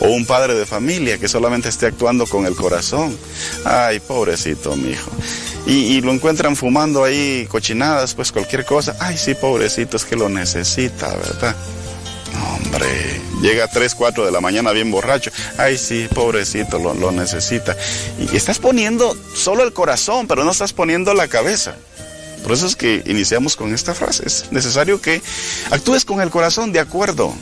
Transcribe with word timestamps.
O 0.00 0.08
un 0.08 0.26
padre 0.26 0.54
de 0.54 0.66
familia 0.66 1.18
que 1.18 1.28
solamente 1.28 1.68
esté 1.68 1.86
actuando 1.86 2.26
con 2.26 2.46
el 2.46 2.56
corazón. 2.56 3.16
Ay, 3.64 4.00
pobrecito 4.00 4.74
mi 4.76 4.90
hijo. 4.90 5.10
Y, 5.66 6.00
lo 6.00 6.12
encuentran 6.12 6.56
fumando 6.56 7.04
ahí 7.04 7.46
cochinadas, 7.48 8.14
pues 8.14 8.32
cualquier 8.32 8.64
cosa. 8.64 8.96
Ay, 8.98 9.16
sí, 9.16 9.34
pobrecito, 9.34 9.96
es 9.96 10.04
que 10.04 10.16
lo 10.16 10.28
necesita, 10.28 11.14
¿verdad? 11.14 11.54
Hombre, 12.56 13.20
llega 13.40 13.64
a 13.64 13.68
3, 13.68 13.94
4 13.94 14.26
de 14.26 14.32
la 14.32 14.40
mañana 14.40 14.72
bien 14.72 14.90
borracho. 14.90 15.30
Ay, 15.58 15.78
sí, 15.78 16.08
pobrecito, 16.12 16.80
lo, 16.80 16.92
lo 16.92 17.12
necesita. 17.12 17.76
Y 18.18 18.36
estás 18.36 18.58
poniendo 18.58 19.16
solo 19.34 19.62
el 19.62 19.72
corazón, 19.72 20.26
pero 20.26 20.44
no 20.44 20.50
estás 20.50 20.72
poniendo 20.72 21.14
la 21.14 21.28
cabeza. 21.28 21.76
Por 22.42 22.52
eso 22.52 22.66
es 22.66 22.74
que 22.74 23.02
iniciamos 23.06 23.56
con 23.56 23.72
esta 23.72 23.94
frase. 23.94 24.24
Es 24.26 24.50
necesario 24.50 25.00
que 25.00 25.22
actúes 25.70 26.04
con 26.04 26.20
el 26.20 26.30
corazón 26.30 26.72
de 26.72 26.80
acuerdo, 26.80 27.32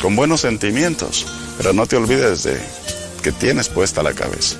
con 0.00 0.16
buenos 0.16 0.40
sentimientos, 0.40 1.26
pero 1.56 1.72
no 1.72 1.86
te 1.86 1.96
olvides 1.96 2.42
de 2.44 2.58
que 3.22 3.32
tienes 3.32 3.68
puesta 3.68 4.02
la 4.02 4.14
cabeza. 4.14 4.56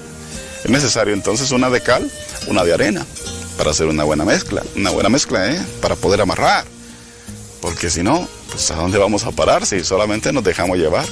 Es 0.64 0.70
necesario 0.70 1.14
entonces 1.14 1.50
una 1.50 1.70
de 1.70 1.82
cal, 1.82 2.10
una 2.46 2.62
de 2.64 2.74
arena, 2.74 3.06
para 3.56 3.70
hacer 3.70 3.86
una 3.86 4.04
buena 4.04 4.24
mezcla. 4.24 4.62
Una 4.76 4.90
buena 4.90 5.08
mezcla, 5.08 5.50
¿eh? 5.50 5.60
Para 5.80 5.96
poder 5.96 6.20
amarrar. 6.20 6.64
Porque 7.60 7.90
si 7.90 8.02
no, 8.02 8.28
pues 8.50 8.70
¿a 8.70 8.76
dónde 8.76 8.98
vamos 8.98 9.24
a 9.24 9.32
parar 9.32 9.66
si 9.66 9.84
solamente 9.84 10.32
nos 10.32 10.44
dejamos 10.44 10.78
llevar 10.78 11.06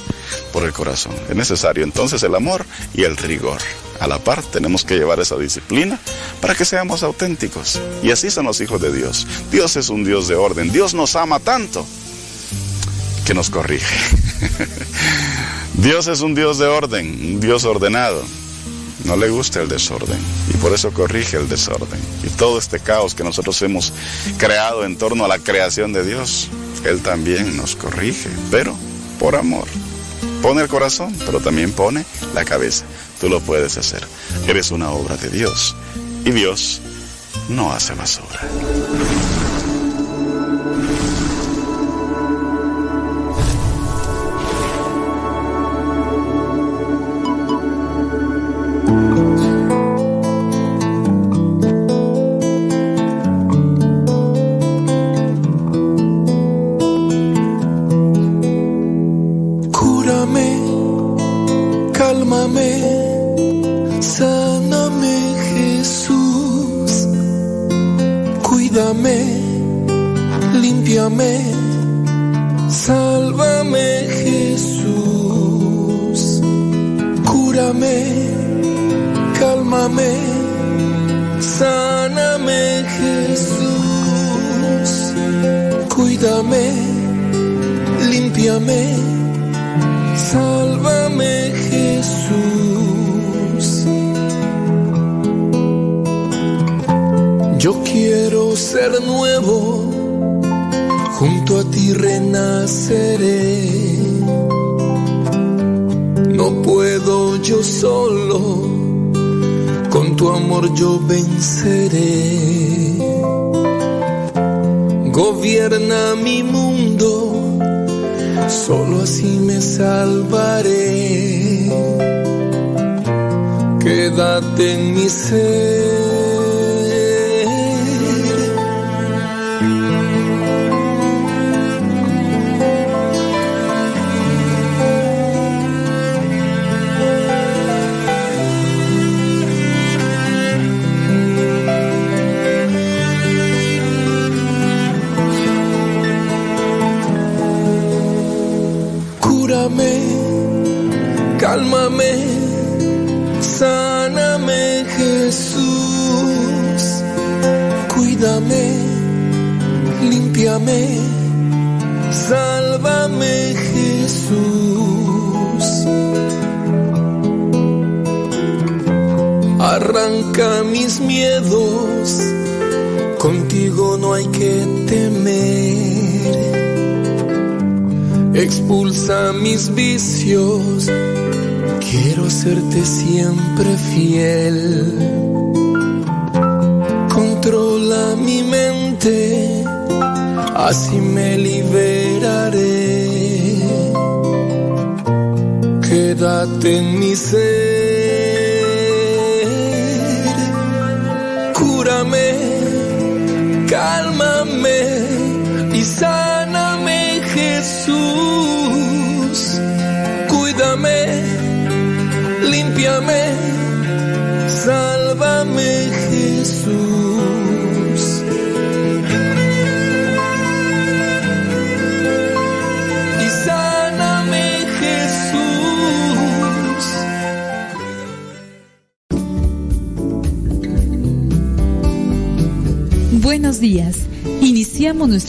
por 0.51 0.63
el 0.63 0.73
corazón? 0.73 1.13
Es 1.29 1.35
necesario 1.35 1.83
entonces 1.83 2.21
el 2.23 2.33
amor 2.35 2.65
y 2.93 3.03
el 3.03 3.17
rigor. 3.17 3.59
A 3.99 4.07
la 4.07 4.19
par 4.19 4.41
tenemos 4.43 4.85
que 4.85 4.97
llevar 4.97 5.19
esa 5.19 5.37
disciplina 5.37 5.99
para 6.41 6.55
que 6.55 6.65
seamos 6.65 7.03
auténticos. 7.03 7.79
Y 8.01 8.11
así 8.11 8.31
son 8.31 8.45
los 8.45 8.61
hijos 8.61 8.81
de 8.81 8.93
Dios. 8.93 9.27
Dios 9.51 9.75
es 9.75 9.89
un 9.89 10.03
Dios 10.03 10.27
de 10.27 10.35
orden. 10.35 10.71
Dios 10.71 10.93
nos 10.93 11.15
ama 11.15 11.39
tanto 11.39 11.85
que 13.29 13.35
nos 13.35 13.51
corrige. 13.51 13.95
Dios 15.75 16.07
es 16.07 16.21
un 16.21 16.33
Dios 16.33 16.57
de 16.57 16.65
orden, 16.65 17.35
un 17.35 17.39
Dios 17.39 17.63
ordenado. 17.63 18.23
No 19.03 19.17
le 19.17 19.29
gusta 19.29 19.61
el 19.61 19.67
desorden 19.67 20.17
y 20.51 20.57
por 20.57 20.73
eso 20.73 20.91
corrige 20.91 21.37
el 21.37 21.47
desorden. 21.47 21.99
Y 22.23 22.29
todo 22.29 22.57
este 22.57 22.79
caos 22.79 23.13
que 23.13 23.23
nosotros 23.23 23.61
hemos 23.61 23.93
creado 24.39 24.83
en 24.83 24.97
torno 24.97 25.25
a 25.25 25.27
la 25.27 25.37
creación 25.37 25.93
de 25.93 26.03
Dios, 26.03 26.49
Él 26.83 27.03
también 27.03 27.55
nos 27.55 27.75
corrige, 27.75 28.31
pero 28.49 28.75
por 29.19 29.35
amor. 29.35 29.67
Pone 30.41 30.63
el 30.63 30.67
corazón, 30.67 31.15
pero 31.23 31.39
también 31.39 31.71
pone 31.71 32.05
la 32.33 32.45
cabeza. 32.45 32.85
Tú 33.21 33.29
lo 33.29 33.41
puedes 33.41 33.77
hacer. 33.77 34.07
Eres 34.47 34.71
una 34.71 34.89
obra 34.89 35.17
de 35.17 35.29
Dios 35.29 35.75
y 36.25 36.31
Dios 36.31 36.81
no 37.47 37.71
hace 37.73 37.93
basura. 37.93 38.41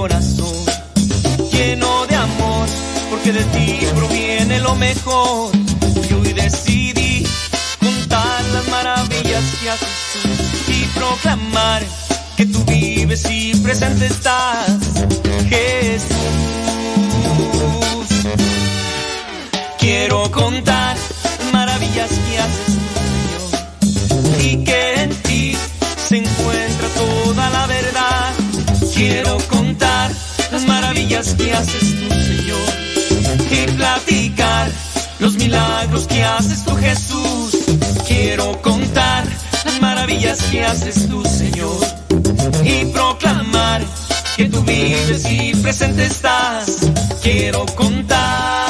Corazón, 0.00 0.64
lleno 1.52 2.06
de 2.06 2.16
amor, 2.16 2.66
porque 3.10 3.32
de 3.32 3.44
ti 3.54 3.80
proviene 3.94 4.58
lo 4.60 4.74
mejor. 4.74 5.52
Y 6.08 6.14
hoy 6.14 6.32
decidí 6.32 7.26
contar 7.78 8.42
las 8.46 8.66
maravillas 8.68 9.44
que 9.60 9.68
haces 9.68 9.88
tú 10.22 10.72
y 10.72 10.84
proclamar 10.98 11.82
que 12.34 12.46
tú 12.46 12.64
vives 12.64 13.26
y 13.28 13.54
presente 13.56 14.06
estás. 14.06 14.70
Maravillas 31.20 31.34
que 31.34 31.52
haces 31.52 32.00
tú, 32.00 32.08
Señor, 32.14 33.40
y 33.50 33.70
platicar 33.72 34.70
los 35.18 35.34
milagros 35.34 36.06
que 36.06 36.24
haces 36.24 36.64
tú, 36.64 36.74
Jesús. 36.76 37.58
Quiero 38.06 38.60
contar 38.62 39.24
las 39.64 39.80
maravillas 39.82 40.42
que 40.44 40.64
haces 40.64 41.08
tú, 41.08 41.22
Señor 41.24 42.00
y 42.64 42.86
proclamar 42.86 43.82
que 44.36 44.46
tú 44.46 44.62
vives 44.62 45.30
y 45.30 45.54
presente 45.56 46.06
estás. 46.06 46.78
Quiero 47.22 47.66
contar. 47.76 48.69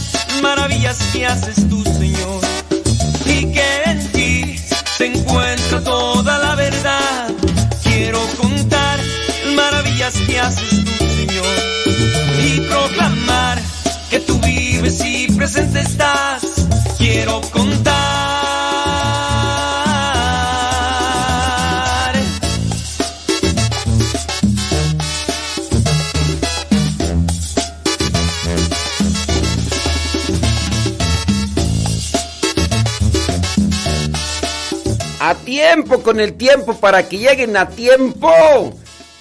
maravillas 0.41 0.97
que 1.13 1.25
haces 1.25 1.69
tú, 1.69 1.83
Señor, 1.83 2.41
y 3.25 3.51
que 3.51 3.83
en 3.85 4.11
ti 4.11 4.57
se 4.97 5.05
encuentra 5.05 5.83
toda 5.83 6.37
la 6.39 6.55
verdad. 6.55 7.29
Quiero 7.83 8.19
contar 8.37 8.99
maravillas 9.55 10.15
que 10.27 10.39
haces 10.39 10.83
tú, 10.83 11.05
Señor, 11.19 11.55
y 12.43 12.61
proclamar 12.61 13.61
que 14.09 14.19
tú 14.19 14.39
vives 14.39 15.03
y 15.05 15.27
presente 15.27 15.81
estás. 15.81 16.20
A 35.23 35.35
tiempo, 35.35 36.01
con 36.01 36.19
el 36.19 36.33
tiempo, 36.33 36.73
para 36.79 37.07
que 37.07 37.19
lleguen 37.19 37.55
a 37.55 37.69
tiempo. 37.69 38.27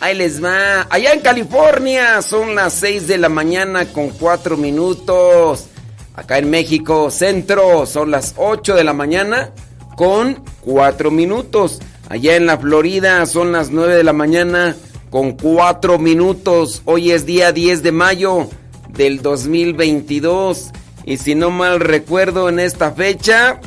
Ahí 0.00 0.16
les 0.16 0.42
va. 0.42 0.87
Allá 0.88 1.12
en 1.12 1.21
California 1.21 2.23
son 2.23 2.54
las 2.54 2.73
6 2.73 3.07
de 3.07 3.19
la 3.19 3.28
mañana 3.28 3.85
con 3.85 4.09
4 4.09 4.57
minutos. 4.57 5.66
Acá 6.14 6.38
en 6.38 6.49
México 6.49 7.11
Centro 7.11 7.85
son 7.85 8.11
las 8.11 8.33
8 8.38 8.76
de 8.76 8.85
la 8.85 8.95
mañana 8.95 9.50
con 9.95 10.42
4 10.62 11.11
minutos. 11.11 11.80
Allá 12.09 12.35
en 12.35 12.47
la 12.47 12.57
Florida 12.57 13.26
son 13.26 13.52
las 13.52 13.69
9 13.69 13.95
de 13.95 14.04
la 14.04 14.14
mañana 14.14 14.76
con 15.11 15.33
4 15.33 15.99
minutos. 15.99 16.80
Hoy 16.87 17.11
es 17.11 17.26
día 17.26 17.52
10 17.52 17.83
de 17.83 17.92
mayo 17.92 18.49
del 18.88 19.21
2022. 19.21 20.71
Y 21.04 21.19
si 21.19 21.35
no 21.35 21.50
mal 21.50 21.78
recuerdo 21.78 22.49
en 22.49 22.59
esta 22.59 22.92
fecha, 22.92 23.61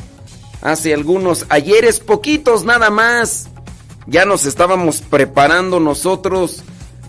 hace 0.64 0.94
algunos 0.94 1.44
ayeres, 1.50 2.00
poquitos 2.00 2.64
nada 2.64 2.90
más, 2.90 3.48
ya 4.06 4.24
nos 4.24 4.46
estábamos 4.46 5.02
preparando 5.02 5.78
nosotros 5.78 6.64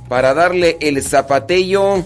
para 0.09 0.33
darle 0.33 0.77
el 0.81 1.01
zapatillo, 1.01 2.03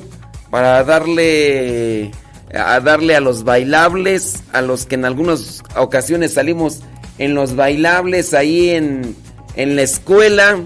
para 0.51 0.83
darle 0.83 2.11
a 2.53 2.79
darle 2.79 3.15
a 3.15 3.19
los 3.19 3.43
bailables, 3.43 4.43
a 4.53 4.61
los 4.61 4.85
que 4.85 4.95
en 4.95 5.05
algunas 5.05 5.61
ocasiones 5.75 6.33
salimos 6.33 6.81
en 7.17 7.35
los 7.35 7.55
bailables 7.55 8.33
ahí 8.33 8.69
en, 8.69 9.15
en 9.55 9.75
la 9.75 9.81
escuela, 9.81 10.59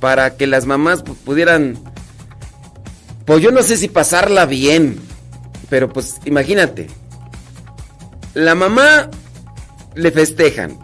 para 0.00 0.36
que 0.36 0.46
las 0.46 0.64
mamás 0.64 1.02
pudieran, 1.02 1.78
pues 3.26 3.42
yo 3.42 3.50
no 3.50 3.62
sé 3.62 3.76
si 3.76 3.88
pasarla 3.88 4.46
bien, 4.46 4.98
pero 5.68 5.90
pues 5.90 6.16
imagínate, 6.24 6.88
la 8.32 8.54
mamá 8.54 9.10
le 9.94 10.10
festejan. 10.10 10.78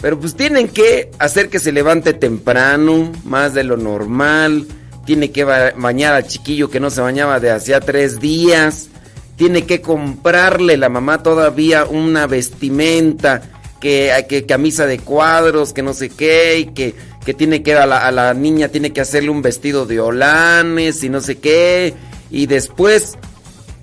Pero 0.00 0.18
pues 0.20 0.34
tienen 0.34 0.68
que 0.68 1.10
hacer 1.18 1.48
que 1.48 1.58
se 1.58 1.72
levante 1.72 2.12
temprano, 2.12 3.12
más 3.24 3.54
de 3.54 3.64
lo 3.64 3.76
normal. 3.76 4.66
Tiene 5.04 5.30
que 5.30 5.44
bañar 5.44 6.14
al 6.14 6.26
chiquillo 6.26 6.68
que 6.70 6.80
no 6.80 6.90
se 6.90 7.00
bañaba 7.00 7.40
de 7.40 7.50
hacía 7.50 7.80
tres 7.80 8.20
días. 8.20 8.88
Tiene 9.36 9.62
que 9.64 9.80
comprarle 9.80 10.76
la 10.76 10.88
mamá 10.88 11.22
todavía 11.22 11.84
una 11.84 12.26
vestimenta, 12.26 13.42
que, 13.80 14.12
que 14.28 14.46
camisa 14.46 14.86
de 14.86 14.98
cuadros, 14.98 15.72
que 15.72 15.82
no 15.82 15.92
sé 15.92 16.08
qué, 16.08 16.58
y 16.58 16.66
que, 16.66 16.94
que 17.24 17.34
tiene 17.34 17.62
que 17.62 17.74
a 17.74 17.86
la, 17.86 18.06
a 18.06 18.10
la 18.10 18.34
niña 18.34 18.68
tiene 18.68 18.92
que 18.92 19.00
hacerle 19.00 19.30
un 19.30 19.42
vestido 19.42 19.86
de 19.86 20.00
holanes 20.00 21.02
y 21.04 21.08
no 21.08 21.20
sé 21.20 21.38
qué. 21.38 21.94
Y 22.30 22.46
después 22.46 23.16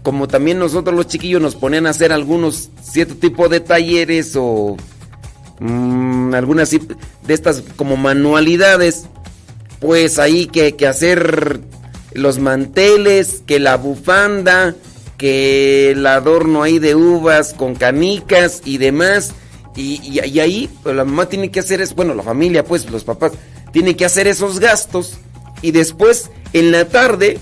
como 0.04 0.28
también 0.28 0.60
nosotros 0.60 0.96
los 0.96 1.08
chiquillos 1.08 1.42
nos 1.42 1.56
ponen 1.56 1.88
a 1.88 1.92
hacer 1.92 2.12
algunos 2.12 2.70
cierto 2.82 3.16
tipo 3.16 3.50
de 3.50 3.62
talleres 3.62 4.36
o 4.36 4.78
mmm, 5.60 6.34
algunas 6.34 6.70
de 6.72 7.34
estas 7.34 7.64
como 7.76 7.98
manualidades, 7.98 9.06
pues 9.80 10.20
ahí 10.20 10.46
que, 10.46 10.76
que 10.76 10.88
hacer 10.88 11.62
los 12.14 12.40
manteles, 12.40 13.42
que 13.46 13.60
la 13.60 13.78
bufanda, 13.78 14.76
que 15.18 15.92
el 15.92 16.06
adorno 16.06 16.64
ahí 16.64 16.80
de 16.80 16.96
uvas 16.96 17.54
con 17.54 17.76
canicas 17.76 18.62
y 18.66 18.78
demás. 18.78 19.34
Y, 19.76 20.20
ahí 20.20 20.70
pues, 20.84 20.96
la 20.96 21.04
mamá 21.04 21.28
tiene 21.28 21.50
que 21.50 21.60
hacer 21.60 21.82
eso, 21.82 21.96
bueno, 21.96 22.14
la 22.14 22.22
familia, 22.24 22.64
pues 22.64 22.90
los 22.92 23.04
papás, 23.04 23.32
tienen 23.72 23.96
que 23.96 24.06
hacer 24.06 24.28
esos 24.28 24.60
gastos. 24.60 25.18
Y 25.62 25.72
después, 25.72 26.30
en 26.52 26.72
la 26.72 26.86
tarde, 26.86 27.40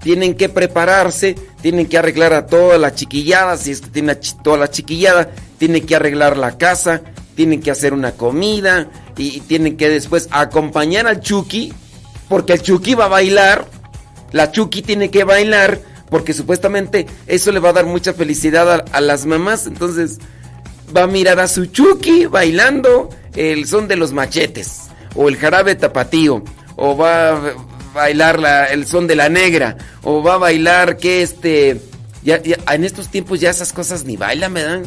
tienen 0.00 0.34
que 0.34 0.48
prepararse, 0.48 1.36
tienen 1.60 1.86
que 1.86 1.98
arreglar 1.98 2.32
a 2.32 2.46
toda 2.46 2.78
la 2.78 2.94
chiquillada, 2.94 3.56
si 3.56 3.70
es 3.70 3.80
que 3.80 3.90
tiene 3.90 4.14
toda 4.42 4.58
la 4.58 4.70
chiquillada, 4.70 5.30
tienen 5.58 5.84
que 5.84 5.96
arreglar 5.96 6.36
la 6.36 6.56
casa, 6.56 7.02
tienen 7.34 7.60
que 7.60 7.70
hacer 7.70 7.92
una 7.92 8.12
comida 8.12 8.88
y 9.16 9.40
tienen 9.40 9.76
que 9.76 9.88
después 9.88 10.28
acompañar 10.30 11.06
al 11.06 11.20
Chucky, 11.20 11.72
porque 12.28 12.54
el 12.54 12.62
Chucky 12.62 12.94
va 12.94 13.06
a 13.06 13.08
bailar, 13.08 13.66
la 14.32 14.50
Chucky 14.50 14.82
tiene 14.82 15.10
que 15.10 15.24
bailar, 15.24 15.80
porque 16.08 16.32
supuestamente 16.32 17.06
eso 17.26 17.52
le 17.52 17.60
va 17.60 17.70
a 17.70 17.74
dar 17.74 17.86
mucha 17.86 18.14
felicidad 18.14 18.84
a, 18.90 19.00
las 19.00 19.26
mamás, 19.26 19.66
entonces 19.66 20.18
va 20.96 21.02
a 21.02 21.06
mirar 21.06 21.40
a 21.40 21.48
su 21.48 21.66
Chucky 21.66 22.26
bailando 22.26 23.10
el 23.36 23.66
son 23.66 23.86
de 23.86 23.96
los 23.96 24.12
machetes, 24.12 24.88
o 25.14 25.28
el 25.28 25.36
jarabe 25.36 25.74
tapatío, 25.74 26.42
o 26.76 26.96
va 26.96 27.54
bailar 27.94 28.38
la, 28.38 28.66
el 28.66 28.86
son 28.86 29.06
de 29.06 29.16
la 29.16 29.28
negra 29.28 29.76
o 30.02 30.22
va 30.22 30.34
a 30.34 30.38
bailar 30.38 30.96
que 30.96 31.22
este 31.22 31.80
ya, 32.22 32.42
ya, 32.42 32.56
en 32.72 32.84
estos 32.84 33.08
tiempos 33.08 33.40
ya 33.40 33.50
esas 33.50 33.72
cosas 33.72 34.04
ni 34.04 34.16
bailan, 34.16 34.54
¿verdad? 34.54 34.82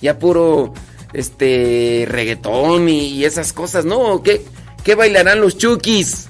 Ya 0.00 0.18
puro 0.18 0.74
este 1.12 2.06
reggaetón 2.08 2.88
y, 2.88 3.24
esas 3.24 3.52
cosas, 3.52 3.84
¿no? 3.84 4.22
¿Qué, 4.22 4.42
¿Qué 4.84 4.94
bailarán 4.94 5.40
los 5.40 5.56
chukis? 5.58 6.28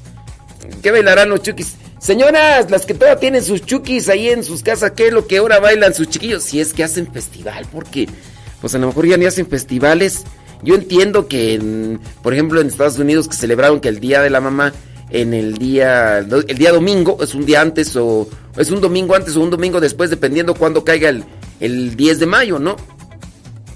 ¿Qué 0.82 0.90
bailarán 0.90 1.28
los 1.28 1.42
chukis? 1.42 1.74
Señoras, 1.98 2.70
las 2.70 2.86
que 2.86 2.94
todavía 2.94 3.18
tienen 3.18 3.44
sus 3.44 3.64
chukis 3.64 4.08
ahí 4.08 4.28
en 4.28 4.44
sus 4.44 4.62
casas, 4.62 4.92
¿qué 4.92 5.08
es 5.08 5.12
lo 5.12 5.26
que 5.26 5.38
ahora 5.38 5.58
bailan 5.58 5.94
sus 5.94 6.08
chiquillos? 6.08 6.44
Si 6.44 6.60
es 6.60 6.72
que 6.72 6.84
hacen 6.84 7.12
festival, 7.12 7.66
porque 7.72 8.08
pues 8.60 8.74
a 8.74 8.78
lo 8.78 8.86
mejor 8.86 9.06
ya 9.06 9.16
ni 9.16 9.26
hacen 9.26 9.46
festivales. 9.46 10.24
Yo 10.62 10.74
entiendo 10.74 11.28
que, 11.28 11.98
por 12.22 12.34
ejemplo, 12.34 12.60
en 12.60 12.66
Estados 12.66 12.98
Unidos 12.98 13.28
que 13.28 13.36
celebraron 13.36 13.80
que 13.80 13.88
el 13.88 14.00
Día 14.00 14.22
de 14.22 14.30
la 14.30 14.40
Mamá 14.40 14.72
en 15.10 15.34
el 15.34 15.56
día 15.56 16.18
el 16.18 16.58
día 16.58 16.72
domingo, 16.72 17.18
es 17.22 17.34
un 17.34 17.46
día 17.46 17.60
antes 17.60 17.96
o 17.96 18.28
es 18.56 18.70
un 18.70 18.80
domingo 18.80 19.14
antes 19.14 19.36
o 19.36 19.40
un 19.40 19.50
domingo 19.50 19.80
después, 19.80 20.10
dependiendo 20.10 20.54
cuándo 20.54 20.84
caiga 20.84 21.08
el, 21.08 21.24
el 21.60 21.96
10 21.96 22.20
de 22.20 22.26
mayo, 22.26 22.58
¿no? 22.58 22.76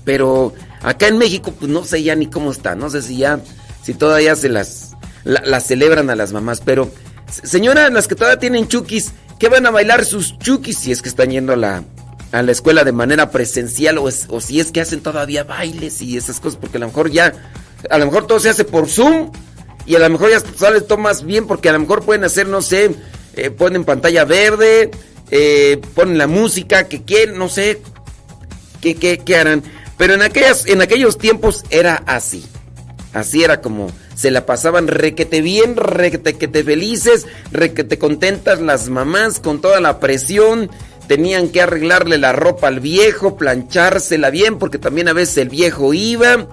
Pero 0.04 0.52
acá 0.82 1.08
en 1.08 1.18
México, 1.18 1.52
pues 1.58 1.70
no 1.70 1.84
sé 1.84 2.02
ya 2.02 2.14
ni 2.14 2.26
cómo 2.26 2.50
está, 2.50 2.74
no 2.74 2.90
sé 2.90 3.02
si 3.02 3.18
ya, 3.18 3.40
si 3.82 3.94
todavía 3.94 4.34
se 4.36 4.48
las, 4.48 4.92
las 5.24 5.66
celebran 5.66 6.10
a 6.10 6.16
las 6.16 6.32
mamás, 6.32 6.60
pero 6.60 6.90
señoras, 7.30 7.92
las 7.92 8.08
que 8.08 8.14
todavía 8.14 8.40
tienen 8.40 8.68
chukis, 8.68 9.12
¿qué 9.38 9.48
van 9.48 9.66
a 9.66 9.70
bailar 9.70 10.04
sus 10.04 10.36
chukis 10.38 10.78
si 10.78 10.92
es 10.92 11.00
que 11.00 11.08
están 11.08 11.30
yendo 11.30 11.52
a 11.52 11.56
la, 11.56 11.84
a 12.32 12.42
la 12.42 12.52
escuela 12.52 12.84
de 12.84 12.92
manera 12.92 13.30
presencial 13.30 13.98
o, 13.98 14.04
o 14.04 14.40
si 14.40 14.60
es 14.60 14.72
que 14.72 14.80
hacen 14.80 15.00
todavía 15.00 15.44
bailes 15.44 16.02
y 16.02 16.16
esas 16.16 16.40
cosas? 16.40 16.58
Porque 16.60 16.78
a 16.78 16.80
lo 16.80 16.88
mejor 16.88 17.10
ya, 17.10 17.32
a 17.88 17.98
lo 17.98 18.06
mejor 18.06 18.26
todo 18.26 18.40
se 18.40 18.48
hace 18.48 18.64
por 18.64 18.88
Zoom 18.88 19.30
y 19.86 19.94
a 19.96 19.98
lo 19.98 20.10
mejor 20.10 20.30
ya 20.30 20.40
sale 20.40 20.80
tomas 20.80 21.24
bien 21.24 21.46
porque 21.46 21.68
a 21.68 21.72
lo 21.72 21.80
mejor 21.80 22.04
pueden 22.04 22.24
hacer, 22.24 22.46
no 22.46 22.62
sé, 22.62 22.90
eh, 23.34 23.50
ponen 23.50 23.84
pantalla 23.84 24.24
verde, 24.24 24.90
eh, 25.30 25.80
ponen 25.94 26.18
la 26.18 26.26
música 26.26 26.88
que 26.88 27.02
quieren, 27.02 27.38
no 27.38 27.48
sé 27.48 27.80
qué, 28.80 28.94
qué, 28.94 29.18
qué 29.18 29.36
harán. 29.36 29.62
Pero 29.96 30.14
en, 30.14 30.22
aquellas, 30.22 30.66
en 30.66 30.82
aquellos 30.82 31.18
tiempos 31.18 31.64
era 31.70 32.02
así. 32.06 32.44
Así 33.12 33.44
era 33.44 33.60
como 33.60 33.90
se 34.14 34.30
la 34.30 34.46
pasaban 34.46 34.88
requete 34.88 35.40
bien, 35.40 35.76
requete 35.76 36.34
que 36.34 36.48
te 36.48 36.64
felices, 36.64 37.26
requete 37.50 37.98
contentas 37.98 38.60
las 38.60 38.88
mamás 38.88 39.40
con 39.40 39.60
toda 39.60 39.80
la 39.80 40.00
presión. 40.00 40.70
Tenían 41.08 41.48
que 41.48 41.60
arreglarle 41.60 42.16
la 42.16 42.32
ropa 42.32 42.68
al 42.68 42.80
viejo, 42.80 43.36
planchársela 43.36 44.30
bien, 44.30 44.58
porque 44.58 44.78
también 44.78 45.08
a 45.08 45.12
veces 45.12 45.38
el 45.38 45.48
viejo 45.48 45.92
iba, 45.92 46.46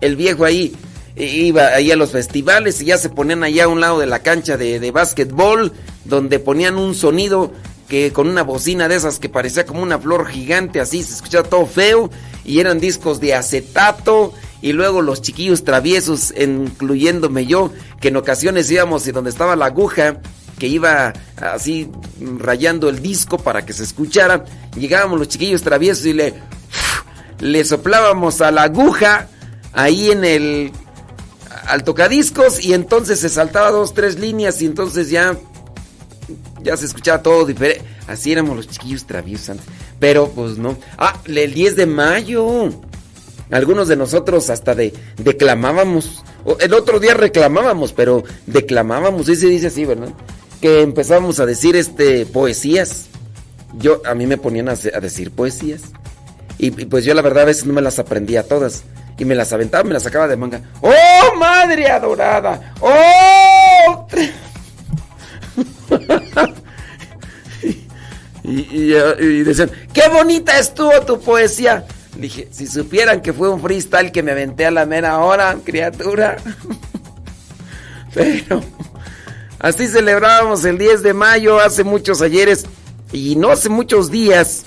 el 0.00 0.16
viejo 0.16 0.44
ahí 0.44 0.74
iba 1.16 1.68
ahí 1.68 1.90
a 1.90 1.96
los 1.96 2.10
festivales 2.10 2.80
y 2.80 2.86
ya 2.86 2.98
se 2.98 3.10
ponían 3.10 3.44
allá 3.44 3.64
a 3.64 3.68
un 3.68 3.80
lado 3.80 3.98
de 3.98 4.06
la 4.06 4.20
cancha 4.20 4.56
de, 4.56 4.80
de 4.80 4.90
básquetbol, 4.90 5.72
donde 6.04 6.38
ponían 6.38 6.76
un 6.76 6.94
sonido 6.94 7.52
que 7.88 8.12
con 8.12 8.28
una 8.28 8.42
bocina 8.42 8.88
de 8.88 8.96
esas 8.96 9.18
que 9.18 9.28
parecía 9.28 9.66
como 9.66 9.82
una 9.82 9.98
flor 9.98 10.26
gigante, 10.26 10.80
así 10.80 11.02
se 11.02 11.12
escuchaba 11.12 11.48
todo 11.48 11.66
feo, 11.66 12.10
y 12.44 12.58
eran 12.60 12.80
discos 12.80 13.20
de 13.20 13.34
acetato, 13.34 14.32
y 14.62 14.72
luego 14.72 15.02
los 15.02 15.20
chiquillos 15.20 15.64
traviesos, 15.64 16.32
incluyéndome 16.38 17.44
yo, 17.44 17.70
que 18.00 18.08
en 18.08 18.16
ocasiones 18.16 18.70
íbamos 18.70 19.06
y 19.06 19.12
donde 19.12 19.28
estaba 19.28 19.56
la 19.56 19.66
aguja, 19.66 20.20
que 20.58 20.68
iba 20.68 21.12
así 21.36 21.90
rayando 22.38 22.88
el 22.88 23.02
disco 23.02 23.36
para 23.36 23.66
que 23.66 23.72
se 23.72 23.82
escuchara, 23.82 24.44
llegábamos 24.74 25.18
los 25.18 25.28
chiquillos 25.28 25.62
traviesos 25.62 26.06
y 26.06 26.12
le, 26.14 26.34
le 27.40 27.64
soplábamos 27.64 28.40
a 28.40 28.50
la 28.52 28.62
aguja 28.62 29.28
ahí 29.72 30.12
en 30.12 30.24
el 30.24 30.72
al 31.66 31.84
tocadiscos 31.84 32.64
y 32.64 32.74
entonces 32.74 33.20
se 33.20 33.28
saltaba 33.28 33.70
dos, 33.70 33.94
tres 33.94 34.18
líneas 34.18 34.60
y 34.62 34.66
entonces 34.66 35.10
ya, 35.10 35.36
ya 36.62 36.76
se 36.76 36.86
escuchaba 36.86 37.22
todo 37.22 37.44
diferente. 37.46 37.82
Así 38.08 38.32
éramos 38.32 38.56
los 38.56 38.68
chiquillos 38.68 39.06
traviesos 39.06 39.58
Pero 39.98 40.28
pues 40.28 40.58
no. 40.58 40.76
Ah, 40.98 41.20
el 41.24 41.54
10 41.54 41.76
de 41.76 41.86
mayo. 41.86 42.70
Algunos 43.50 43.88
de 43.88 43.96
nosotros 43.96 44.50
hasta 44.50 44.74
de 44.74 44.92
declamábamos. 45.18 46.24
El 46.58 46.74
otro 46.74 46.98
día 46.98 47.14
reclamábamos, 47.14 47.92
pero 47.92 48.24
declamábamos. 48.46 49.26
Sí 49.26 49.36
se 49.36 49.46
dice 49.46 49.68
así, 49.68 49.84
¿verdad? 49.84 50.08
Que 50.60 50.82
empezábamos 50.82 51.38
a 51.38 51.46
decir 51.46 51.76
este 51.76 52.26
poesías. 52.26 53.06
Yo, 53.78 54.02
a 54.04 54.14
mí 54.14 54.26
me 54.26 54.38
ponían 54.38 54.68
a, 54.68 54.74
decir 54.74 55.30
poesías. 55.30 55.82
Y, 56.58 56.66
y, 56.66 56.86
pues 56.86 57.04
yo 57.04 57.14
la 57.14 57.22
verdad 57.22 57.44
a 57.44 57.46
veces 57.46 57.66
no 57.66 57.72
me 57.72 57.82
las 57.82 57.98
aprendía 57.98 58.42
todas 58.42 58.84
y 59.22 59.24
me 59.24 59.34
las 59.34 59.52
aventaba, 59.52 59.84
me 59.84 59.94
las 59.94 60.02
sacaba 60.02 60.26
de 60.26 60.36
manga. 60.36 60.60
¡Oh, 60.80 60.90
madre 61.42 61.88
adorada! 61.88 62.74
¡Oh! 62.80 64.06
y, 68.44 68.90
decían, 69.42 69.70
¡qué 69.92 70.08
bonita 70.08 70.56
estuvo 70.58 71.00
tu 71.02 71.20
poesía! 71.20 71.84
Dije, 72.16 72.48
si 72.52 72.66
supieran 72.68 73.22
que 73.22 73.32
fue 73.32 73.48
un 73.48 73.60
freestyle 73.60 74.12
que 74.12 74.22
me 74.22 74.30
aventé 74.32 74.66
a 74.66 74.70
la 74.70 74.86
mera 74.86 75.18
hora, 75.18 75.56
criatura. 75.64 76.36
Pero 78.14 78.62
así 79.58 79.88
celebrábamos 79.88 80.64
el 80.64 80.78
10 80.78 81.02
de 81.02 81.14
mayo 81.14 81.58
hace 81.58 81.82
muchos 81.82 82.20
ayeres 82.22 82.66
y 83.10 83.34
no 83.36 83.50
hace 83.50 83.68
muchos 83.68 84.10
días, 84.10 84.64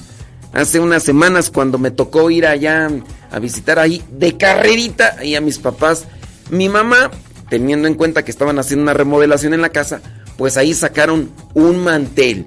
hace 0.52 0.80
unas 0.80 1.04
semanas 1.04 1.52
cuando 1.52 1.78
me 1.78 1.92
tocó 1.92 2.30
ir 2.32 2.48
allá 2.48 2.90
a 3.32 3.40
visitar 3.40 3.80
ahí 3.80 4.04
de 4.10 4.36
carrerita 4.36 5.16
ahí 5.20 5.36
a 5.36 5.42
mis 5.42 5.60
papás. 5.60 6.06
Mi 6.50 6.70
mamá, 6.70 7.12
teniendo 7.50 7.88
en 7.88 7.96
cuenta 7.96 8.24
que 8.24 8.32
estaban 8.32 8.60
haciendo 8.60 8.84
una 8.84 8.94
remodelación 8.94 9.54
en 9.54 9.62
la 9.62 9.70
casa, 9.70 10.02
pues 10.38 10.58
ahí 10.58 10.74
sacaron 10.74 11.32
un 11.54 11.84
mantel 11.84 12.46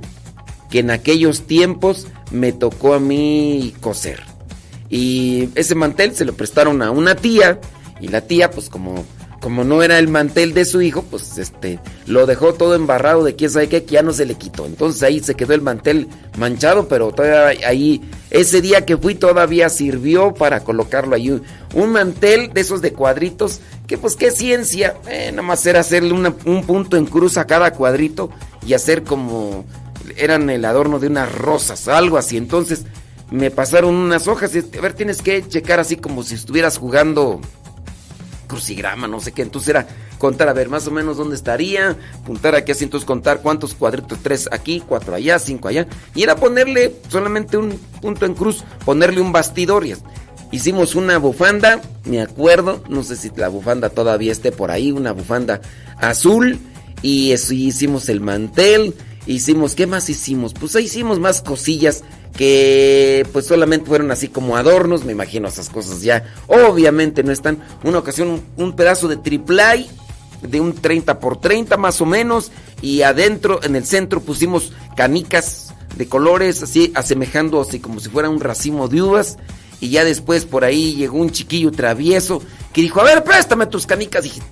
que 0.71 0.81
en 0.81 0.91
aquellos 0.91 1.47
tiempos 1.47 2.07
me 2.31 2.53
tocó 2.53 2.95
a 2.95 3.01
mí 3.01 3.75
coser. 3.81 4.23
Y 4.91 5.51
ese 5.55 5.75
mantel 5.75 6.15
se 6.15 6.25
lo 6.25 6.35
prestaron 6.35 6.83
a 6.83 6.91
una 6.91 7.15
tía 7.15 7.61
y 8.01 8.09
la 8.09 8.23
tía 8.23 8.51
pues 8.51 8.69
como 8.69 9.05
como 9.41 9.65
no 9.65 9.83
era 9.83 9.99
el 9.99 10.09
mantel 10.09 10.53
de 10.53 10.65
su 10.65 10.83
hijo, 10.83 11.03
pues 11.03 11.39
este 11.39 11.79
lo 12.07 12.27
dejó 12.27 12.55
todo 12.55 12.75
embarrado 12.75 13.23
de 13.23 13.37
quién 13.37 13.51
sabe 13.51 13.69
qué, 13.69 13.85
que 13.85 13.95
ya 13.95 14.03
no 14.03 14.13
se 14.13 14.27
le 14.27 14.35
quitó. 14.35 14.67
Entonces 14.67 15.03
ahí 15.03 15.21
se 15.21 15.35
quedó 15.35 15.55
el 15.55 15.63
mantel 15.63 16.09
manchado, 16.37 16.89
pero 16.89 17.13
todavía 17.13 17.69
ahí, 17.69 18.01
ese 18.31 18.61
día 18.61 18.85
que 18.85 18.97
fui 18.97 19.15
todavía 19.15 19.69
sirvió 19.69 20.35
para 20.35 20.61
colocarlo 20.61 21.15
ahí. 21.15 21.41
Un 21.75 21.93
mantel 21.93 22.53
de 22.53 22.61
esos 22.61 22.83
de 22.83 22.93
cuadritos, 22.93 23.61
que 23.87 23.97
pues 23.97 24.17
qué 24.17 24.31
ciencia, 24.31 24.97
eh, 25.09 25.31
nada 25.31 25.43
más 25.43 25.65
era 25.67 25.81
hacerle 25.81 26.13
un 26.13 26.65
punto 26.65 26.97
en 26.97 27.07
cruz 27.07 27.37
a 27.37 27.47
cada 27.47 27.73
cuadrito 27.73 28.31
y 28.67 28.75
hacer 28.75 29.05
como 29.05 29.65
eran 30.17 30.51
el 30.51 30.65
adorno 30.65 30.99
de 30.99 31.07
unas 31.07 31.33
rosas, 31.33 31.87
algo 31.89 32.17
así. 32.17 32.37
Entonces 32.37 32.85
me 33.31 33.51
pasaron 33.51 33.95
unas 33.95 34.27
hojas 34.27 34.53
a 34.55 34.81
ver, 34.81 34.95
tienes 34.95 35.23
que 35.23 35.47
checar 35.47 35.81
así 35.81 35.97
como 35.97 36.23
si 36.23 36.35
estuvieras 36.35 36.79
jugando 36.79 37.41
crucigrama, 38.49 39.07
no 39.07 39.21
sé 39.21 39.31
qué. 39.31 39.43
Entonces 39.43 39.69
era 39.69 39.87
contar, 40.19 40.49
a 40.49 40.53
ver, 40.53 40.69
más 40.69 40.89
o 40.89 40.91
menos 40.91 41.17
dónde 41.17 41.37
estaría, 41.37 41.97
apuntar 42.21 42.57
aquí 42.57 42.73
así, 42.73 42.83
entonces 42.83 43.07
contar 43.07 43.41
cuántos 43.41 43.75
cuadritos, 43.75 44.19
tres 44.21 44.49
aquí, 44.51 44.83
cuatro 44.85 45.15
allá, 45.15 45.39
cinco 45.39 45.69
allá. 45.69 45.87
Y 46.17 46.25
era 46.25 46.35
ponerle 46.35 46.97
solamente 47.09 47.57
un 47.57 47.79
punto 48.01 48.27
en 48.27 48.35
cruz, 48.35 48.65
ponerle 48.85 49.21
un 49.21 49.31
bastidor. 49.31 49.87
Y 49.87 49.95
hicimos 50.51 50.97
una 50.97 51.19
bufanda, 51.19 51.81
me 52.05 52.21
acuerdo, 52.21 52.83
no 52.89 53.05
sé 53.05 53.15
si 53.15 53.31
la 53.37 53.49
bufanda 53.49 53.91
todavía 53.91 54.33
esté 54.33 54.51
por 54.51 54.73
ahí, 54.73 54.91
una 54.91 55.13
bufanda 55.13 55.61
azul. 55.99 56.59
Y 57.01 57.31
eso, 57.31 57.55
hicimos 57.55 58.09
el 58.09 58.21
mantel, 58.21 58.95
hicimos, 59.27 59.77
¿qué 59.77 59.87
más 59.87 60.11
hicimos? 60.11 60.53
Pues 60.53 60.75
ahí 60.75 60.87
hicimos 60.87 61.21
más 61.21 61.43
cosillas 61.43 62.03
que 62.37 63.27
pues 63.33 63.47
solamente 63.47 63.87
fueron 63.87 64.11
así 64.11 64.29
como 64.29 64.57
adornos, 64.57 65.05
me 65.05 65.13
imagino 65.13 65.49
esas 65.49 65.69
cosas 65.71 66.03
ya 66.03 66.25
obviamente 66.47 67.23
no 67.23 67.33
están. 67.33 67.59
Una 67.85 67.99
ocasión 67.99 68.43
un, 68.57 68.77
pedazo 68.77 69.09
de 69.09 69.17
triplay 69.17 69.89
de 70.43 70.61
un 70.61 70.75
30 70.75 71.19
por 71.19 71.41
30 71.41 71.77
más 71.77 72.01
o 72.01 72.07
menos 72.07 72.53
y 72.81 73.03
adentro 73.03 73.61
en 73.65 73.75
el 73.75 73.85
centro 73.85 74.21
pusimos 74.21 74.73
canicas 74.97 75.75
de 75.97 76.07
colores 76.07 76.63
así 76.63 76.93
asemejando 76.95 77.61
así 77.61 77.81
como 77.81 77.99
si 77.99 78.09
fuera 78.09 78.29
un 78.29 78.39
racimo 78.39 78.87
de 78.87 79.03
uvas 79.03 79.37
y 79.81 79.91
ya 79.91 80.05
después 80.05 80.45
por 80.45 80.65
ahí 80.65 80.95
llegó 80.95 81.19
un 81.19 81.31
chiquillo 81.31 81.71
travieso 81.71 82.43
que 82.73 82.83
dijo, 82.83 83.01
a 83.01 83.05
ver, 83.05 83.25
préstame 83.25 83.67
tus 83.67 83.87
canicas. 83.87 84.25
Y 84.25 84.31
dije, 84.31 84.43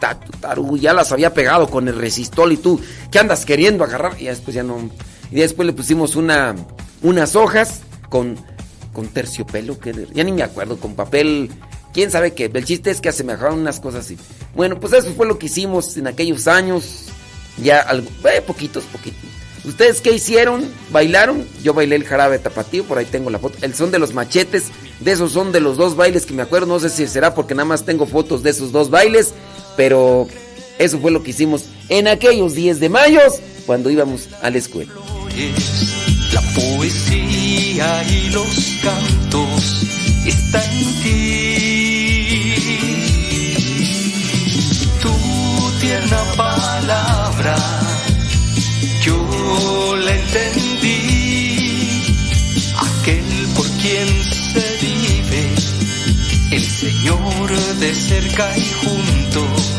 taru, 0.41 0.77
ya 0.77 0.93
las 0.93 1.13
había 1.13 1.35
pegado 1.35 1.69
con 1.69 1.89
el 1.89 1.97
resistol 1.97 2.53
y 2.53 2.57
tú, 2.57 2.81
¿qué 3.11 3.19
andas 3.19 3.45
queriendo 3.45 3.85
agarrar? 3.85 4.21
Y 4.21 4.27
después 4.27 4.55
ya 4.55 4.63
no. 4.63 4.91
Y 5.31 5.37
después 5.37 5.67
le 5.67 5.73
pusimos 5.73 6.17
una, 6.17 6.55
unas 7.03 7.37
hojas 7.37 7.81
con, 8.09 8.37
con 8.93 9.09
terciopelo, 9.09 9.79
que 9.79 10.07
ya 10.13 10.25
ni 10.25 10.33
me 10.33 10.43
acuerdo, 10.43 10.79
con 10.79 10.95
papel, 10.95 11.51
quién 11.93 12.11
sabe 12.11 12.33
qué. 12.33 12.51
El 12.53 12.65
chiste 12.65 12.91
es 12.91 13.01
que 13.01 13.09
asemejaban 13.09 13.59
unas 13.59 13.81
cosas 13.81 14.05
así. 14.05 14.17
Bueno, 14.55 14.79
pues 14.79 14.93
eso 14.93 15.13
fue 15.15 15.27
lo 15.27 15.39
que 15.39 15.47
hicimos 15.47 15.97
en 15.97 16.07
aquellos 16.07 16.47
años, 16.47 17.07
ya 17.63 17.81
algo, 17.81 18.09
eh, 18.33 18.41
poquitos, 18.41 18.85
poquitos. 18.85 19.21
¿Ustedes 19.65 20.01
qué 20.01 20.13
hicieron? 20.13 20.65
¿Bailaron? 20.93 21.45
Yo 21.65 21.75
bailé 21.75 21.97
el 21.97 22.05
jarabe 22.05 22.39
tapatío, 22.39 22.85
por 22.85 22.99
ahí 22.99 23.05
tengo 23.05 23.31
la 23.31 23.41
foto. 23.41 23.59
El 23.63 23.75
son 23.75 23.91
de 23.91 23.99
los 23.99 24.15
machetes, 24.15 24.67
de 25.01 25.11
esos 25.11 25.33
son 25.33 25.51
de 25.51 25.61
los 25.61 25.77
dos 25.77 25.97
bailes 25.97 26.25
que 26.25 26.35
me 26.35 26.43
acuerdo. 26.43 26.67
No 26.67 26.79
sé 26.79 26.89
si 26.89 27.07
será 27.09 27.35
porque 27.35 27.55
nada 27.55 27.65
más 27.65 27.85
tengo 27.85 28.07
fotos 28.07 28.45
de 28.45 28.51
esos 28.51 28.71
dos 28.71 28.91
bailes, 28.91 29.35
pero 29.77 30.29
eso 30.79 31.01
fue 31.01 31.11
lo 31.11 31.25
que 31.25 31.31
hicimos 31.31 31.65
en 31.89 32.07
aquellos 32.07 32.55
10 32.55 32.79
de 32.79 32.89
mayo 32.89 33.21
cuando 33.67 33.91
íbamos 33.91 34.29
a 34.43 34.51
la 34.51 34.59
escuela. 34.59 34.93
La 36.33 36.41
poesía 36.55 38.05
y 38.09 38.31
los 38.31 38.79
cantos 38.83 39.83
está 40.25 40.65
en 40.73 41.03
ti. 41.03 42.55
Tu 45.03 45.13
tierna 45.81 46.23
palabra, 46.37 47.57
yo 49.05 49.97
la 49.97 50.15
entendí. 50.15 51.51
Aquel 52.79 53.25
por 53.57 53.67
quien 53.83 54.09
se 54.53 54.65
vive, 54.81 55.55
el 56.53 56.65
Señor 56.65 57.51
de 57.81 57.95
cerca 57.95 58.57
y 58.57 58.65
juntos 58.87 59.76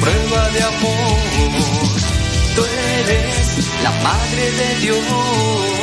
prueba 0.00 0.50
de 0.50 0.62
amor, 0.62 1.18
tú 2.56 2.62
eres 2.64 3.70
la 3.82 3.90
madre 4.02 4.50
de 4.52 4.80
Dios. 4.80 5.78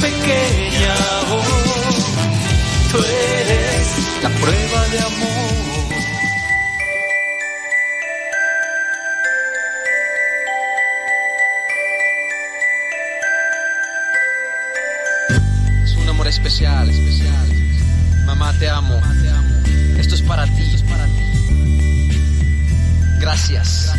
pequeña, 0.00 0.94
oh, 1.30 1.42
tú 2.90 2.98
eres 2.98 4.22
la 4.22 4.30
prueba 4.30 4.88
de 4.88 4.98
amor. 5.00 5.37
Gracias. 23.28 23.92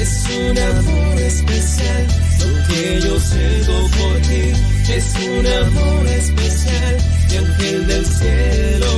Es 0.00 0.24
un 0.30 0.58
amor 0.58 1.20
especial 1.20 2.06
lo 2.38 2.68
que 2.68 3.00
yo 3.02 3.20
siento 3.20 3.90
por 3.98 4.16
ti 4.22 4.94
es 4.94 5.14
un 5.16 5.46
amor 5.46 6.06
especial, 6.06 6.96
mi 7.28 7.36
ángel 7.36 7.86
del 7.86 8.06
cielo. 8.06 8.92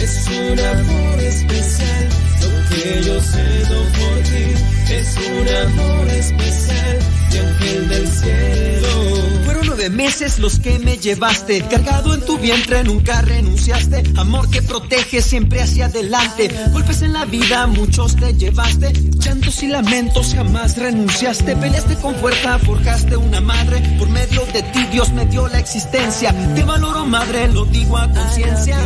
Es 0.00 0.28
un 0.28 0.60
amor 0.60 1.20
especial, 1.22 2.08
lo 2.40 2.68
que 2.68 3.02
yo 3.02 3.20
siento 3.20 3.82
por 3.98 4.22
ti 4.30 4.94
es 4.94 5.16
un 5.16 5.48
amor 5.48 6.08
especial, 6.10 6.98
mi 7.32 7.38
ángel 7.38 7.88
del 7.88 8.06
cielo 8.06 9.37
nueve 9.64 9.90
meses 9.90 10.38
los 10.38 10.58
que 10.58 10.78
me 10.78 10.98
llevaste. 10.98 11.62
Cargado 11.68 12.14
en 12.14 12.20
tu 12.24 12.38
vientre, 12.38 12.84
nunca 12.84 13.22
renunciaste. 13.22 14.02
Amor 14.16 14.48
que 14.50 14.62
protege 14.62 15.22
siempre 15.22 15.62
hacia 15.62 15.86
adelante. 15.86 16.50
Golpes 16.72 17.02
en 17.02 17.12
la 17.12 17.24
vida, 17.24 17.66
muchos 17.66 18.16
te 18.16 18.34
llevaste. 18.34 18.92
Llantos 18.92 19.62
y 19.62 19.68
lamentos, 19.68 20.34
jamás 20.34 20.76
renunciaste. 20.76 21.56
Peleaste 21.56 21.96
con 21.96 22.14
fuerza, 22.16 22.58
forjaste 22.58 23.16
una 23.16 23.40
madre. 23.40 23.80
Por 23.98 24.08
medio 24.08 24.44
de 24.52 24.62
ti, 24.62 24.84
Dios 24.92 25.12
me 25.12 25.26
dio 25.26 25.48
la 25.48 25.58
existencia. 25.58 26.34
Te 26.54 26.62
valoro, 26.62 27.04
madre, 27.04 27.48
lo 27.48 27.64
digo 27.66 27.96
a 27.98 28.08
conciencia. 28.10 28.78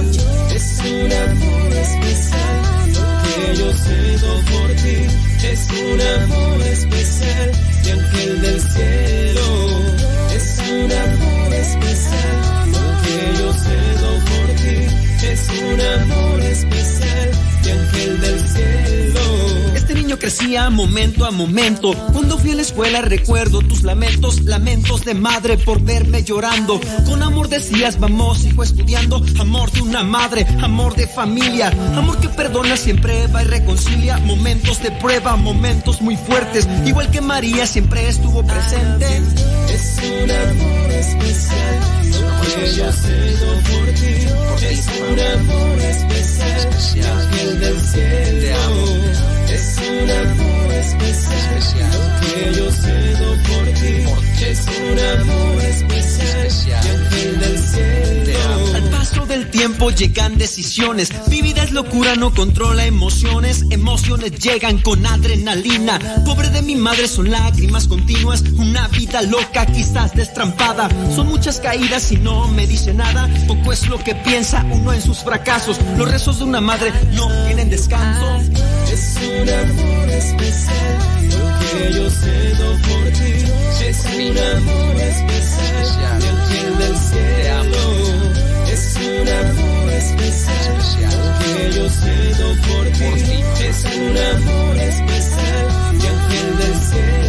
Es 0.55 0.81
un 0.81 1.13
amor 1.13 1.73
especial. 1.73 2.93
Lo 2.93 3.23
que 3.25 3.57
yo 3.57 3.73
cedo 3.73 4.35
por 4.51 4.71
ti. 4.77 5.23
Es 5.43 5.69
un 5.71 6.01
amor 6.23 6.63
especial. 6.63 7.53
Mi 7.85 7.91
ángel 7.91 8.41
del 8.43 8.61
cielo 8.61 9.62
un 10.85 10.93
amor 10.93 11.55
especial, 11.55 12.71
lo 12.73 13.03
que 13.03 13.39
yo 13.39 13.53
cedo 13.53 14.11
por 14.31 14.49
ti 14.63 14.79
es 15.27 15.49
un 15.51 15.81
amor 15.81 16.41
especial, 16.43 17.31
mi 17.65 17.71
ángel 17.71 18.21
del 18.21 18.41
cielo. 18.49 19.02
Niño 20.13 20.21
crecía 20.21 20.69
momento 20.69 21.25
a 21.25 21.31
momento. 21.31 21.95
Cuando 22.13 22.37
fui 22.37 22.51
a 22.51 22.57
la 22.57 22.61
escuela 22.61 23.01
recuerdo 23.01 23.61
tus 23.61 23.83
lamentos, 23.83 24.43
lamentos 24.43 25.07
de 25.07 25.15
madre 25.15 25.57
por 25.57 25.81
verme 25.81 26.23
llorando. 26.23 26.79
Con 27.07 27.23
amor 27.23 27.49
decías, 27.49 27.99
vamos 27.99 28.45
hijo 28.45 28.63
estudiando. 28.63 29.25
Amor 29.41 29.71
de 29.71 29.81
una 29.81 30.03
madre, 30.03 30.47
amor 30.61 30.95
de 30.97 31.07
familia. 31.07 31.69
Amor 31.97 32.19
que 32.21 32.29
perdona, 32.29 32.77
siempre 32.77 33.27
va 33.29 33.43
y 33.43 33.47
reconcilia. 33.47 34.19
Momentos 34.19 34.83
de 34.83 34.91
prueba, 34.91 35.35
momentos 35.37 36.03
muy 36.03 36.19
fuertes. 36.19 36.69
Igual 36.85 37.11
que 37.11 37.23
María 37.23 37.67
siempre 37.67 38.07
estuvo 38.07 38.45
presente. 38.45 39.07
Es 39.73 39.99
un 39.99 40.31
amor 40.31 40.91
especial, 40.91 41.81
lo 42.11 42.43
que 42.43 43.71
por 43.71 43.95
ti. 43.95 44.67
Es 44.67 44.87
un 45.11 45.21
amor 45.41 45.79
especial, 45.81 47.17
ángel 47.17 47.61
del 47.61 47.81
cielo. 47.81 49.32
Es 49.53 49.77
un 49.77 50.11
amor 50.11 50.62
especial, 50.83 51.91
lo 51.93 52.27
que 52.27 52.59
yo 52.59 52.71
cedo 52.71 53.37
por 53.49 53.65
ti. 53.75 53.95
Es 54.45 54.67
un 54.67 54.99
amor 55.21 55.63
especial, 55.63 57.11
del 57.41 57.59
cielo. 57.59 58.75
Al 58.75 58.83
paso 58.91 59.27
del 59.27 59.49
tiempo 59.51 59.91
llegan 59.91 60.37
decisiones. 60.37 61.11
Mi 61.29 61.43
vida 61.43 61.63
es 61.63 61.73
locura, 61.73 62.17
no 62.17 62.35
controla 62.35 62.85
emociones. 62.85 63.65
Emociones 63.71 64.33
llegan 64.39 64.79
con 64.79 65.07
adrenalina. 65.07 65.99
Pobre 66.25 66.51
de 66.51 66.63
mi 66.63 66.75
madre 66.75 67.07
son 67.07 67.31
lágrimas 67.31 67.87
continuas. 67.87 68.43
Una 68.57 68.89
vida 68.89 69.23
loca, 69.23 69.65
quizás 69.67 70.13
destrampada. 70.15 70.89
Son 71.15 71.29
muchas 71.29 71.61
caídas 71.61 72.11
y 72.11 72.17
no 72.17 72.49
me 72.49 72.67
dice 72.67 72.93
nada. 72.93 73.29
Poco 73.47 73.73
es 73.73 73.89
lo 73.89 73.99
que 73.99 74.17
piensa 74.17 74.67
uno 74.73 74.93
en 74.93 75.01
sus 75.01 75.19
fracasos. 75.19 75.79
Los 75.97 76.11
rezos 76.11 76.39
de 76.39 76.45
una 76.45 76.61
madre 76.61 76.93
no 77.13 77.29
tienen 77.47 77.71
descanso. 77.71 78.41
Es 78.93 79.17
un 79.23 79.49
amor 79.49 80.11
especial, 80.11 80.72
lo 81.39 81.47
que 81.71 81.93
yo 81.93 82.11
cedo 82.11 82.69
por 82.89 83.05
ti. 83.19 83.33
Es 83.89 83.99
un 84.05 84.39
amor 84.39 84.97
especial, 84.97 86.23
ángel 86.23 86.79
del 86.79 86.97
cielo. 87.09 87.83
Es 88.73 88.97
un 88.97 89.29
amor 89.29 89.91
especial, 90.03 90.79
lo 91.13 91.29
que 91.43 91.73
yo 91.77 91.89
cedo 91.91 92.49
por 92.69 92.87
ti. 92.99 93.11
Es 93.69 93.85
un 93.85 94.17
amor 94.19 94.77
especial, 94.79 95.67
ángel 95.91 96.59
del 96.59 96.77
cielo. 96.89 97.22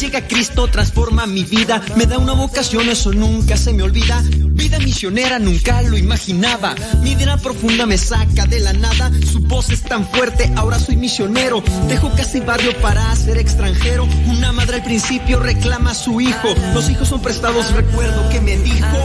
Llega 0.00 0.26
Cristo, 0.26 0.66
transforma 0.66 1.26
mi 1.26 1.44
vida, 1.44 1.82
me 1.94 2.06
da 2.06 2.16
una 2.16 2.32
vocación, 2.32 2.88
eso 2.88 3.12
nunca 3.12 3.58
se 3.58 3.74
me 3.74 3.82
olvida. 3.82 4.22
Vida 4.24 4.78
misionera 4.78 5.38
nunca 5.38 5.82
lo 5.82 5.98
imaginaba. 5.98 6.74
Mi 7.02 7.14
vida 7.14 7.36
profunda 7.36 7.84
me 7.84 7.98
saca 7.98 8.46
de 8.46 8.60
la 8.60 8.72
nada. 8.72 9.10
Su 9.30 9.40
voz 9.40 9.68
es 9.68 9.82
tan 9.82 10.08
fuerte, 10.08 10.50
ahora 10.56 10.78
soy 10.78 10.96
misionero. 10.96 11.62
Dejo 11.86 12.10
casi 12.16 12.40
barrio 12.40 12.74
para 12.80 13.14
ser 13.14 13.36
extranjero. 13.36 14.08
Una 14.26 14.52
madre 14.52 14.76
al 14.76 14.84
principio 14.84 15.38
reclama 15.38 15.90
a 15.90 15.94
su 15.94 16.18
hijo. 16.18 16.48
Los 16.72 16.88
hijos 16.88 17.06
son 17.06 17.20
prestados, 17.20 17.70
recuerdo 17.74 18.26
que 18.30 18.40
me 18.40 18.56
dijo. 18.56 18.96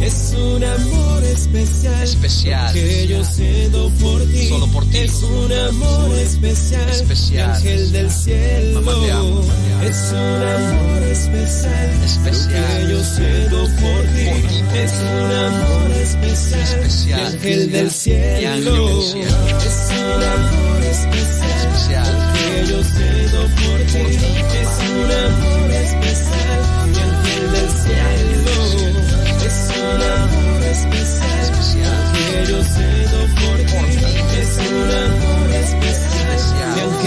Es 0.00 0.34
un 0.38 0.62
amor 0.62 1.24
especial, 1.24 2.02
especial. 2.02 2.72
Que 2.72 3.06
yo 3.08 3.24
cedo 3.24 3.90
por 4.00 4.22
ti. 4.26 4.48
Solo 4.48 4.66
por 4.68 4.84
ti. 4.86 4.98
Es 4.98 5.22
un 5.22 5.52
amor 5.52 6.18
especial, 6.18 6.88
especial 6.88 7.50
ángel 7.50 7.92
del 7.92 8.10
cielo. 8.10 8.80
Mamá, 8.80 9.04
te 9.04 9.10
amo, 9.10 9.42
Es 9.82 10.12
un 10.12 10.18
amor 10.18 11.02
especial, 11.02 12.04
especial. 12.04 12.86
Que 12.86 12.92
yo 12.92 13.02
cedo 13.02 13.62
por 13.64 14.02
ti. 14.14 14.28
Es 14.76 14.92
un 14.92 15.32
amor 15.32 15.90
especial, 16.00 16.62
especial. 16.62 17.26
Ángel 17.26 17.72
del 17.72 17.90
cielo. 17.90 18.52
Ángel 18.52 18.64
del 18.64 19.02
cielo. 19.02 19.58
Es 19.58 19.90
un 19.90 20.22
amor 20.22 20.82
especial, 20.84 21.60
especial. 21.60 22.32
Que 22.34 22.66
yo 22.70 22.84
cedo 22.84 23.42
por 23.42 23.80
ti. 23.86 24.16
Es 24.60 24.90
un 24.90 25.10
amor 25.10 25.57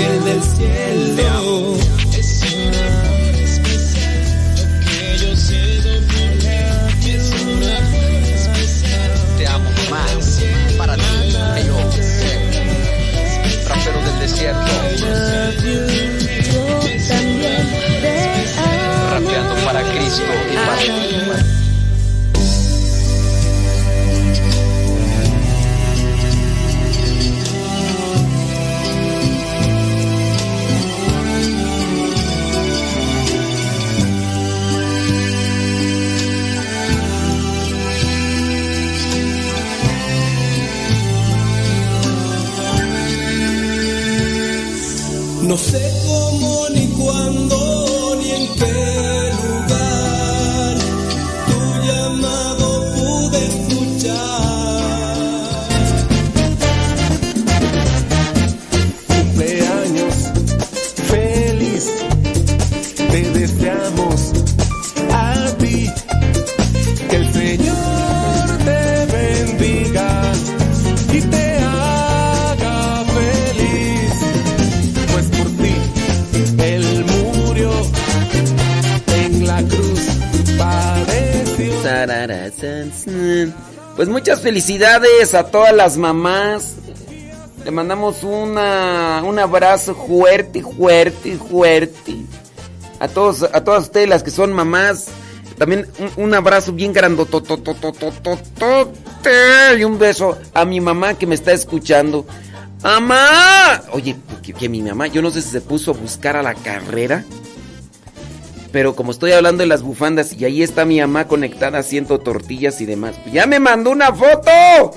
ángel 0.01 0.23
del 0.23 0.43
cielo. 0.43 2.00
Felicidades 84.41 85.33
a 85.33 85.45
todas 85.45 85.73
las 85.73 85.95
mamás. 85.97 86.75
Le 87.63 87.71
mandamos 87.71 88.23
una, 88.23 89.21
un 89.23 89.39
abrazo 89.39 89.95
fuerte, 89.95 90.61
fuerte, 90.63 91.37
fuerte. 91.37 92.17
A 92.99 93.07
todos, 93.07 93.43
a 93.43 93.63
todas 93.63 93.83
ustedes 93.83 94.09
las 94.09 94.23
que 94.23 94.31
son 94.31 94.51
mamás. 94.51 95.05
También 95.57 95.87
un, 95.99 96.11
un 96.25 96.33
abrazo 96.33 96.73
bien 96.73 96.91
grandotototototote 96.91 99.77
y 99.77 99.83
un 99.83 99.99
beso 99.99 100.39
a 100.53 100.65
mi 100.65 100.81
mamá 100.81 101.13
que 101.13 101.27
me 101.27 101.35
está 101.35 101.51
escuchando. 101.51 102.25
¡Mamá! 102.81 103.83
Oye, 103.91 104.17
que, 104.41 104.53
que 104.53 104.67
mi 104.67 104.81
mamá, 104.81 105.05
yo 105.07 105.21
no 105.21 105.29
sé 105.29 105.43
si 105.43 105.49
se 105.49 105.61
puso 105.61 105.91
a 105.91 105.93
buscar 105.93 106.35
a 106.35 106.41
la 106.41 106.55
carrera. 106.55 107.23
Pero 108.71 108.95
como 108.95 109.11
estoy 109.11 109.33
hablando 109.33 109.61
de 109.61 109.67
las 109.67 109.81
bufandas 109.81 110.33
y 110.33 110.45
ahí 110.45 110.63
está 110.63 110.85
mi 110.85 111.01
mamá 111.01 111.27
conectada 111.27 111.79
haciendo 111.79 112.19
tortillas 112.19 112.79
y 112.81 112.85
demás. 112.85 113.15
pues 113.21 113.33
¡Ya 113.33 113.45
me 113.45 113.59
mandó 113.59 113.91
una 113.91 114.13
foto! 114.13 114.51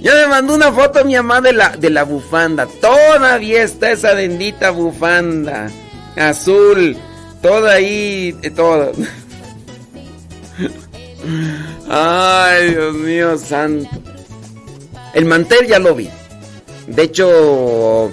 ya 0.00 0.14
me 0.14 0.28
mandó 0.28 0.54
una 0.54 0.72
foto 0.72 1.04
mi 1.04 1.16
mamá 1.16 1.40
de 1.40 1.52
la, 1.52 1.76
de 1.76 1.90
la 1.90 2.04
bufanda. 2.04 2.68
Todavía 2.80 3.62
está 3.62 3.90
esa 3.90 4.14
bendita 4.14 4.70
bufanda. 4.70 5.68
Azul. 6.16 6.96
Toda 7.42 7.72
ahí. 7.72 8.36
Todo. 8.54 8.92
Ay, 11.88 12.70
Dios 12.70 12.94
mío 12.94 13.36
santo. 13.36 13.90
El 15.12 15.24
mantel 15.24 15.66
ya 15.66 15.80
lo 15.80 15.94
vi. 15.94 16.08
De 16.86 17.02
hecho, 17.02 18.12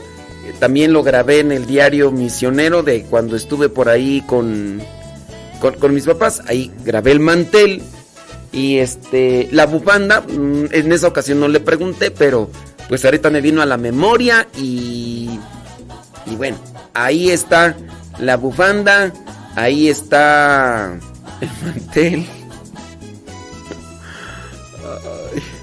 también 0.60 0.93
lo 0.93 1.04
grabé 1.04 1.39
en 1.39 1.52
el 1.52 1.65
diario 1.65 2.12
misionero 2.12 2.84
de 2.84 3.04
cuando 3.04 3.36
estuve 3.36 3.70
por 3.70 3.89
ahí 3.89 4.24
con, 4.26 4.82
con, 5.60 5.93
mis 5.93 6.06
papás. 6.06 6.41
Ahí 6.48 6.72
grabé 6.84 7.12
el 7.12 7.20
mantel. 7.20 7.84
Y 8.52 8.78
este, 8.78 9.50
la 9.52 9.65
bufanda, 9.65 10.22
mm, 10.22 10.67
en 10.72 10.91
esa 10.91 11.08
ocasión 11.08 11.39
no 11.39 11.48
le 11.48 11.60
pregunté, 11.60 12.12
pero 12.12 12.50
pues 12.88 13.04
ahorita 13.06 13.30
me 13.30 13.41
vino 13.41 13.62
a 13.62 13.65
la 13.65 13.78
memoria 13.78 14.48
y, 14.58 15.39
y 16.26 16.36
bueno, 16.36 16.58
ahí 16.93 17.30
está 17.30 17.76
la 18.20 18.38
bufanda, 18.38 19.12
ahí 19.56 19.89
está 19.89 20.98
el 21.41 21.50
mantel. 21.63 22.26
Ay. 25.36 25.57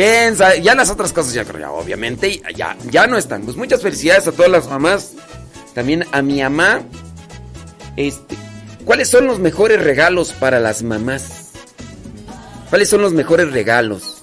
Ya 0.00 0.74
las 0.74 0.88
otras 0.88 1.12
cosas 1.12 1.34
ya, 1.34 1.44
obviamente 1.70 2.40
ya, 2.56 2.76
ya 2.90 3.06
no 3.06 3.18
están. 3.18 3.42
Pues 3.42 3.56
muchas 3.56 3.82
felicidades 3.82 4.26
a 4.28 4.32
todas 4.32 4.50
las 4.50 4.68
mamás. 4.68 5.12
También 5.74 6.06
a 6.12 6.22
mi 6.22 6.42
mamá. 6.42 6.82
Este, 7.96 8.36
¿cuáles 8.84 9.10
son 9.10 9.26
los 9.26 9.38
mejores 9.40 9.82
regalos 9.82 10.32
para 10.32 10.58
las 10.58 10.82
mamás? 10.82 11.50
¿Cuáles 12.70 12.88
son 12.88 13.02
los 13.02 13.12
mejores 13.12 13.52
regalos? 13.52 14.22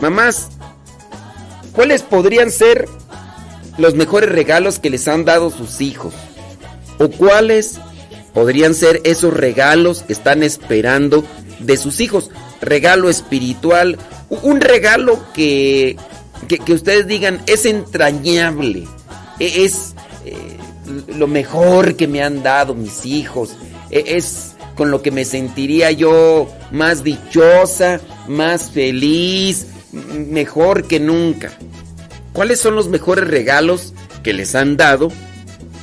Mamás, 0.00 0.48
¿cuáles 1.72 2.02
podrían 2.02 2.50
ser 2.50 2.86
los 3.78 3.94
mejores 3.94 4.30
regalos 4.30 4.80
que 4.80 4.90
les 4.90 5.08
han 5.08 5.24
dado 5.24 5.50
sus 5.50 5.80
hijos? 5.80 6.12
¿O 6.98 7.08
cuáles 7.08 7.78
podrían 8.34 8.74
ser 8.74 9.00
esos 9.04 9.32
regalos 9.32 10.02
que 10.02 10.12
están 10.12 10.42
esperando 10.42 11.24
de 11.60 11.76
sus 11.76 12.00
hijos? 12.00 12.30
Regalo 12.60 13.08
espiritual, 13.08 13.98
un 14.42 14.60
regalo 14.60 15.20
que, 15.32 15.96
que, 16.48 16.72
ustedes 16.72 17.06
digan 17.06 17.40
es 17.46 17.64
entrañable, 17.66 18.86
e- 19.38 19.64
es 19.64 19.94
eh, 20.24 20.36
lo 21.16 21.26
mejor 21.26 21.96
que 21.96 22.06
me 22.06 22.22
han 22.22 22.42
dado 22.42 22.74
mis 22.74 23.04
hijos, 23.06 23.50
e- 23.90 24.16
es 24.16 24.52
con 24.74 24.90
lo 24.90 25.02
que 25.02 25.10
me 25.10 25.24
sentiría 25.24 25.90
yo 25.90 26.48
más 26.70 27.04
dichosa, 27.04 28.00
más 28.28 28.70
feliz, 28.70 29.66
mejor 29.92 30.86
que 30.86 31.00
nunca. 31.00 31.52
¿Cuáles 32.32 32.58
son 32.60 32.74
los 32.74 32.88
mejores 32.88 33.28
regalos 33.28 33.94
que 34.22 34.32
les 34.32 34.54
han 34.54 34.76
dado? 34.76 35.12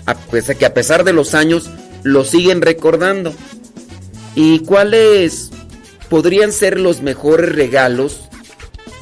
A 0.05 0.15
pesar 0.15 0.57
que 0.57 0.65
a 0.65 0.73
pesar 0.73 1.03
de 1.05 1.13
los 1.13 1.33
años 1.33 1.69
lo 2.03 2.25
siguen 2.25 2.61
recordando. 2.61 3.33
¿Y 4.35 4.59
cuáles 4.59 5.51
podrían 6.09 6.51
ser 6.51 6.79
los 6.79 7.01
mejores 7.01 7.53
regalos 7.53 8.23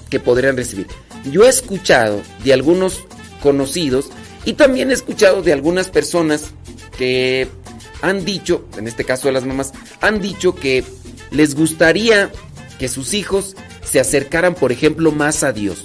que 0.10 0.20
podrían 0.20 0.58
recibir? 0.58 0.88
Yo 1.32 1.44
he 1.46 1.50
escuchado 1.50 2.22
de 2.44 2.54
algunos 2.54 3.04
conocidos 3.42 4.10
y 4.46 4.54
también 4.54 4.90
he 4.90 4.94
escuchado 4.94 5.42
de 5.42 5.54
algunas 5.54 5.90
personas 5.90 6.52
que 6.98 7.48
han 8.02 8.24
dicho, 8.26 8.66
en 8.78 8.88
este 8.88 9.04
caso 9.04 9.28
de 9.28 9.34
las 9.34 9.46
mamás, 9.46 9.74
han 10.02 10.22
dicho 10.22 10.56
que 10.56 10.84
les 11.32 11.56
gustaría 11.56 12.32
que 12.80 12.88
sus 12.88 13.14
hijos 13.14 13.56
se 13.84 14.00
acercaran, 14.00 14.56
por 14.56 14.72
ejemplo, 14.72 15.12
más 15.12 15.44
a 15.44 15.52
Dios. 15.52 15.84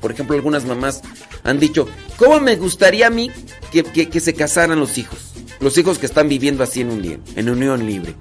Por 0.00 0.12
ejemplo, 0.12 0.36
algunas 0.36 0.64
mamás 0.64 1.02
han 1.42 1.58
dicho, 1.58 1.88
¿cómo 2.16 2.40
me 2.40 2.56
gustaría 2.56 3.08
a 3.08 3.10
mí 3.10 3.30
que, 3.72 3.82
que- 3.82 4.20
se 4.20 4.34
casaran 4.34 4.78
los 4.78 4.98
hijos? 4.98 5.18
Los 5.58 5.76
hijos 5.78 5.98
que 5.98 6.06
están 6.06 6.28
viviendo 6.28 6.62
así 6.62 6.82
en, 6.82 6.90
un, 6.90 7.22
en 7.34 7.48
unión 7.50 7.86
libre. 7.86 8.14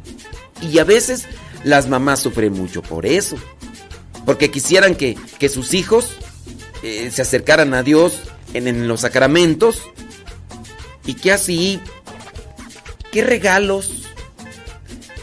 Y 0.62 0.80
a 0.80 0.84
veces 0.84 1.26
las 1.64 1.88
mamás 1.90 2.22
sufren 2.22 2.54
mucho 2.54 2.82
por 2.82 3.06
eso. 3.06 3.36
Porque 4.26 4.50
quisieran 4.52 4.96
que, 4.96 5.18
que 5.40 5.50
sus 5.50 5.74
hijos 5.74 6.12
eh, 6.84 7.10
se 7.14 7.22
acercaran 7.22 7.74
a 7.74 7.84
Dios 7.84 8.20
en, 8.54 8.68
en 8.68 8.88
los 8.88 9.02
sacramentos. 9.02 9.82
Y 11.06 11.14
que 11.14 11.32
así, 11.32 11.80
¿qué 13.12 13.24
regalos 13.24 14.04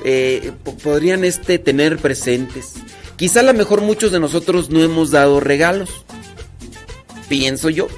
eh, 0.04 0.52
po- 0.62 0.76
podrían 0.76 1.24
este, 1.24 1.58
tener 1.58 1.98
presentes? 1.98 2.74
Quizá 3.16 3.40
a 3.40 3.44
lo 3.44 3.54
mejor 3.54 3.80
muchos 3.80 4.12
de 4.12 4.20
nosotros 4.20 4.70
no 4.70 4.80
hemos 4.82 5.10
dado 5.10 5.40
regalos. 5.40 6.04
Pienso 7.28 7.70
yo. 7.70 7.88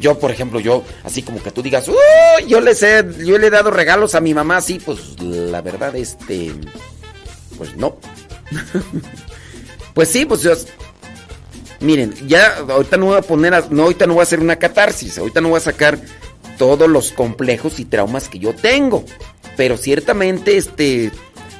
Yo, 0.00 0.18
por 0.18 0.30
ejemplo, 0.30 0.60
yo, 0.60 0.82
así 1.04 1.22
como 1.22 1.42
que 1.42 1.50
tú 1.50 1.62
digas, 1.62 1.86
"Uy, 1.86 2.46
yo 2.48 2.60
les 2.62 2.82
he, 2.82 3.04
yo 3.18 3.36
le 3.36 3.48
he 3.48 3.50
dado 3.50 3.70
regalos 3.70 4.14
a 4.14 4.20
mi 4.20 4.32
mamá, 4.32 4.60
sí, 4.62 4.80
pues 4.82 5.20
la 5.20 5.60
verdad, 5.60 5.94
este, 5.94 6.52
pues 7.58 7.76
no. 7.76 7.96
pues 10.00 10.08
sí, 10.08 10.24
pues 10.24 10.48
miren, 11.80 12.14
ya 12.26 12.56
ahorita 12.56 12.96
no 12.96 13.04
voy 13.04 13.18
a 13.18 13.20
poner, 13.20 13.52
a- 13.52 13.66
no, 13.68 13.82
ahorita 13.82 14.06
no 14.06 14.14
voy 14.14 14.20
a 14.20 14.22
hacer 14.22 14.40
una 14.40 14.56
catarsis, 14.56 15.18
ahorita 15.18 15.42
no 15.42 15.50
voy 15.50 15.58
a 15.58 15.60
sacar 15.60 15.98
todos 16.56 16.88
los 16.88 17.12
complejos 17.12 17.78
y 17.80 17.84
traumas 17.84 18.30
que 18.30 18.38
yo 18.38 18.54
tengo, 18.54 19.04
pero 19.58 19.76
ciertamente, 19.76 20.56
este, 20.56 21.12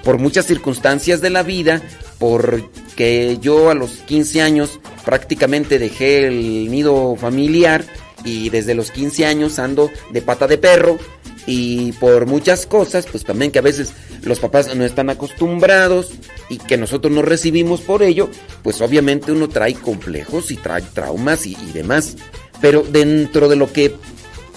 por 0.05 0.17
muchas 0.17 0.47
circunstancias 0.47 1.21
de 1.21 1.29
la 1.29 1.43
vida, 1.43 1.83
porque 2.19 3.37
yo 3.43 3.69
a 3.69 3.75
los 3.75 3.91
15 4.07 4.41
años 4.41 4.81
prácticamente 5.05 5.79
dejé 5.79 6.27
el 6.27 6.71
nido 6.71 7.17
familiar 7.17 7.85
y 8.25 8.49
desde 8.49 8.75
los 8.75 8.91
15 8.91 9.27
años 9.27 9.59
ando 9.59 9.91
de 10.13 10.23
pata 10.23 10.47
de 10.47 10.57
perro 10.57 10.99
y 11.47 11.93
por 11.93 12.27
muchas 12.27 12.67
cosas, 12.67 13.07
pues 13.11 13.25
también 13.25 13.51
que 13.51 13.59
a 13.59 13.63
veces 13.63 13.93
los 14.23 14.39
papás 14.39 14.75
no 14.75 14.85
están 14.85 15.11
acostumbrados 15.11 16.11
y 16.49 16.59
que 16.59 16.77
nosotros 16.77 17.13
no 17.13 17.23
recibimos 17.23 17.81
por 17.81 18.03
ello, 18.03 18.29
pues 18.63 18.81
obviamente 18.81 19.33
uno 19.33 19.49
trae 19.49 19.75
complejos 19.75 20.51
y 20.51 20.57
trae 20.57 20.83
traumas 20.83 21.47
y, 21.47 21.55
demás. 21.73 22.17
Pero 22.61 22.83
dentro 22.83 23.49
de 23.49 23.57
lo 23.57 23.73
que 23.73 23.95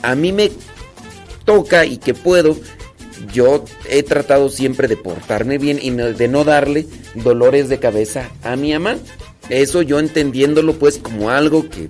a 0.01 0.15
mí 0.15 0.31
me 0.31 0.51
toca 1.45 1.85
y 1.85 1.97
que 1.97 2.13
puedo, 2.13 2.57
yo 3.31 3.63
he 3.89 4.03
tratado 4.03 4.49
siempre 4.49 4.87
de 4.87 4.97
portarme 4.97 5.57
bien 5.57 5.79
y 5.81 5.91
de 5.91 6.27
no 6.27 6.43
darle 6.43 6.87
dolores 7.15 7.69
de 7.69 7.79
cabeza 7.79 8.29
a 8.43 8.55
mi 8.55 8.73
mamá. 8.73 8.97
Eso 9.49 9.81
yo 9.81 9.99
entendiéndolo 9.99 10.73
pues 10.73 10.97
como 10.97 11.29
algo 11.29 11.69
que, 11.69 11.89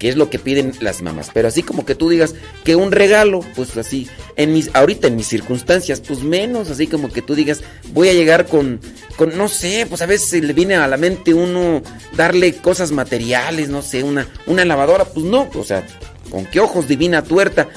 que 0.00 0.08
es 0.08 0.16
lo 0.16 0.30
que 0.30 0.38
piden 0.38 0.72
las 0.80 1.02
mamás. 1.02 1.30
Pero 1.32 1.46
así 1.46 1.62
como 1.62 1.84
que 1.84 1.94
tú 1.94 2.08
digas 2.08 2.34
que 2.64 2.74
un 2.74 2.90
regalo, 2.90 3.44
pues 3.54 3.76
así, 3.76 4.08
en 4.34 4.54
mis, 4.54 4.70
ahorita 4.74 5.08
en 5.08 5.14
mis 5.14 5.28
circunstancias, 5.28 6.00
pues 6.00 6.22
menos, 6.22 6.70
así 6.70 6.86
como 6.86 7.12
que 7.12 7.20
tú 7.20 7.34
digas, 7.34 7.60
voy 7.92 8.08
a 8.08 8.14
llegar 8.14 8.46
con, 8.46 8.80
con, 9.16 9.36
no 9.36 9.46
sé, 9.48 9.84
pues 9.86 10.00
a 10.00 10.06
veces 10.06 10.42
le 10.42 10.54
viene 10.54 10.76
a 10.76 10.88
la 10.88 10.96
mente 10.96 11.34
uno 11.34 11.82
darle 12.16 12.56
cosas 12.56 12.92
materiales, 12.92 13.68
no 13.68 13.82
sé, 13.82 14.02
una, 14.02 14.26
una 14.46 14.64
lavadora, 14.64 15.04
pues 15.04 15.26
no, 15.26 15.50
o 15.54 15.64
sea, 15.64 15.86
con 16.30 16.46
qué 16.46 16.60
ojos 16.60 16.88
divina 16.88 17.22
tuerta, 17.22 17.68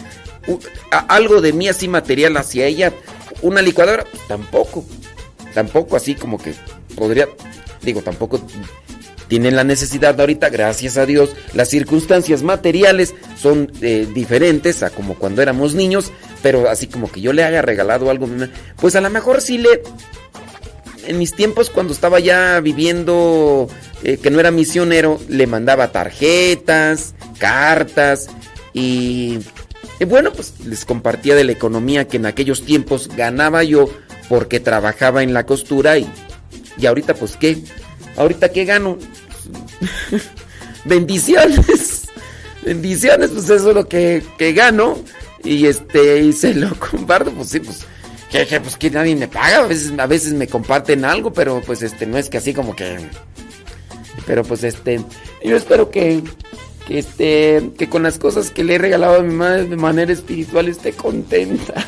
algo 1.10 1.42
de 1.42 1.52
mí 1.52 1.68
así 1.68 1.90
material 1.90 2.38
hacia 2.38 2.66
ella, 2.66 2.94
una 3.42 3.62
licuadora, 3.62 4.06
pues 4.10 4.26
tampoco, 4.30 4.86
tampoco 5.54 5.98
así 5.98 6.16
como 6.16 6.38
que 6.38 6.54
podría, 6.96 7.28
digo, 7.82 8.02
tampoco 8.02 8.40
tienen 9.34 9.56
la 9.56 9.64
necesidad 9.64 10.20
ahorita, 10.22 10.50
gracias 10.50 10.96
a 10.96 11.08
Dios, 11.08 11.32
las 11.56 11.68
circunstancias 11.68 12.44
materiales 12.44 13.16
son 13.36 13.72
eh, 13.82 14.08
diferentes 14.14 14.84
a 14.84 14.92
como 14.92 15.16
cuando 15.16 15.42
éramos 15.42 15.74
niños, 15.74 16.12
pero 16.44 16.70
así 16.70 16.86
como 16.86 17.12
que 17.12 17.20
yo 17.20 17.34
le 17.34 17.44
haya 17.44 17.64
regalado 17.64 18.12
algo, 18.12 18.30
pues 18.76 18.96
a 18.96 19.02
lo 19.02 19.10
mejor 19.10 19.42
sí 19.42 19.58
le... 19.58 19.82
En 21.08 21.18
mis 21.18 21.34
tiempos 21.34 21.72
cuando 21.72 21.94
estaba 21.94 22.20
ya 22.20 22.60
viviendo, 22.60 23.70
eh, 24.04 24.18
que 24.18 24.30
no 24.30 24.40
era 24.40 24.52
misionero, 24.52 25.20
le 25.28 25.48
mandaba 25.48 25.92
tarjetas, 25.92 27.16
cartas 27.40 28.28
y, 28.72 29.40
y 30.00 30.06
bueno, 30.06 30.32
pues 30.32 30.60
les 30.64 30.86
compartía 30.86 31.34
de 31.34 31.44
la 31.44 31.54
economía 31.54 32.08
que 32.08 32.18
en 32.18 32.28
aquellos 32.28 32.66
tiempos 32.66 33.10
ganaba 33.18 33.64
yo 33.64 33.90
porque 34.30 34.60
trabajaba 34.60 35.24
en 35.24 35.34
la 35.34 35.48
costura 35.48 35.98
y, 35.98 36.08
y 36.78 36.86
ahorita 36.86 37.16
pues 37.16 37.36
qué, 37.36 37.64
ahorita 38.16 38.50
qué 38.50 38.66
gano, 38.66 39.00
bendiciones. 40.86 42.04
Bendiciones, 42.66 43.32
pues 43.32 43.46
eso 43.46 43.70
es 43.70 43.76
lo 43.76 43.88
que, 43.88 44.24
gano. 44.56 44.98
Y 45.44 45.68
este, 45.68 46.22
y 46.22 46.34
se 46.34 46.54
lo 46.54 46.74
comparto, 46.80 47.32
pues 47.32 47.50
sí, 47.50 47.60
pues. 47.60 47.86
Que, 48.32 48.60
pues 48.60 48.78
que 48.78 48.90
nadie 48.90 49.16
me 49.16 49.28
paga, 49.28 49.58
a 49.58 49.68
veces, 49.68 49.94
a 49.96 50.08
veces 50.08 50.34
me 50.34 50.48
comparten 50.48 51.06
algo, 51.06 51.32
pero 51.32 51.62
pues 51.62 51.84
este, 51.84 52.08
no 52.08 52.18
es 52.18 52.30
que 52.30 52.38
así 52.38 52.52
como 52.52 52.76
que. 52.76 52.98
Pero 54.26 54.44
pues 54.44 54.64
este, 54.64 55.02
yo 55.44 55.56
espero 55.56 55.92
que, 55.92 56.24
que 56.88 56.98
este, 56.98 57.70
que 57.78 57.90
con 57.90 58.02
las 58.02 58.18
cosas 58.18 58.50
que 58.50 58.64
le 58.64 58.74
he 58.74 58.78
regalado 58.80 59.20
a 59.20 59.22
mi 59.22 59.36
madre 59.36 59.66
de 59.66 59.76
manera 59.76 60.12
espiritual 60.12 60.68
esté 60.68 60.94
contenta. 60.94 61.76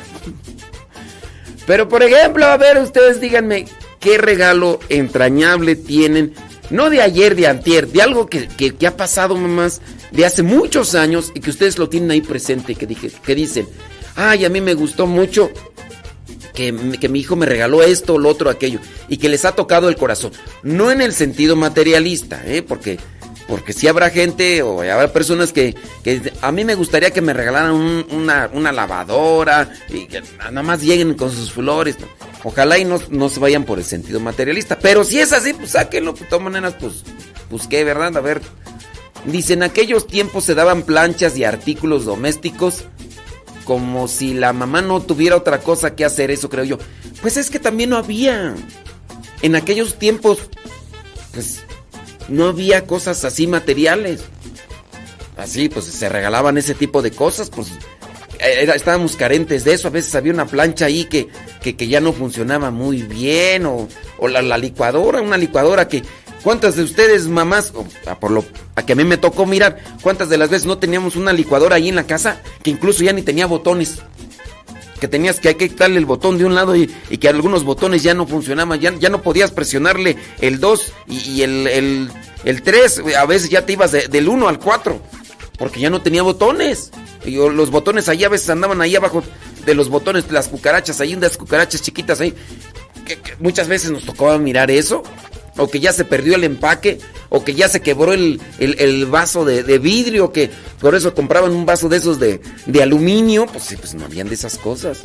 Pero 1.65 1.89
por 1.89 2.03
ejemplo, 2.03 2.45
a 2.45 2.57
ver, 2.57 2.77
ustedes 2.77 3.19
díganme, 3.19 3.65
¿qué 3.99 4.19
regalo 4.19 4.79
entrañable 4.89 5.75
tienen 5.75 6.35
no 6.69 6.89
de 6.89 7.01
ayer, 7.01 7.35
de 7.35 7.47
antier, 7.47 7.87
de 7.87 8.01
algo 8.01 8.27
que, 8.27 8.47
ha 8.85 8.97
pasado, 8.97 9.35
mamás, 9.35 9.81
de 10.11 10.25
hace 10.25 10.43
muchos 10.43 10.95
años 10.95 11.31
y 11.35 11.39
que 11.39 11.49
ustedes 11.49 11.77
lo 11.77 11.89
tienen 11.89 12.11
ahí 12.11 12.21
presente, 12.21 12.75
que, 12.75 12.87
que 12.87 13.35
dicen, 13.35 13.67
ay, 14.15 14.45
a 14.45 14.49
mí 14.49 14.61
me 14.61 14.73
gustó 14.73 15.07
mucho 15.07 15.51
que, 16.55 16.71
mi 16.71 17.19
hijo 17.19 17.35
me 17.35 17.45
regaló 17.45 17.83
esto, 17.83 18.17
lo 18.17 18.29
otro, 18.29 18.49
aquello, 18.49 18.79
y 19.09 19.17
que 19.17 19.29
les 19.29 19.45
ha 19.45 19.51
tocado 19.51 19.89
el 19.89 19.97
corazón. 19.97 20.31
No 20.63 20.91
en 20.91 21.01
el 21.01 21.13
sentido 21.13 21.55
materialista, 21.55 22.41
¿eh? 22.45 22.63
porque, 22.63 22.97
porque 23.47 23.73
si 23.73 23.87
habrá 23.87 24.09
gente 24.09 24.63
o 24.63 24.81
habrá 24.81 25.11
personas 25.13 25.53
que, 25.53 25.75
a 26.41 26.51
mí 26.51 26.65
me 26.65 26.75
gustaría 26.75 27.11
que 27.11 27.21
me 27.21 27.33
regalaran 27.33 27.73
una, 27.73 28.71
lavadora 28.71 29.71
y 29.89 30.07
que 30.07 30.23
nada 30.39 30.63
más 30.63 30.81
lleguen 30.81 31.13
con 31.13 31.31
sus 31.31 31.51
flores. 31.51 31.97
Ojalá 32.43 32.77
y 32.77 32.85
no, 32.85 33.29
se 33.29 33.39
vayan 33.39 33.63
por 33.63 33.77
el 33.77 33.85
sentido 33.85 34.19
materialista. 34.19 34.77
Pero 34.79 35.03
si 35.03 35.19
es 35.19 35.33
así, 35.33 35.53
pues 35.53 35.71
sáquenlo. 35.71 36.13
De 36.13 36.25
todas 36.25 36.43
maneras, 36.43 36.75
pues, 36.79 37.03
pues 37.49 37.67
qué, 37.67 37.83
¿verdad? 37.83 38.17
A 38.17 38.21
ver. 38.21 38.41
Dice, 39.25 39.53
en 39.53 39.63
aquellos 39.63 40.05
tiempos 40.05 40.43
se 40.43 40.53
daban 40.53 40.83
planchas 40.83 41.35
y 41.37 41.43
artículos 41.43 42.05
domésticos 42.05 42.85
como 43.63 44.07
si 44.07 44.35
la 44.35 44.53
mamá 44.53 44.81
no 44.81 45.01
tuviera 45.01 45.35
otra 45.35 45.59
cosa 45.59 45.95
que 45.95 46.05
hacer, 46.05 46.29
eso 46.29 46.49
creo 46.49 46.63
yo. 46.63 46.77
Pues 47.21 47.35
es 47.37 47.49
que 47.49 47.59
también 47.59 47.89
no 47.89 47.97
había. 47.97 48.55
En 49.41 49.55
aquellos 49.55 49.99
tiempos, 49.99 50.39
pues, 51.33 51.63
no 52.29 52.47
había 52.47 52.85
cosas 52.85 53.23
así 53.25 53.47
materiales. 53.47 54.21
Así, 55.37 55.67
pues 55.67 55.85
se 55.85 56.07
regalaban 56.07 56.57
ese 56.57 56.73
tipo 56.73 57.01
de 57.01 57.11
cosas, 57.11 57.49
pues 57.49 57.67
estábamos 58.39 59.15
carentes 59.15 59.63
de 59.63 59.73
eso. 59.73 59.87
A 59.87 59.91
veces 59.91 60.15
había 60.15 60.33
una 60.33 60.45
plancha 60.45 60.85
ahí 60.85 61.05
que, 61.05 61.27
que, 61.61 61.87
ya 61.87 61.99
no 61.99 62.13
funcionaba 62.13 62.71
muy 62.71 63.01
bien. 63.01 63.65
O, 63.65 63.87
la, 64.27 64.57
licuadora, 64.57 65.21
una 65.21 65.37
licuadora 65.37 65.87
que. 65.87 66.03
¿Cuántas 66.43 66.75
de 66.75 66.83
ustedes, 66.83 67.27
mamás, 67.27 67.73
a, 68.05 68.19
por 68.19 68.29
lo 68.29 68.45
a 68.75 68.85
que 68.85 68.93
a 68.93 68.95
mí 68.95 69.03
me 69.03 69.17
tocó 69.17 69.47
mirar, 69.47 69.79
cuántas 70.03 70.29
de 70.29 70.37
las 70.37 70.51
veces 70.51 70.67
no 70.67 70.77
teníamos 70.77 71.15
una 71.15 71.33
licuadora 71.33 71.77
ahí 71.77 71.89
en 71.89 71.95
la 71.95 72.05
casa 72.05 72.39
que 72.61 72.69
incluso 72.69 73.03
ya 73.03 73.13
ni 73.13 73.23
tenía 73.23 73.47
botones? 73.47 73.97
Que 75.05 75.09
tenías 75.09 75.39
que, 75.39 75.49
hay 75.49 75.53
que 75.53 75.69
quitarle 75.69 75.99
el 75.99 76.07
botón 76.07 76.39
de 76.39 76.45
un 76.45 76.55
lado 76.55 76.75
y, 76.75 76.87
que 76.87 77.29
algunos 77.29 77.63
botones 77.63 78.01
ya 78.01 78.15
no 78.15 78.25
funcionaban, 78.25 78.79
ya, 78.79 79.09
no 79.09 79.21
podías 79.21 79.51
presionarle 79.51 80.17
el 80.41 80.59
2 80.59 80.93
y, 81.07 81.43
el, 81.43 82.09
el, 82.43 82.61
3, 82.63 83.03
a 83.15 83.25
veces 83.27 83.51
ya 83.51 83.67
te 83.67 83.73
ibas 83.73 83.91
del 83.91 84.27
1 84.27 84.47
al 84.47 84.57
4, 84.57 84.99
porque 85.59 85.79
ya 85.79 85.91
no 85.91 86.01
tenía 86.01 86.23
botones. 86.23 86.89
Y 87.23 87.35
los 87.35 87.69
botones 87.69 88.09
ahí 88.09 88.23
a 88.23 88.29
veces 88.29 88.49
andaban 88.49 88.81
ahí 88.81 88.95
abajo 88.95 89.21
de 89.63 89.75
los 89.75 89.89
botones, 89.89 90.31
las 90.31 90.47
cucarachas, 90.47 90.99
ahí 91.01 91.13
unas 91.13 91.37
cucarachas 91.37 91.83
chiquitas 91.83 92.19
ahí. 92.19 92.33
Que, 93.05 93.19
muchas 93.37 93.67
veces 93.67 93.91
nos 93.91 94.05
tocaba 94.05 94.39
mirar 94.39 94.71
eso. 94.71 95.03
O 95.57 95.69
que 95.69 95.79
ya 95.79 95.93
se 95.93 96.05
perdió 96.05 96.35
el 96.35 96.43
empaque. 96.43 96.99
O 97.29 97.43
que 97.43 97.53
ya 97.53 97.69
se 97.69 97.81
quebró 97.81 98.13
el, 98.13 99.07
vaso 99.09 99.45
de, 99.45 99.79
vidrio. 99.79 100.31
Que 100.31 100.49
por 100.79 100.95
eso 100.95 101.13
compraban 101.13 101.51
un 101.51 101.65
vaso 101.65 101.89
de 101.89 101.97
esos 101.97 102.19
de, 102.19 102.41
aluminio. 102.81 103.45
Pues 103.47 103.63
sí, 103.63 103.77
pues 103.77 103.93
no 103.93 104.05
habían 104.05 104.27
de 104.27 104.35
esas 104.35 104.57
cosas. 104.57 104.99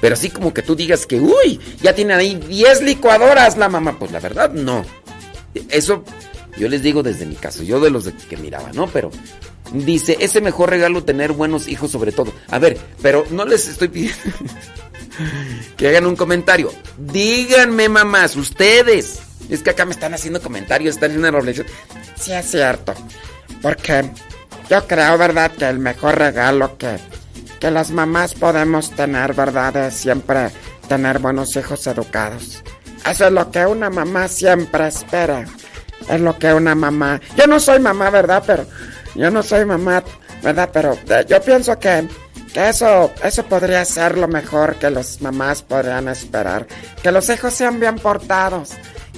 Pero 0.00 0.14
así 0.14 0.30
como 0.30 0.54
que 0.54 0.62
tú 0.62 0.74
digas 0.74 1.06
que, 1.06 1.20
uy, 1.20 1.60
ya 1.82 1.94
tienen 1.94 2.16
ahí 2.18 2.34
10 2.34 2.82
licuadoras 2.82 3.56
la 3.58 3.68
mamá. 3.68 3.98
Pues 3.98 4.12
la 4.12 4.20
verdad, 4.20 4.52
no. 4.52 4.84
Eso 5.68 6.04
yo 6.56 6.68
les 6.68 6.82
digo 6.82 7.02
desde 7.02 7.26
mi 7.26 7.34
caso. 7.34 7.62
Yo 7.62 7.80
de 7.80 7.90
los 7.90 8.08
que 8.28 8.36
miraba, 8.36 8.72
¿no? 8.72 8.86
Pero 8.86 9.10
Dice, 9.72 10.16
ese 10.20 10.40
mejor 10.40 10.70
regalo 10.70 11.04
tener 11.04 11.32
buenos 11.32 11.68
hijos 11.68 11.90
sobre 11.92 12.12
todo. 12.12 12.32
A 12.48 12.58
ver, 12.58 12.78
pero 13.02 13.24
no 13.30 13.44
les 13.44 13.68
estoy 13.68 13.88
pidiendo 13.88 14.18
que 15.76 15.88
hagan 15.88 16.06
un 16.06 16.16
comentario. 16.16 16.72
Díganme, 16.98 17.88
mamás, 17.88 18.36
ustedes. 18.36 19.20
Es 19.48 19.62
que 19.62 19.70
acá 19.70 19.84
me 19.84 19.92
están 19.92 20.14
haciendo 20.14 20.40
comentarios, 20.40 20.94
están 20.94 21.10
haciendo 21.10 21.30
reflexión. 21.30 21.66
Sí, 22.16 22.32
es 22.32 22.50
cierto. 22.50 22.94
Porque 23.62 24.10
yo 24.68 24.86
creo, 24.86 25.18
¿verdad? 25.18 25.50
Que 25.50 25.68
el 25.68 25.78
mejor 25.78 26.18
regalo 26.18 26.78
que, 26.78 26.98
que 27.58 27.70
las 27.70 27.90
mamás 27.90 28.34
podemos 28.34 28.90
tener, 28.90 29.34
¿verdad? 29.34 29.76
Es 29.76 29.94
siempre 29.94 30.50
tener 30.88 31.18
buenos 31.18 31.54
hijos 31.56 31.86
educados. 31.86 32.62
Eso 33.08 33.26
es 33.26 33.32
lo 33.32 33.50
que 33.50 33.64
una 33.66 33.90
mamá 33.90 34.28
siempre 34.28 34.88
espera. 34.88 35.44
Es 36.08 36.20
lo 36.20 36.38
que 36.38 36.52
una 36.52 36.74
mamá... 36.74 37.20
Yo 37.36 37.46
no 37.46 37.60
soy 37.60 37.78
mamá, 37.78 38.10
¿verdad? 38.10 38.42
Pero 38.46 38.66
yo 39.14 39.30
no 39.30 39.42
soy 39.42 39.64
mamá, 39.64 40.02
¿verdad? 40.42 40.70
Pero 40.72 40.98
eh, 41.08 41.24
yo 41.28 41.40
pienso 41.42 41.78
que, 41.78 42.08
eso, 42.54 43.12
eso 43.22 43.44
podría 43.44 43.84
ser 43.84 44.18
lo 44.18 44.28
mejor 44.28 44.76
que 44.76 44.90
los 44.90 45.20
mamás 45.20 45.62
podrían 45.62 46.08
esperar. 46.08 46.66
Que 47.02 47.12
los 47.12 47.28
hijos 47.28 47.54
sean 47.54 47.80
bien 47.80 47.96
portados. 47.96 48.70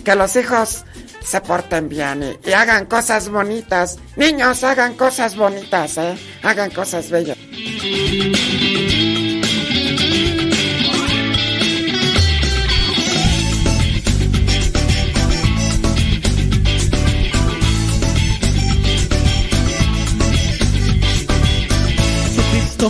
Que 0.05 0.15
los 0.15 0.35
hijos 0.37 0.85
se 1.23 1.41
porten 1.41 1.89
bien 1.89 2.39
y, 2.45 2.53
hagan 2.53 2.87
cosas 2.87 3.29
bonitas. 3.29 3.99
Niños, 4.17 4.65
hagan 4.65 4.95
cosas 4.95 5.37
bonitas, 5.37 5.97
¿eh? 5.99 6.17
Hagan 6.43 6.71
cosas 6.71 7.11
bellas. 7.11 7.39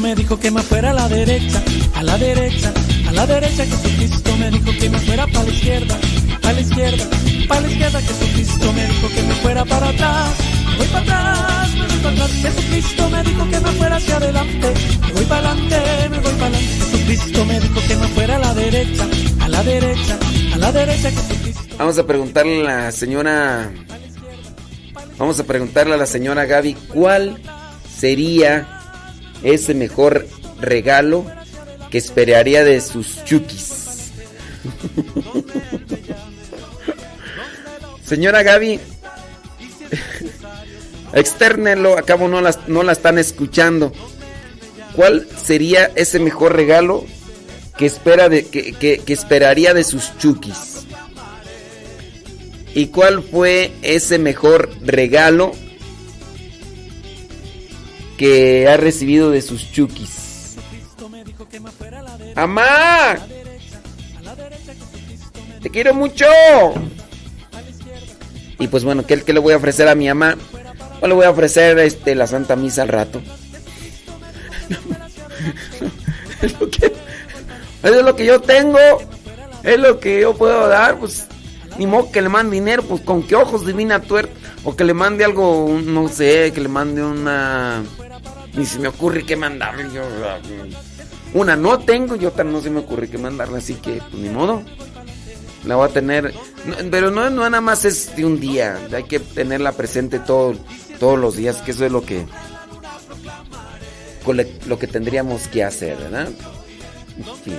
me 0.03 0.14
dijo 0.14 0.38
que 0.38 0.51
me 0.51 0.62
fuera 0.62 0.90
a 0.90 0.94
la 0.94 1.09
derecha, 1.09 1.62
a 1.94 2.03
la 2.03 2.18
derecha, 2.18 2.73
a 3.08 3.13
la 3.13 3.27
derecha. 3.27 3.65
Jesucristo 3.65 4.37
me 4.37 4.50
dijo 4.50 4.71
que 4.79 4.90
me 4.90 4.98
fuera 4.98 5.27
para 5.27 5.44
la 5.44 5.50
izquierda, 5.50 5.98
a 6.43 6.53
la 6.53 6.61
izquierda, 6.61 7.09
para 7.49 7.61
la 7.61 7.69
izquierda. 7.69 8.01
Jesucristo 8.01 8.73
me 8.73 8.87
dijo 8.87 9.09
que 9.09 9.23
me 9.23 9.35
fuera 9.37 9.65
para 9.65 9.88
atrás, 9.88 10.35
me 10.69 10.77
voy 10.77 10.87
para 10.88 11.01
atrás, 11.01 11.75
me 11.75 11.87
voy 11.87 11.97
para 11.99 12.11
atrás. 12.11 12.31
Jesucristo 12.31 13.11
me 13.11 13.23
dijo 13.23 13.51
que 13.51 13.61
me 13.61 13.71
fuera 13.73 13.97
hacia 13.97 14.17
adelante, 14.17 14.75
me 15.01 15.13
voy 15.13 15.25
para 15.25 15.51
adelante, 15.51 16.09
me 16.11 16.19
voy 16.19 16.33
para 16.33 16.47
adelante. 16.47 16.69
Jesucristo 16.79 17.45
me 17.45 17.61
dijo 17.61 17.81
que 17.87 17.97
me 17.97 18.09
fuera 18.09 18.37
a 18.37 18.38
la 18.38 18.55
derecha, 18.55 19.07
a 19.40 19.49
la 19.49 19.63
derecha, 19.63 20.19
a 20.55 20.59
la 20.59 20.73
derecha. 20.73 21.11
Jesucristo. 21.11 21.75
Vamos 21.79 21.99
a 21.99 22.07
preguntarle 22.07 22.61
a 22.61 22.85
la 22.85 22.93
señora. 22.93 23.73
Vamos 25.19 25.38
a 25.40 25.45
preguntarle 25.45 25.95
a 25.95 25.97
la 25.97 26.07
señora 26.07 26.47
Gaby 26.47 26.75
cuál 26.93 27.40
sería 27.99 28.67
ese 29.43 29.75
mejor 29.75 30.27
regalo 30.61 31.25
que 31.90 31.99
esperaría 31.99 32.65
de 32.65 32.81
sus 32.81 33.25
chukis. 33.25 34.13
Señora 38.13 38.42
Gaby, 38.42 38.79
Externenlo, 41.15 41.96
acabo 41.96 42.29
no 42.29 42.42
la, 42.42 42.54
no 42.67 42.83
la 42.83 42.92
están 42.92 43.17
escuchando. 43.17 43.90
¿Cuál 44.94 45.27
sería 45.42 45.90
ese 45.94 46.19
mejor 46.19 46.54
regalo 46.54 47.06
que, 47.79 47.87
espera 47.87 48.29
de, 48.29 48.46
que, 48.48 48.75
que- 48.75 48.98
que 48.98 49.13
esperaría 49.15 49.73
de 49.73 49.83
sus 49.83 50.15
chukis? 50.19 50.85
¿Y 52.75 52.88
cuál 52.88 53.23
fue 53.23 53.73
ese 53.81 54.19
mejor 54.19 54.69
regalo 54.83 55.52
que 58.19 58.69
ha 58.69 58.77
recibido 58.77 59.31
de 59.31 59.40
sus 59.40 59.73
chukis? 59.73 60.56
¡Amá! 62.35 63.17
¡Te 65.63 65.71
quiero 65.71 65.94
mucho! 65.94 66.27
Y 68.63 68.69
pues 68.69 68.85
bueno, 68.85 69.04
¿qué, 69.04 69.21
qué 69.21 69.33
le 69.33 69.40
voy 69.40 69.54
a 69.54 69.56
ofrecer 69.56 69.88
a 69.88 69.96
mi 69.96 70.06
mamá? 70.06 70.37
O 71.00 71.08
le 71.08 71.15
voy 71.15 71.25
a 71.25 71.31
ofrecer 71.31 71.77
este, 71.81 72.15
la 72.15 72.29
Santa 72.29 72.54
Misa 72.54 72.83
al 72.83 72.88
rato. 72.90 73.21
es, 76.42 76.60
lo 76.60 76.71
que, 76.71 76.92
es 77.83 78.04
lo 78.04 78.15
que 78.15 78.25
yo 78.25 78.40
tengo. 78.40 78.79
Es 79.65 79.81
lo 79.81 79.98
que 79.98 80.21
yo 80.21 80.35
puedo 80.35 80.69
dar. 80.69 80.96
Pues 81.00 81.27
ni 81.77 81.88
modo 81.88 82.13
que 82.13 82.23
le 82.23 82.29
mande 82.29 82.54
dinero. 82.54 82.85
Pues 82.85 83.00
con 83.00 83.25
qué 83.25 83.35
ojos 83.35 83.67
divina 83.67 84.00
tuerta. 84.00 84.33
O 84.63 84.77
que 84.77 84.85
le 84.85 84.94
mande 84.94 85.25
algo, 85.25 85.81
no 85.85 86.06
sé, 86.06 86.52
que 86.54 86.60
le 86.60 86.69
mande 86.69 87.02
una... 87.02 87.83
Ni 88.54 88.65
se 88.65 88.79
me 88.79 88.87
ocurre 88.87 89.27
qué 89.27 89.35
mandarle. 89.35 89.88
Yo, 89.92 90.02
una 91.35 91.56
no 91.56 91.81
tengo, 91.81 92.15
y 92.15 92.27
otra 92.27 92.44
no 92.44 92.60
se 92.60 92.71
me 92.71 92.79
ocurre 92.79 93.10
qué 93.10 93.19
mandarle. 93.19 93.58
Así 93.58 93.75
que, 93.75 94.00
pues 94.08 94.23
ni 94.23 94.29
modo. 94.29 94.63
La 95.65 95.77
voy 95.77 95.88
a 95.88 95.92
tener. 95.92 96.33
pero 96.90 97.10
no, 97.10 97.31
no 97.31 97.48
nada 97.48 97.60
más 97.60 97.85
es 97.85 98.15
de 98.17 98.25
un 98.25 98.40
día. 98.40 98.79
Hay 98.92 99.04
que 99.04 99.21
tenerla 99.21 99.73
presente 99.73 100.19
todo, 100.19 100.54
todos 100.98 101.19
los 101.19 101.37
días, 101.37 101.56
que 101.63 101.71
eso 101.71 101.85
es 101.85 101.92
lo 101.92 102.04
que. 102.04 102.27
Lo 104.67 104.79
que 104.79 104.87
tendríamos 104.87 105.48
que 105.48 105.65
hacer, 105.65 105.96
¿verdad? 105.96 106.29
Fin. 107.44 107.58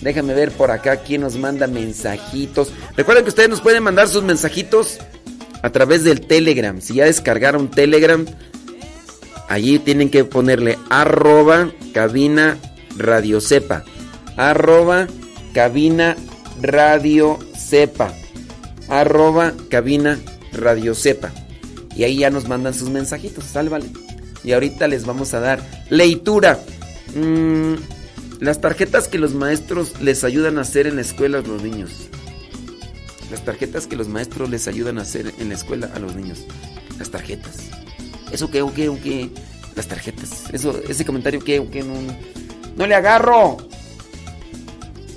Déjame 0.00 0.34
ver 0.34 0.52
por 0.52 0.70
acá 0.70 0.98
quién 0.98 1.22
nos 1.22 1.36
manda 1.36 1.66
mensajitos. 1.66 2.72
Recuerden 2.96 3.24
que 3.24 3.30
ustedes 3.30 3.48
nos 3.48 3.60
pueden 3.60 3.82
mandar 3.82 4.08
sus 4.08 4.22
mensajitos 4.22 4.98
a 5.62 5.70
través 5.70 6.04
del 6.04 6.20
Telegram. 6.20 6.80
Si 6.80 6.94
ya 6.94 7.06
descargaron 7.06 7.70
Telegram, 7.70 8.24
allí 9.48 9.78
tienen 9.78 10.10
que 10.10 10.24
ponerle 10.24 10.78
arroba 10.90 11.70
cabina 11.92 12.58
radio 12.96 13.40
sepa. 13.40 13.84
Arroba 14.36 15.06
cabina 15.54 16.16
radio 16.60 17.38
sepa. 17.56 18.12
Arroba 18.88 19.52
cabina 19.70 20.18
radio 20.52 20.94
sepa. 20.94 21.32
Y 21.96 22.04
ahí 22.04 22.18
ya 22.18 22.30
nos 22.30 22.48
mandan 22.48 22.74
sus 22.74 22.90
mensajitos, 22.90 23.44
sálvale. 23.44 23.86
Y 24.42 24.52
ahorita 24.52 24.88
les 24.88 25.06
vamos 25.06 25.32
a 25.34 25.40
dar 25.40 25.62
leitura. 25.90 26.58
Mm, 27.14 27.74
las 28.40 28.60
tarjetas 28.60 29.08
que 29.08 29.18
los 29.18 29.34
maestros 29.34 30.00
les 30.00 30.24
ayudan 30.24 30.58
a 30.58 30.62
hacer 30.62 30.86
en 30.86 30.96
la 30.96 31.02
escuela 31.02 31.38
a 31.38 31.42
los 31.42 31.62
niños. 31.62 32.08
Las 33.30 33.44
tarjetas 33.44 33.86
que 33.86 33.96
los 33.96 34.08
maestros 34.08 34.50
les 34.50 34.68
ayudan 34.68 34.98
a 34.98 35.02
hacer 35.02 35.32
en 35.38 35.48
la 35.48 35.54
escuela 35.54 35.90
a 35.94 35.98
los 35.98 36.14
niños. 36.14 36.44
Las 36.98 37.10
tarjetas. 37.10 37.70
¿Eso 38.30 38.50
qué 38.50 38.62
o 38.62 38.72
qué 38.74 38.88
o 38.88 39.00
qué? 39.00 39.30
Las 39.76 39.86
tarjetas. 39.86 40.44
Eso, 40.52 40.80
ese 40.88 41.04
comentario 41.04 41.40
qué 41.42 41.60
o 41.60 41.64
no, 41.64 42.02
no. 42.02 42.16
No 42.76 42.86
le 42.86 42.94
agarro. 42.94 43.56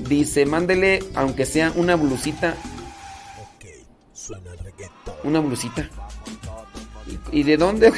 Dice, 0.08 0.46
mándele, 0.46 1.04
aunque 1.16 1.46
sea 1.46 1.72
una 1.76 1.96
blusita. 1.96 2.56
Una 5.24 5.40
blusita. 5.40 5.90
¿Y, 7.32 7.40
y 7.40 7.44
de 7.44 7.58
dónde? 7.58 7.92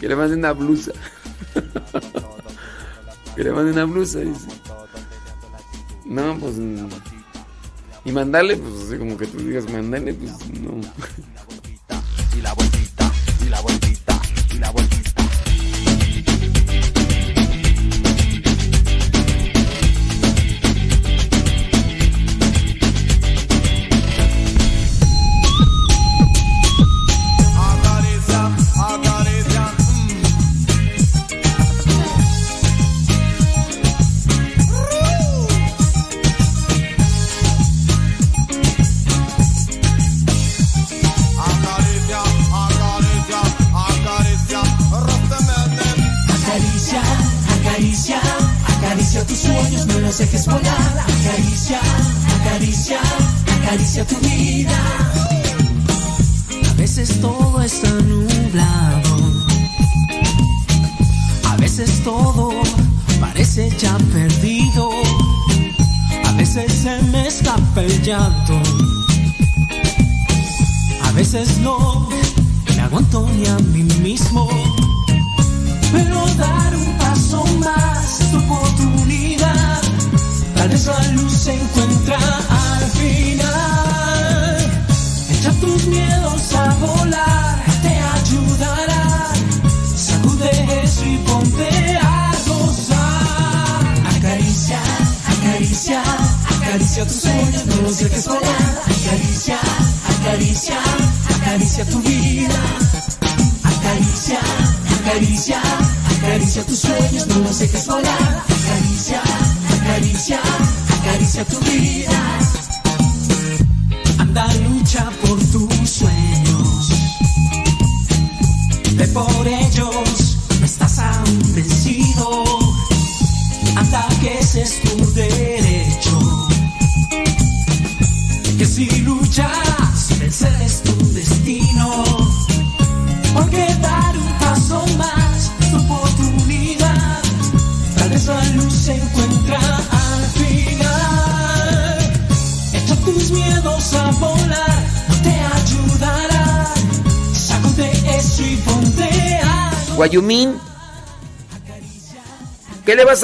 que 0.00 0.08
le 0.08 0.16
mande 0.16 0.36
una 0.36 0.52
blusa. 0.52 0.92
que 3.36 3.44
le 3.44 3.52
mande 3.52 3.72
una 3.72 3.84
blusa, 3.84 4.20
dice. 4.20 4.48
No, 6.04 6.36
pues. 6.38 6.56
Y 8.04 8.12
mandarle, 8.12 8.56
pues 8.56 8.86
así 8.86 8.98
como 8.98 9.16
que 9.18 9.26
tú 9.26 9.38
digas, 9.38 9.70
mandarle, 9.70 10.14
pues 10.14 10.32
no. 10.60 10.80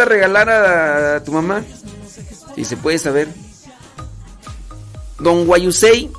Regalar 0.05 0.49
a, 0.49 1.25
tu 1.25 1.33
mamá? 1.33 1.63
Si 2.55 2.65
se 2.65 2.77
puede 2.77 2.99
saber. 2.99 3.29
Don 5.19 5.47
Guayusei, 5.47 6.11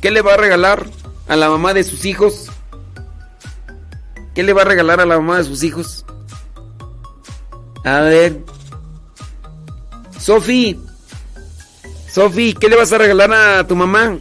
¿qué 0.00 0.10
le 0.10 0.22
va 0.22 0.34
a 0.34 0.36
regalar 0.36 0.86
a 1.28 1.36
la 1.36 1.48
mamá 1.48 1.74
de 1.74 1.84
sus 1.84 2.04
hijos? 2.04 2.50
¿Qué 4.34 4.42
le 4.42 4.52
va 4.52 4.62
a 4.62 4.66
regalar 4.66 5.00
a 5.00 5.06
la 5.06 5.16
mamá 5.16 5.38
de 5.38 5.44
sus 5.44 5.62
hijos? 5.62 6.04
A 7.84 8.00
ver. 8.00 8.40
Sofi, 10.18 10.78
Sofi, 12.16 12.54
¿qué 12.54 12.70
le 12.70 12.76
vas 12.76 12.92
a 12.92 12.98
regalar 12.98 13.32
a 13.32 13.66
tu 13.66 13.76
mamá? 13.76 14.18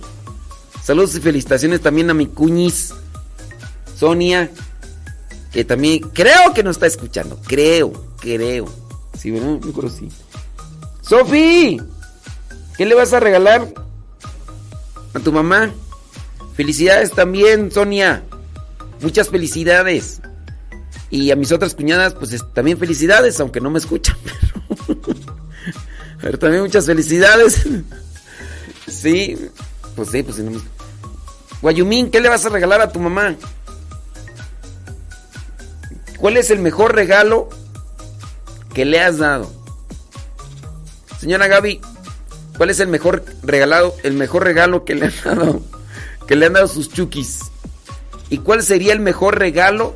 Saludos 0.84 1.16
y 1.16 1.22
felicitaciones 1.22 1.80
también 1.80 2.10
a 2.10 2.14
mi 2.14 2.28
cuñis. 2.28 2.94
Sonia, 3.98 4.52
que 5.54 5.64
también 5.64 6.00
creo 6.14 6.54
que 6.54 6.62
nos 6.62 6.76
está 6.76 6.88
escuchando. 6.88 7.40
Creo, 7.48 7.94
creo. 8.20 8.85
Sí. 9.26 9.34
Yo 9.34 9.74
creo 9.74 9.90
sí. 9.90 10.08
Sofi, 11.02 11.82
¿qué 12.78 12.86
le 12.86 12.94
vas 12.94 13.12
a 13.12 13.20
regalar 13.20 13.74
a 15.16 15.20
tu 15.20 15.32
mamá? 15.32 15.74
Felicidades 16.54 17.12
también, 17.12 17.72
Sonia. 17.72 18.22
Muchas 19.02 19.30
felicidades. 19.30 20.22
Y 21.10 21.32
a 21.32 21.36
mis 21.36 21.52
otras 21.52 21.74
cuñadas, 21.74 22.14
pues 22.14 22.40
también 22.54 22.78
felicidades, 22.78 23.40
aunque 23.40 23.60
no 23.60 23.72
me 23.72 23.80
escuchan. 23.80 24.16
Pero, 26.22 26.38
también 26.38 26.62
muchas 26.62 26.86
felicidades. 26.86 27.66
sí, 28.88 29.38
pues 29.96 30.10
sí, 30.10 30.22
pues 30.22 30.38
no 30.38 30.62
Guayumín, 31.64 32.12
¿qué 32.12 32.20
le 32.20 32.30
vas 32.30 32.46
a 32.46 32.50
regalar 32.50 32.80
a 32.80 32.92
tu 32.92 33.00
mamá? 33.00 33.36
¿Cuál 36.20 36.38
es 36.38 36.52
el 36.52 36.60
mejor 36.60 36.94
regalo 36.94 37.50
que 38.76 38.86
le 38.86 39.00
has 39.00 39.18
dado? 39.18 39.52
Señora 41.20 41.48
Gaby, 41.48 41.80
¿cuál 42.58 42.70
es 42.70 42.82
el 42.82 42.90
mejor 42.90 43.26
regalado, 43.42 43.96
el 44.04 44.14
mejor 44.14 44.44
regalo 44.44 44.84
que 44.84 44.96
le 44.96 45.06
han 45.06 45.14
dado? 45.24 45.62
Que 46.28 46.36
le 46.36 46.46
han 46.48 46.54
dado 46.54 46.68
sus 46.68 46.92
chukis. 46.92 47.40
¿Y 48.30 48.40
cuál 48.40 48.62
sería 48.64 48.94
el 48.94 49.00
mejor 49.00 49.40
regalo 49.40 49.96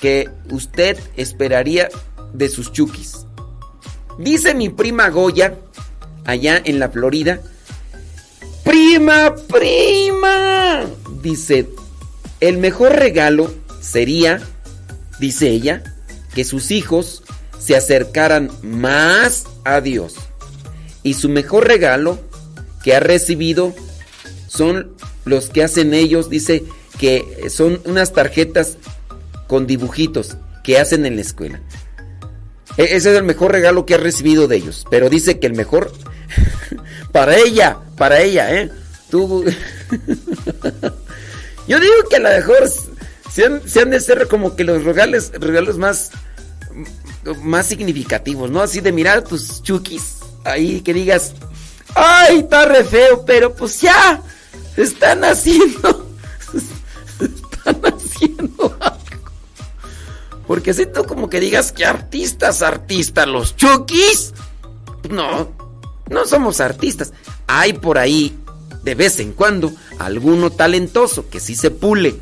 que 0.00 0.30
usted 0.50 0.98
esperaría 1.16 1.88
de 2.32 2.48
sus 2.48 2.72
chukis? 2.72 3.26
Dice 4.18 4.54
mi 4.54 4.70
prima 4.70 5.10
Goya, 5.10 5.58
allá 6.24 6.60
en 6.64 6.78
la 6.78 6.88
Florida, 6.88 7.40
prima, 8.64 9.34
prima, 9.48 10.86
dice, 11.20 11.68
el 12.40 12.58
mejor 12.58 12.92
regalo 12.92 13.52
sería, 13.80 14.40
dice 15.18 15.48
ella, 15.50 15.82
que 16.34 16.44
sus 16.44 16.70
hijos 16.70 17.24
se 17.60 17.76
acercaran 17.76 18.50
más 18.62 19.44
a 19.64 19.80
Dios. 19.80 20.14
Y 21.02 21.14
su 21.14 21.28
mejor 21.28 21.68
regalo 21.68 22.18
que 22.82 22.94
ha 22.94 23.00
recibido 23.00 23.74
son 24.48 24.96
los 25.24 25.50
que 25.50 25.62
hacen 25.62 25.94
ellos, 25.94 26.28
dice 26.28 26.64
que 26.98 27.48
son 27.50 27.80
unas 27.84 28.12
tarjetas 28.12 28.76
con 29.46 29.66
dibujitos 29.66 30.36
que 30.64 30.78
hacen 30.78 31.06
en 31.06 31.16
la 31.16 31.22
escuela. 31.22 31.60
E-, 32.76 32.96
ese 32.96 33.12
es 33.12 33.18
el 33.18 33.24
mejor 33.24 33.52
regalo 33.52 33.86
que 33.86 33.94
ha 33.94 33.98
recibido 33.98 34.48
de 34.48 34.56
ellos. 34.56 34.86
Pero 34.90 35.08
dice 35.08 35.38
que 35.38 35.46
el 35.46 35.54
mejor 35.54 35.92
para 37.12 37.36
ella, 37.36 37.78
para 37.96 38.20
ella, 38.20 38.54
¿eh? 38.54 38.70
Tú... 39.10 39.44
Yo 41.68 41.78
digo 41.78 41.94
que 42.08 42.16
a 42.16 42.20
lo 42.20 42.30
mejor 42.30 42.68
se 43.30 43.44
han, 43.44 43.90
de 43.90 44.00
ser 44.00 44.26
como 44.28 44.56
que 44.56 44.64
los 44.64 44.82
regalos, 44.82 45.30
regalos 45.38 45.78
más, 45.78 46.10
más 47.42 47.66
significativos, 47.66 48.50
¿no? 48.50 48.60
Así 48.62 48.80
de 48.80 48.92
mirar 48.92 49.24
tus 49.24 49.62
chukis 49.62 50.18
ahí 50.44 50.80
que 50.80 50.94
digas, 50.94 51.32
ay, 51.94 52.38
está 52.38 52.64
re 52.64 52.84
feo, 52.84 53.24
pero 53.24 53.54
pues 53.54 53.80
ya, 53.80 54.22
están 54.76 55.24
haciendo, 55.24 56.10
están 57.20 57.80
haciendo 57.84 58.76
algo. 58.80 59.00
Porque 60.46 60.74
siento 60.74 61.06
como 61.06 61.30
que 61.30 61.38
digas 61.38 61.70
que 61.70 61.84
artistas, 61.84 62.62
artistas, 62.62 63.28
los 63.28 63.56
chukis. 63.56 64.32
No, 65.08 65.52
no 66.08 66.26
somos 66.26 66.60
artistas. 66.60 67.12
Hay 67.46 67.74
por 67.74 67.98
ahí, 67.98 68.36
de 68.82 68.96
vez 68.96 69.20
en 69.20 69.32
cuando, 69.32 69.72
alguno 70.00 70.50
talentoso 70.50 71.30
que 71.30 71.38
sí 71.38 71.54
se 71.54 71.70
pule. 71.70 72.16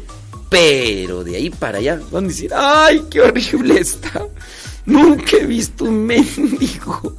Pero 0.51 1.25
de 1.25 1.37
ahí 1.37 1.51
para 1.51 1.79
allá 1.79 2.01
van 2.11 2.25
a 2.25 2.29
decir, 2.29 2.53
¡ay, 2.55 3.07
qué 3.11 3.23
horrible 3.23 3.81
está! 3.81 4.27
Nunca 4.89 5.37
he 5.37 5.45
visto 5.45 5.85
un 5.85 6.07
mendigo 6.07 7.15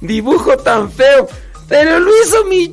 dibujo 0.00 0.56
tan 0.56 0.90
feo, 0.90 1.28
pero 1.68 2.00
lo 2.00 2.10
hizo 2.22 2.44
mi. 2.44 2.72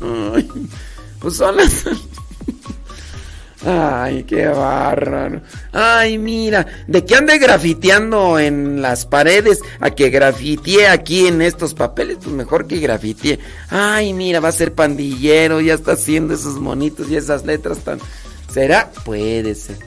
Ay, 0.00 0.50
pues 1.20 1.36
son 1.36 1.56
las... 1.56 1.84
Ay, 3.66 4.24
qué 4.24 4.46
bárbaro. 4.46 5.40
Ay, 5.72 6.18
mira, 6.18 6.66
de 6.86 7.02
que 7.02 7.14
ande 7.16 7.38
grafiteando 7.38 8.38
en 8.38 8.82
las 8.82 9.06
paredes 9.06 9.60
a 9.80 9.88
que 9.90 10.10
grafitee 10.10 10.86
aquí 10.88 11.26
en 11.28 11.40
estos 11.40 11.72
papeles, 11.72 12.18
pues 12.22 12.36
mejor 12.36 12.66
que 12.66 12.78
grafitee. 12.78 13.38
Ay, 13.70 14.12
mira, 14.12 14.40
va 14.40 14.50
a 14.50 14.52
ser 14.52 14.74
pandillero, 14.74 15.62
ya 15.62 15.72
está 15.72 15.92
haciendo 15.92 16.34
esos 16.34 16.60
monitos 16.60 17.08
y 17.08 17.16
esas 17.16 17.46
letras 17.46 17.78
tan. 17.78 17.98
¿Será? 18.52 18.92
Puede 19.04 19.54
ser. 19.54 19.78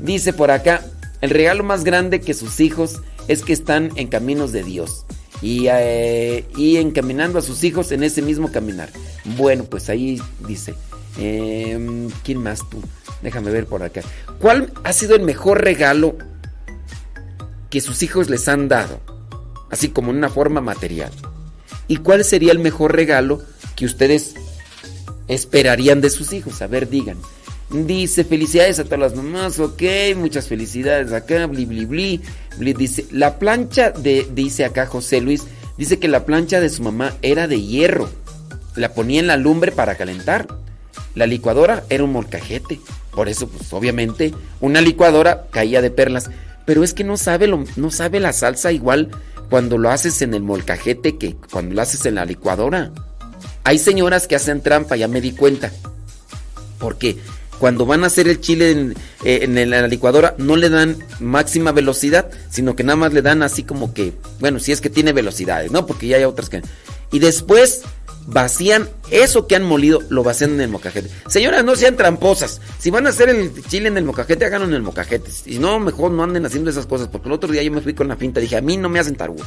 Dice 0.00 0.32
por 0.32 0.50
acá, 0.50 0.82
el 1.20 1.30
regalo 1.30 1.64
más 1.64 1.84
grande 1.84 2.20
que 2.20 2.34
sus 2.34 2.60
hijos 2.60 3.00
es 3.28 3.42
que 3.42 3.52
están 3.52 3.90
en 3.96 4.08
caminos 4.08 4.52
de 4.52 4.62
Dios. 4.62 5.04
Y, 5.42 5.66
eh, 5.68 6.44
y 6.56 6.76
encaminando 6.76 7.38
a 7.38 7.42
sus 7.42 7.64
hijos 7.64 7.92
en 7.92 8.02
ese 8.02 8.22
mismo 8.22 8.50
caminar. 8.52 8.90
Bueno, 9.36 9.64
pues 9.64 9.88
ahí 9.88 10.20
dice. 10.46 10.74
Em, 11.18 12.08
¿Quién 12.22 12.38
más 12.38 12.60
tú? 12.68 12.82
Déjame 13.22 13.50
ver 13.50 13.66
por 13.66 13.82
acá. 13.82 14.02
¿Cuál 14.38 14.72
ha 14.84 14.92
sido 14.92 15.16
el 15.16 15.22
mejor 15.22 15.62
regalo 15.62 16.16
que 17.68 17.80
sus 17.80 18.02
hijos 18.02 18.30
les 18.30 18.48
han 18.48 18.68
dado? 18.68 19.00
Así 19.70 19.88
como 19.88 20.10
en 20.10 20.18
una 20.18 20.28
forma 20.28 20.60
material. 20.60 21.12
¿Y 21.88 21.96
cuál 21.98 22.24
sería 22.24 22.52
el 22.52 22.58
mejor 22.58 22.94
regalo 22.94 23.42
que 23.76 23.84
ustedes 23.84 24.34
esperarían 25.28 26.00
de 26.00 26.10
sus 26.10 26.32
hijos? 26.32 26.62
A 26.62 26.66
ver, 26.66 26.88
digan. 26.88 27.18
Dice, 27.70 28.24
felicidades 28.24 28.80
a 28.80 28.84
todas 28.84 28.98
las 28.98 29.14
mamás, 29.14 29.60
ok, 29.60 29.82
muchas 30.16 30.48
felicidades 30.48 31.12
acá, 31.12 31.46
bli, 31.46 31.66
bli, 31.66 31.84
bli. 31.84 32.20
dice, 32.74 33.06
la 33.12 33.38
plancha 33.38 33.92
de, 33.92 34.26
dice 34.34 34.64
acá 34.64 34.86
José 34.86 35.20
Luis, 35.20 35.44
dice 35.76 36.00
que 36.00 36.08
la 36.08 36.26
plancha 36.26 36.60
de 36.60 36.68
su 36.68 36.82
mamá 36.82 37.14
era 37.22 37.46
de 37.46 37.60
hierro. 37.62 38.10
La 38.74 38.92
ponía 38.92 39.20
en 39.20 39.28
la 39.28 39.36
lumbre 39.36 39.70
para 39.70 39.94
calentar. 39.94 40.48
La 41.14 41.26
licuadora 41.26 41.84
era 41.90 42.02
un 42.02 42.12
molcajete. 42.12 42.80
Por 43.12 43.28
eso, 43.28 43.48
pues 43.48 43.72
obviamente, 43.72 44.34
una 44.60 44.80
licuadora 44.80 45.46
caía 45.50 45.80
de 45.80 45.90
perlas. 45.92 46.28
Pero 46.64 46.82
es 46.82 46.92
que 46.92 47.04
no 47.04 47.16
sabe, 47.16 47.46
lo, 47.46 47.64
no 47.76 47.90
sabe 47.92 48.18
la 48.18 48.32
salsa 48.32 48.72
igual 48.72 49.10
cuando 49.48 49.78
lo 49.78 49.90
haces 49.90 50.22
en 50.22 50.34
el 50.34 50.42
molcajete 50.42 51.18
que 51.18 51.36
cuando 51.52 51.74
lo 51.74 51.82
haces 51.82 52.04
en 52.06 52.16
la 52.16 52.24
licuadora. 52.24 52.92
Hay 53.62 53.78
señoras 53.78 54.26
que 54.26 54.36
hacen 54.36 54.60
trampa, 54.60 54.96
ya 54.96 55.06
me 55.06 55.20
di 55.20 55.32
cuenta. 55.32 55.70
Porque 56.78 57.18
cuando 57.60 57.84
van 57.84 58.02
a 58.04 58.06
hacer 58.06 58.26
el 58.26 58.40
chile 58.40 58.70
en, 58.70 58.94
eh, 59.22 59.66
la 59.66 59.86
licuadora, 59.86 60.34
no 60.38 60.56
le 60.56 60.70
dan 60.70 60.96
máxima 61.20 61.72
velocidad, 61.72 62.30
sino 62.48 62.74
que 62.74 62.82
nada 62.82 62.96
más 62.96 63.12
le 63.12 63.20
dan 63.20 63.42
así 63.42 63.64
como 63.64 63.92
que, 63.92 64.14
bueno, 64.40 64.58
si 64.58 64.72
es 64.72 64.80
que 64.80 64.88
tiene 64.88 65.12
velocidades, 65.12 65.70
¿no? 65.70 65.86
Porque 65.86 66.08
ya 66.08 66.16
hay 66.16 66.24
otras 66.24 66.48
que... 66.48 66.62
Y 67.12 67.18
después 67.18 67.82
vacían 68.30 68.88
eso 69.10 69.46
que 69.46 69.56
han 69.56 69.64
molido, 69.64 70.00
lo 70.08 70.22
vacían 70.22 70.52
en 70.52 70.60
el 70.60 70.68
mocajete. 70.68 71.10
Señoras, 71.26 71.64
no 71.64 71.74
sean 71.74 71.96
tramposas. 71.96 72.60
Si 72.78 72.90
van 72.90 73.06
a 73.06 73.10
hacer 73.10 73.28
el 73.28 73.52
chile 73.66 73.88
en 73.88 73.98
el 73.98 74.04
mocajete, 74.04 74.44
háganlo 74.44 74.68
en 74.68 74.74
el 74.74 74.82
mocajete. 74.82 75.30
Y 75.46 75.58
no, 75.58 75.80
mejor 75.80 76.12
no 76.12 76.22
anden 76.22 76.46
haciendo 76.46 76.70
esas 76.70 76.86
cosas. 76.86 77.08
Porque 77.08 77.28
el 77.28 77.34
otro 77.34 77.50
día 77.50 77.62
yo 77.62 77.72
me 77.72 77.80
fui 77.80 77.92
con 77.92 78.08
la 78.08 78.16
finta. 78.16 78.40
Dije, 78.40 78.56
a 78.56 78.60
mí 78.60 78.76
no 78.76 78.88
me 78.88 79.00
hacen 79.00 79.16
tarugo. 79.16 79.42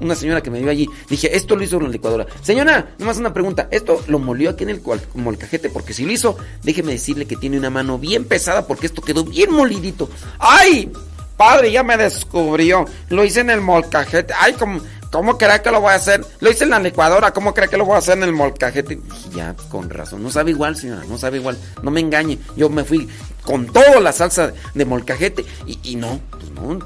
Una 0.00 0.14
señora 0.14 0.42
que 0.42 0.50
me 0.50 0.60
vio 0.60 0.70
allí. 0.70 0.88
Dije, 1.08 1.36
esto 1.36 1.54
lo 1.54 1.62
hizo 1.62 1.76
en 1.76 1.84
la 1.84 1.88
licuadora. 1.90 2.26
Señora, 2.42 2.94
nomás 2.98 3.18
una 3.18 3.34
pregunta. 3.34 3.68
Esto 3.70 4.02
lo 4.08 4.18
molió 4.18 4.50
aquí 4.50 4.64
en 4.64 4.70
el 4.70 4.82
molcajete. 5.14 5.68
Porque 5.68 5.92
si 5.92 6.06
lo 6.06 6.12
hizo, 6.12 6.38
déjeme 6.62 6.92
decirle 6.92 7.26
que 7.26 7.36
tiene 7.36 7.58
una 7.58 7.70
mano 7.70 7.98
bien 7.98 8.24
pesada. 8.24 8.66
Porque 8.66 8.86
esto 8.86 9.02
quedó 9.02 9.24
bien 9.24 9.52
molidito. 9.52 10.08
¡Ay! 10.38 10.90
Padre, 11.36 11.70
ya 11.70 11.84
me 11.84 11.96
descubrió. 11.96 12.84
Lo 13.10 13.24
hice 13.24 13.40
en 13.40 13.50
el 13.50 13.60
molcajete. 13.60 14.34
¡Ay, 14.36 14.54
como! 14.54 14.80
¿Cómo 15.10 15.38
cree 15.38 15.62
que 15.62 15.70
lo 15.70 15.80
voy 15.80 15.92
a 15.92 15.94
hacer? 15.94 16.24
Lo 16.40 16.50
hice 16.50 16.64
en 16.64 16.70
la 16.70 16.78
licuadora, 16.78 17.32
¿cómo 17.32 17.54
cree 17.54 17.68
que 17.68 17.76
lo 17.76 17.86
voy 17.86 17.94
a 17.94 17.98
hacer 17.98 18.18
en 18.18 18.24
el 18.24 18.32
molcajete? 18.32 19.00
ya, 19.34 19.54
con 19.70 19.88
razón, 19.88 20.22
no 20.22 20.30
sabe 20.30 20.50
igual, 20.50 20.76
señora, 20.76 21.02
no 21.08 21.16
sabe 21.18 21.38
igual. 21.38 21.56
No 21.82 21.90
me 21.90 22.00
engañe, 22.00 22.38
yo 22.56 22.68
me 22.68 22.84
fui 22.84 23.08
con 23.42 23.66
toda 23.66 24.00
la 24.00 24.12
salsa 24.12 24.52
de 24.74 24.84
molcajete 24.84 25.44
y, 25.66 25.96
no, 25.96 26.20
pues 26.30 26.50
no. 26.52 26.78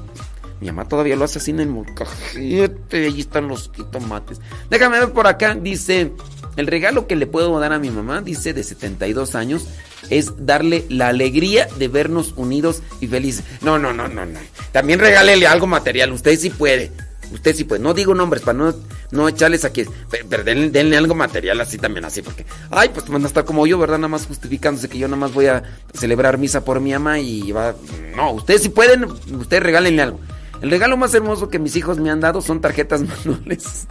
Mi 0.61 0.67
mamá 0.67 0.87
todavía 0.87 1.17
lo 1.17 1.25
hace 1.25 1.39
así 1.39 1.51
en 1.51 1.59
el 1.59 1.67
molcajete, 1.67 3.05
ahí 3.05 3.19
están 3.19 3.49
los 3.49 3.69
tomates. 3.91 4.39
Déjame 4.69 4.99
ver 4.99 5.11
por 5.11 5.27
acá, 5.27 5.55
dice, 5.55 6.13
el 6.55 6.67
regalo 6.67 7.05
que 7.05 7.17
le 7.17 7.27
puedo 7.27 7.59
dar 7.59 7.73
a 7.73 7.79
mi 7.79 7.89
mamá, 7.89 8.21
dice, 8.21 8.53
de 8.53 8.63
72 8.63 9.35
años, 9.35 9.67
es 10.09 10.45
darle 10.45 10.85
la 10.87 11.09
alegría 11.09 11.67
de 11.77 11.89
vernos 11.89 12.33
unidos 12.37 12.81
y 13.01 13.07
felices. 13.07 13.43
No, 13.61 13.77
no, 13.77 13.91
no, 13.91 14.07
no, 14.07 14.25
no. 14.25 14.39
También 14.71 14.99
regálele 14.99 15.47
algo 15.47 15.67
material, 15.67 16.13
usted 16.13 16.39
sí 16.39 16.49
puede. 16.49 16.91
Usted 17.31 17.55
sí, 17.55 17.63
pues 17.63 17.81
no 17.81 17.93
digo 17.93 18.13
nombres 18.13 18.43
para 18.43 18.57
no, 18.57 18.75
no 19.11 19.27
echarles 19.27 19.65
aquí. 19.65 19.85
Pero, 20.29 20.43
denle, 20.43 20.97
algo 20.97 21.15
material 21.15 21.59
así 21.61 21.77
también, 21.77 22.05
así, 22.05 22.21
porque. 22.21 22.45
Ay, 22.69 22.89
pues 22.93 23.07
van 23.07 23.23
a 23.23 23.27
estar 23.27 23.45
como 23.45 23.65
yo, 23.65 23.77
¿verdad? 23.77 23.97
Nada 23.97 24.09
más 24.09 24.25
justificándose 24.27 24.89
que 24.89 24.97
yo 24.97 25.07
nada 25.07 25.17
más 25.17 25.33
voy 25.33 25.47
a 25.47 25.63
celebrar 25.93 26.37
misa 26.37 26.63
por 26.63 26.79
mi 26.79 26.93
ama 26.93 27.19
y 27.19 27.51
va. 27.51 27.75
No, 28.15 28.31
ustedes 28.31 28.61
si 28.61 28.69
pueden, 28.69 29.05
ustedes 29.05 29.63
regálenle 29.63 30.01
algo. 30.01 30.19
El 30.61 30.69
regalo 30.71 30.97
más 30.97 31.13
hermoso 31.13 31.49
que 31.49 31.59
mis 31.59 31.75
hijos 31.75 31.97
me 31.97 32.09
han 32.09 32.19
dado 32.19 32.41
son 32.41 32.61
tarjetas 32.61 33.01
manuales. 33.25 33.87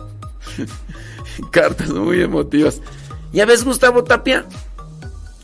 Cartas 1.51 1.91
muy 1.91 2.20
emotivas. 2.22 2.80
¿Ya 3.33 3.47
ves, 3.47 3.64
Gustavo 3.64 4.05
Tapia? 4.05 4.47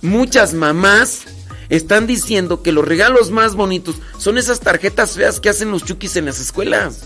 muchas 0.02 0.54
mamás 0.54 1.24
están 1.68 2.06
diciendo 2.06 2.62
que 2.62 2.72
los 2.72 2.86
regalos 2.86 3.30
más 3.30 3.54
bonitos 3.54 3.96
son 4.18 4.38
esas 4.38 4.60
tarjetas 4.60 5.12
feas 5.12 5.40
que 5.40 5.48
hacen 5.48 5.70
los 5.70 5.84
chukis 5.84 6.16
en 6.16 6.26
las 6.26 6.40
escuelas. 6.40 7.04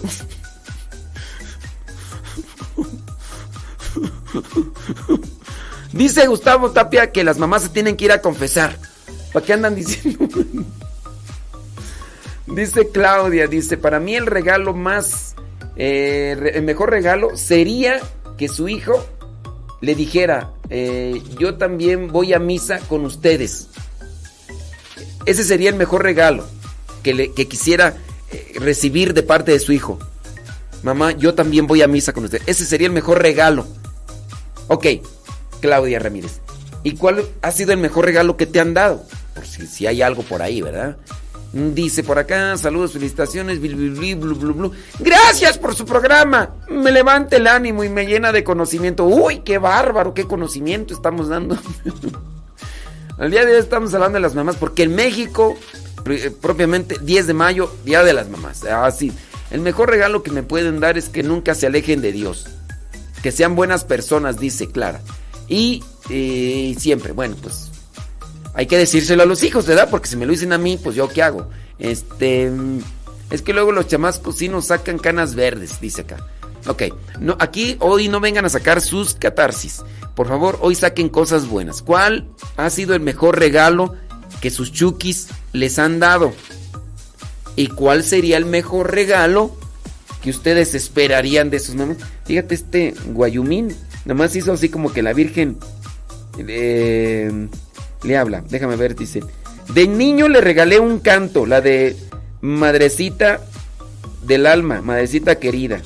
Dice 5.92 6.26
Gustavo 6.26 6.70
Tapia 6.70 7.12
que 7.12 7.22
las 7.24 7.38
mamás 7.38 7.64
se 7.64 7.68
tienen 7.68 7.96
que 7.96 8.06
ir 8.06 8.12
a 8.12 8.22
confesar. 8.22 8.78
¿Para 9.32 9.44
qué 9.44 9.52
andan 9.52 9.74
diciendo? 9.74 10.26
dice 12.46 12.88
Claudia, 12.90 13.46
dice, 13.46 13.76
para 13.76 14.00
mí 14.00 14.14
el 14.14 14.26
regalo 14.26 14.74
más, 14.74 15.34
eh, 15.76 16.52
el 16.54 16.62
mejor 16.62 16.90
regalo 16.90 17.36
sería 17.36 18.00
que 18.36 18.48
su 18.48 18.68
hijo 18.68 19.04
le 19.80 19.94
dijera, 19.94 20.52
eh, 20.70 21.22
yo 21.38 21.56
también 21.56 22.08
voy 22.08 22.32
a 22.32 22.38
misa 22.38 22.78
con 22.80 23.04
ustedes. 23.04 23.68
Ese 25.26 25.44
sería 25.44 25.70
el 25.70 25.76
mejor 25.76 26.02
regalo 26.02 26.46
que, 27.02 27.14
le, 27.14 27.32
quisiera 27.32 27.96
eh, 28.30 28.54
recibir 28.60 29.14
de 29.14 29.22
parte 29.22 29.52
de 29.52 29.60
su 29.60 29.72
hijo. 29.72 29.98
Mamá, 30.82 31.12
yo 31.12 31.34
también 31.34 31.66
voy 31.66 31.82
a 31.82 31.88
misa 31.88 32.12
con 32.12 32.24
ustedes. 32.24 32.44
Ese 32.46 32.64
sería 32.64 32.86
el 32.86 32.92
mejor 32.92 33.22
regalo. 33.22 33.66
Ok, 34.72 34.86
Claudia 35.60 35.98
Ramírez. 35.98 36.40
¿Y 36.82 36.92
cuál 36.92 37.26
ha 37.42 37.52
sido 37.52 37.72
el 37.72 37.78
mejor 37.78 38.06
regalo 38.06 38.38
que 38.38 38.46
te 38.46 38.58
han 38.58 38.72
dado? 38.72 39.04
Por 39.34 39.46
si, 39.46 39.66
si 39.66 39.86
hay 39.86 40.00
algo 40.00 40.22
por 40.22 40.40
ahí, 40.40 40.62
¿verdad? 40.62 40.96
Dice 41.52 42.02
por 42.02 42.18
acá, 42.18 42.56
saludos, 42.56 42.94
felicitaciones, 42.94 43.60
Gracias 44.98 45.58
por 45.58 45.74
su 45.74 45.84
programa. 45.84 46.54
Me 46.70 46.90
levanta 46.90 47.36
el 47.36 47.46
ánimo 47.48 47.84
y 47.84 47.90
me 47.90 48.06
llena 48.06 48.32
de 48.32 48.42
conocimiento. 48.42 49.04
Uy, 49.04 49.40
qué 49.40 49.58
bárbaro, 49.58 50.14
qué 50.14 50.24
conocimiento 50.24 50.94
estamos 50.94 51.28
dando. 51.28 51.58
Al 53.18 53.30
día 53.30 53.44
de 53.44 53.52
hoy 53.52 53.60
estamos 53.60 53.92
hablando 53.92 54.16
de 54.16 54.22
las 54.22 54.34
mamás, 54.34 54.56
porque 54.56 54.84
en 54.84 54.94
México, 54.94 55.54
eh, 56.06 56.30
propiamente 56.40 56.96
10 56.98 57.26
de 57.26 57.34
mayo, 57.34 57.70
Día 57.84 58.02
de 58.02 58.14
las 58.14 58.30
Mamás. 58.30 58.64
Así, 58.64 59.12
el 59.50 59.60
mejor 59.60 59.90
regalo 59.90 60.22
que 60.22 60.30
me 60.30 60.42
pueden 60.42 60.80
dar 60.80 60.96
es 60.96 61.10
que 61.10 61.22
nunca 61.22 61.54
se 61.54 61.66
alejen 61.66 62.00
de 62.00 62.12
Dios. 62.12 62.46
Que 63.22 63.32
sean 63.32 63.54
buenas 63.54 63.84
personas, 63.84 64.38
dice 64.38 64.68
Clara. 64.68 65.00
Y 65.48 65.82
eh, 66.10 66.74
siempre, 66.78 67.12
bueno, 67.12 67.36
pues 67.40 67.70
hay 68.54 68.66
que 68.66 68.76
decírselo 68.76 69.22
a 69.22 69.26
los 69.26 69.42
hijos, 69.42 69.66
¿verdad? 69.66 69.88
Porque 69.90 70.08
si 70.08 70.16
me 70.16 70.26
lo 70.26 70.32
dicen 70.32 70.52
a 70.52 70.58
mí, 70.58 70.78
pues 70.82 70.94
yo 70.94 71.08
qué 71.08 71.22
hago. 71.22 71.48
Este, 71.78 72.50
es 73.30 73.42
que 73.42 73.52
luego 73.52 73.72
los 73.72 73.86
chamascos 73.86 74.36
sí 74.36 74.48
nos 74.48 74.66
sacan 74.66 74.98
canas 74.98 75.34
verdes, 75.34 75.80
dice 75.80 76.02
acá. 76.02 76.26
Ok, 76.66 76.82
no, 77.18 77.36
aquí 77.40 77.76
hoy 77.80 78.08
no 78.08 78.20
vengan 78.20 78.44
a 78.44 78.48
sacar 78.48 78.80
sus 78.80 79.14
catarsis. 79.14 79.82
Por 80.14 80.28
favor, 80.28 80.58
hoy 80.60 80.74
saquen 80.74 81.08
cosas 81.08 81.48
buenas. 81.48 81.82
¿Cuál 81.82 82.28
ha 82.56 82.68
sido 82.70 82.94
el 82.94 83.00
mejor 83.00 83.38
regalo 83.38 83.94
que 84.40 84.50
sus 84.50 84.70
chukis 84.70 85.28
les 85.52 85.78
han 85.78 85.98
dado? 85.98 86.32
¿Y 87.56 87.68
cuál 87.68 88.04
sería 88.04 88.36
el 88.36 88.44
mejor 88.44 88.92
regalo 88.92 89.56
que 90.22 90.30
ustedes 90.30 90.74
esperarían 90.74 91.50
de 91.50 91.58
sus 91.58 91.74
mamás? 91.74 91.98
Fíjate, 92.24 92.54
este 92.54 92.94
Guayumín, 93.08 93.74
nomás 94.04 94.34
hizo 94.36 94.52
así 94.52 94.68
como 94.68 94.92
que 94.92 95.02
la 95.02 95.12
Virgen 95.12 95.58
eh, 96.38 97.48
le 98.02 98.16
habla. 98.16 98.42
Déjame 98.48 98.76
ver, 98.76 98.94
dice. 98.96 99.20
De 99.74 99.86
niño 99.86 100.28
le 100.28 100.40
regalé 100.40 100.78
un 100.78 101.00
canto, 101.00 101.46
la 101.46 101.60
de 101.60 101.96
Madrecita 102.40 103.40
del 104.26 104.46
alma, 104.46 104.80
Madrecita 104.82 105.36
querida. 105.36 105.80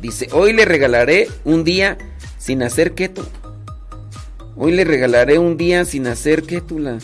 Dice, 0.00 0.28
hoy 0.32 0.52
le 0.52 0.64
regalaré 0.64 1.28
un 1.44 1.64
día 1.64 1.96
sin 2.38 2.62
hacer 2.62 2.94
keto. 2.94 3.26
Hoy 4.56 4.72
le 4.72 4.84
regalaré 4.84 5.38
un 5.38 5.56
día 5.56 5.84
sin 5.84 6.06
hacer 6.06 6.42
ketula. 6.42 6.98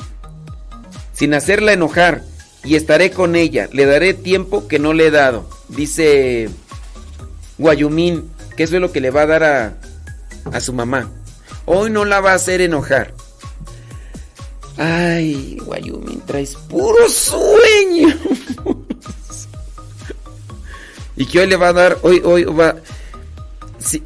Sin 1.13 1.35
hacerla 1.35 1.73
enojar. 1.73 2.23
Y 2.65 2.75
estaré 2.75 3.11
con 3.11 3.37
ella. 3.37 3.69
Le 3.73 3.87
daré 3.87 4.15
tiempo 4.15 4.69
que 4.69 4.79
no 4.79 4.93
le 4.93 5.07
he 5.07 5.11
dado. 5.11 5.49
Dice 5.69 6.51
Guayumín, 7.59 8.31
que 8.57 8.65
eso 8.65 8.77
es 8.77 8.81
lo 8.81 8.93
que 8.93 9.01
le 9.01 9.11
va 9.11 9.23
a 9.23 9.27
dar 9.27 9.45
a, 9.45 9.75
a 10.53 10.61
su 10.61 10.73
mamá. 10.73 11.11
Hoy 11.65 11.91
no 11.91 12.05
la 12.05 12.21
va 12.21 12.33
a 12.33 12.35
hacer 12.35 12.61
enojar. 12.61 13.15
Ay, 14.77 15.59
Guayumín, 15.65 16.21
traes 16.23 16.57
puro 16.57 17.09
sueño. 17.09 18.09
y 21.17 21.27
que 21.27 21.41
hoy 21.41 21.47
le 21.47 21.57
va 21.57 21.69
a 21.69 21.73
dar, 21.73 21.99
hoy, 22.03 22.23
hoy 22.25 22.45
va... 22.45 22.77
Si, 23.79 24.03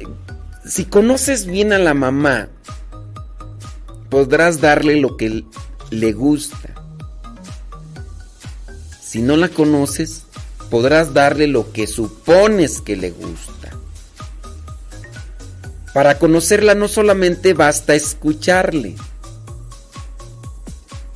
si 0.65 0.85
conoces 0.85 1.45
bien 1.45 1.73
a 1.73 1.79
la 1.79 1.93
mamá, 1.93 2.49
podrás 4.09 4.61
darle 4.61 4.97
lo 4.97 5.17
que 5.17 5.43
le 5.91 6.13
gusta. 6.13 6.73
Si 9.15 9.21
no 9.21 9.37
la 9.37 9.47
conoces, 9.47 10.23
podrás 10.69 11.13
darle 11.13 11.47
lo 11.47 11.71
que 11.71 11.87
supones 11.87 12.81
que 12.81 12.97
le 12.97 13.11
gusta. 13.11 13.71
Para 15.93 16.19
conocerla 16.19 16.75
no 16.75 16.89
solamente 16.89 17.53
basta 17.53 17.95
escucharle. 17.95 18.97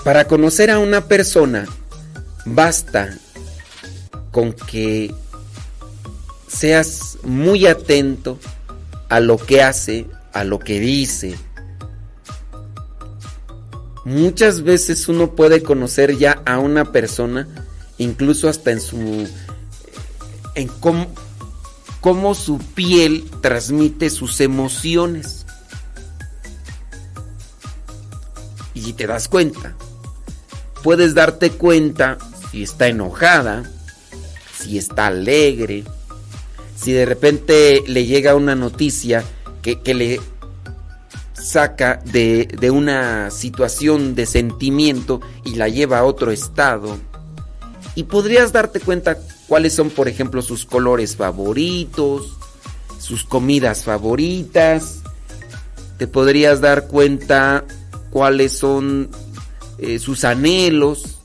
Para 0.06 0.30
conocer 0.30 0.72
a 0.72 0.80
una 0.80 1.10
persona 1.10 1.68
basta 2.46 3.18
con 4.32 4.54
que 4.54 5.14
seas 6.48 7.18
muy 7.24 7.68
atento 7.68 8.40
a 9.10 9.20
lo 9.20 9.38
que 9.38 9.62
hace, 9.62 10.06
a 10.32 10.46
lo 10.46 10.60
que 10.60 10.80
dice. 10.80 11.36
Muchas 14.06 14.64
veces 14.64 15.10
uno 15.10 15.36
puede 15.36 15.62
conocer 15.62 16.18
ya 16.18 16.42
a 16.46 16.60
una 16.60 16.94
persona, 16.94 17.68
incluso 18.00 18.50
hasta 18.50 18.72
en 18.72 18.82
su 18.82 19.28
en 20.56 20.68
cómo, 20.80 21.08
cómo 22.02 22.34
su 22.34 22.58
piel 22.58 23.30
transmite 23.42 24.10
sus 24.10 24.42
emociones. 24.42 25.46
Y 28.74 28.94
te 28.94 29.06
das 29.06 29.28
cuenta 29.28 29.76
puedes 30.84 31.14
darte 31.14 31.52
cuenta 31.52 32.18
si 32.52 32.64
está 32.64 32.88
enojada, 32.88 33.70
si 34.58 34.78
está 34.78 35.08
alegre, 35.08 35.84
si 36.76 36.92
de 36.92 37.06
repente 37.06 37.84
le 37.88 38.06
llega 38.06 38.36
una 38.36 38.56
noticia 38.56 39.24
que, 39.62 39.80
le 39.94 40.20
saca 41.34 42.02
de, 42.06 42.48
de, 42.60 42.72
una 42.72 43.30
situación 43.30 44.16
de 44.16 44.26
sentimiento 44.26 45.22
y 45.46 45.56
la 45.56 45.68
lleva 45.68 46.00
a 46.00 46.06
otro 46.06 46.32
estado. 46.32 46.98
Y 48.00 48.04
podrías 48.04 48.54
darte 48.54 48.80
cuenta 48.80 49.18
cuáles 49.46 49.74
son, 49.74 49.90
por 49.90 50.08
ejemplo, 50.08 50.42
sus 50.42 50.66
colores 50.66 51.18
favoritos, 51.18 52.32
sus 52.98 53.26
comidas 53.26 53.84
favoritas. 53.84 55.00
Te 55.98 56.08
podrías 56.08 56.62
dar 56.62 56.88
cuenta 56.88 57.66
cuáles 58.10 58.58
son 58.58 59.10
eh, 59.80 60.00
sus 60.00 60.24
anhelos. 60.24 61.18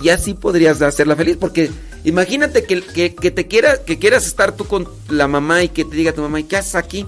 Y 0.00 0.10
así 0.10 0.34
podrías 0.34 0.80
hacerla 0.82 1.16
feliz. 1.16 1.36
Porque 1.36 1.68
imagínate 2.04 2.62
que, 2.62 3.10
te 3.10 3.48
quiera, 3.48 3.82
que 3.82 3.98
quieras 3.98 4.28
estar 4.28 4.54
tú 4.54 4.66
con 4.66 4.88
la 5.08 5.26
mamá 5.26 5.64
y 5.64 5.70
que 5.70 5.84
te 5.84 5.96
diga 5.96 6.12
tu 6.12 6.22
mamá, 6.22 6.38
¿y 6.38 6.44
qué 6.44 6.58
haces 6.58 6.76
aquí? 6.76 7.06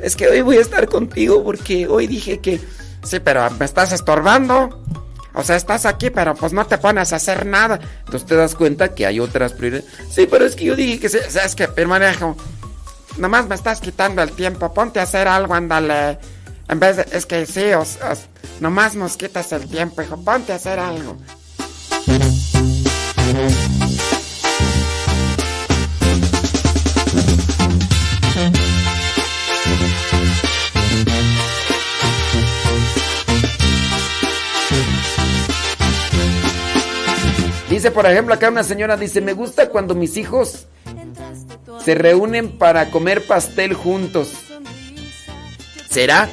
Es 0.00 0.16
que 0.16 0.26
hoy 0.26 0.40
voy 0.40 0.56
a 0.56 0.62
estar 0.62 0.88
contigo 0.88 1.44
porque 1.44 1.86
hoy 1.86 2.06
dije 2.06 2.38
que... 2.38 2.62
Sí, 3.04 3.20
pero 3.20 3.50
me 3.50 3.66
estás 3.66 3.92
estorbando. 3.92 4.70
O 5.34 5.42
sea, 5.42 5.56
estás 5.56 5.86
aquí, 5.86 6.10
pero 6.10 6.34
pues 6.34 6.52
no 6.52 6.66
te 6.66 6.78
pones 6.78 7.12
a 7.12 7.16
hacer 7.16 7.46
nada. 7.46 7.78
Entonces 8.00 8.26
te 8.26 8.34
das 8.34 8.54
cuenta 8.54 8.94
que 8.94 9.06
hay 9.06 9.20
otras 9.20 9.52
prioridades. 9.52 9.90
Sí, 10.10 10.26
pero 10.30 10.44
es 10.44 10.56
que 10.56 10.64
yo 10.64 10.76
dije 10.76 10.98
que... 10.98 11.08
¿Sabes 11.08 11.54
que 11.54 11.68
Permanejo. 11.68 12.36
Nomás 13.18 13.46
me 13.46 13.54
estás 13.54 13.80
quitando 13.80 14.22
el 14.22 14.32
tiempo. 14.32 14.72
Ponte 14.72 15.00
a 15.00 15.04
hacer 15.04 15.28
algo, 15.28 15.54
ándale. 15.54 16.18
En 16.68 16.80
vez 16.80 16.96
de... 16.96 17.06
Es 17.12 17.26
que 17.26 17.46
sí, 17.46 17.72
o, 17.72 17.84
Nomás 18.60 18.94
nos 18.94 19.16
quitas 19.16 19.52
el 19.52 19.68
tiempo, 19.68 20.02
hijo. 20.02 20.16
Ponte 20.16 20.52
a 20.52 20.56
hacer 20.56 20.78
algo. 20.78 21.16
Por 37.90 38.06
ejemplo, 38.06 38.34
acá 38.34 38.48
una 38.48 38.64
señora 38.64 38.96
dice, 38.96 39.20
me 39.20 39.32
gusta 39.32 39.68
cuando 39.68 39.94
mis 39.94 40.16
hijos 40.16 40.66
se 41.84 41.94
reúnen 41.94 42.58
para 42.58 42.90
comer 42.90 43.26
pastel 43.26 43.74
juntos. 43.74 44.30
¿Será? 45.88 46.28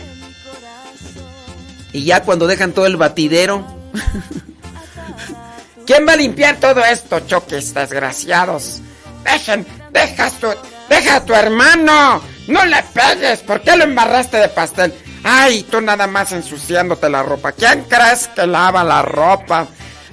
Y 1.94 2.04
ya 2.04 2.24
cuando 2.24 2.48
dejan 2.48 2.74
todo 2.74 2.86
el 2.86 2.98
batidero. 2.98 3.66
¿Quién 5.86 6.08
va 6.08 6.14
a 6.14 6.18
limpiar 6.18 6.58
todo 6.58 6.84
esto, 6.84 7.20
choques 7.22 7.74
desgraciados? 7.74 8.82
Dejen, 9.24 9.66
deja 9.92 10.30
tu, 10.32 10.48
deja 10.90 11.18
a 11.18 11.26
tu 11.26 11.34
hermano. 11.34 12.22
No 12.48 12.66
le 12.66 12.84
pegues. 12.94 13.40
¿Por 13.40 13.62
qué 13.62 13.78
lo 13.78 13.84
embarraste 13.84 14.38
de 14.38 14.50
pastel? 14.50 14.94
Ay, 15.24 15.64
tú 15.64 15.82
nada 15.82 16.06
más 16.06 16.32
ensuciándote 16.32 17.10
la 17.10 17.24
ropa. 17.24 17.52
¿Quién 17.52 17.86
crees 17.86 18.28
que 18.28 18.46
lava 18.46 18.84
la 18.84 19.02
ropa? 19.02 19.68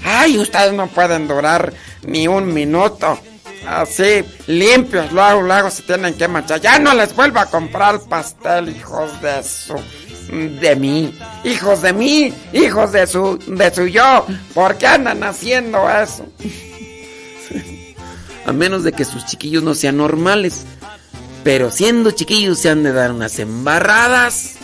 Ay, 0.05 0.39
ustedes 0.39 0.73
no 0.73 0.89
pueden 0.89 1.29
durar 1.29 1.73
ni 2.03 2.29
un 2.29 2.53
minuto. 2.53 3.19
Así, 3.67 4.25
limpios, 4.49 5.13
luego, 5.13 5.43
luego 5.43 5.71
se 5.71 5.83
tienen 5.83 6.15
que 6.15 6.27
manchar. 6.27 6.61
Ya 6.61 6.79
no 6.79 6.95
les 6.95 7.15
vuelvo 7.15 7.39
a 7.39 7.47
comprar 7.47 8.01
pastel, 8.01 8.71
hijos 8.71 9.21
de 9.23 9.43
su. 9.45 9.75
de 10.61 10.77
mí. 10.77 11.17
Hijos 11.45 11.83
de 11.83 11.93
mí, 11.93 12.35
hijos 12.53 12.93
de 12.93 13.07
su. 13.07 13.39
de 13.47 13.73
su 13.73 13.87
yo. 13.87 14.27
¿Por 14.53 14.77
qué 14.79 14.89
andan 14.89 15.23
haciendo 15.23 15.89
eso? 15.89 16.27
A 18.47 18.53
menos 18.53 18.83
de 18.83 18.93
que 18.93 19.05
sus 19.05 19.25
chiquillos 19.27 19.63
no 19.63 19.75
sean 19.75 19.99
normales. 19.99 20.65
Pero 21.45 21.71
siendo 21.71 22.11
chiquillos 22.11 22.59
se 22.59 22.71
han 22.71 22.83
de 22.83 22.93
dar 22.93 23.13
unas 23.13 23.39
embarradas. 23.39 24.55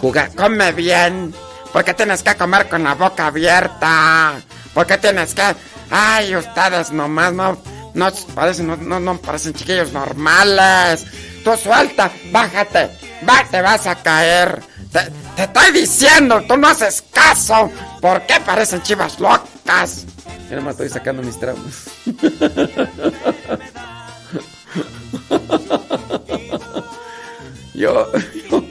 Jugar, 0.00 0.32
come 0.34 0.72
bien. 0.72 1.34
¿Por 1.74 1.84
qué 1.84 1.92
tienes 1.92 2.22
que 2.22 2.34
comer 2.36 2.68
con 2.68 2.84
la 2.84 2.94
boca 2.94 3.26
abierta? 3.26 4.40
¿Por 4.72 4.86
qué 4.86 4.96
tienes 4.96 5.34
que.? 5.34 5.42
Ay, 5.90 6.36
ustedes 6.36 6.92
nomás 6.92 7.32
no. 7.32 7.60
No 7.94 8.12
parecen, 8.32 8.68
no, 8.68 8.76
no, 8.76 9.00
no 9.00 9.18
parecen 9.18 9.54
chiquillos 9.54 9.92
normales. 9.92 11.04
Tú 11.42 11.50
suelta, 11.56 12.12
bájate. 12.30 12.90
Va, 13.28 13.44
te 13.50 13.60
vas 13.60 13.88
a 13.88 13.96
caer. 13.96 14.62
Te, 14.92 15.00
te 15.34 15.42
estoy 15.42 15.72
diciendo, 15.72 16.44
tú 16.46 16.56
no 16.56 16.68
haces 16.68 17.02
caso. 17.12 17.72
¿Por 18.00 18.22
qué 18.22 18.34
parecen 18.46 18.80
chivas 18.82 19.18
locas? 19.18 20.04
Yo 20.48 20.54
nomás 20.54 20.74
estoy 20.74 20.90
sacando 20.90 21.22
mis 21.22 21.40
traumas. 21.40 21.90
yo, 27.74 28.12
yo, 28.12 28.52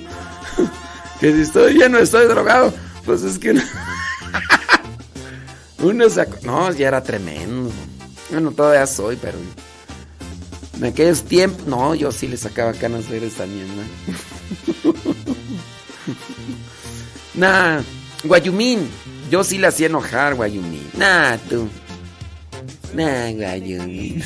que 1.19 1.33
si 1.33 1.41
estoy 1.41 1.73
lleno, 1.73 1.97
estoy 1.97 2.27
drogado. 2.27 2.73
Pues 3.05 3.23
es 3.23 3.37
que 3.37 3.51
uno, 3.51 3.61
uno 5.79 6.09
sacó, 6.09 6.37
no, 6.43 6.71
ya 6.71 6.87
era 6.87 7.03
tremendo. 7.03 7.71
Bueno, 8.29 8.51
todavía 8.51 8.87
soy, 8.87 9.17
pero 9.17 9.37
en 10.77 10.85
aquellos 10.85 11.23
tiempos, 11.23 11.67
no, 11.67 11.95
yo 11.95 12.11
sí 12.11 12.27
le 12.27 12.37
sacaba 12.37 12.73
canas 12.73 13.09
verdes 13.09 13.33
también, 13.35 13.67
¿no? 13.75 14.93
nah, 17.35 17.81
Guayumín, 18.23 18.89
yo 19.29 19.43
sí 19.43 19.57
le 19.57 19.67
hacía 19.67 19.87
enojar, 19.87 20.35
Guayumín. 20.35 20.89
Nah, 20.97 21.37
tú. 21.49 21.67
Nah, 22.93 23.31
Guayumín. 23.31 24.23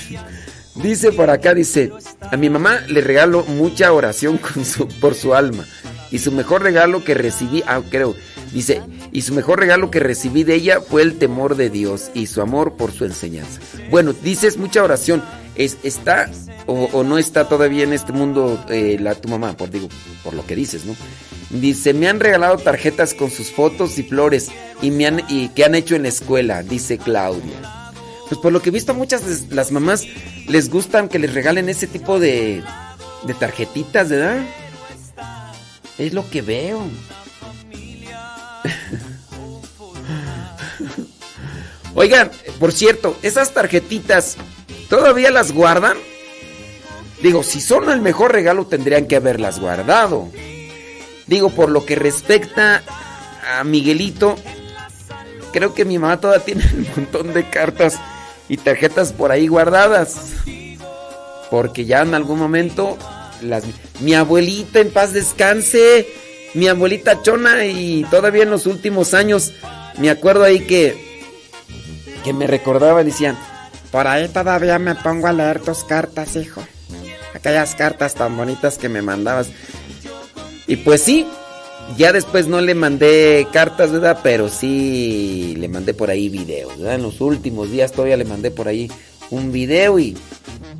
Dice 0.75 1.11
por 1.11 1.30
acá, 1.30 1.53
dice, 1.53 1.91
a 2.21 2.38
mi 2.38 2.49
mamá 2.49 2.82
le 2.88 3.01
regalo 3.01 3.43
mucha 3.43 3.91
oración 3.91 4.38
con 4.38 4.63
su, 4.63 4.88
por 4.88 5.15
su 5.15 5.34
alma. 5.34 5.65
Y 6.11 6.19
su 6.19 6.32
mejor 6.32 6.61
regalo 6.63 7.03
que 7.03 7.13
recibí, 7.13 7.63
ah, 7.67 7.82
creo, 7.89 8.15
dice, 8.51 8.81
y 9.11 9.21
su 9.21 9.33
mejor 9.33 9.59
regalo 9.59 9.91
que 9.91 9.99
recibí 9.99 10.43
de 10.43 10.55
ella 10.55 10.81
fue 10.81 11.01
el 11.01 11.17
temor 11.17 11.55
de 11.55 11.69
Dios 11.69 12.11
y 12.13 12.27
su 12.27 12.41
amor 12.41 12.75
por 12.75 12.91
su 12.91 13.05
enseñanza. 13.05 13.59
Bueno, 13.89 14.13
dices 14.13 14.57
mucha 14.57 14.83
oración. 14.83 15.23
Es, 15.55 15.77
¿Está 15.81 16.29
o, 16.67 17.03
no 17.03 17.17
está 17.17 17.47
todavía 17.47 17.83
en 17.83 17.93
este 17.93 18.13
mundo 18.13 18.63
eh, 18.69 18.97
la, 18.99 19.15
tu 19.15 19.27
mamá? 19.27 19.57
Por, 19.57 19.71
digo, 19.71 19.89
por 20.23 20.33
lo 20.33 20.45
que 20.45 20.55
dices, 20.55 20.85
¿no? 20.85 20.95
Dice, 21.49 21.93
me 21.93 22.07
han 22.07 22.19
regalado 22.19 22.57
tarjetas 22.57 23.13
con 23.13 23.31
sus 23.31 23.51
fotos 23.51 23.97
y 23.97 24.03
flores 24.03 24.49
y, 24.81 24.91
me 24.91 25.07
han, 25.07 25.23
y 25.29 25.49
que 25.49 25.63
han 25.63 25.75
hecho 25.75 25.95
en 25.95 26.03
la 26.03 26.09
escuela, 26.09 26.61
dice 26.61 26.97
Claudia. 26.97 27.91
Pues 28.27 28.39
por 28.41 28.51
lo 28.51 28.61
que 28.61 28.69
he 28.69 28.73
visto, 28.73 28.93
muchas 28.93 29.49
de 29.49 29.55
las 29.55 29.71
mamás 29.71 30.05
les 30.47 30.69
gustan 30.69 31.07
que 31.07 31.19
les 31.19 31.33
regalen 31.33 31.69
ese 31.69 31.87
tipo 31.87 32.19
de, 32.19 32.61
de 33.23 33.33
tarjetitas, 33.33 34.09
¿verdad? 34.09 34.45
Es 35.97 36.13
lo 36.13 36.29
que 36.29 36.41
veo. 36.41 36.81
Oigan, 41.95 42.32
por 42.59 42.72
cierto, 42.72 43.18
esas 43.22 43.53
tarjetitas, 43.53 44.38
¿todavía 44.89 45.32
las 45.32 45.51
guardan? 45.51 45.97
Digo, 47.22 47.43
si 47.43 47.59
son 47.59 47.89
el 47.89 48.01
mejor 48.01 48.32
regalo 48.32 48.68
tendrían 48.68 49.07
que 49.07 49.15
haberlas 49.15 49.59
guardado. 49.59 50.30
Digo, 51.26 51.49
por 51.49 51.70
lo 51.70 51.86
que 51.86 51.95
respecta 51.95 52.84
a 53.51 53.63
Miguelito, 53.63 54.36
creo 55.51 55.74
que 55.74 55.86
mi 55.86 55.97
mamá 55.97 56.20
todavía 56.20 56.45
tiene 56.45 56.63
un 56.74 56.88
montón 56.95 57.34
de 57.34 57.49
cartas 57.49 57.99
y 58.47 58.57
tarjetas 58.57 59.13
por 59.13 59.32
ahí 59.32 59.47
guardadas. 59.47 60.34
Porque 61.49 61.86
ya 61.86 62.01
en 62.01 62.13
algún 62.13 62.39
momento 62.39 62.97
las, 63.41 63.63
mi 64.01 64.13
abuelita 64.13 64.80
en 64.80 64.91
paz 64.91 65.13
descanse, 65.13 66.07
mi 66.57 66.67
abuelita 66.67 67.21
chona 67.21 67.65
y 67.65 68.03
todavía 68.09 68.41
en 68.41 68.49
los 68.49 68.65
últimos 68.65 69.13
años 69.13 69.53
me 69.99 70.09
acuerdo 70.09 70.43
ahí 70.43 70.61
que 70.61 71.21
que 72.23 72.33
me 72.33 72.47
recordaba 72.47 73.03
decían, 73.03 73.37
por 73.91 74.07
ahí 74.07 74.27
todavía 74.27 74.79
me 74.79 74.95
pongo 74.95 75.27
a 75.27 75.33
leer 75.33 75.61
tus 75.61 75.83
cartas, 75.83 76.35
hijo. 76.35 76.61
Aquellas 77.35 77.75
cartas 77.75 78.15
tan 78.15 78.35
bonitas 78.35 78.79
que 78.79 78.89
me 78.89 79.03
mandabas. 79.03 79.49
Y 80.65 80.77
pues 80.77 81.03
sí, 81.03 81.27
ya 81.95 82.11
después 82.11 82.47
no 82.47 82.59
le 82.59 82.73
mandé 82.73 83.47
cartas, 83.53 83.91
¿verdad? 83.91 84.19
Pero 84.23 84.49
sí 84.49 85.55
le 85.57 85.69
mandé 85.69 85.93
por 85.93 86.09
ahí 86.09 86.27
videos, 86.27 86.75
¿verdad? 86.79 86.95
En 86.95 87.03
los 87.03 87.21
últimos 87.21 87.71
días 87.71 87.91
todavía 87.91 88.17
le 88.17 88.25
mandé 88.25 88.49
por 88.49 88.67
ahí 88.67 88.91
un 89.29 89.51
video 89.51 89.99
y, 89.99 90.17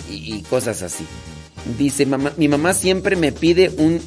y, 0.10 0.36
y 0.36 0.42
cosas 0.50 0.82
así. 0.82 1.06
Dice, 1.78 2.08
mamá, 2.08 2.34
mi 2.36 2.48
mamá 2.48 2.74
siempre 2.74 3.16
me 3.16 3.32
pide 3.32 3.72
un, 3.78 4.02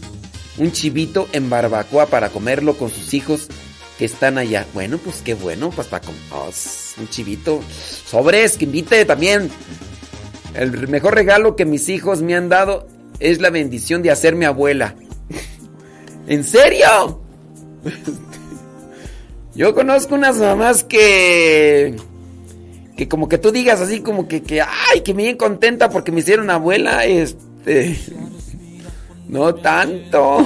un 0.60 0.72
chivito 0.72 1.28
en 1.32 1.48
barbacoa 1.48 2.06
para 2.06 2.28
comerlo 2.28 2.76
con 2.76 2.90
sus 2.90 3.14
hijos 3.14 3.48
que 3.98 4.04
están 4.04 4.38
allá. 4.38 4.66
Bueno, 4.74 4.98
pues 4.98 5.22
qué 5.24 5.34
bueno, 5.34 5.70
pues 5.70 5.88
para 5.88 6.04
comer 6.04 6.20
oh, 6.32 6.50
un 7.00 7.08
chivito. 7.08 7.60
Sobres, 8.06 8.56
que 8.56 8.64
invite 8.66 9.04
también. 9.04 9.50
El 10.54 10.88
mejor 10.88 11.14
regalo 11.14 11.56
que 11.56 11.64
mis 11.64 11.88
hijos 11.88 12.22
me 12.22 12.34
han 12.34 12.48
dado 12.48 12.86
es 13.20 13.40
la 13.40 13.50
bendición 13.50 14.02
de 14.02 14.10
hacerme 14.10 14.46
abuela. 14.46 14.94
¿En 16.26 16.44
serio? 16.44 17.22
Yo 19.54 19.74
conozco 19.74 20.14
unas 20.14 20.36
mamás 20.38 20.84
que. 20.84 21.96
que 22.96 23.08
como 23.08 23.28
que 23.28 23.38
tú 23.38 23.50
digas 23.50 23.80
así, 23.80 24.00
como 24.00 24.28
que, 24.28 24.42
que. 24.42 24.60
¡Ay! 24.60 25.00
que 25.04 25.14
me 25.14 25.24
bien 25.24 25.36
contenta 25.36 25.90
porque 25.90 26.12
me 26.12 26.20
hicieron 26.20 26.50
abuela. 26.50 27.04
Este. 27.04 27.98
No 29.30 29.54
tanto. 29.54 30.44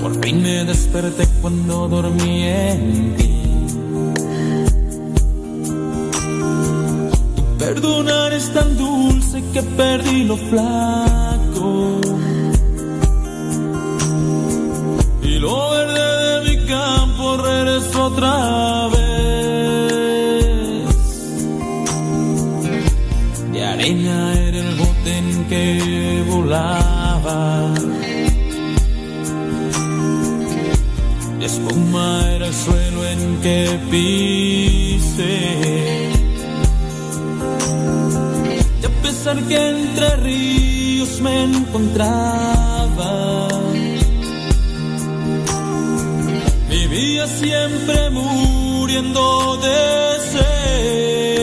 Por 0.00 0.20
fin 0.20 0.42
me 0.42 0.64
desperté 0.64 1.28
cuando 1.40 1.86
dormí 1.86 2.42
en 2.42 3.16
ti. 3.16 3.40
Tu 7.36 7.42
perdonar 7.58 8.32
es 8.32 8.52
tan 8.52 8.76
dulce 8.76 9.44
que 9.52 9.62
perdí 9.62 10.24
lo 10.24 10.36
flaco. 10.36 12.00
Y 15.22 15.38
lo 15.38 15.70
verde 15.70 16.06
de 16.24 16.50
mi 16.50 16.66
campo 16.66 17.36
regresó 17.36 18.06
otra 18.06 18.88
vez. 18.88 18.97
Arena 23.78 24.34
era 24.34 24.58
el 24.58 24.74
bote 24.74 25.18
en 25.18 25.44
que 25.44 26.24
volaba. 26.26 27.72
De 31.38 31.46
espuma 31.46 32.28
era 32.34 32.48
el 32.48 32.54
suelo 32.54 33.06
en 33.06 33.40
que 33.40 33.78
pisé. 33.88 36.10
Y 38.82 38.84
a 38.84 39.02
pesar 39.02 39.40
que 39.44 39.70
entre 39.70 40.16
ríos 40.16 41.20
me 41.20 41.44
encontraba, 41.44 43.48
vivía 46.68 47.28
siempre 47.28 48.10
muriendo 48.10 49.56
de 49.58 50.20
sed. 50.32 51.37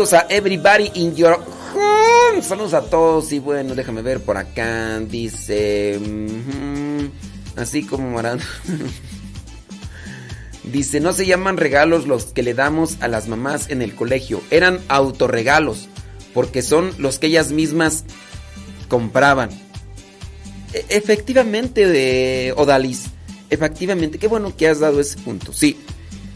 Saludos 0.00 0.14
a 0.14 0.34
everybody 0.34 0.90
in 0.94 1.14
your 1.14 1.38
home. 1.74 2.40
Saludos 2.40 2.72
a 2.72 2.80
todos. 2.80 3.32
Y 3.32 3.38
bueno, 3.38 3.74
déjame 3.74 4.00
ver 4.00 4.20
por 4.20 4.38
acá. 4.38 4.98
Dice. 5.00 6.00
así 7.54 7.82
como 7.82 8.10
Marán. 8.10 8.40
Dice, 10.64 11.00
no 11.00 11.12
se 11.12 11.26
llaman 11.26 11.58
regalos 11.58 12.06
los 12.06 12.24
que 12.24 12.42
le 12.42 12.54
damos 12.54 12.96
a 13.02 13.08
las 13.08 13.28
mamás 13.28 13.68
en 13.68 13.82
el 13.82 13.94
colegio. 13.94 14.40
Eran 14.50 14.80
autorregalos. 14.88 15.90
Porque 16.32 16.62
son 16.62 16.94
los 16.96 17.18
que 17.18 17.26
ellas 17.26 17.52
mismas 17.52 18.04
compraban. 18.88 19.50
E, 20.72 20.82
efectivamente, 20.88 22.54
Odalis. 22.56 23.08
Efectivamente, 23.50 24.16
qué 24.16 24.28
bueno 24.28 24.56
que 24.56 24.66
has 24.66 24.80
dado 24.80 24.98
ese 24.98 25.18
punto. 25.18 25.52
Sí, 25.52 25.78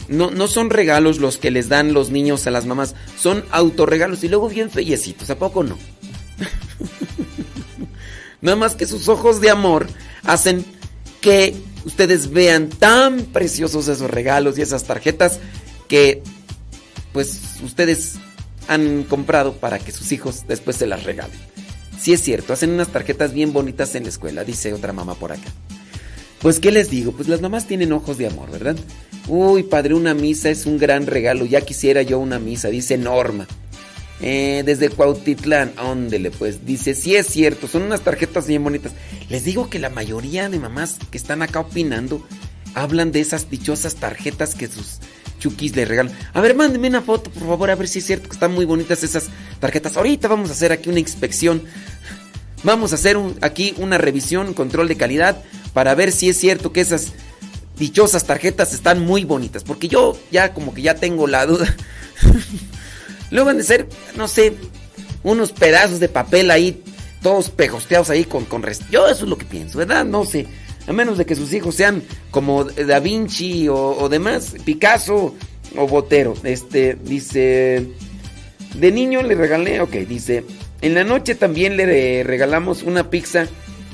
no, 0.07 0.31
no 0.31 0.47
son 0.47 0.69
regalos 0.69 1.19
los 1.19 1.37
que 1.37 1.51
les 1.51 1.69
dan 1.69 1.93
los 1.93 2.09
niños 2.09 2.45
a 2.47 2.51
las 2.51 2.65
mamás, 2.65 2.95
son 3.19 3.45
autorregalos 3.51 4.23
y 4.23 4.29
luego 4.29 4.49
bien 4.49 4.69
feyecitos, 4.69 5.29
¿a 5.29 5.37
poco 5.37 5.63
no? 5.63 5.77
Nada 8.41 8.57
más 8.57 8.75
que 8.75 8.85
sus 8.85 9.07
ojos 9.07 9.41
de 9.41 9.49
amor 9.49 9.87
hacen 10.23 10.65
que 11.21 11.55
ustedes 11.85 12.31
vean 12.31 12.69
tan 12.69 13.21
preciosos 13.25 13.87
esos 13.87 14.09
regalos 14.09 14.57
y 14.57 14.61
esas 14.61 14.83
tarjetas 14.83 15.39
que 15.87 16.21
pues 17.13 17.39
ustedes 17.63 18.15
han 18.67 19.03
comprado 19.03 19.53
para 19.53 19.79
que 19.79 19.91
sus 19.91 20.11
hijos 20.11 20.45
después 20.47 20.77
se 20.77 20.87
las 20.87 21.03
regalen. 21.03 21.37
Sí 21.99 22.13
es 22.13 22.21
cierto, 22.21 22.53
hacen 22.53 22.71
unas 22.71 22.89
tarjetas 22.89 23.33
bien 23.33 23.53
bonitas 23.53 23.95
en 23.95 24.03
la 24.03 24.09
escuela, 24.09 24.43
dice 24.43 24.73
otra 24.73 24.93
mamá 24.93 25.15
por 25.15 25.31
acá. 25.31 25.51
Pues, 26.45 26.59
¿qué 26.59 26.71
les 26.71 26.91
digo? 26.91 27.11
Pues 27.11 27.27
las 27.27 27.41
mamás 27.41 27.67
tienen 27.67 27.91
ojos 27.91 28.17
de 28.17 28.27
amor, 28.27 28.51
¿verdad? 28.51 28.75
Uy, 29.27 29.63
padre, 29.63 29.95
una 29.95 30.13
misa 30.13 30.49
es 30.49 30.65
un 30.65 30.77
gran 30.77 31.07
regalo. 31.07 31.45
Ya 31.45 31.61
quisiera 31.61 32.01
yo 32.03 32.19
una 32.19 32.39
misa, 32.39 32.69
dice 32.69 32.97
Norma. 32.97 33.47
Eh, 34.21 34.63
desde 34.65 34.89
Cuautitlán, 34.89 35.73
óndele 35.77 36.31
pues. 36.31 36.65
Dice, 36.65 36.93
sí 36.93 37.15
es 37.15 37.27
cierto, 37.27 37.67
son 37.67 37.83
unas 37.83 38.01
tarjetas 38.01 38.47
bien 38.47 38.63
bonitas. 38.63 38.93
Les 39.29 39.43
digo 39.43 39.69
que 39.69 39.79
la 39.79 39.89
mayoría 39.89 40.49
de 40.49 40.59
mamás 40.59 40.97
que 41.11 41.17
están 41.17 41.41
acá 41.41 41.61
opinando 41.61 42.25
hablan 42.75 43.11
de 43.11 43.21
esas 43.21 43.49
dichosas 43.49 43.95
tarjetas 43.95 44.55
que 44.55 44.67
sus 44.67 44.99
chukis 45.39 45.75
le 45.75 45.85
regalan. 45.85 46.13
A 46.33 46.41
ver, 46.41 46.55
mándenme 46.55 46.87
una 46.87 47.01
foto, 47.01 47.29
por 47.29 47.47
favor, 47.47 47.69
a 47.71 47.75
ver 47.75 47.87
si 47.87 47.99
es 47.99 48.05
cierto 48.05 48.29
que 48.29 48.35
están 48.35 48.53
muy 48.53 48.65
bonitas 48.65 49.03
esas 49.03 49.27
tarjetas. 49.59 49.97
Ahorita 49.97 50.27
vamos 50.27 50.49
a 50.49 50.53
hacer 50.53 50.71
aquí 50.71 50.89
una 50.89 50.99
inspección. 50.99 51.63
Vamos 52.63 52.91
a 52.91 52.95
hacer 52.95 53.17
aquí 53.41 53.75
una 53.77 53.97
revisión, 53.97 54.53
control 54.53 54.87
de 54.87 54.97
calidad 54.97 55.43
para 55.73 55.93
ver 55.93 56.11
si 56.11 56.29
es 56.29 56.37
cierto 56.37 56.71
que 56.71 56.81
esas 56.81 57.11
dichosas 57.77 58.25
tarjetas 58.25 58.73
están 58.73 59.05
muy 59.05 59.23
bonitas. 59.23 59.63
Porque 59.63 59.87
yo 59.87 60.17
ya 60.31 60.53
como 60.53 60.73
que 60.73 60.81
ya 60.81 60.95
tengo 60.95 61.27
la 61.27 61.45
duda. 61.45 61.75
Luego 63.31 63.47
van 63.47 63.57
de 63.57 63.63
ser, 63.63 63.87
no 64.15 64.27
sé, 64.27 64.53
unos 65.23 65.51
pedazos 65.51 65.99
de 65.99 66.09
papel 66.09 66.51
ahí, 66.51 66.83
todos 67.21 67.49
pegosteados 67.49 68.09
ahí 68.09 68.23
con, 68.23 68.45
con 68.45 68.63
Yo 68.91 69.07
eso 69.07 69.23
es 69.23 69.29
lo 69.29 69.37
que 69.37 69.45
pienso, 69.45 69.79
¿verdad? 69.79 70.05
No 70.05 70.25
sé. 70.25 70.47
A 70.87 70.93
menos 70.93 71.17
de 71.17 71.25
que 71.25 71.35
sus 71.35 71.51
hijos 71.53 71.75
sean 71.75 72.03
como 72.29 72.63
Da 72.63 72.99
Vinci 72.99 73.67
o, 73.67 73.75
o 73.75 74.07
demás, 74.07 74.55
Picasso 74.63 75.35
o 75.75 75.87
Botero. 75.87 76.35
Este, 76.43 76.95
dice... 76.95 77.87
De 78.75 78.91
niño 78.91 79.23
le 79.23 79.35
regalé, 79.35 79.81
ok, 79.81 79.93
dice... 80.07 80.43
En 80.81 80.93
la 80.93 81.03
noche 81.03 81.33
también 81.33 81.77
le 81.77 82.21
regalamos 82.23 82.83
una 82.83 83.09
pizza 83.09 83.47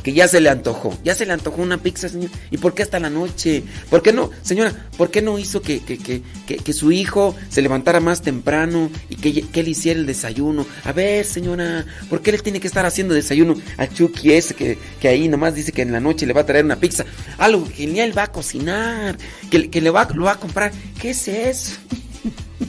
que 0.04 0.14
ya 0.14 0.28
se 0.28 0.42
le 0.42 0.50
antojó. 0.50 0.98
Ya 1.04 1.16
se 1.16 1.26
le 1.26 1.34
antojó 1.34 1.62
una 1.62 1.78
pizza, 1.78 2.10
señor. 2.10 2.32
¿Y 2.50 2.58
por 2.58 2.74
qué 2.74 2.84
hasta 2.84 3.00
la 3.00 3.10
noche? 3.10 3.64
¿Por 3.90 4.02
qué 4.02 4.14
no, 4.14 4.32
señora, 4.42 4.74
por 4.98 5.12
qué 5.12 5.22
no 5.22 5.38
hizo 5.38 5.62
que, 5.62 5.84
que, 5.84 5.98
que, 5.98 6.22
que 6.58 6.74
su 6.74 6.92
hijo 6.92 7.36
se 7.50 7.62
levantara 7.62 8.00
más 8.00 8.22
temprano 8.22 8.90
y 9.10 9.16
que, 9.16 9.60
él 9.60 9.68
hiciera 9.68 10.00
el 10.00 10.06
desayuno? 10.06 10.66
A 10.84 10.92
ver, 10.92 11.26
señora, 11.26 11.86
¿por 12.10 12.22
qué 12.22 12.32
él 12.32 12.42
tiene 12.42 12.60
que 12.60 12.68
estar 12.68 12.86
haciendo 12.86 13.14
desayuno 13.14 13.56
a 13.78 13.88
Chucky 13.88 14.34
ese 14.34 14.56
que, 14.56 14.78
ahí 15.08 15.28
nomás 15.28 15.56
dice 15.56 15.72
que 15.72 15.82
en 15.82 15.92
la 15.92 16.00
noche 16.00 16.26
le 16.26 16.34
va 16.34 16.42
a 16.42 16.46
traer 16.46 16.66
una 16.66 16.78
pizza? 16.78 17.06
Algo 17.38 17.68
genial 17.68 18.18
va 18.18 18.24
a 18.24 18.32
cocinar, 18.32 19.18
que, 19.50 19.70
que 19.70 19.82
le 19.82 19.90
va, 19.90 20.08
lo 20.14 20.26
va 20.26 20.34
a 20.34 20.40
comprar. 20.40 20.72
¿Qué 21.00 21.12
es 21.12 21.28
eso? 21.28 21.78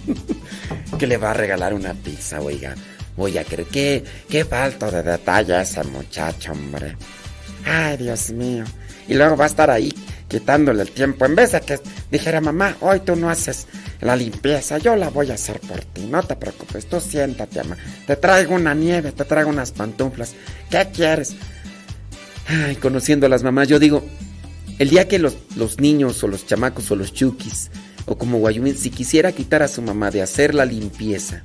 que 0.98 1.06
le 1.06 1.16
va 1.16 1.30
a 1.30 1.34
regalar 1.34 1.74
una 1.74 1.94
pizza, 1.94 2.40
oiga. 2.40 2.74
Oiga, 3.16 3.44
¿qué, 3.44 4.02
qué 4.28 4.44
falta 4.44 4.90
de 4.90 5.02
detalle 5.02 5.60
ese 5.60 5.84
muchacho, 5.84 6.52
hombre. 6.52 6.96
Ay, 7.64 7.96
Dios 7.96 8.30
mío. 8.30 8.64
Y 9.08 9.14
luego 9.14 9.36
va 9.36 9.44
a 9.44 9.48
estar 9.48 9.70
ahí 9.70 9.92
quitándole 10.28 10.82
el 10.82 10.90
tiempo. 10.90 11.26
En 11.26 11.34
vez 11.34 11.52
de 11.52 11.60
que 11.60 11.78
dijera, 12.10 12.40
mamá, 12.40 12.76
hoy 12.80 13.00
tú 13.00 13.16
no 13.16 13.28
haces 13.28 13.66
la 14.00 14.16
limpieza, 14.16 14.78
yo 14.78 14.96
la 14.96 15.10
voy 15.10 15.30
a 15.30 15.34
hacer 15.34 15.60
por 15.60 15.84
ti. 15.84 16.06
No 16.06 16.22
te 16.22 16.36
preocupes, 16.36 16.86
tú 16.86 17.00
siéntate, 17.00 17.62
mamá. 17.62 17.76
Te 18.06 18.16
traigo 18.16 18.54
una 18.54 18.74
nieve, 18.74 19.12
te 19.12 19.24
traigo 19.24 19.50
unas 19.50 19.72
pantuflas. 19.72 20.34
¿Qué 20.70 20.88
quieres? 20.92 21.34
Ay, 22.46 22.76
conociendo 22.76 23.26
a 23.26 23.28
las 23.28 23.42
mamás, 23.42 23.68
yo 23.68 23.78
digo, 23.78 24.02
el 24.78 24.88
día 24.88 25.06
que 25.06 25.18
los, 25.18 25.36
los 25.56 25.78
niños 25.80 26.22
o 26.24 26.28
los 26.28 26.46
chamacos 26.46 26.90
o 26.90 26.96
los 26.96 27.12
chukis 27.12 27.70
o 28.06 28.16
como 28.16 28.38
Guayumín, 28.38 28.76
si 28.76 28.90
quisiera 28.90 29.32
quitar 29.32 29.62
a 29.62 29.68
su 29.68 29.82
mamá 29.82 30.10
de 30.10 30.22
hacer 30.22 30.54
la 30.54 30.64
limpieza, 30.64 31.42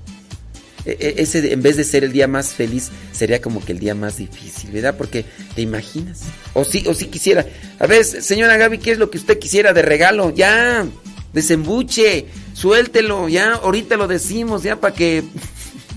ese 0.88 1.52
en 1.52 1.62
vez 1.62 1.76
de 1.76 1.84
ser 1.84 2.04
el 2.04 2.14
día 2.14 2.28
más 2.28 2.54
feliz, 2.54 2.92
sería 3.12 3.42
como 3.42 3.64
que 3.64 3.74
el 3.74 3.80
día 3.80 3.94
más 3.94 4.18
difícil, 4.18 4.72
¿verdad? 4.72 4.96
Porque 4.98 5.26
te 5.56 5.62
imaginas. 5.62 6.22
O 6.54 6.64
si, 6.64 6.88
o 6.88 6.94
si 6.94 7.08
quisiera. 7.08 7.46
A 7.80 7.88
ver, 7.88 8.06
señora 8.06 8.58
Gaby, 8.58 8.78
¿qué 8.78 8.92
es 8.92 8.98
lo 8.98 9.10
que 9.10 9.18
usted 9.18 9.38
quisiera 9.38 9.74
de 9.74 9.82
regalo? 9.82 10.34
Ya, 10.34 10.86
desembuche, 11.34 12.28
suéltelo, 12.54 13.28
ya, 13.28 13.54
ahorita 13.56 13.98
lo 13.98 14.08
decimos, 14.08 14.64
ya, 14.64 14.80
para 14.80 14.96
que. 14.96 15.24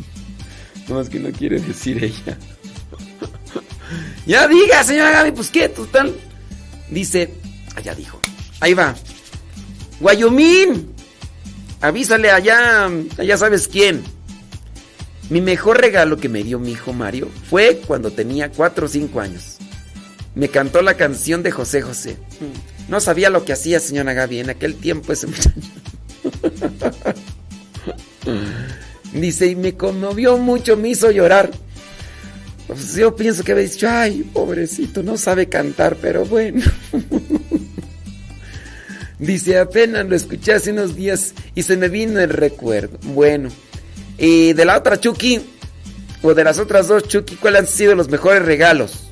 no 0.88 0.96
más 0.96 1.08
que 1.08 1.20
no 1.20 1.30
quiere 1.30 1.60
decir 1.60 2.02
ella. 2.02 2.36
ya 4.26 4.48
diga, 4.48 4.82
señora 4.82 5.10
Gaby, 5.12 5.32
pues 5.32 5.50
qué, 5.50 5.68
total. 5.68 6.14
Dice, 6.90 7.32
allá 7.76 7.94
dijo. 7.94 8.20
Ahí 8.58 8.74
va. 8.74 8.96
Guayumín, 10.00 10.90
avísale 11.80 12.30
allá, 12.30 12.90
allá 13.18 13.36
sabes 13.36 13.68
quién. 13.68 14.02
Mi 15.30 15.40
mejor 15.40 15.80
regalo 15.80 16.16
que 16.16 16.28
me 16.28 16.42
dio 16.42 16.58
mi 16.58 16.72
hijo 16.72 16.92
Mario 16.92 17.28
fue 17.48 17.80
cuando 17.86 18.10
tenía 18.10 18.50
4 18.50 18.86
o 18.86 18.88
5 18.88 19.20
años. 19.20 19.58
Me 20.34 20.48
cantó 20.48 20.82
la 20.82 20.94
canción 20.94 21.44
de 21.44 21.52
José 21.52 21.82
José. 21.82 22.16
No 22.88 23.00
sabía 23.00 23.30
lo 23.30 23.44
que 23.44 23.52
hacía 23.52 23.78
señora 23.78 24.12
Gaby 24.12 24.40
en 24.40 24.50
aquel 24.50 24.74
tiempo 24.74 25.12
ese 25.12 25.28
muchacho. 25.28 25.52
Dice, 29.12 29.46
y 29.46 29.56
me 29.56 29.76
conmovió 29.76 30.36
mucho, 30.36 30.76
me 30.76 30.88
hizo 30.88 31.12
llorar. 31.12 31.50
Pues 32.66 32.94
yo 32.94 33.14
pienso 33.14 33.44
que 33.44 33.52
había 33.52 33.64
dicho, 33.64 33.88
ay, 33.88 34.28
pobrecito, 34.32 35.04
no 35.04 35.16
sabe 35.16 35.48
cantar, 35.48 35.96
pero 35.96 36.24
bueno. 36.24 36.64
Dice, 39.20 39.58
apenas 39.58 40.08
lo 40.08 40.16
escuché 40.16 40.54
hace 40.54 40.72
unos 40.72 40.96
días 40.96 41.34
y 41.54 41.62
se 41.62 41.76
me 41.76 41.88
vino 41.88 42.18
el 42.18 42.30
recuerdo. 42.30 42.98
Bueno. 43.02 43.50
Y 44.20 44.52
de 44.52 44.66
la 44.66 44.76
otra 44.76 45.00
Chucky, 45.00 45.40
o 46.20 46.34
de 46.34 46.44
las 46.44 46.58
otras 46.58 46.88
dos 46.88 47.08
Chucky, 47.08 47.36
¿cuáles 47.36 47.60
han 47.60 47.66
sido 47.66 47.94
los 47.94 48.10
mejores 48.10 48.44
regalos? 48.44 49.08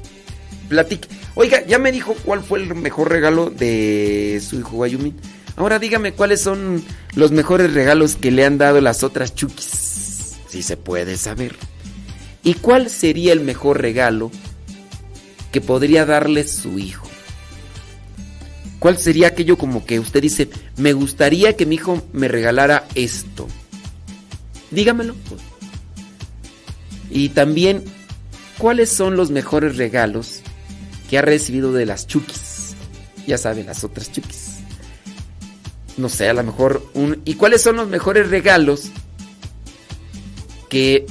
Platique. 0.68 1.08
Oiga, 1.34 1.64
ya 1.66 1.78
me 1.78 1.90
dijo 1.90 2.14
cuál 2.24 2.42
fue 2.42 2.60
el 2.60 2.74
mejor 2.74 3.10
regalo 3.10 3.48
de 3.48 4.42
su 4.46 4.58
hijo 4.58 4.76
Guayumi. 4.76 5.14
Ahora 5.56 5.78
dígame 5.78 6.12
cuáles 6.12 6.42
son 6.42 6.84
los 7.14 7.32
mejores 7.32 7.72
regalos 7.72 8.16
que 8.16 8.30
le 8.30 8.44
han 8.44 8.58
dado 8.58 8.82
las 8.82 9.02
otras 9.02 9.34
Chukis. 9.34 10.36
Si 10.46 10.62
se 10.62 10.76
puede 10.76 11.16
saber. 11.16 11.56
¿Y 12.44 12.54
cuál 12.54 12.90
sería 12.90 13.32
el 13.32 13.40
mejor 13.40 13.80
regalo 13.80 14.30
que 15.52 15.62
podría 15.62 16.04
darle 16.04 16.46
su 16.46 16.78
hijo? 16.78 17.08
¿Cuál 18.78 18.98
sería 18.98 19.28
aquello 19.28 19.56
como 19.56 19.86
que 19.86 19.98
usted 19.98 20.20
dice, 20.20 20.50
me 20.76 20.92
gustaría 20.92 21.56
que 21.56 21.66
mi 21.66 21.76
hijo 21.76 22.02
me 22.12 22.28
regalara 22.28 22.86
esto? 22.94 23.48
Dígamelo. 24.70 25.14
Y 27.10 27.30
también, 27.30 27.84
¿cuáles 28.58 28.90
son 28.90 29.16
los 29.16 29.30
mejores 29.30 29.76
regalos 29.76 30.40
que 31.08 31.18
ha 31.18 31.22
recibido 31.22 31.72
de 31.72 31.86
las 31.86 32.06
chukis? 32.06 32.74
Ya 33.26 33.38
saben, 33.38 33.66
las 33.66 33.84
otras 33.84 34.12
chukis. 34.12 34.56
No 35.96 36.08
sé, 36.08 36.28
a 36.28 36.32
lo 36.32 36.42
mejor 36.44 36.82
un... 36.94 37.20
¿Y 37.24 37.34
cuáles 37.34 37.62
son 37.62 37.76
los 37.76 37.88
mejores 37.88 38.30
regalos 38.30 38.90
que 40.68 41.06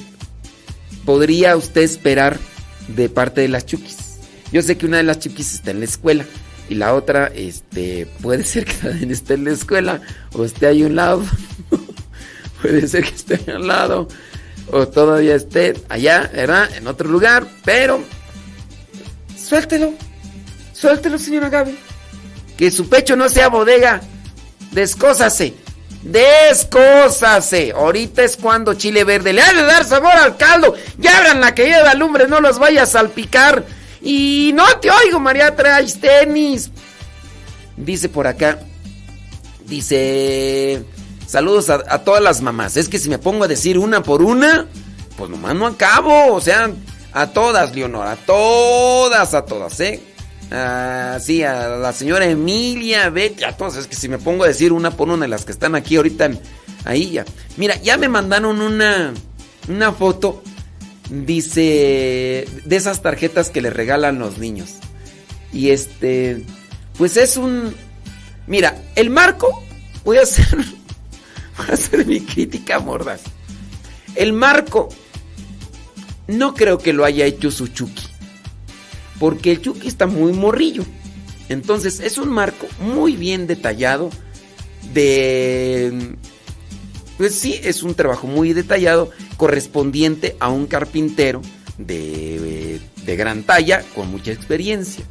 podría 1.04 1.58
usted 1.58 1.82
esperar 1.82 2.40
de 2.96 3.10
parte 3.10 3.42
de 3.42 3.50
las 3.50 3.66
chukis? 3.66 3.98
Yo 4.52 4.62
sé 4.62 4.78
que 4.78 4.86
una 4.86 4.98
de 4.98 5.04
las 5.04 5.20
chukis 5.20 5.56
está 5.56 5.72
en 5.72 5.80
la 5.80 5.86
escuela 5.86 6.26
y 6.70 6.76
la 6.76 6.94
otra 6.94 7.28
este 7.28 8.08
puede 8.22 8.44
ser 8.44 8.66
que 8.66 8.74
también 8.82 9.12
esté 9.12 9.34
en 9.34 9.46
la 9.46 9.52
escuela 9.52 10.02
o 10.34 10.46
esté 10.46 10.68
ahí 10.68 10.84
a 10.84 10.88
un 10.88 10.96
lado 10.96 11.24
Puede 12.62 12.88
ser 12.88 13.04
que 13.04 13.16
esté 13.16 13.52
al 13.52 13.68
lado 13.68 14.08
o 14.72 14.88
todavía 14.88 15.36
esté 15.36 15.76
allá, 15.90 16.30
¿verdad? 16.34 16.70
En 16.76 16.88
otro 16.88 17.10
lugar, 17.10 17.48
pero 17.64 18.04
suéltelo. 19.38 19.94
Suéltelo, 20.74 21.18
señora 21.18 21.50
Gaby. 21.50 21.78
Que 22.58 22.72
su 22.72 22.90
pecho 22.90 23.16
no 23.16 23.30
sea 23.30 23.50
bodega. 23.50 24.02
Descósase. 24.72 25.54
Descósase. 26.04 27.72
Ahorita 27.72 28.24
es 28.24 28.38
cuando 28.38 28.74
chile 28.74 29.04
verde 29.04 29.34
le 29.34 29.42
ha 29.42 29.54
de 29.54 29.64
dar 29.64 29.86
sabor 29.86 30.12
al 30.12 30.38
caldo. 30.38 30.76
Ya 30.98 31.18
abran 31.18 31.42
la 31.42 31.56
que 31.56 31.66
lleva 31.66 31.94
lumbre, 31.94 32.28
no 32.28 32.42
los 32.42 32.60
vayas 32.60 32.90
a 32.90 33.00
salpicar. 33.00 33.66
Y 34.02 34.52
no 34.54 34.66
te 34.80 34.92
oigo, 34.92 35.20
María, 35.20 35.56
traes 35.56 36.00
tenis. 36.00 36.70
Dice 37.76 38.10
por 38.10 38.28
acá. 38.28 38.60
Dice. 39.66 40.84
Saludos 41.28 41.70
a, 41.70 42.04
todas 42.06 42.24
las 42.24 42.42
mamás. 42.42 42.78
Es 42.78 42.88
que 42.88 43.00
si 43.00 43.10
me 43.10 43.20
pongo 43.20 43.44
a 43.44 43.48
decir 43.50 43.78
una 43.78 44.02
por 44.02 44.22
una, 44.24 44.66
pues 45.18 45.30
nomás 45.30 45.56
no 45.56 45.68
acabo. 45.68 46.34
O 46.34 46.40
sea, 46.40 46.72
a 47.12 47.28
todas, 47.28 47.76
Leonora. 47.76 48.14
A 48.14 48.16
todas, 48.16 49.34
a 49.34 49.44
todas, 49.44 49.78
¿eh? 49.82 50.02
Sí, 51.20 51.44
a 51.44 51.68
la 51.68 51.92
señora 51.92 52.26
Emilia, 52.26 53.10
Betty, 53.10 53.44
a 53.44 53.58
todas. 53.58 53.76
Es 53.76 53.88
que 53.88 53.96
si 53.98 54.08
me 54.08 54.18
pongo 54.18 54.46
a 54.46 54.48
decir 54.48 54.72
una 54.72 54.92
por 54.92 55.10
una 55.10 55.26
de 55.26 55.28
las 55.28 55.44
que 55.44 55.52
están 55.52 55.76
aquí 55.76 55.98
ahorita, 55.98 56.32
ahí 56.86 57.12
ya. 57.12 57.26
Mira, 57.58 57.76
ya 57.82 57.98
me 57.98 58.08
mandaron 58.08 58.62
una, 58.62 59.14
una 59.68 59.92
foto. 59.92 60.42
Dice, 61.10 62.48
de 62.66 62.76
esas 62.76 63.02
tarjetas 63.02 63.50
que 63.50 63.62
le 63.62 63.70
regalan 63.70 64.20
los 64.20 64.38
niños. 64.38 64.76
Y 65.52 65.72
este, 65.72 66.46
pues 66.98 67.18
es 67.18 67.36
un... 67.36 67.76
Mira, 68.46 68.82
el 68.96 69.10
marco, 69.10 69.64
voy 70.06 70.18
a 70.18 70.22
hacer, 70.22 70.48
voy 71.58 72.02
a 72.02 72.06
mi 72.06 72.22
crítica 72.22 72.80
mordaz. 72.80 73.22
El 74.16 74.34
marco, 74.34 74.90
no 76.28 76.54
creo 76.54 76.78
que 76.78 76.94
lo 76.94 77.06
haya 77.06 77.26
hecho 77.26 77.52
su 77.52 77.68
Chucky. 77.68 78.04
Porque 79.20 79.52
el 79.52 79.62
Chucky 79.62 79.88
está 79.88 80.08
muy 80.08 80.34
morrillo. 80.34 80.84
Entonces 81.50 82.00
es 82.00 82.18
un 82.18 82.30
marco 82.30 82.68
muy 82.80 83.16
bien 83.16 83.48
detallado. 83.48 84.10
De... 84.94 86.16
Pues 87.18 87.36
sí, 87.36 87.60
es 87.64 87.82
un 87.84 87.96
trabajo 87.96 88.28
muy 88.28 88.54
detallado 88.54 89.10
correspondiente 89.38 90.36
a 90.40 90.50
un 90.50 90.68
carpintero 90.68 91.42
de, 91.78 92.80
de 93.04 93.16
gran 93.16 93.44
talla 93.44 93.84
con 93.96 94.12
mucha 94.12 94.32
experiencia. 94.32 95.04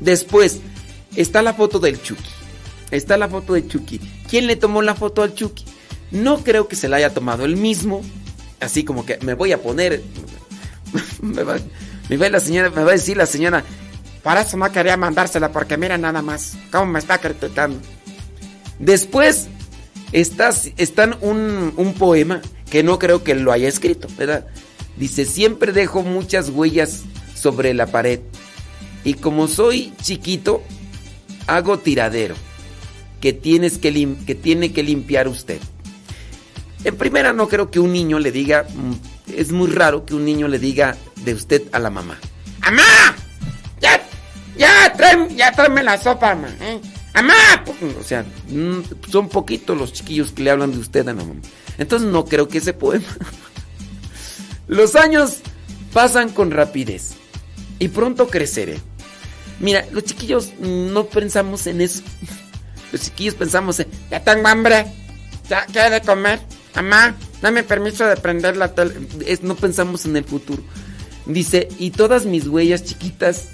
Después 0.00 0.60
está 1.14 1.42
la 1.42 1.54
foto 1.54 1.78
del 1.78 2.02
Chucky. 2.02 2.30
Está 2.90 3.16
la 3.16 3.28
foto 3.28 3.54
de 3.54 3.66
Chucky. 3.66 4.00
¿Quién 4.28 4.46
le 4.46 4.56
tomó 4.56 4.82
la 4.82 4.94
foto 4.94 5.22
al 5.22 5.34
Chucky? 5.34 5.64
No 6.14 6.44
creo 6.44 6.68
que 6.68 6.76
se 6.76 6.88
la 6.88 6.96
haya 6.96 7.12
tomado 7.12 7.44
él 7.44 7.56
mismo. 7.56 8.02
Así 8.60 8.84
como 8.84 9.04
que 9.04 9.18
me 9.18 9.34
voy 9.34 9.52
a 9.52 9.60
poner. 9.60 10.00
me, 11.20 11.42
va, 11.42 11.56
me 12.08 12.16
va 12.16 12.28
la 12.30 12.40
señora, 12.40 12.70
me 12.70 12.84
va 12.84 12.90
a 12.90 12.94
decir 12.94 13.16
la 13.16 13.26
señora. 13.26 13.64
Para 14.22 14.42
eso 14.42 14.56
no 14.56 14.70
quería 14.72 14.96
mandársela 14.96 15.50
porque 15.52 15.76
mira 15.76 15.98
nada 15.98 16.22
más. 16.22 16.56
Cómo 16.70 16.86
me 16.86 17.00
está 17.00 17.18
criticando. 17.18 17.78
Después 18.78 19.48
está, 20.12 20.54
están 20.76 21.16
un, 21.20 21.74
un 21.76 21.94
poema 21.94 22.40
que 22.70 22.82
no 22.82 22.98
creo 22.98 23.22
que 23.22 23.34
lo 23.34 23.52
haya 23.52 23.68
escrito, 23.68 24.08
¿verdad? 24.16 24.46
Dice, 24.96 25.24
siempre 25.24 25.72
dejo 25.72 26.02
muchas 26.02 26.48
huellas 26.48 27.02
sobre 27.34 27.74
la 27.74 27.86
pared. 27.86 28.20
Y 29.02 29.14
como 29.14 29.48
soy 29.48 29.92
chiquito, 30.00 30.62
hago 31.46 31.78
tiradero. 31.78 32.36
Que, 33.20 33.32
tienes 33.32 33.78
que, 33.78 34.16
que 34.26 34.34
tiene 34.34 34.72
que 34.72 34.82
limpiar 34.82 35.28
usted. 35.28 35.58
En 36.84 36.96
primera, 36.96 37.32
no 37.32 37.48
creo 37.48 37.70
que 37.70 37.80
un 37.80 37.92
niño 37.92 38.18
le 38.18 38.30
diga. 38.30 38.66
Es 39.26 39.52
muy 39.52 39.70
raro 39.70 40.04
que 40.04 40.14
un 40.14 40.24
niño 40.24 40.48
le 40.48 40.58
diga 40.58 40.96
de 41.16 41.34
usted 41.34 41.62
a 41.72 41.78
la 41.78 41.90
mamá. 41.90 42.18
¡Mamá! 42.60 43.16
¡Ya! 43.80 44.00
¡Ya! 44.56 44.92
Tráeme, 44.94 45.34
ya 45.34 45.52
tráeme 45.52 45.82
la 45.82 46.00
sopa, 46.00 46.34
mamá. 46.34 46.48
¿eh? 46.60 46.80
¡Mamá! 47.14 47.64
O 47.98 48.02
sea, 48.02 48.24
son 49.10 49.28
poquitos 49.28 49.76
los 49.76 49.92
chiquillos 49.92 50.32
que 50.32 50.42
le 50.42 50.50
hablan 50.50 50.72
de 50.72 50.78
usted 50.78 51.00
a 51.08 51.14
la 51.14 51.24
mamá. 51.24 51.40
Entonces 51.78 52.08
no 52.08 52.24
creo 52.26 52.48
que 52.48 52.58
ese 52.58 52.72
poema. 52.74 53.06
Los 54.66 54.96
años 54.96 55.38
pasan 55.92 56.30
con 56.30 56.50
rapidez. 56.50 57.14
Y 57.78 57.88
pronto 57.88 58.28
creceré. 58.28 58.78
Mira, 59.60 59.84
los 59.92 60.04
chiquillos 60.04 60.52
no 60.58 61.06
pensamos 61.06 61.66
en 61.66 61.80
eso. 61.80 62.02
Los 62.92 63.02
chiquillos 63.02 63.34
pensamos 63.34 63.80
en, 63.80 63.88
ya 64.10 64.22
tengo 64.22 64.46
hambre, 64.48 64.86
ya 65.48 65.66
quiero 65.66 66.04
comer. 66.04 66.40
Mamá, 66.74 67.16
dame 67.40 67.62
permiso 67.62 68.04
de 68.06 68.16
prender 68.16 68.56
la 68.56 68.74
tele. 68.74 68.94
Es, 69.26 69.42
no 69.42 69.54
pensamos 69.54 70.04
en 70.06 70.16
el 70.16 70.24
futuro. 70.24 70.62
Dice, 71.26 71.68
y 71.78 71.90
todas 71.90 72.26
mis 72.26 72.46
huellas 72.46 72.84
chiquitas 72.84 73.50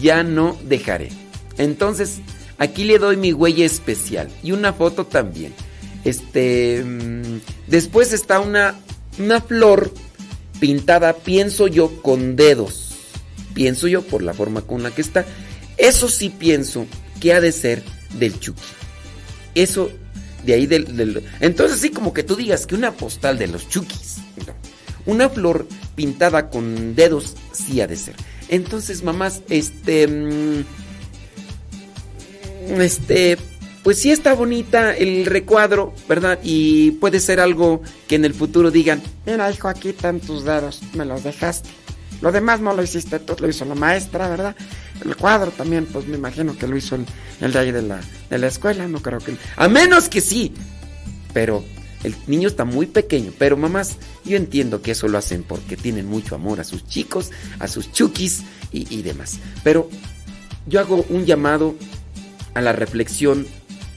ya 0.00 0.22
no 0.22 0.56
dejaré. 0.64 1.10
Entonces, 1.58 2.18
aquí 2.58 2.84
le 2.84 2.98
doy 2.98 3.16
mi 3.16 3.32
huella 3.32 3.64
especial 3.64 4.28
y 4.42 4.52
una 4.52 4.72
foto 4.72 5.06
también. 5.06 5.54
Este, 6.04 6.84
después 7.66 8.12
está 8.12 8.38
una, 8.40 8.76
una 9.18 9.40
flor 9.40 9.92
pintada, 10.60 11.14
pienso 11.14 11.66
yo, 11.66 12.02
con 12.02 12.36
dedos. 12.36 12.94
Pienso 13.54 13.88
yo 13.88 14.02
por 14.02 14.22
la 14.22 14.34
forma 14.34 14.60
con 14.60 14.82
la 14.82 14.90
que 14.90 15.00
está. 15.00 15.24
Eso 15.76 16.08
sí 16.08 16.28
pienso 16.28 16.86
que 17.20 17.32
ha 17.32 17.40
de 17.40 17.52
ser 17.52 17.82
del 18.18 18.38
Chucky. 18.38 18.60
Eso 19.54 19.90
de 20.46 20.54
ahí 20.54 20.66
del, 20.66 21.22
entonces 21.40 21.80
sí 21.80 21.90
como 21.90 22.14
que 22.14 22.22
tú 22.22 22.36
digas 22.36 22.66
que 22.66 22.74
una 22.74 22.92
postal 22.92 23.36
de 23.36 23.48
los 23.48 23.68
Chukis. 23.68 24.16
Una 25.04 25.28
flor 25.28 25.68
pintada 25.94 26.50
con 26.50 26.94
dedos 26.94 27.34
sí 27.52 27.80
ha 27.80 27.86
de 27.86 27.96
ser. 27.96 28.14
Entonces, 28.48 29.02
mamás, 29.04 29.42
este 29.48 30.64
este 32.78 33.38
pues 33.84 34.00
sí 34.00 34.10
está 34.10 34.34
bonita 34.34 34.96
el 34.96 35.26
recuadro, 35.26 35.94
¿verdad? 36.08 36.40
Y 36.42 36.92
puede 36.92 37.20
ser 37.20 37.38
algo 37.38 37.82
que 38.08 38.16
en 38.16 38.24
el 38.24 38.34
futuro 38.34 38.72
digan, 38.72 39.00
mira 39.24 39.48
hijo, 39.52 39.68
aquí 39.68 39.90
están 39.90 40.18
tus 40.18 40.44
dedos, 40.44 40.80
me 40.94 41.04
los 41.04 41.22
dejaste. 41.22 41.68
Lo 42.20 42.32
demás 42.32 42.60
no 42.60 42.74
lo 42.74 42.82
hiciste 42.82 43.18
tú, 43.18 43.36
lo 43.38 43.48
hizo 43.48 43.64
la 43.64 43.74
maestra, 43.74 44.28
¿verdad? 44.28 44.56
El 45.04 45.16
cuadro 45.16 45.50
también, 45.50 45.86
pues 45.86 46.06
me 46.06 46.16
imagino 46.16 46.56
que 46.56 46.66
lo 46.66 46.76
hizo 46.76 46.96
el, 46.96 47.52
de 47.52 47.58
ahí 47.58 47.72
de 47.72 47.82
la, 47.82 48.00
de 48.30 48.38
la 48.38 48.46
escuela, 48.46 48.88
no 48.88 49.00
creo 49.02 49.18
que... 49.18 49.36
A 49.56 49.68
menos 49.68 50.08
que 50.08 50.20
sí, 50.20 50.52
pero 51.34 51.64
el 52.04 52.14
niño 52.26 52.48
está 52.48 52.64
muy 52.64 52.86
pequeño, 52.86 53.32
pero 53.38 53.56
mamás, 53.56 53.96
yo 54.24 54.36
entiendo 54.36 54.80
que 54.80 54.92
eso 54.92 55.08
lo 55.08 55.18
hacen 55.18 55.42
porque 55.42 55.76
tienen 55.76 56.06
mucho 56.06 56.34
amor 56.34 56.60
a 56.60 56.64
sus 56.64 56.86
chicos, 56.86 57.30
a 57.58 57.68
sus 57.68 57.92
chukis 57.92 58.42
y, 58.72 58.94
y 58.94 59.02
demás. 59.02 59.38
Pero 59.62 59.90
yo 60.66 60.80
hago 60.80 61.04
un 61.10 61.26
llamado 61.26 61.74
a 62.54 62.60
la 62.62 62.72
reflexión 62.72 63.46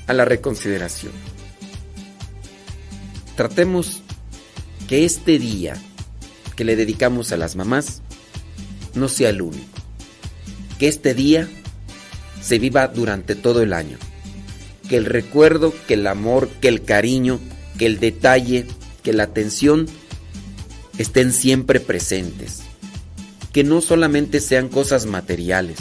a 0.10 0.14
la 0.14 0.26
reconsideración. 0.26 1.14
Tratemos 3.36 4.02
que 4.88 5.06
este 5.06 5.38
día 5.38 5.78
que 6.56 6.66
le 6.66 6.76
dedicamos 6.76 7.32
a 7.32 7.38
las 7.38 7.56
mamás 7.56 8.02
no 8.94 9.08
sea 9.10 9.30
el 9.30 9.42
único. 9.42 9.66
Que 10.78 10.88
este 10.88 11.14
día 11.14 11.48
se 12.42 12.60
viva 12.60 12.88
durante 12.88 13.36
todo 13.36 13.62
el 13.62 13.74
año. 13.74 13.98
Que 14.88 14.98
el 14.98 15.06
recuerdo, 15.06 15.74
que 15.88 15.96
el 15.96 16.08
amor, 16.08 16.50
que 16.62 16.68
el 16.68 16.84
cariño, 16.84 17.40
que 17.78 17.86
el 17.86 18.00
detalle, 18.00 18.66
que 19.04 19.14
la 19.14 19.24
atención 19.24 19.88
estén 20.98 21.32
siempre 21.32 21.80
presentes. 21.80 22.62
Que 23.52 23.64
no 23.64 23.82
solamente 23.82 24.40
sean 24.40 24.70
cosas 24.70 25.06
materiales, 25.06 25.78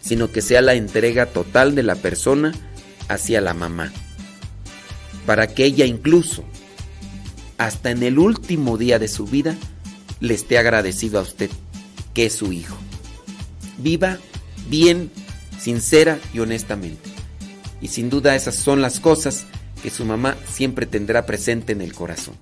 sino 0.00 0.30
que 0.30 0.42
sea 0.42 0.60
la 0.60 0.74
entrega 0.74 1.26
total 1.26 1.74
de 1.74 1.82
la 1.82 1.96
persona 1.96 2.52
hacia 3.08 3.40
la 3.40 3.54
mamá, 3.54 3.92
para 5.26 5.46
que 5.46 5.64
ella 5.64 5.86
incluso, 5.86 6.44
hasta 7.58 7.90
en 7.90 8.02
el 8.02 8.18
último 8.18 8.76
día 8.76 8.98
de 8.98 9.08
su 9.08 9.26
vida, 9.26 9.56
le 10.20 10.34
esté 10.34 10.58
agradecido 10.58 11.18
a 11.18 11.22
usted, 11.22 11.50
que 12.14 12.26
es 12.26 12.34
su 12.34 12.52
hijo. 12.52 12.76
Viva 13.78 14.18
bien, 14.68 15.10
sincera 15.60 16.18
y 16.32 16.38
honestamente. 16.38 17.10
Y 17.80 17.88
sin 17.88 18.08
duda 18.08 18.34
esas 18.34 18.54
son 18.54 18.80
las 18.80 19.00
cosas 19.00 19.44
que 19.82 19.90
su 19.90 20.04
mamá 20.04 20.36
siempre 20.50 20.86
tendrá 20.86 21.26
presente 21.26 21.72
en 21.72 21.82
el 21.82 21.92
corazón. 21.92 22.34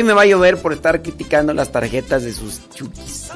Hoy 0.00 0.04
me 0.04 0.14
va 0.14 0.22
a 0.22 0.26
llover 0.26 0.56
por 0.56 0.72
estar 0.72 1.02
criticando 1.02 1.52
las 1.52 1.72
tarjetas 1.72 2.22
de 2.22 2.32
sus 2.32 2.70
chukis. 2.70 3.28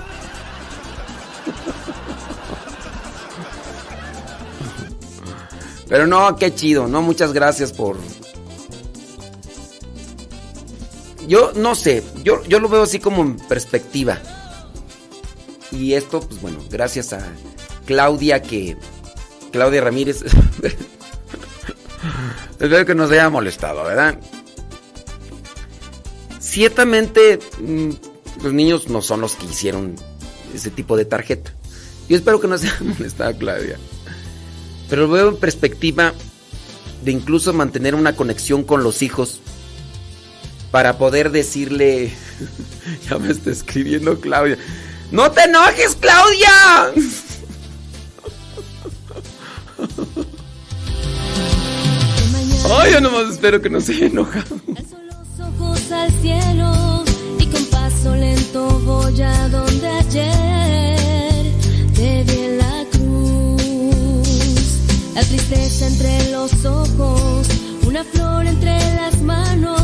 Pero 5.86 6.06
no, 6.06 6.34
qué 6.36 6.54
chido, 6.54 6.88
¿no? 6.88 7.02
Muchas 7.02 7.34
gracias 7.34 7.70
por... 7.70 7.98
Yo 11.28 11.52
no 11.54 11.74
sé, 11.74 12.02
yo, 12.22 12.42
yo 12.44 12.60
lo 12.60 12.70
veo 12.70 12.84
así 12.84 12.98
como 12.98 13.20
en 13.20 13.36
perspectiva. 13.36 14.18
Y 15.70 15.92
esto, 15.92 16.20
pues 16.20 16.40
bueno, 16.40 16.60
gracias 16.70 17.12
a 17.12 17.20
Claudia 17.84 18.40
que... 18.40 18.78
Claudia 19.52 19.82
Ramírez. 19.82 20.22
Espero 22.58 22.86
que 22.86 22.94
nos 22.94 23.10
haya 23.10 23.28
molestado, 23.28 23.84
¿verdad? 23.84 24.18
Ciertamente 26.54 27.40
mm, 27.58 27.90
los 28.44 28.52
niños 28.52 28.88
no 28.88 29.02
son 29.02 29.20
los 29.20 29.34
que 29.34 29.46
hicieron 29.46 29.96
ese 30.54 30.70
tipo 30.70 30.96
de 30.96 31.04
tarjeta. 31.04 31.52
Yo 32.08 32.16
espero 32.16 32.40
que 32.40 32.46
no 32.46 32.56
se 32.56 32.68
haya 32.68 32.78
molestado 32.96 33.36
Claudia. 33.36 33.76
Pero 34.88 35.08
lo 35.08 35.12
veo 35.12 35.30
en 35.30 35.36
perspectiva 35.36 36.14
de 37.04 37.10
incluso 37.10 37.52
mantener 37.52 37.96
una 37.96 38.14
conexión 38.14 38.62
con 38.62 38.84
los 38.84 39.02
hijos 39.02 39.40
para 40.70 40.96
poder 40.96 41.32
decirle, 41.32 42.12
ya 43.10 43.18
me 43.18 43.32
está 43.32 43.50
escribiendo 43.50 44.20
Claudia, 44.20 44.56
no 45.10 45.32
te 45.32 45.42
enojes 45.42 45.96
Claudia. 45.96 46.92
Ay, 52.78 52.92
yo 52.92 53.00
nomás 53.00 53.32
espero 53.32 53.60
que 53.60 53.70
no 53.70 53.80
se 53.80 53.94
haya 53.94 54.06
enojado. 54.06 54.60
Al 55.92 56.10
cielo 56.22 57.04
y 57.38 57.46
con 57.46 57.64
paso 57.66 58.14
lento 58.14 58.80
voy 58.86 59.20
a 59.20 59.48
donde 59.48 59.88
ayer 59.88 61.52
te 61.94 62.24
vi 62.24 62.38
en 62.38 62.58
la 62.58 62.84
cruz. 62.90 64.78
La 65.14 65.22
tristeza 65.22 65.86
entre 65.86 66.30
los 66.30 66.64
ojos, 66.64 67.48
una 67.86 68.02
flor 68.04 68.46
entre 68.46 68.78
las 68.96 69.20
manos 69.20 69.83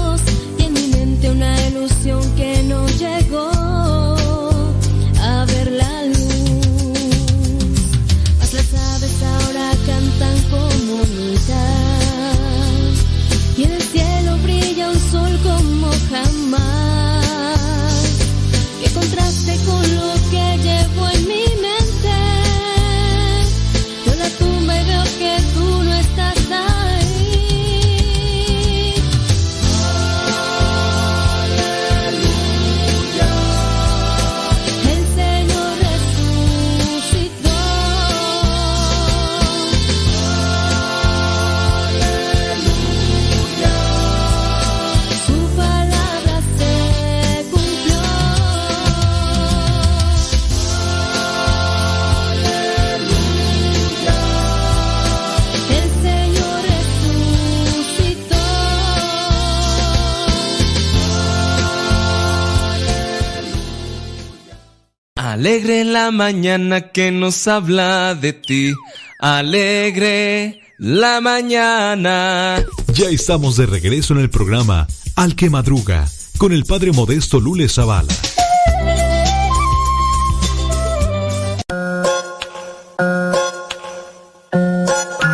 Alegre 65.41 65.85
la 65.85 66.11
mañana 66.11 66.93
que 66.93 67.11
nos 67.11 67.49
habla 67.49 68.15
de 68.15 68.35
ti. 68.35 68.75
Alegre 69.21 70.61
la 70.77 71.23
mañana. 71.23 72.63
Ya 72.93 73.09
estamos 73.09 73.57
de 73.57 73.65
regreso 73.65 74.13
en 74.13 74.21
el 74.21 74.29
programa 74.29 74.87
Al 75.17 75.37
que 75.37 75.49
Madruga 75.49 76.07
con 76.37 76.53
el 76.53 76.67
padre 76.67 76.93
modesto 76.93 77.41
Lule 77.41 77.71
Zavala. 77.71 78.13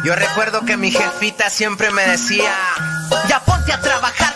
Yo 0.05 0.15
recuerdo 0.15 0.65
que 0.65 0.77
mi 0.77 0.93
jefita 0.93 1.51
siempre 1.51 1.91
me 1.91 2.03
decía, 2.03 2.55
ya 3.28 3.41
ponte 3.45 3.73
a 3.73 3.81
trabajar, 3.81 4.36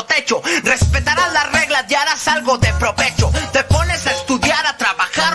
techo. 0.00 0.40
Respetarás 0.64 1.32
las 1.32 1.52
reglas 1.52 1.84
y 1.88 1.94
harás 1.94 2.26
algo 2.28 2.58
de 2.58 2.72
provecho. 2.74 3.30
Te 3.52 3.62
pones 3.64 4.06
a 4.06 4.12
estudiar, 4.12 4.66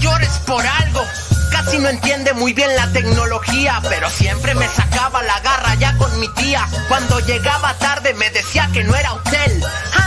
llores 0.00 0.38
por 0.46 0.64
algo. 0.66 1.04
Casi 1.50 1.78
no 1.78 1.88
entiende 1.88 2.32
muy 2.34 2.52
bien 2.52 2.74
la 2.76 2.90
tecnología, 2.92 3.80
pero 3.88 4.10
siempre 4.10 4.54
me 4.54 4.68
sacaba 4.68 5.22
la 5.22 5.40
garra 5.40 5.74
ya 5.76 5.96
con 5.96 6.20
mi 6.20 6.28
tía. 6.34 6.66
Cuando 6.88 7.20
llegaba 7.20 7.74
tarde 7.74 8.14
me 8.14 8.30
decía 8.30 8.68
que 8.72 8.84
no 8.84 8.94
era 8.94 9.12
hotel. 9.12 9.64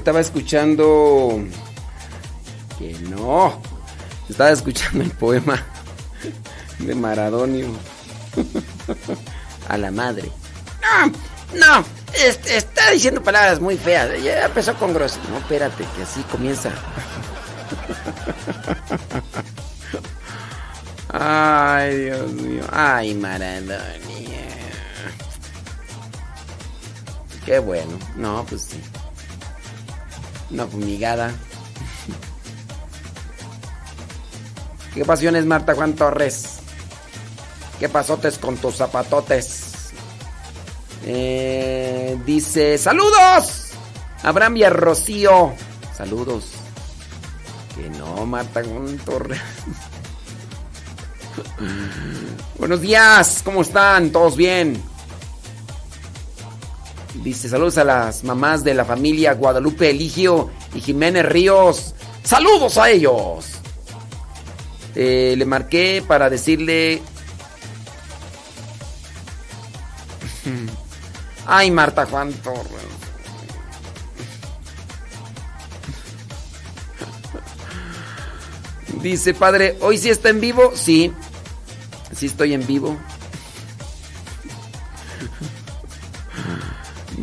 Estaba 0.00 0.20
escuchando... 0.20 1.44
Que 2.78 2.94
no. 3.10 3.60
Estaba 4.30 4.50
escuchando 4.50 5.04
el 5.04 5.10
poema 5.10 5.62
de 6.78 6.94
Maradonio. 6.94 7.66
A 9.68 9.76
la 9.76 9.90
madre. 9.90 10.32
No, 10.80 11.12
no. 11.58 11.84
está 12.14 12.90
diciendo 12.92 13.22
palabras 13.22 13.60
muy 13.60 13.76
feas. 13.76 14.22
Ya 14.22 14.46
empezó 14.46 14.74
con 14.76 14.94
grosso. 14.94 15.18
No, 15.28 15.36
espérate, 15.36 15.84
que 15.94 16.02
así 16.02 16.22
comienza. 16.22 16.70
Ay, 21.12 22.04
Dios 22.04 22.32
mío. 22.32 22.64
Ay, 22.72 23.14
Maradonio. 23.14 23.90
Qué 27.44 27.58
bueno. 27.58 27.98
No, 28.16 28.46
pues 28.48 28.62
sí. 28.62 28.80
Una 30.50 30.66
fumigada. 30.66 31.32
¿Qué 34.94 35.04
pasiones, 35.04 35.46
Marta 35.46 35.74
Juan 35.74 35.94
Torres? 35.94 36.58
¿Qué 37.78 37.88
pasotes 37.88 38.38
con 38.38 38.56
tus 38.56 38.76
zapatotes? 38.76 39.92
Eh, 41.04 42.18
dice, 42.26 42.76
saludos. 42.76 43.70
Abraham 44.22 44.56
y 44.58 44.64
Rocío. 44.68 45.54
Saludos. 45.96 46.46
Que 47.74 47.88
no, 47.90 48.26
Marta 48.26 48.62
Juan 48.64 48.98
Torres. 48.98 49.40
Buenos 52.58 52.80
días, 52.80 53.42
¿cómo 53.44 53.62
están? 53.62 54.10
¿Todos 54.10 54.36
bien? 54.36 54.82
Dice 57.22 57.48
saludos 57.50 57.76
a 57.76 57.84
las 57.84 58.24
mamás 58.24 58.64
de 58.64 58.72
la 58.72 58.86
familia 58.86 59.34
Guadalupe 59.34 59.90
Eligio 59.90 60.50
y 60.74 60.80
Jiménez 60.80 61.26
Ríos. 61.26 61.94
Saludos 62.24 62.78
a 62.78 62.88
ellos. 62.88 63.60
Eh, 64.94 65.34
le 65.36 65.44
marqué 65.44 66.02
para 66.06 66.30
decirle... 66.30 67.02
Ay, 71.46 71.70
Marta 71.70 72.06
Juan 72.06 72.32
Torres. 72.32 72.64
Dice, 79.02 79.34
padre, 79.34 79.76
¿hoy 79.82 79.98
sí 79.98 80.08
está 80.08 80.30
en 80.30 80.40
vivo? 80.40 80.72
Sí, 80.74 81.12
sí 82.16 82.24
estoy 82.26 82.54
en 82.54 82.66
vivo. 82.66 82.96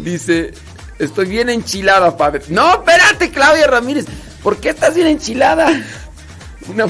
Dice, 0.04 0.54
estoy 1.00 1.28
bien 1.28 1.50
enchilada, 1.50 2.16
padre. 2.18 2.42
No, 2.50 2.74
espérate, 2.76 3.32
Claudia 3.32 3.68
Ramírez. 3.68 4.06
¿Por 4.44 4.58
qué 4.58 4.70
estás 4.70 4.96
bien 4.96 5.08
enchilada? 5.08 5.68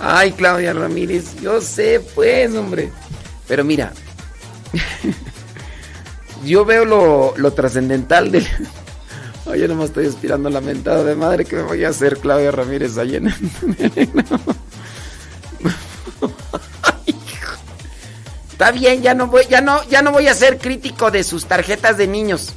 Ay, 0.00 0.32
Claudia 0.32 0.72
Ramírez, 0.72 1.36
yo 1.40 1.60
sé, 1.60 2.00
pues, 2.14 2.54
hombre. 2.54 2.90
Pero 3.46 3.64
mira, 3.64 3.92
yo 6.44 6.64
veo 6.64 6.84
lo, 6.84 7.34
lo 7.36 7.52
trascendental 7.52 8.30
del... 8.30 8.46
Ay, 9.46 9.60
yo 9.60 9.68
nomás 9.68 9.86
estoy 9.86 10.06
aspirando 10.06 10.48
la 10.50 10.60
mentada 10.60 11.02
de 11.04 11.16
madre 11.16 11.44
que 11.44 11.56
me 11.56 11.62
voy 11.62 11.84
a 11.84 11.88
hacer, 11.88 12.18
Claudia 12.18 12.50
Ramírez, 12.50 12.96
allá 12.98 13.20
Está 18.60 18.72
bien, 18.72 19.00
ya 19.00 19.14
no 19.14 19.28
voy, 19.28 19.44
ya 19.48 19.62
no, 19.62 19.82
ya 19.88 20.02
no 20.02 20.12
voy 20.12 20.28
a 20.28 20.34
ser 20.34 20.58
crítico 20.58 21.10
de 21.10 21.24
sus 21.24 21.46
tarjetas 21.46 21.96
de 21.96 22.06
niños. 22.06 22.52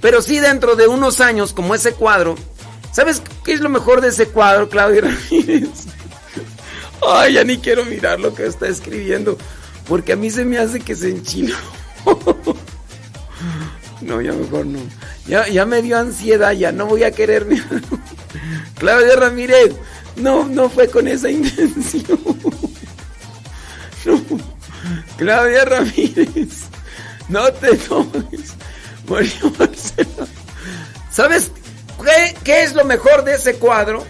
Pero 0.00 0.20
sí 0.20 0.40
dentro 0.40 0.74
de 0.74 0.88
unos 0.88 1.20
años, 1.20 1.52
como 1.52 1.76
ese 1.76 1.92
cuadro, 1.92 2.34
¿sabes 2.90 3.22
qué 3.44 3.52
es 3.52 3.60
lo 3.60 3.68
mejor 3.68 4.00
de 4.00 4.08
ese 4.08 4.26
cuadro, 4.26 4.68
Claudia 4.68 5.02
Ramírez? 5.30 5.68
Ay, 7.08 7.34
ya 7.34 7.44
ni 7.44 7.58
quiero 7.58 7.84
mirar 7.84 8.18
lo 8.18 8.34
que 8.34 8.46
está 8.46 8.66
escribiendo, 8.66 9.38
porque 9.86 10.14
a 10.14 10.16
mí 10.16 10.28
se 10.28 10.44
me 10.44 10.58
hace 10.58 10.80
que 10.80 10.96
se 10.96 11.10
enchiló. 11.10 11.56
No, 14.00 14.20
ya 14.20 14.32
mejor 14.32 14.66
no. 14.66 14.80
Ya, 15.26 15.48
ya 15.48 15.64
me 15.64 15.80
dio 15.80 15.96
ansiedad, 15.96 16.52
ya 16.52 16.72
no 16.72 16.84
voy 16.84 17.04
a 17.04 17.12
querer 17.12 17.46
Claudia 18.78 19.16
Ramírez, 19.16 19.72
no, 20.16 20.44
no 20.46 20.68
fue 20.68 20.88
con 20.88 21.08
esa 21.08 21.30
intención. 21.30 22.18
Claudia 25.16 25.64
Ramírez, 25.64 26.64
no 27.28 27.52
te 27.52 27.76
tomes. 27.76 28.54
Mario 29.08 29.52
Marcelo. 29.58 30.26
¿Sabes 31.10 31.50
qué, 32.02 32.36
qué 32.42 32.62
es 32.62 32.74
lo 32.74 32.84
mejor 32.84 33.24
de 33.24 33.34
ese 33.34 33.54
cuadro? 33.56 34.04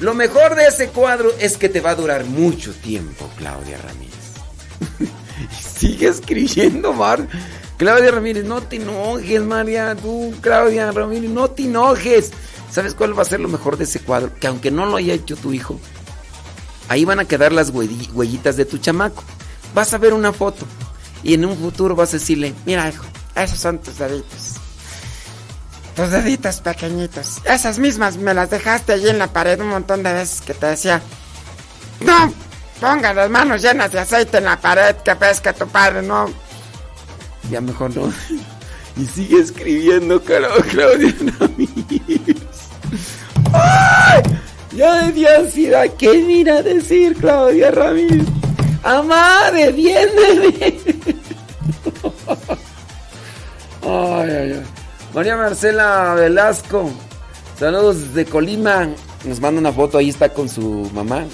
Lo 0.00 0.14
mejor 0.14 0.54
de 0.56 0.66
ese 0.66 0.88
cuadro 0.88 1.30
es 1.40 1.56
que 1.56 1.68
te 1.68 1.80
va 1.80 1.90
a 1.90 1.94
durar 1.94 2.24
mucho 2.24 2.72
tiempo, 2.74 3.30
Claudia 3.38 3.78
Ramírez. 3.78 4.14
Sigue 5.76 6.08
escribiendo, 6.08 6.92
Mar. 6.92 7.26
Claudia 7.78 8.10
Ramírez, 8.10 8.44
no 8.44 8.62
te 8.62 8.76
enojes, 8.76 9.40
María. 9.42 9.94
Tú, 9.94 10.34
Claudia 10.40 10.90
Ramírez, 10.92 11.30
no 11.30 11.50
te 11.50 11.64
enojes. 11.64 12.32
¿Sabes 12.70 12.94
cuál 12.94 13.18
va 13.18 13.22
a 13.22 13.26
ser 13.26 13.40
lo 13.40 13.48
mejor 13.48 13.78
de 13.78 13.84
ese 13.84 14.00
cuadro? 14.00 14.34
Que 14.38 14.48
aunque 14.48 14.70
no 14.70 14.86
lo 14.86 14.96
haya 14.96 15.14
hecho 15.14 15.36
tu 15.36 15.52
hijo, 15.52 15.80
ahí 16.88 17.04
van 17.04 17.20
a 17.20 17.24
quedar 17.24 17.52
las 17.52 17.70
huellitas 17.70 18.56
de 18.56 18.64
tu 18.64 18.78
chamaco. 18.78 19.22
Vas 19.74 19.92
a 19.92 19.98
ver 19.98 20.12
una 20.12 20.32
foto 20.32 20.66
y 21.22 21.34
en 21.34 21.44
un 21.44 21.56
futuro 21.56 21.94
vas 21.94 22.10
a 22.10 22.18
decirle, 22.18 22.54
mira 22.64 22.88
hijo, 22.88 23.04
esos 23.34 23.58
son 23.58 23.78
tus 23.78 23.98
deditos. 23.98 24.54
Tus 25.94 26.10
deditos 26.10 26.60
pequeñitos. 26.60 27.38
Esas 27.44 27.78
mismas 27.78 28.16
me 28.16 28.34
las 28.34 28.50
dejaste 28.50 28.92
allí 28.92 29.08
en 29.08 29.18
la 29.18 29.32
pared 29.32 29.60
un 29.60 29.68
montón 29.68 30.02
de 30.02 30.12
veces 30.12 30.40
que 30.40 30.54
te 30.54 30.66
decía, 30.66 31.00
no, 32.00 32.32
ponga 32.80 33.14
las 33.14 33.30
manos 33.30 33.62
llenas 33.62 33.92
de 33.92 34.00
aceite 34.00 34.38
en 34.38 34.44
la 34.44 34.60
pared 34.60 34.96
que 34.96 35.14
ves 35.14 35.40
que 35.40 35.52
tu 35.52 35.66
padre 35.66 36.02
no. 36.02 36.26
Ya 37.50 37.60
mejor 37.60 37.94
no. 37.96 38.12
Y 38.98 39.04
sigue 39.04 39.40
escribiendo 39.40 40.22
Claudia 40.22 41.14
Ramírez. 41.38 42.46
¡Ay! 43.52 44.22
Ya 44.76 45.06
decía 45.06 45.38
ansiedad. 45.38 45.86
¿Qué 45.98 46.18
mira 46.18 46.62
decir 46.62 47.16
Claudia 47.16 47.70
Ramírez? 47.70 48.26
Amá, 48.82 49.50
defiéndeme. 49.50 50.54
Ay, 53.82 54.30
ay, 54.30 54.52
ay. 54.52 54.62
María 55.14 55.36
Marcela 55.36 56.14
Velasco. 56.14 56.90
Saludos 57.58 58.12
desde 58.12 58.28
Colima. 58.28 58.88
Nos 59.24 59.40
manda 59.40 59.60
una 59.60 59.72
foto, 59.72 59.96
ahí 59.96 60.08
está 60.10 60.28
con 60.28 60.48
su 60.48 60.90
mamá. 60.92 61.24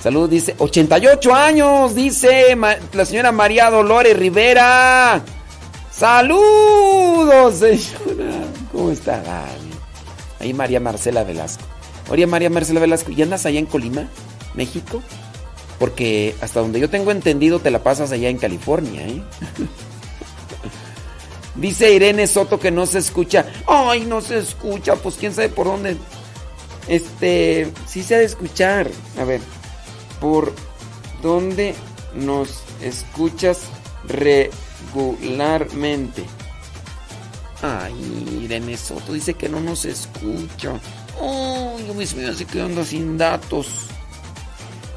Saludos, 0.00 0.30
dice 0.30 0.54
88 0.58 1.34
años, 1.34 1.94
dice 1.94 2.56
la 2.92 3.04
señora 3.04 3.32
María 3.32 3.70
Dolores 3.70 4.16
Rivera. 4.16 5.22
Saludos, 5.90 7.54
señora. 7.54 8.44
¿Cómo 8.70 8.90
está? 8.90 9.22
ahí 10.38 10.52
María 10.52 10.78
Marcela 10.80 11.24
Velasco. 11.24 11.64
Oye, 12.08 12.26
María 12.26 12.50
Marcela 12.50 12.80
Velasco, 12.80 13.10
¿y 13.10 13.22
andas 13.22 13.46
allá 13.46 13.58
en 13.58 13.66
Colima, 13.66 14.08
México? 14.54 15.02
Porque 15.78 16.34
hasta 16.40 16.60
donde 16.60 16.80
yo 16.80 16.88
tengo 16.88 17.10
entendido 17.10 17.58
te 17.60 17.70
la 17.70 17.82
pasas 17.82 18.12
allá 18.12 18.28
en 18.28 18.38
California, 18.38 19.06
¿eh? 19.06 19.22
Dice 21.56 21.92
Irene 21.92 22.26
Soto 22.26 22.60
que 22.60 22.70
no 22.70 22.84
se 22.86 22.98
escucha. 22.98 23.46
Ay, 23.66 24.04
no 24.04 24.20
se 24.20 24.38
escucha. 24.38 24.96
Pues 24.96 25.16
quién 25.16 25.32
sabe 25.34 25.48
por 25.48 25.66
dónde. 25.66 25.96
Este, 26.86 27.72
sí 27.86 28.02
se 28.02 28.14
ha 28.14 28.18
de 28.18 28.26
escuchar. 28.26 28.90
A 29.18 29.24
ver, 29.24 29.40
¿por 30.20 30.52
dónde 31.22 31.74
nos 32.14 32.60
escuchas 32.82 33.60
regularmente? 34.94 36.24
Ay, 37.62 38.42
Irene 38.42 38.76
Soto 38.76 39.14
dice 39.14 39.32
que 39.34 39.48
no 39.48 39.60
nos 39.60 39.86
escucha. 39.86 40.78
Ay, 41.20 41.86
yo 41.86 41.94
me 41.94 42.04
estoy 42.04 42.46
quedando 42.46 42.84
sin 42.84 43.16
datos. 43.16 43.86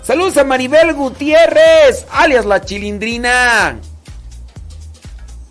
Saludos 0.03 0.37
a 0.37 0.43
Maribel 0.43 0.93
Gutiérrez, 0.95 2.05
alias 2.11 2.45
la 2.45 2.61
chilindrina. 2.61 3.79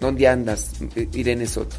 ¿Dónde 0.00 0.26
andas, 0.28 0.72
Irene 1.12 1.46
Soto? 1.46 1.76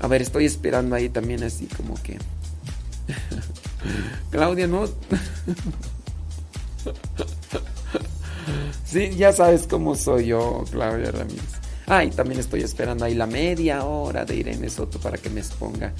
A 0.00 0.06
ver, 0.08 0.22
estoy 0.22 0.46
esperando 0.46 0.94
ahí 0.96 1.08
también 1.08 1.42
así 1.42 1.66
como 1.66 2.00
que... 2.02 2.18
Claudia, 4.30 4.66
no. 4.66 4.86
sí, 8.84 9.10
ya 9.16 9.32
sabes 9.32 9.66
cómo 9.66 9.94
soy 9.94 10.26
yo, 10.26 10.64
Claudia 10.70 11.10
Ramírez. 11.10 11.44
Ay, 11.86 12.10
también 12.10 12.40
estoy 12.40 12.62
esperando 12.62 13.04
ahí 13.04 13.14
la 13.14 13.26
media 13.26 13.84
hora 13.84 14.24
de 14.24 14.36
Irene 14.36 14.68
Soto 14.68 14.98
para 14.98 15.18
que 15.18 15.30
me 15.30 15.40
exponga. 15.40 15.92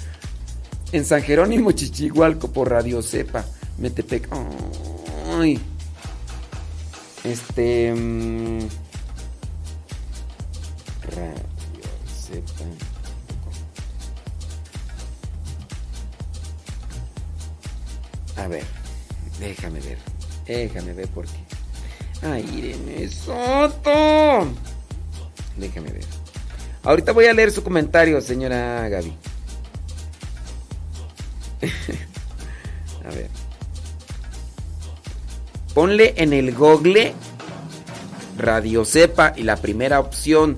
En 0.91 1.03
San 1.05 1.21
Jerónimo 1.21 1.71
Chichigualco 1.73 2.51
por 2.51 2.69
Radio 2.69 3.01
Cepa, 3.01 3.45
Metepec. 3.77 4.29
Ay. 5.37 5.59
Este. 7.23 7.93
Mm, 7.93 8.59
Radio 11.13 11.83
Cepa. 12.07 12.63
A 18.37 18.47
ver, 18.47 18.63
déjame 19.39 19.79
ver. 19.81 19.97
Déjame 20.45 20.93
ver 20.93 21.07
por 21.09 21.25
qué. 21.25 21.47
Ay, 22.21 22.45
Irene 22.55 23.09
Soto. 23.09 24.47
Déjame 25.57 25.91
ver. 25.91 26.05
Ahorita 26.83 27.11
voy 27.11 27.25
a 27.25 27.33
leer 27.33 27.51
su 27.51 27.61
comentario, 27.61 28.21
señora 28.21 28.87
Gaby. 28.87 29.13
a 33.05 33.09
ver. 33.09 33.29
Ponle 35.73 36.13
en 36.17 36.33
el 36.33 36.55
Google 36.55 37.13
Radio 38.37 38.85
Cepa 38.85 39.33
y 39.35 39.43
la 39.43 39.57
primera 39.57 39.99
opción. 39.99 40.57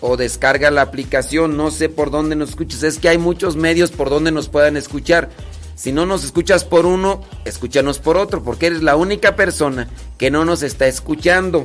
O 0.00 0.16
descarga 0.16 0.70
la 0.70 0.82
aplicación. 0.82 1.56
No 1.56 1.70
sé 1.70 1.88
por 1.90 2.10
dónde 2.10 2.36
nos 2.36 2.50
escuches. 2.50 2.82
Es 2.82 2.98
que 2.98 3.10
hay 3.10 3.18
muchos 3.18 3.56
medios 3.56 3.90
por 3.90 4.08
donde 4.08 4.32
nos 4.32 4.48
puedan 4.48 4.76
escuchar. 4.78 5.28
Si 5.74 5.92
no 5.92 6.06
nos 6.06 6.24
escuchas 6.24 6.64
por 6.64 6.86
uno, 6.86 7.22
escúchanos 7.44 7.98
por 7.98 8.16
otro, 8.18 8.42
porque 8.42 8.66
eres 8.66 8.82
la 8.82 8.96
única 8.96 9.34
persona 9.36 9.88
que 10.18 10.30
no 10.30 10.44
nos 10.44 10.62
está 10.62 10.86
escuchando. 10.86 11.64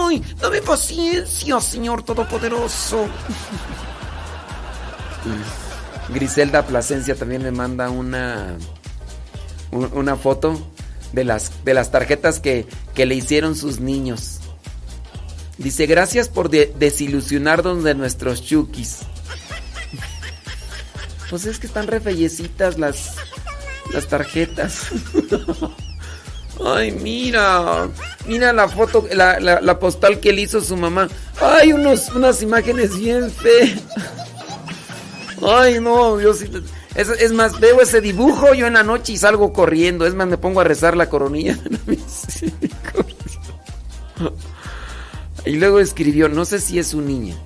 ¡Ay! 0.00 0.22
Dame 0.40 0.62
paciencia, 0.62 1.60
Señor 1.60 2.02
Todopoderoso. 2.02 3.06
Griselda 6.08 6.66
Plasencia 6.66 7.14
también 7.14 7.42
me 7.42 7.50
manda 7.50 7.90
una, 7.90 8.56
una 9.70 10.16
foto 10.16 10.60
de 11.12 11.24
las, 11.24 11.64
de 11.64 11.74
las 11.74 11.90
tarjetas 11.90 12.40
que, 12.40 12.66
le 12.96 13.14
hicieron 13.14 13.56
sus 13.56 13.80
niños. 13.80 14.40
Dice, 15.58 15.86
gracias 15.86 16.28
por 16.28 16.50
desilusionarnos 16.50 17.82
de 17.82 17.94
nuestros 17.94 18.44
chukis. 18.44 18.98
Pues 21.30 21.46
es 21.46 21.58
que 21.58 21.66
están 21.66 21.86
refellecitas 21.88 22.78
las, 22.78 23.16
las 23.92 24.06
tarjetas. 24.06 24.88
Ay, 26.64 26.92
mira. 26.92 27.88
Mira 28.26 28.52
la 28.52 28.68
foto, 28.68 29.06
la, 29.12 29.40
la, 29.40 29.78
postal 29.78 30.20
que 30.20 30.32
le 30.32 30.42
hizo 30.42 30.60
su 30.60 30.76
mamá. 30.76 31.08
Ay, 31.40 31.72
unos, 31.72 32.10
unas 32.10 32.42
imágenes 32.42 32.96
bien 32.98 33.30
feas. 33.30 33.80
Ay, 35.46 35.80
no, 35.80 36.20
yo 36.20 36.34
sí. 36.34 36.50
Es, 36.96 37.08
es, 37.08 37.32
más, 37.32 37.60
veo 37.60 37.80
ese 37.80 38.00
dibujo 38.00 38.52
yo 38.52 38.66
en 38.66 38.74
la 38.74 38.82
noche 38.82 39.12
y 39.12 39.16
salgo 39.16 39.52
corriendo. 39.52 40.04
Es 40.04 40.14
más, 40.14 40.26
me 40.26 40.38
pongo 40.38 40.60
a 40.60 40.64
rezar 40.64 40.96
la 40.96 41.08
coronilla. 41.08 41.56
y 45.46 45.52
luego 45.52 45.78
escribió, 45.78 46.28
no 46.28 46.44
sé 46.44 46.58
si 46.58 46.80
es 46.80 46.88
su 46.88 47.00
niña. 47.00 47.36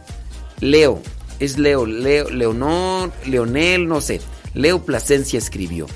Leo, 0.61 1.03
es 1.41 1.59
Leo, 1.59 1.85
Leo, 1.85 2.31
Leonor, 2.31 3.13
Leonel, 3.27 3.87
no 3.87 4.01
sé. 4.01 4.23
Leo 4.55 4.83
Plasencia 4.83 5.39
escribió. 5.39 5.87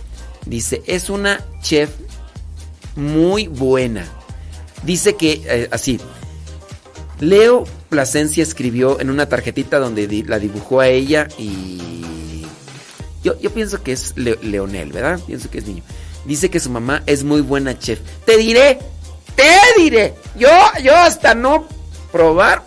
Dice, 0.44 0.82
es 0.86 1.08
una 1.08 1.42
chef 1.62 1.88
muy 2.96 3.46
buena. 3.46 4.06
Dice 4.82 5.16
que, 5.16 5.42
eh, 5.46 5.68
así, 5.70 5.98
Leo 7.20 7.64
Plasencia 7.94 8.42
escribió 8.42 8.98
en 8.98 9.08
una 9.08 9.28
tarjetita 9.28 9.78
donde 9.78 10.24
la 10.26 10.40
dibujó 10.40 10.80
a 10.80 10.88
ella 10.88 11.28
y... 11.38 12.42
Yo, 13.22 13.40
yo 13.40 13.54
pienso 13.54 13.84
que 13.84 13.92
es 13.92 14.14
Leonel, 14.16 14.90
¿verdad? 14.90 15.20
Pienso 15.24 15.48
que 15.48 15.58
es 15.58 15.66
niño. 15.68 15.84
Dice 16.24 16.50
que 16.50 16.58
su 16.58 16.70
mamá 16.70 17.04
es 17.06 17.22
muy 17.22 17.40
buena 17.40 17.78
chef. 17.78 18.00
Te 18.26 18.36
diré, 18.36 18.80
te 19.36 19.80
diré. 19.80 20.14
Yo, 20.36 20.48
yo 20.82 20.92
hasta 20.96 21.36
no 21.36 21.68
probar. 22.10 22.64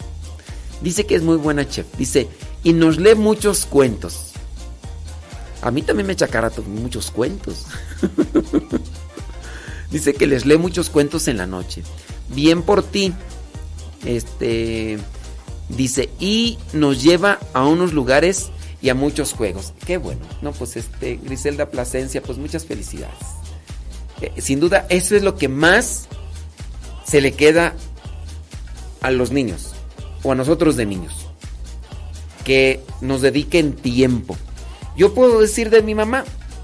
Dice 0.81 1.05
que 1.05 1.15
es 1.15 1.23
muy 1.23 1.35
buena 1.35 1.67
chef. 1.67 1.85
Dice, 1.97 2.29
y 2.63 2.71
nos 2.71 2.97
lee 2.97 3.15
muchos 3.15 3.65
cuentos. 3.65 4.31
A 5.61 5.71
mí 5.71 5.81
también 5.81 6.07
me 6.07 6.13
echa 6.13 6.29
muchos 6.67 7.11
cuentos. 7.11 7.65
Dice 9.91 10.13
que 10.13 10.25
les 10.25 10.45
lee 10.45 10.57
muchos 10.57 10.89
cuentos 10.89 11.27
en 11.27 11.35
la 11.35 11.47
noche. 11.47 11.83
Bien 12.29 12.61
por 12.61 12.81
ti. 12.81 13.13
Este 14.05 14.97
dice, 15.69 16.09
y 16.19 16.57
nos 16.73 17.01
lleva 17.01 17.39
a 17.53 17.65
unos 17.65 17.93
lugares 17.93 18.49
y 18.81 18.89
a 18.89 18.95
muchos 18.95 19.33
juegos. 19.33 19.73
Qué 19.85 19.97
bueno. 19.97 20.21
No, 20.41 20.51
pues 20.51 20.77
este, 20.77 21.17
Griselda 21.17 21.69
Plasencia, 21.69 22.21
pues 22.21 22.37
muchas 22.37 22.65
felicidades. 22.65 23.17
Eh, 24.21 24.31
sin 24.37 24.59
duda, 24.59 24.85
eso 24.89 25.15
es 25.15 25.23
lo 25.23 25.35
que 25.35 25.47
más 25.47 26.07
se 27.05 27.21
le 27.21 27.33
queda 27.33 27.73
a 29.01 29.11
los 29.11 29.31
niños 29.31 29.73
o 30.23 30.31
a 30.31 30.35
nosotros 30.35 30.75
de 30.75 30.85
niños 30.85 31.27
que 32.43 32.81
nos 33.01 33.21
dediquen 33.21 33.73
tiempo. 33.73 34.37
Yo 34.95 35.13
puedo 35.13 35.41
decir 35.41 35.69
de 35.69 35.81
mi 35.81 35.95
mamá, 35.95 36.23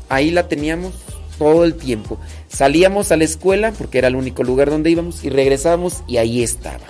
ahí 0.09 0.31
la 0.31 0.47
teníamos 0.47 0.93
todo 1.37 1.65
el 1.65 1.75
tiempo. 1.75 2.19
Salíamos 2.47 3.11
a 3.11 3.17
la 3.17 3.25
escuela 3.25 3.73
porque 3.73 3.97
era 3.97 4.07
el 4.07 4.15
único 4.15 4.43
lugar 4.43 4.69
donde 4.69 4.89
íbamos 4.89 5.23
y 5.23 5.29
regresábamos 5.29 6.03
y 6.07 6.17
ahí 6.17 6.41
estaba. 6.41 6.85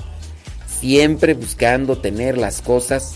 Siempre 0.84 1.34
buscando 1.34 1.98
tener 1.98 2.38
las 2.38 2.62
cosas 2.62 3.14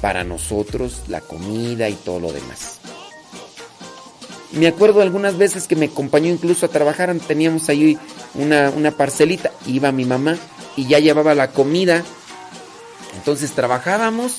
para 0.00 0.22
nosotros, 0.22 1.02
la 1.08 1.20
comida 1.20 1.88
y 1.88 1.94
todo 1.94 2.20
lo 2.20 2.32
demás. 2.32 2.78
Me 4.52 4.68
acuerdo 4.68 5.02
algunas 5.02 5.36
veces 5.36 5.66
que 5.66 5.74
me 5.74 5.86
acompañó 5.86 6.28
incluso 6.28 6.66
a 6.66 6.68
trabajar, 6.68 7.12
teníamos 7.26 7.68
ahí 7.70 7.98
una, 8.34 8.70
una 8.70 8.92
parcelita, 8.92 9.50
iba 9.66 9.90
mi 9.90 10.04
mamá 10.04 10.36
y 10.76 10.86
ya 10.86 11.00
llevaba 11.00 11.34
la 11.34 11.50
comida. 11.50 12.04
Entonces 13.16 13.50
trabajábamos 13.50 14.36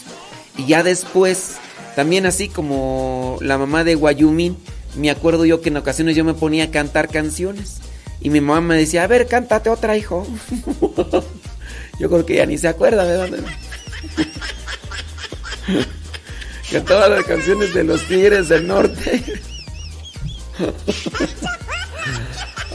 y 0.56 0.66
ya 0.66 0.82
después, 0.82 1.56
también 1.98 2.26
así 2.26 2.48
como 2.48 3.40
la 3.42 3.58
mamá 3.58 3.84
de 3.84 3.96
Guayumín, 3.96 4.56
me 4.96 5.10
acuerdo 5.10 5.44
yo 5.44 5.60
que 5.60 5.68
en 5.68 5.76
ocasiones 5.76 6.16
yo 6.16 6.24
me 6.24 6.34
ponía 6.34 6.64
a 6.64 6.72
cantar 6.72 7.10
canciones. 7.10 7.82
Y 8.22 8.30
mi 8.30 8.40
mamá 8.40 8.62
me 8.62 8.78
decía, 8.78 9.04
a 9.04 9.08
ver, 9.08 9.28
cántate 9.28 9.70
otra, 9.70 9.98
hijo. 9.98 10.26
Yo 12.00 12.10
creo 12.10 12.26
que 12.26 12.36
ya 12.36 12.46
ni 12.46 12.58
se 12.58 12.68
acuerda 12.68 13.04
de 13.06 13.14
dónde. 13.16 13.44
Cantaba 16.72 17.08
las 17.10 17.24
canciones 17.26 17.74
de 17.74 17.84
los 17.84 18.04
Tigres 18.08 18.50
del 18.50 18.68
Norte. 18.68 19.24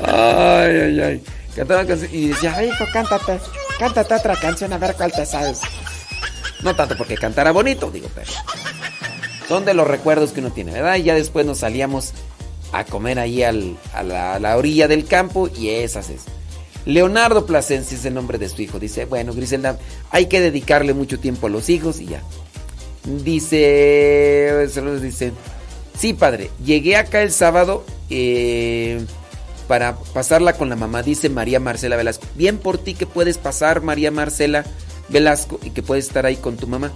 ay, 0.04 0.76
ay, 0.76 1.00
ay. 1.00 1.24
Cantaba 1.54 1.86
canciones 1.86 2.14
y 2.14 2.28
decía, 2.28 2.62
hijo, 2.64 2.84
cántate, 2.92 3.38
cántate 3.78 4.14
otra 4.14 4.36
canción 4.36 4.72
a 4.72 4.78
ver 4.78 4.94
cuál 4.94 5.12
te 5.12 5.24
sabes. 5.24 5.60
No 6.62 6.74
tanto 6.74 6.96
porque 6.96 7.16
cantara 7.16 7.52
bonito, 7.52 7.90
digo, 7.90 8.08
pero 8.14 8.30
son 9.48 9.64
de 9.64 9.74
los 9.74 9.86
recuerdos 9.86 10.32
que 10.32 10.40
uno 10.40 10.50
tiene, 10.50 10.72
¿verdad? 10.72 10.96
Y 10.96 11.04
ya 11.04 11.14
después 11.14 11.46
nos 11.46 11.58
salíamos 11.58 12.12
a 12.72 12.84
comer 12.84 13.18
ahí 13.18 13.42
al, 13.42 13.76
a, 13.92 14.02
la, 14.02 14.56
orilla 14.56 14.88
del 14.88 15.04
campo 15.06 15.48
y 15.48 15.68
esas 15.68 16.10
es. 16.10 16.22
Leonardo 16.86 17.46
Plasencia 17.46 17.96
es 17.96 18.04
el 18.04 18.14
nombre 18.14 18.38
de 18.38 18.48
su 18.48 18.62
hijo. 18.62 18.78
Dice, 18.78 19.06
bueno, 19.06 19.32
Griselda, 19.32 19.78
hay 20.10 20.26
que 20.26 20.40
dedicarle 20.40 20.94
mucho 20.94 21.18
tiempo 21.18 21.46
a 21.46 21.50
los 21.50 21.68
hijos 21.68 22.00
y 22.00 22.06
ya. 22.06 22.22
Dice, 23.04 24.66
saludos, 24.70 25.02
dice, 25.02 25.32
sí, 25.98 26.14
padre, 26.14 26.50
llegué 26.64 26.96
acá 26.96 27.22
el 27.22 27.32
sábado 27.32 27.84
eh, 28.08 29.04
para 29.68 29.96
pasarla 29.96 30.54
con 30.54 30.70
la 30.70 30.76
mamá, 30.76 31.02
dice 31.02 31.28
María 31.28 31.60
Marcela 31.60 31.96
Velasco. 31.96 32.26
Bien 32.34 32.58
por 32.58 32.78
ti 32.78 32.94
que 32.94 33.06
puedes 33.06 33.36
pasar, 33.36 33.82
María 33.82 34.10
Marcela 34.10 34.64
Velasco, 35.10 35.60
y 35.62 35.70
que 35.70 35.82
puedes 35.82 36.06
estar 36.06 36.24
ahí 36.24 36.36
con 36.36 36.56
tu 36.56 36.66
mamá. 36.66 36.92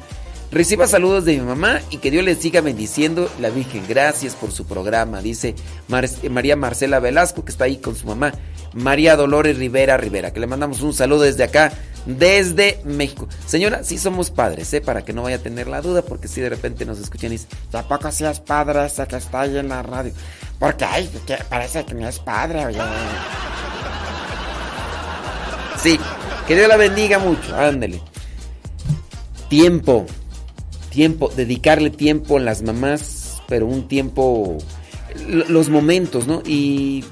Reciba 0.50 0.86
saludos 0.86 1.26
de 1.26 1.36
mi 1.36 1.42
mamá 1.42 1.82
y 1.90 1.98
que 1.98 2.10
Dios 2.10 2.24
les 2.24 2.38
siga 2.38 2.62
bendiciendo 2.62 3.30
la 3.38 3.50
Virgen. 3.50 3.84
Gracias 3.86 4.34
por 4.34 4.50
su 4.50 4.64
programa, 4.64 5.20
dice 5.20 5.54
María 5.88 6.56
Marcela 6.56 7.00
Velasco, 7.00 7.44
que 7.44 7.52
está 7.52 7.64
ahí 7.64 7.76
con 7.76 7.94
su 7.96 8.06
mamá. 8.06 8.32
María 8.72 9.16
Dolores 9.16 9.58
Rivera 9.58 9.96
Rivera, 9.96 10.32
que 10.32 10.40
le 10.40 10.46
mandamos 10.46 10.80
un 10.82 10.92
saludo 10.92 11.22
desde 11.22 11.44
acá, 11.44 11.72
desde 12.06 12.80
México. 12.84 13.28
Señora, 13.46 13.84
sí 13.84 13.98
somos 13.98 14.30
padres, 14.30 14.72
¿eh? 14.74 14.80
Para 14.80 15.04
que 15.04 15.12
no 15.12 15.22
vaya 15.22 15.36
a 15.36 15.40
tener 15.40 15.66
la 15.66 15.80
duda, 15.80 16.02
porque 16.02 16.28
si 16.28 16.40
de 16.40 16.48
repente 16.48 16.84
nos 16.84 16.98
escuchan 16.98 17.30
y 17.30 17.36
dicen, 17.36 17.50
tampoco 17.70 18.10
seas 18.12 18.40
padre 18.40 18.86
esa 18.86 19.06
que 19.06 19.16
está 19.16 19.42
ahí 19.42 19.56
en 19.56 19.68
la 19.68 19.82
radio. 19.82 20.12
Porque, 20.58 20.84
ay, 20.84 21.10
que 21.26 21.36
parece 21.48 21.84
que 21.84 21.94
no 21.94 22.08
es 22.08 22.18
padre, 22.18 22.66
oye. 22.66 22.80
Sí, 25.82 25.98
que 26.46 26.56
Dios 26.56 26.68
la 26.68 26.76
bendiga 26.76 27.18
mucho, 27.18 27.56
ándele. 27.56 28.00
Tiempo 29.48 30.06
tiempo, 30.98 31.30
dedicarle 31.34 31.90
tiempo 31.90 32.38
a 32.38 32.40
las 32.40 32.62
mamás, 32.62 33.40
pero 33.46 33.66
un 33.66 33.88
tiempo, 33.88 34.58
los 35.28 35.68
momentos, 35.68 36.26
¿no? 36.26 36.42
Y, 36.44 37.04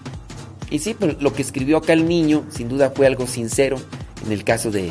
y 0.70 0.78
sí, 0.80 0.96
pero 0.98 1.16
lo 1.20 1.32
que 1.32 1.42
escribió 1.42 1.78
acá 1.78 1.92
el 1.92 2.08
niño, 2.08 2.44
sin 2.50 2.68
duda 2.68 2.90
fue 2.90 3.06
algo 3.06 3.26
sincero, 3.26 3.76
en 4.24 4.32
el 4.32 4.44
caso 4.44 4.70
de, 4.70 4.90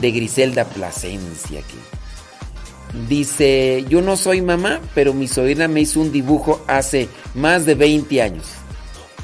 de 0.00 0.10
Griselda 0.10 0.64
Plasencia, 0.64 1.60
que 1.60 3.06
dice, 3.08 3.84
yo 3.88 4.00
no 4.00 4.16
soy 4.16 4.40
mamá, 4.40 4.80
pero 4.94 5.12
mi 5.12 5.28
sobrina 5.28 5.68
me 5.68 5.82
hizo 5.82 6.00
un 6.00 6.10
dibujo 6.10 6.62
hace 6.66 7.08
más 7.34 7.66
de 7.66 7.74
20 7.74 8.22
años. 8.22 8.46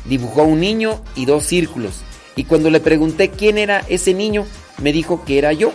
Dibujó 0.05 0.43
un 0.43 0.61
niño 0.61 1.03
y 1.17 1.25
dos 1.25 1.45
círculos. 1.45 2.03
Y 2.37 2.45
cuando 2.45 2.71
le 2.71 2.81
pregunté 2.81 3.31
quién 3.31 3.57
era 3.59 3.83
ese 3.89 4.13
niño, 4.13 4.45
me 4.83 4.93
dijo 4.93 5.25
que 5.25 5.39
era 5.39 5.53
yo 5.53 5.73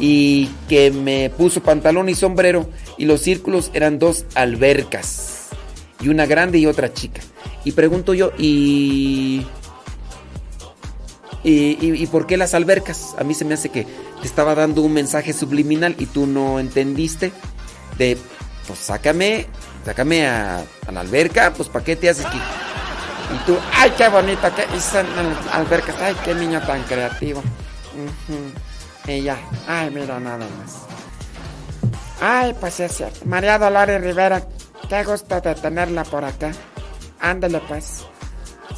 y 0.00 0.48
que 0.68 0.90
me 0.90 1.30
puso 1.30 1.62
pantalón 1.62 2.08
y 2.08 2.14
sombrero 2.14 2.68
y 2.98 3.04
los 3.04 3.20
círculos 3.20 3.70
eran 3.74 3.98
dos 3.98 4.24
albercas 4.34 5.33
y 6.04 6.08
una 6.08 6.26
grande 6.26 6.58
y 6.58 6.66
otra 6.66 6.92
chica. 6.92 7.22
Y 7.64 7.72
pregunto 7.72 8.12
yo, 8.12 8.32
¿y, 8.36 9.46
y, 11.42 12.06
por 12.08 12.26
qué 12.26 12.36
las 12.36 12.52
albercas? 12.52 13.14
A 13.18 13.24
mí 13.24 13.32
se 13.32 13.46
me 13.46 13.54
hace 13.54 13.70
que 13.70 13.84
te 14.20 14.26
estaba 14.26 14.54
dando 14.54 14.82
un 14.82 14.92
mensaje 14.92 15.32
subliminal 15.32 15.96
y 15.98 16.04
tú 16.04 16.26
no 16.26 16.60
entendiste. 16.60 17.32
De, 17.96 18.18
pues 18.66 18.78
sácame, 18.80 19.46
sácame 19.84 20.26
a, 20.26 20.62
la 20.92 21.00
alberca, 21.00 21.54
pues 21.56 21.70
¿para 21.70 21.84
qué 21.84 21.96
te 21.96 22.10
haces 22.10 22.26
aquí? 22.26 22.38
Y 22.38 23.46
tú, 23.46 23.56
ay, 23.72 23.90
qué 23.96 24.08
bonita, 24.08 24.54
que 24.54 24.66
son 24.80 25.06
albercas, 25.52 25.96
ay, 26.02 26.14
qué 26.22 26.34
niño 26.34 26.60
tan 26.66 26.82
creativo. 26.82 27.42
Ella, 29.06 29.38
ay, 29.66 29.90
mira 29.90 30.20
nada 30.20 30.46
más. 30.58 30.82
Ay, 32.20 32.54
pues 32.60 32.78
es 32.80 32.94
cierto. 32.94 33.20
María 33.24 33.58
Dolores 33.58 34.02
Rivera, 34.02 34.46
qué 34.88 35.04
gusto 35.04 35.40
de 35.40 35.54
tenerla 35.54 36.04
por 36.04 36.24
acá. 36.24 36.52
Ándale 37.20 37.60
pues. 37.68 38.04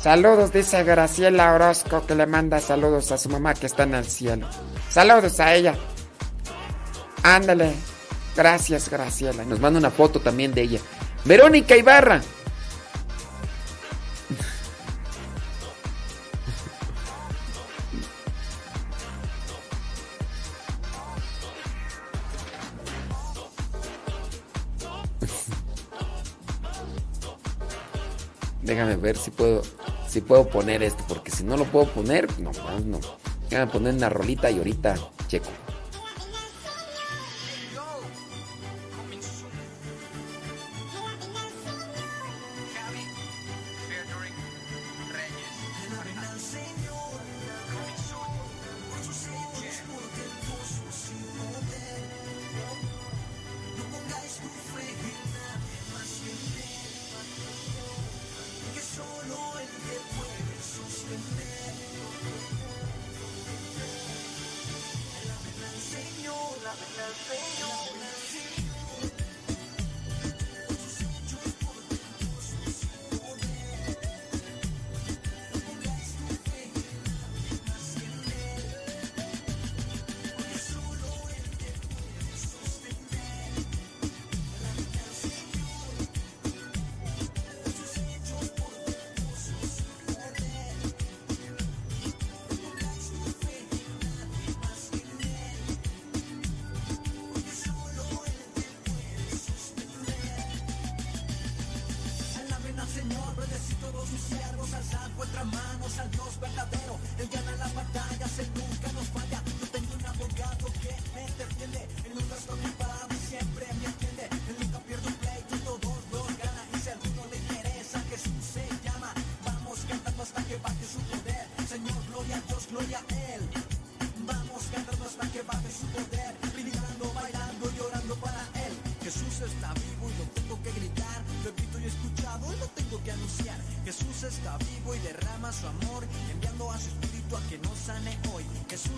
Saludos, 0.00 0.52
dice 0.52 0.84
Graciela 0.84 1.54
Orozco, 1.54 2.06
que 2.06 2.14
le 2.14 2.26
manda 2.26 2.60
saludos 2.60 3.10
a 3.12 3.18
su 3.18 3.28
mamá 3.28 3.54
que 3.54 3.66
está 3.66 3.84
en 3.84 3.94
el 3.94 4.04
cielo. 4.04 4.46
Saludos 4.88 5.40
a 5.40 5.54
ella. 5.54 5.74
Ándale. 7.22 7.72
Gracias, 8.36 8.88
Graciela. 8.88 9.44
Nos 9.44 9.58
manda 9.58 9.78
una 9.78 9.90
foto 9.90 10.20
también 10.20 10.52
de 10.54 10.62
ella. 10.62 10.80
Verónica 11.24 11.76
Ibarra. 11.76 12.20
Déjame 28.66 28.96
ver 28.96 29.16
si 29.16 29.30
puedo, 29.30 29.62
si 30.08 30.20
puedo 30.20 30.48
poner 30.48 30.82
esto, 30.82 31.04
porque 31.06 31.30
si 31.30 31.44
no 31.44 31.56
lo 31.56 31.64
puedo 31.66 31.86
poner, 31.86 32.26
no, 32.40 32.50
no. 32.84 32.98
Déjame 33.48 33.70
poner 33.70 33.94
una 33.94 34.08
rolita 34.08 34.50
y 34.50 34.58
ahorita 34.58 34.96
checo. 35.28 35.50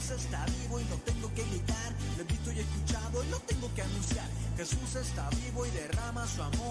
Está 0.09 0.47
vivo 0.47 0.81
y 0.81 0.85
no 0.85 0.97
tengo 1.05 1.29
que 1.35 1.45
gritar, 1.45 1.93
lo 2.17 2.23
he 2.23 2.27
visto 2.27 2.51
y 2.51 2.61
escuchado 2.61 3.23
y 3.23 3.29
lo 3.29 3.39
tengo 3.41 3.73
que 3.75 3.83
anunciar. 3.83 4.27
Jesús 4.57 4.97
está 4.97 5.29
vivo 5.31 5.67
y 5.67 5.71
derrama 5.71 6.27
su 6.27 6.43
amor 6.43 6.68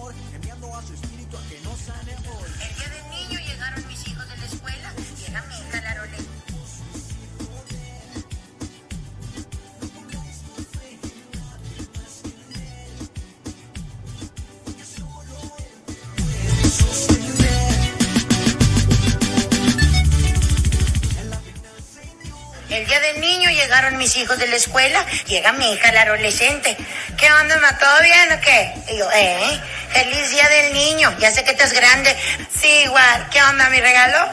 llegaron 23.57 23.97
mis 23.97 24.15
hijos 24.15 24.37
de 24.37 24.47
la 24.47 24.55
escuela, 24.55 25.05
llega 25.25 25.51
mi 25.53 25.73
hija, 25.73 25.91
la 25.91 26.03
adolescente. 26.03 26.77
¿Qué 27.17 27.31
onda, 27.31 27.57
ma? 27.57 27.77
¿Todo 27.77 28.01
bien 28.01 28.31
o 28.31 28.39
qué? 28.39 28.73
Y 28.89 28.97
yo, 28.97 29.09
eh, 29.11 29.61
feliz 29.91 30.29
día 30.29 30.47
del 30.47 30.73
niño, 30.73 31.13
ya 31.19 31.31
sé 31.31 31.43
que 31.43 31.51
estás 31.51 31.73
grande. 31.73 32.15
Sí, 32.59 32.83
igual, 32.85 33.27
¿qué 33.31 33.41
onda, 33.43 33.69
mi 33.69 33.79
regalo? 33.81 34.29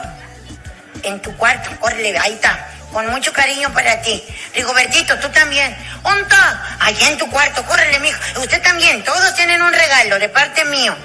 En 1.03 1.19
tu 1.21 1.35
cuarto, 1.35 1.69
córrele, 1.79 2.17
ahí 2.17 2.33
está. 2.33 2.67
Con 2.93 3.07
mucho 3.07 3.33
cariño 3.33 3.73
para 3.73 4.01
ti. 4.01 4.23
Rigobertito, 4.53 5.19
tú 5.19 5.27
también. 5.29 5.75
¿Onta? 6.03 6.77
Allá 6.79 7.09
en 7.09 7.17
tu 7.17 7.29
cuarto, 7.29 7.65
córrele, 7.65 7.99
mijo. 7.99 8.19
Usted 8.39 8.61
también, 8.61 9.03
todos 9.03 9.35
tienen 9.35 9.61
un 9.61 9.73
regalo 9.73 10.17
de 10.17 10.29
parte 10.29 10.63
mío. 10.65 10.95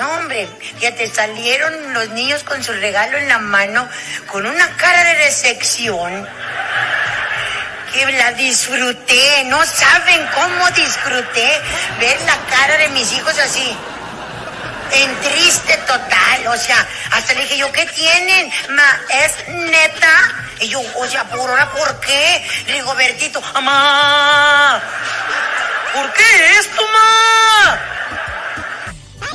No, 0.00 0.08
hombre, 0.14 0.48
fíjate, 0.78 1.08
salieron 1.08 1.92
los 1.92 2.08
niños 2.10 2.42
con 2.44 2.64
su 2.64 2.72
regalo 2.72 3.18
en 3.18 3.28
la 3.28 3.38
mano, 3.38 3.86
con 4.28 4.46
una 4.46 4.74
cara 4.76 5.04
de 5.04 5.14
recepción. 5.26 6.26
La 8.08 8.32
disfruté, 8.32 9.44
no 9.44 9.62
saben 9.64 10.26
cómo 10.34 10.70
disfruté 10.70 11.60
ver 12.00 12.18
la 12.22 12.36
cara 12.50 12.78
de 12.78 12.88
mis 12.88 13.12
hijos 13.12 13.38
así. 13.38 13.76
En 14.92 15.20
triste 15.20 15.76
total, 15.86 16.46
o 16.48 16.56
sea, 16.56 16.86
hasta 17.12 17.34
le 17.34 17.42
dije 17.42 17.58
yo, 17.58 17.70
¿qué 17.72 17.84
tienen? 17.86 18.50
Ma, 18.70 19.00
¿es 19.10 19.48
neta? 19.48 20.34
Y 20.60 20.68
yo, 20.68 20.80
o 20.96 21.06
sea, 21.08 21.24
por 21.24 21.40
ahora, 21.40 21.70
¿por 21.72 22.00
qué? 22.00 22.46
Le 22.66 22.74
digo, 22.74 22.94
Bertito, 22.94 23.40
mamá, 23.52 24.82
¿por 25.94 26.12
qué 26.14 26.58
esto, 26.58 26.82
ma? 26.82 27.78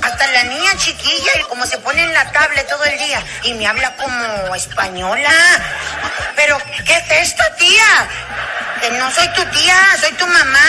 Hasta 0.02 0.28
la 0.32 0.44
niña 0.44 0.76
chiquilla, 0.78 1.32
y 1.40 1.44
como 1.44 1.66
se 1.68 1.78
pone 1.78 2.04
en 2.04 2.14
la 2.14 2.32
tablet 2.32 2.68
todo 2.68 2.84
el 2.84 2.98
día 2.98 3.24
y 3.44 3.54
me 3.54 3.68
habla 3.68 3.96
como 3.96 4.56
española. 4.56 5.32
Pero, 6.36 6.58
¿qué 6.86 6.94
es 6.94 7.30
esto, 7.30 7.44
tía? 7.58 8.08
No 8.92 9.10
soy 9.10 9.28
tu 9.30 9.44
tía, 9.46 9.78
soy 10.00 10.12
tu 10.14 10.28
mamá. 10.28 10.60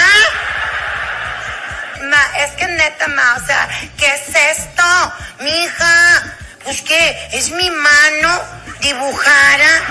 Ma, 2.05 2.23
es 2.39 2.53
que 2.53 2.67
neta, 2.67 3.09
ma, 3.09 3.37
o 3.37 3.47
sea, 3.47 3.69
¿qué 3.99 4.07
es 4.07 4.57
esto? 4.59 5.13
Mi 5.41 5.51
hija, 5.51 6.23
pues 6.65 6.81
que 6.81 7.29
es 7.33 7.51
mi 7.51 7.71
mano 7.71 8.43
dibujada 8.81 9.83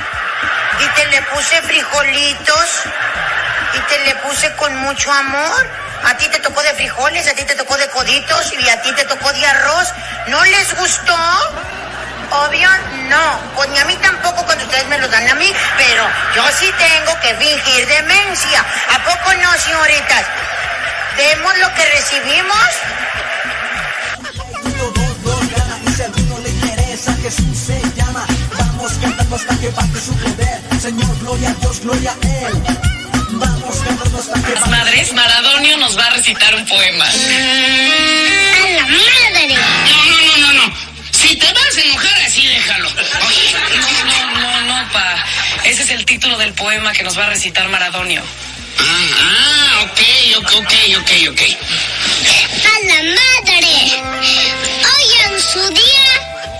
y 0.79 0.87
te 0.95 1.05
le 1.07 1.21
puse 1.23 1.61
frijolitos 1.61 2.69
y 3.75 3.79
te 3.79 3.99
le 4.05 4.15
puse 4.15 4.51
con 4.55 4.75
mucho 4.77 5.11
amor. 5.11 5.69
A 6.05 6.17
ti 6.17 6.27
te 6.29 6.39
tocó 6.39 6.63
de 6.63 6.73
frijoles, 6.73 7.27
a 7.27 7.33
ti 7.33 7.43
te 7.43 7.53
tocó 7.53 7.77
de 7.77 7.87
coditos 7.89 8.53
y 8.53 8.69
a 8.69 8.81
ti 8.81 8.91
te 8.93 9.05
tocó 9.05 9.31
de 9.33 9.45
arroz. 9.45 9.93
¿No 10.27 10.43
les 10.45 10.75
gustó? 10.75 11.15
Obvio, 12.43 12.69
no. 13.09 13.39
Pues 13.55 13.69
ni 13.69 13.79
a 13.79 13.85
mí 13.85 13.95
tampoco 14.01 14.43
cuando 14.45 14.65
ustedes 14.65 14.87
me 14.87 14.97
los 14.97 15.09
dan 15.09 15.27
a 15.29 15.35
mí, 15.35 15.53
pero 15.77 16.03
yo 16.35 16.43
sí 16.51 16.71
tengo 16.77 17.19
que 17.21 17.33
fingir 17.35 17.87
demencia. 17.87 18.65
¿A 18.93 19.03
poco 19.03 19.33
no, 19.41 19.53
señoritas? 19.57 20.25
¿Vemos 21.17 21.57
lo 21.59 21.73
que 21.75 21.85
recibimos? 21.85 22.69
Y 25.85 25.91
si 25.91 26.01
a 26.01 26.05
alguno 26.05 26.39
le 26.39 26.49
interesa, 26.49 27.15
Jesús 27.21 27.57
se 27.57 27.81
llama. 27.95 28.25
Vamos 28.57 28.93
cantando 29.01 29.35
hasta 29.35 29.57
que 29.57 29.69
baje 29.69 30.01
su 30.05 30.13
poder. 30.17 30.61
Señor, 30.81 31.19
gloria 31.19 31.49
a 31.49 31.53
Dios, 31.53 31.79
gloria 31.79 32.11
a 32.11 32.27
Él. 32.27 32.63
Vamos 33.31 33.77
cantando 33.77 34.19
hasta 34.19 34.41
que 34.41 34.55
Las 34.55 34.67
madres, 34.67 35.13
Maradonio 35.13 35.77
nos 35.77 35.97
va 35.97 36.05
a 36.07 36.09
recitar 36.11 36.53
un 36.55 36.65
poema. 36.67 37.05
¡A 37.05 38.69
la 38.75 38.83
madre! 38.83 40.24
Si 41.27 41.35
te 41.37 41.51
vas 41.53 41.77
a 41.77 41.81
enojar 41.81 42.21
así, 42.23 42.45
déjalo. 42.45 42.87
No, 42.87 44.05
no, 44.05 44.39
no, 44.39 44.61
no, 44.61 44.91
pa. 44.91 45.25
Ese 45.63 45.81
es 45.81 45.89
el 45.89 46.05
título 46.05 46.37
del 46.37 46.53
poema 46.53 46.93
que 46.93 47.01
nos 47.01 47.17
va 47.17 47.23
a 47.25 47.29
recitar 47.29 47.67
Maradonio. 47.69 48.21
Ah, 48.77 48.83
ah, 49.19 49.81
ok, 49.85 49.99
ok, 50.37 50.51
ok, 50.61 50.73
ok, 50.99 51.11
ok. 51.31 51.41
¡A 52.69 52.85
la 52.85 53.01
madre! 53.17 53.73
Hoy 54.85 55.07
en 55.25 55.41
su 55.41 55.67
día 55.73 56.07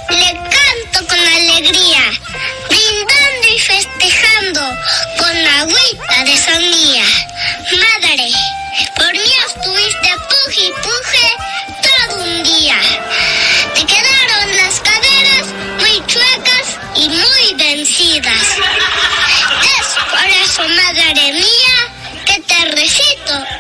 le 0.10 0.34
canto 0.34 1.08
con 1.10 1.20
alegría, 1.20 2.02
brindando 2.68 3.48
y 3.56 3.60
festejando 3.60 4.62
con 5.20 5.48
agüita 5.60 6.24
de 6.26 6.38
sandía. 6.38 7.06
Madre, 7.72 8.32
por 8.98 9.12
mí 9.14 9.32
estuviste 9.46 10.10
puje 10.30 10.62
y 10.62 10.72
puje 10.82 11.28
todo 11.84 12.24
un 12.24 12.44
día. 12.44 12.78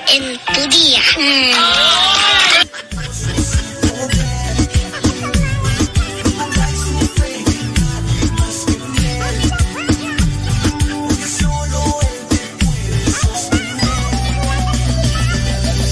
En 0.09 0.39
tu 0.53 0.69
día. 0.69 1.01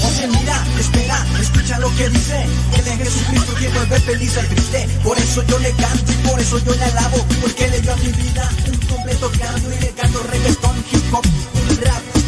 Oye, 0.02 0.26
mira, 0.28 0.64
espera, 0.78 1.26
escucha 1.40 1.78
lo 1.78 1.94
que 1.96 2.08
dice. 2.08 2.42
Él 2.42 2.86
es 2.86 2.96
Jesucristo 2.98 3.54
quien 3.58 3.74
vuelve 3.74 4.00
feliz 4.00 4.36
al 4.38 4.48
triste. 4.48 4.88
Por 5.02 5.18
eso 5.18 5.42
yo 5.46 5.58
le 5.58 5.72
canto 5.72 6.12
y 6.12 6.28
por 6.28 6.40
eso 6.40 6.58
yo 6.64 6.74
le 6.74 6.84
alabo. 6.84 7.26
Porque 7.40 7.68
le 7.68 7.80
dio 7.80 7.92
a 7.92 7.96
mi 7.96 8.12
vida 8.12 8.50
un 8.66 8.78
completo 8.86 9.30
canto 9.38 9.72
y 9.72 9.80
le 9.80 9.90
canto 9.90 10.22
reggaetón, 10.22 10.84
hip 10.90 11.14
hop. 11.14 11.53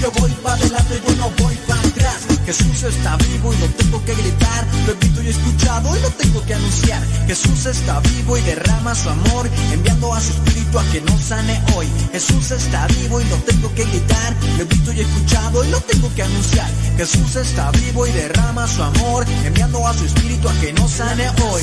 Yo 0.01 0.10
voy 0.20 0.31
para 0.43 0.56
adelante, 0.56 1.01
yo 1.06 1.16
no 1.16 1.31
voy 1.43 1.56
para 1.66 1.81
atrás. 1.81 2.27
Jesús 2.44 2.82
está 2.82 3.16
vivo 3.16 3.52
y 3.52 3.56
no 3.56 3.66
tengo 3.66 4.05
que 4.05 4.14
gritar. 4.14 4.66
Lo 4.86 4.93
he 4.93 4.94
visto 4.97 5.23
y 5.23 5.28
escuchado 5.28 5.97
y 5.97 6.01
lo 6.01 6.10
tengo 6.10 6.44
que 6.44 6.55
anunciar. 6.55 7.02
Jesús 7.27 7.66
está 7.66 8.01
vivo 8.01 8.36
y 8.39 8.43
derrama 8.43 8.94
su 8.94 9.09
amor, 9.09 9.48
enviando 9.73 10.14
a 10.14 10.20
su 10.20 10.32
espíritu 10.32 10.78
a 10.78 10.85
que 10.93 11.01
nos 11.01 11.20
sane 11.20 11.60
hoy. 11.74 11.89
Jesús 12.12 12.51
está 12.51 12.86
vivo 12.86 13.20
y 13.20 13.24
no 13.24 13.36
tengo 13.36 13.74
que 13.74 13.85
gritar. 13.85 14.36
Lo 14.56 14.62
he 14.62 14.66
visto 14.66 14.93
y 14.93 15.01
escuchado 15.01 15.64
y 15.64 15.70
lo 15.70 15.81
tengo 15.81 16.14
que 16.14 16.23
anunciar. 16.23 16.70
Jesús 16.97 17.36
está 17.36 17.70
vivo 17.73 18.06
y 18.06 18.12
derrama 18.12 18.66
su 18.68 18.82
amor, 18.82 19.27
enviando 19.44 19.86
a 19.86 19.94
su 19.94 20.05
espíritu 20.05 20.48
a 20.48 20.55
que 20.60 20.73
nos 20.73 20.90
sane 20.90 21.28
hoy. 21.51 21.62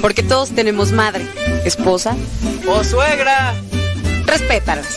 Porque 0.00 0.22
todos 0.22 0.50
tenemos 0.54 0.92
madre, 0.92 1.26
esposa 1.64 2.16
¡O 2.68 2.82
suegra! 2.82 3.54
Respétalas. 4.26 4.96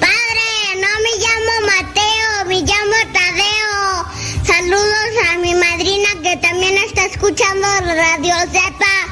Padre, 0.00 0.48
no 0.80 0.92
me 1.02 1.12
llamo 1.22 1.54
Mateo, 1.66 2.44
me 2.46 2.60
llamo 2.60 2.98
Tadeo. 3.12 4.06
Saludos 4.44 5.10
a 5.28 5.38
mi 5.38 5.54
madrina 5.54 6.08
que 6.22 6.36
también 6.36 6.76
está 6.86 7.06
escuchando 7.06 7.66
Radio 7.80 8.34
Zepa. 8.52 9.05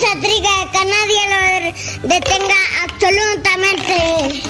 Échale 0.00 0.14
rayas 0.14 0.16
a 0.16 0.20
Triga, 0.20 0.70
que 0.72 0.82
nadie 0.84 1.22
lo 1.30 2.08
detenga 2.08 2.60
absolutamente. 2.84 4.49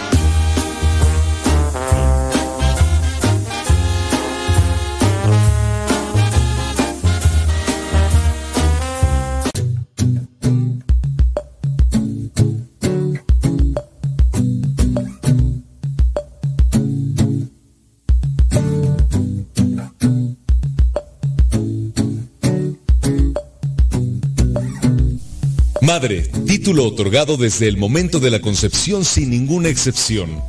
Madre, 25.93 26.23
título 26.47 26.87
otorgado 26.87 27.37
desde 27.37 27.67
el 27.67 27.77
momento 27.77 28.21
de 28.21 28.31
la 28.31 28.39
concepción 28.39 29.05
sin 29.05 29.29
ninguna 29.29 29.71
excepción. 29.71 30.41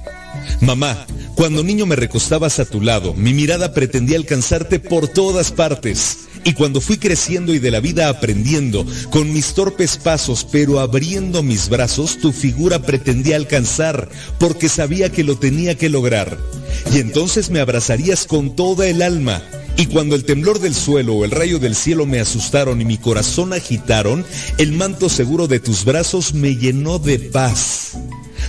Mamá, 0.61 1.07
cuando 1.33 1.63
niño 1.63 1.87
me 1.87 1.95
recostabas 1.95 2.59
a 2.59 2.65
tu 2.65 2.79
lado, 2.79 3.15
mi 3.15 3.33
mirada 3.33 3.73
pretendía 3.73 4.19
alcanzarte 4.19 4.79
por 4.79 5.07
todas 5.07 5.51
partes. 5.51 6.27
Y 6.43 6.53
cuando 6.53 6.79
fui 6.79 6.97
creciendo 6.97 7.55
y 7.55 7.59
de 7.59 7.71
la 7.71 7.79
vida 7.79 8.07
aprendiendo, 8.07 8.85
con 9.09 9.33
mis 9.33 9.55
torpes 9.55 9.97
pasos, 9.97 10.45
pero 10.51 10.79
abriendo 10.79 11.41
mis 11.41 11.69
brazos, 11.69 12.19
tu 12.19 12.31
figura 12.31 12.83
pretendía 12.83 13.35
alcanzar, 13.35 14.09
porque 14.37 14.69
sabía 14.69 15.11
que 15.11 15.23
lo 15.23 15.39
tenía 15.39 15.75
que 15.75 15.89
lograr. 15.89 16.37
Y 16.93 16.99
entonces 16.99 17.49
me 17.49 17.61
abrazarías 17.61 18.27
con 18.27 18.55
toda 18.55 18.87
el 18.87 19.01
alma. 19.01 19.41
Y 19.77 19.87
cuando 19.87 20.15
el 20.15 20.25
temblor 20.25 20.59
del 20.59 20.75
suelo 20.75 21.15
o 21.15 21.25
el 21.25 21.31
rayo 21.31 21.59
del 21.59 21.75
cielo 21.75 22.05
me 22.05 22.19
asustaron 22.19 22.81
y 22.81 22.85
mi 22.85 22.97
corazón 22.97 23.53
agitaron, 23.53 24.25
el 24.57 24.73
manto 24.73 25.09
seguro 25.09 25.47
de 25.47 25.59
tus 25.59 25.85
brazos 25.85 26.33
me 26.33 26.55
llenó 26.55 26.99
de 26.99 27.19
paz. 27.19 27.97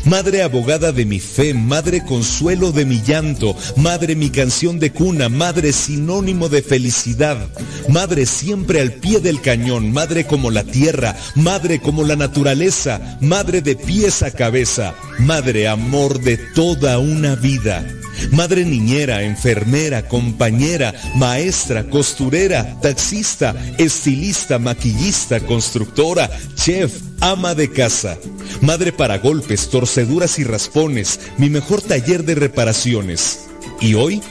Madre 0.04 0.42
abogada 0.42 0.90
de 0.90 1.04
mi 1.04 1.20
fe, 1.20 1.54
madre 1.54 2.04
consuelo 2.04 2.72
de 2.72 2.84
mi 2.84 3.02
llanto, 3.02 3.56
madre 3.76 4.16
mi 4.16 4.30
canción 4.30 4.80
de 4.80 4.90
cuna, 4.90 5.28
madre 5.28 5.72
sinónimo 5.72 6.48
de 6.48 6.60
felicidad, 6.60 7.48
madre 7.88 8.26
siempre 8.26 8.80
al 8.80 8.94
pie 8.94 9.20
del 9.20 9.40
cañón, 9.40 9.92
madre 9.92 10.26
como 10.26 10.50
la 10.50 10.64
tierra, 10.64 11.16
madre 11.36 11.80
como 11.80 12.02
la 12.02 12.16
naturaleza, 12.16 13.18
madre 13.20 13.62
de 13.62 13.76
pies 13.76 14.24
a 14.24 14.32
cabeza, 14.32 14.94
madre 15.20 15.68
amor 15.68 16.20
de 16.20 16.36
toda 16.36 16.98
una 16.98 17.36
vida. 17.36 17.86
Madre 18.30 18.64
niñera, 18.64 19.22
enfermera, 19.22 20.08
compañera, 20.08 20.94
maestra, 21.16 21.84
costurera, 21.84 22.80
taxista, 22.80 23.54
estilista, 23.78 24.58
maquillista, 24.58 25.40
constructora, 25.40 26.30
chef, 26.54 26.92
ama 27.20 27.54
de 27.54 27.70
casa. 27.70 28.18
Madre 28.60 28.92
para 28.92 29.18
golpes, 29.18 29.68
torceduras 29.68 30.38
y 30.38 30.44
raspones, 30.44 31.20
mi 31.38 31.50
mejor 31.50 31.82
taller 31.82 32.24
de 32.24 32.34
reparaciones. 32.34 33.46
Y 33.80 33.94
hoy, 33.94 34.22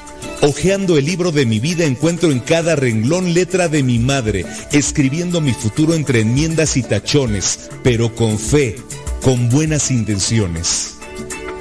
Ojeando 0.44 0.98
el 0.98 1.06
libro 1.06 1.32
de 1.32 1.46
mi 1.46 1.60
vida 1.60 1.86
encuentro 1.86 2.32
en 2.32 2.40
cada 2.40 2.76
renglón 2.76 3.36
letra 3.36 3.68
de 3.68 3.84
mi 3.84 4.00
madre, 4.00 4.44
escribiendo 4.72 5.40
mi 5.40 5.54
futuro 5.54 5.94
entre 5.94 6.22
enmiendas 6.22 6.78
y 6.78 6.84
tachones, 6.84 7.70
pero 7.84 8.16
con 8.16 8.40
fe, 8.40 8.76
con 9.22 9.50
buenas 9.50 9.92
intenciones. 9.92 10.96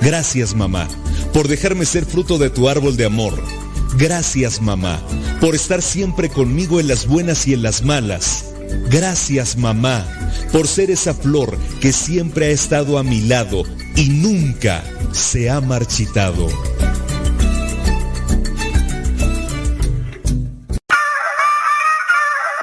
Gracias 0.00 0.54
mamá 0.54 0.88
por 1.32 1.48
dejarme 1.48 1.86
ser 1.86 2.04
fruto 2.04 2.38
de 2.38 2.50
tu 2.50 2.68
árbol 2.68 2.96
de 2.96 3.04
amor. 3.06 3.34
Gracias 3.96 4.60
mamá 4.60 5.00
por 5.40 5.54
estar 5.54 5.82
siempre 5.82 6.28
conmigo 6.28 6.80
en 6.80 6.88
las 6.88 7.06
buenas 7.06 7.46
y 7.46 7.54
en 7.54 7.62
las 7.62 7.82
malas. 7.82 8.44
Gracias 8.88 9.56
mamá 9.56 10.06
por 10.52 10.68
ser 10.68 10.90
esa 10.90 11.14
flor 11.14 11.56
que 11.80 11.92
siempre 11.92 12.46
ha 12.46 12.50
estado 12.50 12.98
a 12.98 13.02
mi 13.02 13.22
lado 13.22 13.64
y 13.96 14.08
nunca 14.08 14.84
se 15.12 15.50
ha 15.50 15.60
marchitado. 15.60 16.46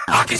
Aquí 0.07 0.35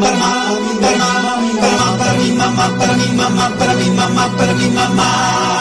mamá, 0.00 0.38
mi, 0.38 0.82
mamá, 0.88 1.36
mi, 1.40 1.52
mamá, 1.60 1.98
para 1.98 2.14
mi 2.14 2.32
mamá, 2.32 2.64
para 2.78 2.94
mi 2.96 3.08
mamá, 3.12 3.50
para 3.58 3.74
mi 3.74 3.90
mamá, 3.90 4.36
para 4.36 4.54
mi 4.54 4.68
mamá. 4.70 5.59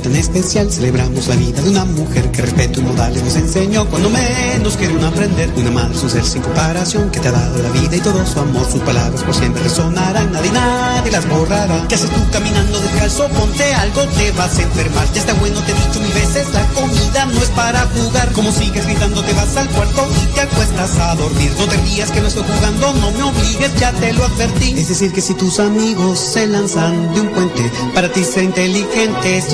Tan 0.00 0.16
especial 0.16 0.70
celebramos 0.70 1.28
la 1.28 1.36
vida 1.36 1.62
de 1.62 1.70
una 1.70 1.84
mujer 1.84 2.30
que 2.30 2.42
respeto 2.42 2.80
y 2.80 2.82
modales 2.82 3.22
nos 3.22 3.36
enseñó 3.36 3.86
cuando 3.88 4.10
menos 4.10 4.76
quiere 4.76 4.96
uno 4.96 5.06
aprender. 5.06 5.50
Una 5.56 5.70
madre, 5.70 5.98
un 5.98 6.10
ser 6.10 6.24
sin 6.24 6.42
comparación 6.42 7.10
que 7.10 7.20
te 7.20 7.28
ha 7.28 7.32
dado 7.32 7.62
la 7.62 7.70
vida 7.70 7.96
y 7.96 8.00
todo 8.00 8.24
su 8.26 8.40
amor. 8.40 8.66
Sus 8.70 8.80
palabras 8.82 9.22
por 9.22 9.34
siempre 9.34 9.62
resonarán, 9.62 10.32
nadie, 10.32 10.50
nadie 10.52 11.10
las 11.10 11.28
borrará. 11.28 11.86
¿Qué 11.88 11.94
haces 11.94 12.10
tú 12.10 12.20
caminando 12.32 12.80
descalzo? 12.80 13.28
Ponte 13.28 13.74
algo, 13.74 14.02
te 14.08 14.30
vas 14.32 14.58
a 14.58 14.62
enfermar. 14.62 15.12
Ya 15.12 15.20
está 15.20 15.34
bueno, 15.34 15.60
te 15.60 15.72
he 15.72 15.74
dicho 15.74 16.00
mil 16.00 16.12
veces, 16.12 16.52
la 16.52 16.66
comida 16.68 17.26
no 17.26 17.42
es 17.42 17.50
para 17.50 17.80
jugar. 17.86 18.32
Como 18.32 18.52
sigues 18.52 18.84
gritando, 18.86 19.22
te 19.22 19.32
vas 19.34 19.56
al 19.56 19.68
cuarto 19.70 20.08
y 20.22 20.34
te 20.34 20.40
acuestas 20.40 20.98
a 20.98 21.14
dormir. 21.14 21.52
No 21.58 21.66
te 21.66 21.76
rías 21.78 22.10
que 22.10 22.20
no 22.20 22.28
estoy 22.28 22.44
jugando, 22.44 22.92
no 22.94 23.10
me 23.12 23.22
obligues, 23.22 23.74
ya 23.78 23.92
te 23.92 24.12
lo 24.12 24.24
advertí. 24.24 24.74
Es 24.78 24.88
decir, 24.88 25.12
que 25.12 25.20
si 25.20 25.34
tus 25.34 25.58
amigos 25.60 26.18
se 26.18 26.46
lanzan 26.46 27.14
de 27.14 27.20
un 27.20 27.28
puente, 27.28 27.70
para 27.94 28.10
ti 28.12 28.24
ser 28.24 28.44
inteligente 28.44 29.38
es 29.38 29.52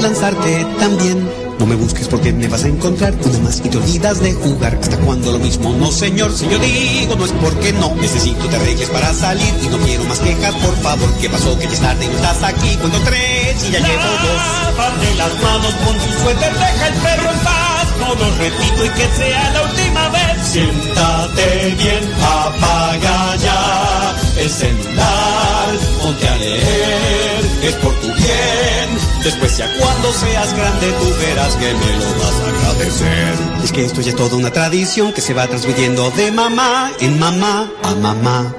también. 0.78 1.28
No 1.58 1.66
me 1.66 1.76
busques 1.76 2.08
porque 2.08 2.32
me 2.32 2.48
vas 2.48 2.64
a 2.64 2.68
encontrar 2.68 3.14
una 3.24 3.38
más 3.38 3.60
y 3.64 3.68
te 3.68 3.76
olvidas 3.76 4.20
de 4.20 4.32
jugar. 4.32 4.78
¿Hasta 4.80 4.96
cuando 4.98 5.32
lo 5.32 5.38
mismo? 5.38 5.72
No, 5.74 5.92
señor, 5.92 6.32
si 6.32 6.48
yo 6.48 6.58
digo 6.58 7.14
no 7.14 7.24
es 7.24 7.32
porque 7.32 7.72
no. 7.74 7.94
Necesito 7.94 8.46
te 8.48 8.56
arregles 8.56 8.88
para 8.90 9.12
salir 9.14 9.54
y 9.62 9.68
no 9.68 9.78
quiero 9.78 10.04
más 10.04 10.18
quejas, 10.18 10.54
por 10.54 10.76
favor. 10.78 11.08
¿Qué 11.20 11.30
pasó? 11.30 11.56
Que 11.58 11.66
ya 11.66 11.72
es 11.72 11.80
tarde 11.80 12.04
y 12.04 12.08
no 12.08 12.14
estás 12.14 12.42
aquí. 12.42 12.76
Cuando 12.80 12.98
tres 13.00 13.64
y 13.68 13.72
ya 13.72 13.78
llevo 13.78 14.02
dos. 14.02 14.76
Lávate 14.76 15.14
las 15.16 15.42
manos 15.42 15.74
con 15.84 15.94
tu 15.98 16.22
suéter, 16.22 16.52
deja 16.52 16.88
el 16.88 16.94
perro 16.94 17.30
en 17.30 17.38
paz. 17.40 17.86
No 18.00 18.14
lo 18.14 18.36
repito 18.38 18.84
y 18.84 18.88
que 18.88 19.16
sea 19.16 19.50
la 19.50 19.62
última 19.62 20.08
vez. 20.08 20.46
Siéntate 20.50 21.76
bien, 21.78 22.12
apaga 22.20 23.36
ya 23.36 24.21
el 24.36 24.50
celular, 24.50 25.68
ponte 26.00 26.28
a 26.28 26.36
leer, 26.36 27.44
es 27.62 27.74
por 27.76 27.94
tu 28.00 28.06
bien. 28.06 28.98
Después 29.22 29.56
ya 29.56 29.72
cuando 29.78 30.12
seas 30.12 30.52
grande 30.54 30.92
tú 30.92 31.14
verás 31.20 31.54
que 31.54 31.72
me 31.74 31.96
lo 31.96 32.14
vas 32.18 32.34
a 32.34 32.48
agradecer. 32.48 33.34
Es 33.62 33.72
que 33.72 33.84
esto 33.84 34.00
ya 34.00 34.10
es 34.10 34.16
toda 34.16 34.36
una 34.36 34.50
tradición 34.50 35.12
que 35.12 35.20
se 35.20 35.34
va 35.34 35.46
transmitiendo 35.46 36.10
de 36.12 36.32
mamá 36.32 36.90
en 37.00 37.18
mamá 37.18 37.70
a 37.84 37.94
mamá. 37.94 38.54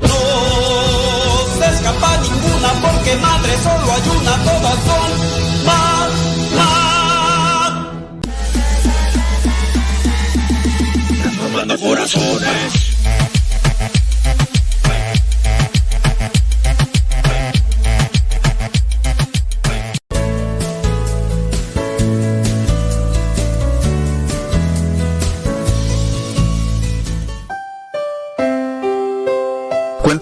No 0.00 0.08
se 1.58 1.74
escapa 1.74 2.16
ninguna 2.18 2.72
porque 2.82 3.16
madre 3.16 3.52
solo 3.62 3.92
hay 3.92 4.02
una, 4.20 4.36
todas 4.44 4.78
son 4.86 5.10
mamá. 5.66 6.08
Transformando 11.22 11.78
corazones. 11.78 12.85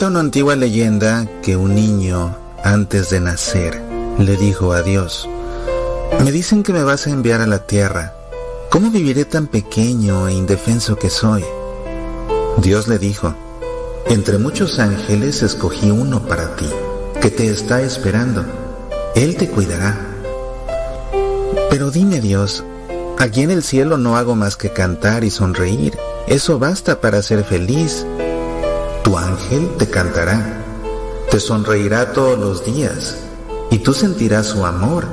Cuenta 0.05 0.18
una 0.18 0.26
antigua 0.26 0.55
leyenda 0.55 1.26
que 1.40 1.56
un 1.56 1.74
niño, 1.74 2.36
antes 2.62 3.09
de 3.09 3.20
nacer, 3.20 3.81
le 4.18 4.36
dijo 4.36 4.74
a 4.74 4.82
Dios, 4.82 5.26
me 6.22 6.31
dicen 6.31 6.62
que 6.62 6.74
me 6.74 6.85
vas 6.85 7.06
a 7.06 7.10
enviar 7.10 7.40
a 7.40 7.47
la 7.47 7.66
tierra. 7.66 8.12
¿Cómo 8.68 8.90
viviré 8.90 9.24
tan 9.24 9.47
pequeño 9.47 10.28
e 10.28 10.35
indefenso 10.35 10.97
que 10.97 11.09
soy? 11.09 11.43
Dios 12.59 12.86
le 12.86 12.98
dijo, 12.98 13.35
entre 14.10 14.36
muchos 14.36 14.78
ángeles 14.78 15.43
escogí 15.43 15.90
uno 15.90 16.20
para 16.28 16.55
ti, 16.55 16.68
que 17.22 17.31
te 17.31 17.48
está 17.48 17.81
esperando. 17.81 18.44
Él 19.14 19.39
te 19.39 19.48
cuidará. 19.48 19.98
Pero 21.70 21.90
dime 21.90 22.20
Dios, 22.20 22.62
aquí 23.16 23.40
en 23.40 23.51
el 23.51 23.62
cielo 23.62 23.97
no 23.97 24.18
hago 24.18 24.36
más 24.36 24.59
que 24.59 24.68
cantar 24.68 25.24
y 25.24 25.31
sonreír. 25.31 25.97
Eso 26.26 26.59
basta 26.59 27.01
para 27.01 27.22
ser 27.22 27.43
feliz 27.43 28.05
tu 29.05 29.18
ángel 29.18 29.68
te 29.78 29.89
cantará, 29.89 30.64
te 31.31 31.39
sonreirá 31.39 32.12
todos 32.14 32.39
los 32.39 32.64
días, 32.64 33.18
y 33.70 33.78
tú 33.78 33.93
sentirás 33.93 34.47
su 34.47 34.64
amor 34.64 35.05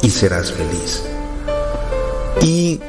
y 0.00 0.10
serás 0.10 0.52
feliz. 0.52 1.02
¿Y 2.40 2.80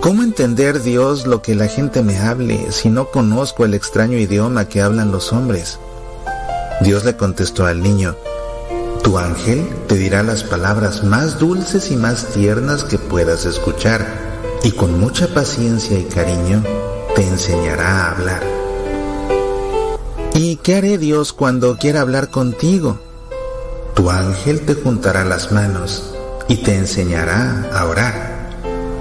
cómo 0.00 0.22
entender 0.22 0.82
Dios 0.82 1.26
lo 1.26 1.40
que 1.40 1.54
la 1.54 1.66
gente 1.66 2.02
me 2.02 2.18
hable 2.18 2.70
si 2.72 2.90
no 2.90 3.10
conozco 3.10 3.64
el 3.64 3.72
extraño 3.72 4.18
idioma 4.18 4.68
que 4.68 4.82
hablan 4.82 5.10
los 5.10 5.32
hombres? 5.32 5.78
Dios 6.82 7.04
le 7.04 7.16
contestó 7.16 7.64
al 7.64 7.82
niño, 7.82 8.14
tu 9.02 9.18
ángel 9.18 9.66
te 9.88 9.96
dirá 9.96 10.22
las 10.22 10.44
palabras 10.44 11.04
más 11.04 11.38
dulces 11.38 11.90
y 11.90 11.96
más 11.96 12.26
tiernas 12.26 12.84
que 12.84 12.98
puedas 12.98 13.46
escuchar, 13.46 14.06
y 14.62 14.72
con 14.72 15.00
mucha 15.00 15.26
paciencia 15.28 15.98
y 15.98 16.04
cariño 16.04 16.62
te 17.16 17.26
enseñará 17.26 17.88
a 17.88 18.10
hablar. 18.12 18.61
¿Y 20.34 20.56
qué 20.56 20.76
haré 20.76 20.96
Dios 20.96 21.32
cuando 21.32 21.76
quiera 21.76 22.00
hablar 22.00 22.30
contigo? 22.30 22.98
Tu 23.94 24.10
ángel 24.10 24.62
te 24.62 24.74
juntará 24.74 25.24
las 25.24 25.52
manos 25.52 26.14
y 26.48 26.56
te 26.56 26.74
enseñará 26.74 27.68
a 27.72 27.84
orar. 27.84 28.50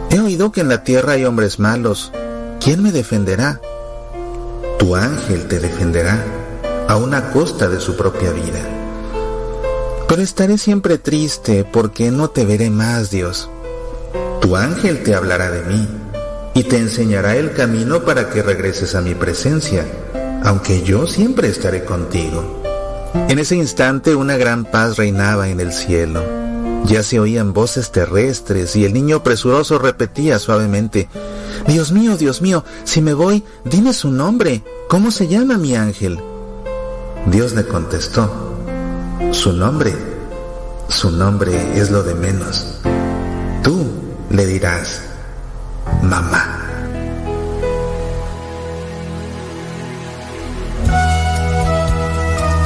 He 0.10 0.20
oído 0.20 0.52
que 0.52 0.60
en 0.60 0.68
la 0.68 0.84
tierra 0.84 1.14
hay 1.14 1.24
hombres 1.24 1.58
malos. 1.58 2.12
¿Quién 2.60 2.84
me 2.84 2.92
defenderá? 2.92 3.62
Tu 4.78 4.96
ángel 4.96 5.48
te 5.48 5.60
defenderá 5.60 6.22
a 6.90 6.98
una 6.98 7.32
costa 7.32 7.70
de 7.70 7.80
su 7.80 7.96
propia 7.96 8.32
vida. 8.32 8.60
Pero 10.10 10.22
estaré 10.22 10.58
siempre 10.58 10.98
triste 10.98 11.64
porque 11.64 12.12
no 12.12 12.30
te 12.30 12.46
veré 12.46 12.70
más, 12.70 13.10
Dios. 13.10 13.50
Tu 14.42 14.58
ángel 14.58 15.02
te 15.04 15.16
hablará 15.16 15.50
de 15.50 15.64
mí 15.64 15.88
y 16.54 16.64
te 16.64 16.78
enseñará 16.78 17.38
el 17.38 17.54
camino 17.54 18.04
para 18.04 18.30
que 18.30 18.44
regreses 18.44 18.96
a 18.96 19.02
mi 19.02 19.16
presencia, 19.16 19.86
aunque 20.44 20.84
yo 20.84 21.08
siempre 21.08 21.48
estaré 21.48 21.84
contigo. 21.86 22.62
En 23.28 23.40
ese 23.40 23.56
instante 23.56 24.16
una 24.16 24.38
gran 24.38 24.66
paz 24.66 24.98
reinaba 24.98 25.50
en 25.50 25.60
el 25.60 25.74
cielo. 25.74 26.24
Ya 26.86 27.04
se 27.04 27.20
oían 27.20 27.54
voces 27.54 27.92
terrestres 27.92 28.76
y 28.76 28.86
el 28.86 28.94
niño 28.94 29.24
presuroso 29.24 29.78
repetía 29.78 30.40
suavemente, 30.40 31.10
Dios 31.68 31.92
mío, 31.92 32.18
Dios 32.18 32.42
mío, 32.42 32.64
si 32.86 33.02
me 33.02 33.14
voy, 33.14 33.44
dime 33.66 33.94
su 33.94 34.12
nombre. 34.12 34.64
¿Cómo 34.88 35.12
se 35.12 35.28
llama 35.28 35.58
mi 35.58 35.76
ángel? 35.76 36.20
Dios 37.28 37.54
le 37.54 37.66
contestó, 37.68 38.56
su 39.32 39.54
nombre, 39.54 39.94
su 40.90 41.12
nombre 41.12 41.80
es 41.80 41.92
lo 41.92 42.02
de 42.02 42.16
menos. 42.16 42.82
Tú 43.64 43.86
le 44.32 44.46
dirás, 44.48 45.02
mamá. 46.02 46.61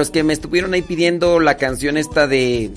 Los 0.00 0.10
que 0.10 0.22
me 0.22 0.32
estuvieron 0.32 0.72
ahí 0.72 0.80
pidiendo 0.80 1.40
la 1.40 1.58
canción 1.58 1.98
esta 1.98 2.26
de... 2.26 2.70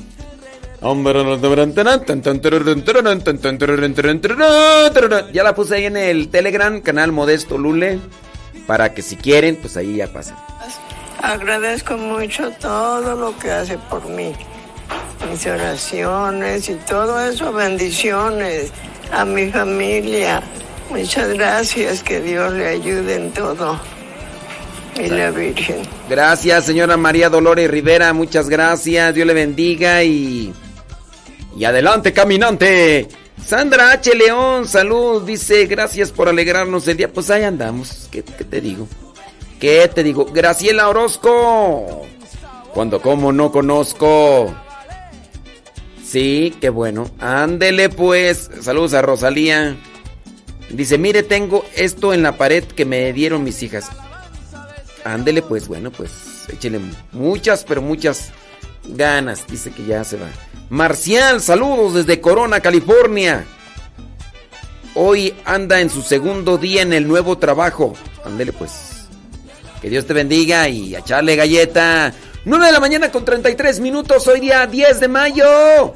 Ya 5.31 5.43
la 5.43 5.55
puse 5.55 5.75
ahí 5.75 5.85
en 5.85 5.95
el 5.95 6.27
Telegram, 6.27 6.81
canal 6.81 7.13
Modesto 7.13 7.57
Lule, 7.57 8.01
para 8.67 8.93
que 8.93 9.01
si 9.01 9.15
quieren, 9.15 9.55
pues 9.55 9.77
ahí 9.77 9.95
ya 9.95 10.11
pasen. 10.11 10.35
Agradezco 11.21 11.95
mucho 11.95 12.51
todo 12.59 13.15
lo 13.15 13.39
que 13.39 13.51
hace 13.51 13.77
por 13.89 14.05
mí. 14.09 14.33
Mis 15.31 15.45
oraciones 15.45 16.67
y 16.67 16.75
todo 16.75 17.21
eso, 17.21 17.53
bendiciones 17.53 18.73
a 19.13 19.23
mi 19.23 19.49
familia. 19.49 20.43
Muchas 20.89 21.29
gracias, 21.29 22.03
que 22.03 22.19
Dios 22.19 22.51
le 22.51 22.67
ayude 22.67 23.15
en 23.15 23.31
todo. 23.31 23.79
La 24.97 25.31
Virgen. 25.31 25.81
Gracias, 26.09 26.65
señora 26.65 26.97
María 26.97 27.29
Dolores 27.29 27.69
Rivera, 27.69 28.13
muchas 28.13 28.49
gracias, 28.49 29.13
Dios 29.15 29.27
le 29.27 29.33
bendiga 29.33 30.03
y... 30.03 30.53
Y 31.55 31.65
adelante, 31.65 32.13
caminante. 32.13 33.07
Sandra 33.45 33.91
H. 33.91 34.15
León, 34.15 34.67
salud, 34.67 35.23
dice, 35.23 35.65
gracias 35.65 36.11
por 36.11 36.29
alegrarnos 36.29 36.87
el 36.87 36.97
día. 36.97 37.11
Pues 37.11 37.29
ahí 37.29 37.43
andamos, 37.43 38.07
¿qué, 38.11 38.23
qué 38.23 38.43
te 38.43 38.61
digo? 38.61 38.87
¿Qué 39.59 39.87
te 39.93 40.03
digo? 40.03 40.25
Graciela 40.25 40.89
Orozco. 40.89 42.01
Cuando 42.73 43.01
como 43.01 43.31
no 43.31 43.51
conozco. 43.51 44.53
Sí, 46.03 46.55
qué 46.59 46.69
bueno. 46.69 47.09
Ándele 47.19 47.89
pues. 47.89 48.49
Saludos 48.61 48.93
a 48.93 49.01
Rosalía. 49.01 49.75
Dice, 50.69 50.97
mire, 50.97 51.23
tengo 51.23 51.63
esto 51.75 52.13
en 52.13 52.23
la 52.23 52.37
pared 52.37 52.63
que 52.63 52.85
me 52.85 53.13
dieron 53.13 53.43
mis 53.43 53.61
hijas. 53.61 53.89
Ándele 55.03 55.41
pues, 55.41 55.67
bueno, 55.67 55.91
pues 55.91 56.11
échele 56.49 56.79
muchas, 57.11 57.63
pero 57.63 57.81
muchas 57.81 58.31
ganas. 58.85 59.45
Dice 59.47 59.71
que 59.71 59.85
ya 59.85 60.03
se 60.03 60.17
va. 60.17 60.27
Marcial, 60.69 61.41
saludos 61.41 61.93
desde 61.93 62.21
Corona, 62.21 62.59
California. 62.59 63.45
Hoy 64.95 65.33
anda 65.45 65.81
en 65.81 65.89
su 65.89 66.01
segundo 66.01 66.57
día 66.57 66.83
en 66.83 66.93
el 66.93 67.07
nuevo 67.07 67.37
trabajo. 67.37 67.93
Ándele 68.23 68.53
pues. 68.53 69.07
Que 69.81 69.89
Dios 69.89 70.05
te 70.05 70.13
bendiga 70.13 70.69
y 70.69 70.95
a 70.95 70.99
echarle 70.99 71.35
galleta. 71.35 72.13
9 72.45 72.65
de 72.65 72.71
la 72.71 72.79
mañana 72.79 73.11
con 73.11 73.25
33 73.25 73.79
minutos. 73.79 74.27
Hoy 74.27 74.39
día 74.39 74.65
10 74.67 74.99
de 74.99 75.07
mayo. 75.07 75.93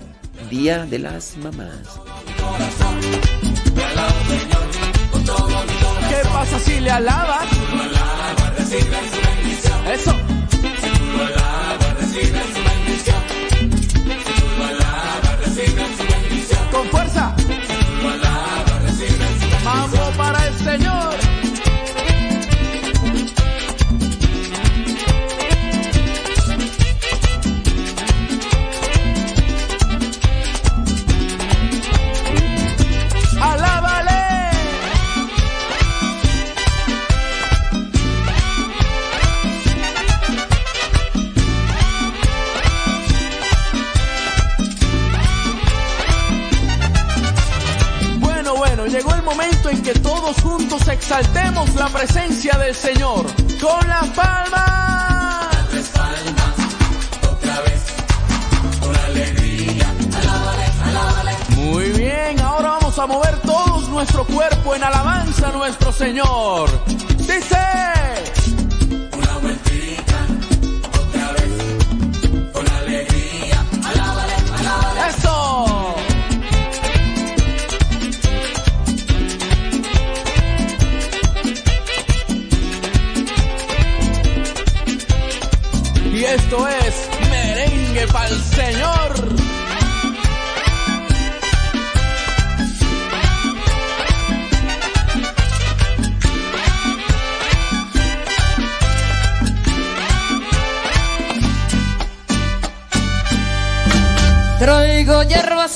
Día 0.50 0.86
de 0.86 1.00
las 1.00 1.38
mamás. 1.38 2.00
¿Qué 6.10 6.30
pasa 6.30 6.60
si 6.60 6.80
le 6.80 6.92
alabas? 6.92 7.48
Eso. 8.70 10.14
Con 16.74 16.90
fuerza. 16.90 17.17
momento 49.28 49.70
en 49.70 49.84
que 49.84 49.94
todos 49.94 50.38
juntos 50.38 50.88
exaltemos 50.88 51.76
la 51.76 51.90
presencia 51.90 52.58
del 52.58 52.74
Señor 52.74 53.26
con 53.60 53.86
las 53.90 54.08
palmas. 54.12 55.48
Muy 61.58 61.90
bien, 61.92 62.40
ahora 62.40 62.70
vamos 62.80 62.98
a 62.98 63.06
mover 63.06 63.38
todos 63.42 63.90
nuestro 63.90 64.24
cuerpo 64.24 64.76
en 64.76 64.84
alabanza 64.84 65.50
a 65.50 65.52
nuestro 65.52 65.92
Señor. 65.92 66.70
Dice. 67.18 68.17
Esto 86.38 86.68
es 86.68 87.10
merengue 87.30 88.08
para 88.08 88.28
el 88.28 88.44
Señor. 88.44 89.12
Traigo 104.60 105.24
hierba 105.24 105.68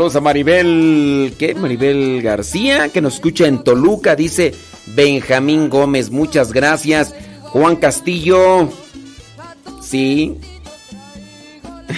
Saludos 0.00 0.16
a 0.16 0.22
Maribel, 0.22 1.34
¿qué? 1.38 1.54
Maribel 1.54 2.22
García, 2.22 2.88
que 2.88 3.02
nos 3.02 3.16
escucha 3.16 3.46
en 3.46 3.62
Toluca, 3.62 4.16
dice 4.16 4.54
Benjamín 4.86 5.68
Gómez, 5.68 6.10
muchas 6.10 6.54
gracias. 6.54 7.14
Juan 7.42 7.76
Castillo, 7.76 8.70
sí. 9.82 10.38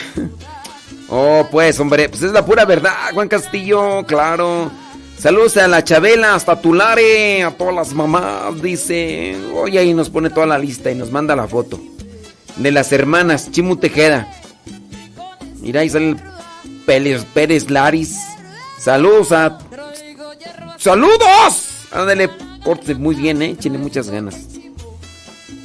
oh, 1.08 1.46
pues, 1.48 1.78
hombre, 1.78 2.08
pues 2.08 2.24
es 2.24 2.32
la 2.32 2.44
pura 2.44 2.64
verdad, 2.64 3.12
Juan 3.14 3.28
Castillo, 3.28 4.04
claro. 4.04 4.72
Saludos 5.16 5.56
a 5.58 5.68
la 5.68 5.84
Chabela, 5.84 6.34
hasta 6.34 6.60
Tulare, 6.60 7.44
a 7.44 7.52
todas 7.52 7.72
las 7.72 7.92
mamás, 7.94 8.60
dice. 8.60 9.36
Oye, 9.54 9.78
ahí 9.78 9.94
nos 9.94 10.10
pone 10.10 10.28
toda 10.28 10.46
la 10.46 10.58
lista 10.58 10.90
y 10.90 10.96
nos 10.96 11.12
manda 11.12 11.36
la 11.36 11.46
foto. 11.46 11.78
De 12.56 12.72
las 12.72 12.90
hermanas, 12.90 13.52
Chimu 13.52 13.76
Tejeda. 13.76 14.26
Mira, 15.60 15.82
ahí 15.82 15.88
sale 15.88 16.08
el 16.08 16.31
Pérez, 16.86 17.24
Pérez 17.32 17.70
Laris. 17.70 18.16
Saludos 18.78 19.32
a. 19.32 19.58
¡Saludos! 20.78 21.86
Ándale, 21.92 22.28
porte 22.64 22.94
muy 22.94 23.14
bien, 23.14 23.42
eh. 23.42 23.56
Tiene 23.58 23.78
muchas 23.78 24.10
ganas. 24.10 24.48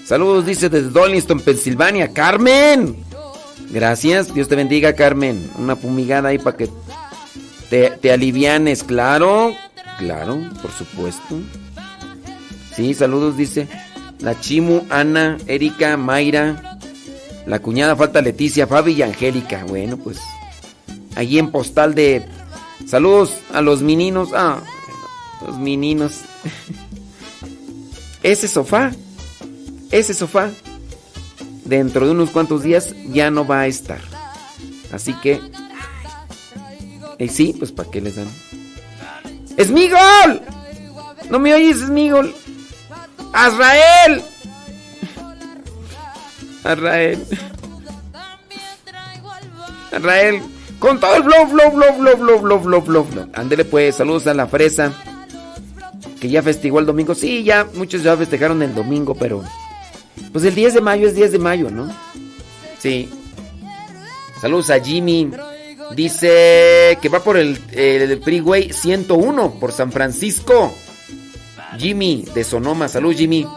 Saludos, 0.05 0.45
dice 0.45 0.69
desde 0.69 0.89
Dollinston, 0.89 1.39
Pensilvania. 1.39 2.13
¡Carmen! 2.13 2.95
Gracias, 3.69 4.33
Dios 4.33 4.47
te 4.47 4.55
bendiga, 4.55 4.93
Carmen. 4.93 5.49
Una 5.57 5.75
fumigada 5.75 6.29
ahí 6.29 6.37
para 6.37 6.55
que 6.55 6.69
te, 7.69 7.89
te 7.91 8.11
alivianes, 8.11 8.83
claro. 8.83 9.53
Claro, 9.97 10.39
por 10.61 10.71
supuesto. 10.71 11.39
Sí, 12.75 12.93
saludos, 12.93 13.35
dice. 13.35 13.67
La 14.19 14.39
Chimu, 14.39 14.85
Ana, 14.89 15.37
Erika, 15.47 15.97
Mayra. 15.97 16.77
La 17.45 17.59
cuñada 17.59 17.95
falta 17.95 18.21
Leticia, 18.21 18.67
Fabi 18.67 18.93
y 18.93 19.01
Angélica. 19.01 19.65
Bueno, 19.65 19.97
pues 19.97 20.19
allí 21.17 21.39
en 21.39 21.51
postal 21.51 21.95
de 21.95 22.25
saludos 22.87 23.33
a 23.51 23.61
los 23.61 23.81
meninos. 23.81 24.29
Ah, 24.33 24.61
los 25.45 25.57
meninos. 25.57 26.21
Ese 28.23 28.47
sofá, 28.47 28.91
ese 29.89 30.13
sofá, 30.13 30.49
dentro 31.63 32.05
de 32.05 32.11
unos 32.11 32.31
cuantos 32.31 32.63
días 32.63 32.93
ya 33.09 33.31
no 33.31 33.45
va 33.47 33.61
a 33.61 33.67
estar. 33.67 34.01
Así 34.91 35.13
que, 35.21 35.39
y 37.19 37.27
sí, 37.29 37.55
pues 37.57 37.71
¿para 37.71 37.89
qué 37.89 38.01
les 38.01 38.17
dan? 38.17 38.27
¡Esmigol! 39.55 40.41
¿No 41.29 41.39
me 41.39 41.53
oyes, 41.53 41.77
Esmigol? 41.77 42.35
¡Azrael! 43.31 44.23
Azrael. 46.65 47.25
Azrael. 49.91 50.56
Con 50.79 50.99
todo 50.99 51.15
el 51.15 51.23
blow, 51.23 51.47
blow, 51.47 51.71
blow, 51.71 51.97
blow, 51.97 52.17
blow, 52.17 52.39
blow, 52.39 52.81
blow, 52.81 53.03
blow. 53.03 53.29
Ándele 53.33 53.65
pues, 53.65 53.95
saludos 53.95 54.27
a 54.27 54.33
la 54.33 54.47
fresa. 54.47 54.93
Que 56.19 56.29
ya 56.29 56.43
festejó 56.43 56.79
el 56.79 56.85
domingo. 56.85 57.15
Sí, 57.15 57.43
ya, 57.43 57.67
muchos 57.73 58.03
ya 58.03 58.15
festejaron 58.15 58.61
el 58.61 58.75
domingo, 58.75 59.15
pero. 59.15 59.43
Pues 60.31 60.45
el 60.45 60.53
10 60.53 60.75
de 60.75 60.81
mayo 60.81 61.07
es 61.07 61.15
10 61.15 61.31
de 61.31 61.39
mayo, 61.39 61.69
¿no? 61.71 61.89
Sí. 62.79 63.09
Saludos 64.39 64.69
a 64.69 64.79
Jimmy. 64.79 65.31
Dice 65.95 66.97
que 67.01 67.09
va 67.09 67.23
por 67.23 67.37
el, 67.37 67.59
el 67.71 68.21
Freeway 68.21 68.71
101 68.71 69.59
por 69.59 69.71
San 69.71 69.91
Francisco. 69.91 70.73
Jimmy 71.77 72.25
de 72.33 72.43
Sonoma. 72.43 72.87
Salud, 72.87 73.15
Jimmy. 73.15 73.47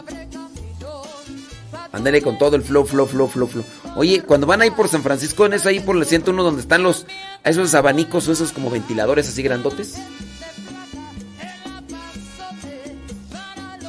Ándale 1.91 2.21
con 2.21 2.37
todo 2.37 2.55
el 2.55 2.63
flow, 2.63 2.85
flow, 2.85 3.05
flow, 3.05 3.27
flow, 3.27 3.47
flow. 3.47 3.65
Oye, 3.95 4.21
cuando 4.21 4.47
van 4.47 4.61
ahí 4.61 4.71
por 4.71 4.87
San 4.87 5.03
Francisco, 5.03 5.45
en 5.45 5.53
eso 5.53 5.69
ahí 5.69 5.79
por 5.79 5.97
el 5.97 6.05
101 6.05 6.43
donde 6.43 6.61
están 6.61 6.83
los 6.83 7.05
esos 7.43 7.73
abanicos 7.75 8.27
o 8.27 8.31
esos 8.31 8.51
como 8.51 8.69
ventiladores 8.69 9.27
así 9.27 9.43
grandotes. 9.43 9.95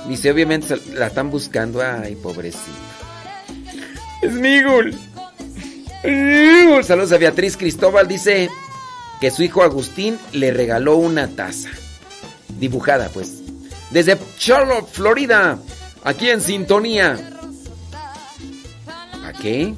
Dice, 0.08 0.30
obviamente 0.30 0.76
la 0.94 1.06
están 1.06 1.30
buscando. 1.30 1.80
Ay, 1.80 2.16
pobrecito. 2.16 2.60
Es 4.20 4.32
Migul. 4.32 4.94
Saludos 6.84 7.12
a 7.12 7.18
Beatriz 7.18 7.56
Cristóbal. 7.56 8.08
Dice 8.08 8.50
que 9.20 9.30
su 9.30 9.42
hijo 9.42 9.62
Agustín 9.62 10.18
le 10.32 10.52
regaló 10.52 10.96
una 10.96 11.28
taza. 11.28 11.70
Dibujada, 12.58 13.08
pues. 13.08 13.40
Desde 13.90 14.18
Charlotte, 14.36 14.88
Florida. 14.90 15.58
Aquí 16.04 16.28
en 16.28 16.40
sintonía. 16.40 17.40
¿A 19.32 19.38
qué? 19.40 19.74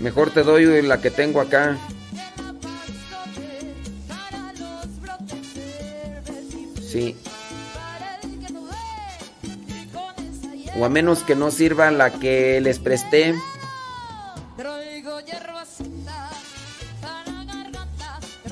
Mejor 0.00 0.30
te 0.30 0.44
doy 0.44 0.80
la 0.82 1.00
que 1.00 1.10
tengo 1.10 1.40
acá. 1.40 1.76
Sí. 6.88 7.16
O 10.78 10.84
a 10.84 10.88
menos 10.88 11.24
que 11.24 11.34
no 11.34 11.50
sirva 11.50 11.90
la 11.90 12.12
que 12.12 12.60
les 12.60 12.78
presté. 12.78 13.34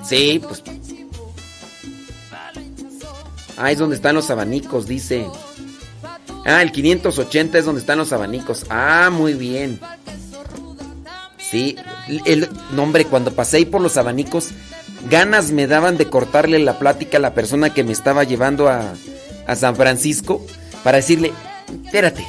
Sí, 0.04 0.40
pues. 0.42 0.62
Ah, 3.56 3.72
es 3.72 3.78
donde 3.78 3.96
están 3.96 4.14
los 4.14 4.30
abanicos, 4.30 4.86
dice. 4.86 5.26
Ah, 6.44 6.62
el 6.62 6.70
580 6.70 7.58
es 7.58 7.64
donde 7.64 7.80
están 7.80 7.98
los 7.98 8.12
abanicos. 8.12 8.66
Ah, 8.68 9.10
muy 9.10 9.34
bien. 9.34 9.80
Sí, 11.38 11.76
el 12.24 12.48
nombre 12.72 13.04
cuando 13.04 13.32
pasé 13.32 13.64
por 13.66 13.80
los 13.80 13.96
abanicos, 13.96 14.50
ganas 15.08 15.52
me 15.52 15.66
daban 15.66 15.96
de 15.96 16.08
cortarle 16.08 16.58
la 16.58 16.78
plática 16.78 17.18
a 17.18 17.20
la 17.20 17.34
persona 17.34 17.72
que 17.72 17.84
me 17.84 17.92
estaba 17.92 18.24
llevando 18.24 18.68
a, 18.68 18.94
a 19.46 19.56
San 19.56 19.76
Francisco 19.76 20.44
para 20.82 20.98
decirle, 20.98 21.32
espérate, 21.84 22.26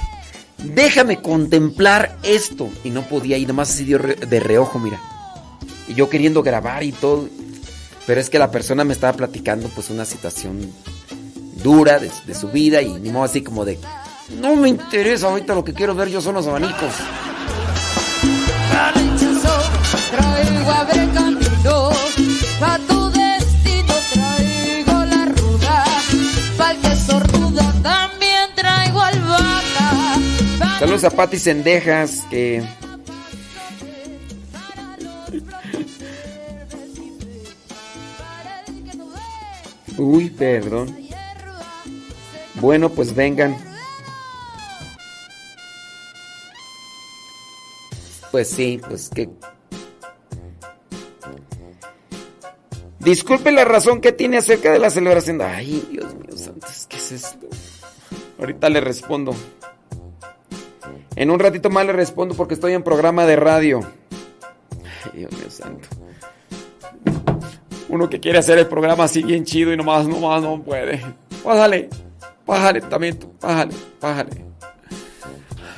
déjame 0.64 1.22
contemplar 1.22 2.18
esto. 2.24 2.70
Y 2.84 2.90
no 2.90 3.04
podía 3.04 3.38
ir, 3.38 3.48
nomás 3.48 3.70
así 3.70 3.86
de 3.86 4.40
reojo, 4.40 4.80
mira. 4.80 5.00
Y 5.88 5.94
yo 5.94 6.10
queriendo 6.10 6.44
grabar 6.44 6.84
y 6.84 6.92
todo. 6.92 7.30
Pero 8.06 8.22
es 8.22 8.30
que 8.30 8.40
la 8.40 8.52
persona 8.52 8.84
me 8.84 8.94
estaba 8.94 9.14
platicando 9.14 9.68
pues 9.70 9.90
una 9.90 10.06
situación 10.06 10.72
dura 11.64 12.00
de, 12.00 12.12
de 12.26 12.36
su 12.36 12.50
vida 12.50 12.82
y 12.82 12.94
ni 13.00 13.10
modo 13.10 13.26
así 13.26 13.42
como 13.42 13.66
de, 13.66 13.80
no 14.40 14.56
me 14.56 14.70
interesa 14.70 15.28
ahorita 15.28 15.56
lo 15.56 15.64
que 15.64 15.74
quiero 15.74 15.96
ver 15.96 16.10
yo 16.10 16.22
son 16.22 16.36
los 16.36 16.48
abanicos. 16.48 16.94
Saludos 30.80 31.04
a 31.06 31.10
Pati 31.10 31.40
Sendejas, 31.40 32.24
que... 32.30 32.64
Uy, 39.98 40.30
perdón. 40.30 40.96
Bueno, 42.62 42.90
pues 42.90 43.16
vengan. 43.16 43.58
Pues 48.30 48.48
sí, 48.48 48.80
pues 48.88 49.10
que... 49.10 49.30
Disculpe 53.00 53.52
la 53.52 53.66
razón 53.66 54.00
que 54.00 54.12
tiene 54.12 54.38
acerca 54.38 54.72
de 54.72 54.78
la 54.78 54.92
celebración. 54.92 55.42
Ay, 55.42 55.88
Dios 55.90 56.14
mío, 56.14 56.38
santos, 56.38 56.86
¿qué 56.88 56.98
es 56.98 57.12
esto? 57.14 57.48
Ahorita 58.38 58.70
le 58.70 58.82
respondo. 58.82 59.34
En 61.18 61.32
un 61.32 61.40
ratito 61.40 61.72
más 61.72 61.84
le 61.84 61.94
respondo 61.94 62.36
porque 62.36 62.54
estoy 62.54 62.74
en 62.74 62.84
programa 62.84 63.26
de 63.26 63.36
radio. 63.36 63.80
Ay, 65.04 65.22
Dios 65.22 65.32
mío 65.32 65.50
santo. 65.50 65.90
Uno 67.90 68.08
que 68.08 68.20
quiere 68.20 68.38
hacer 68.38 68.60
el 68.60 68.68
programa 68.68 69.06
así 69.06 69.24
bien 69.24 69.44
chido 69.44 69.74
y 69.74 69.78
nomás, 69.78 70.08
nomás 70.08 70.44
no 70.44 70.62
puede. 70.62 71.02
Pásale, 71.44 71.90
pásale 72.46 72.82
también 72.82 73.18
tú, 73.18 73.34
pásale, 73.40 73.74
pásale. 74.00 74.46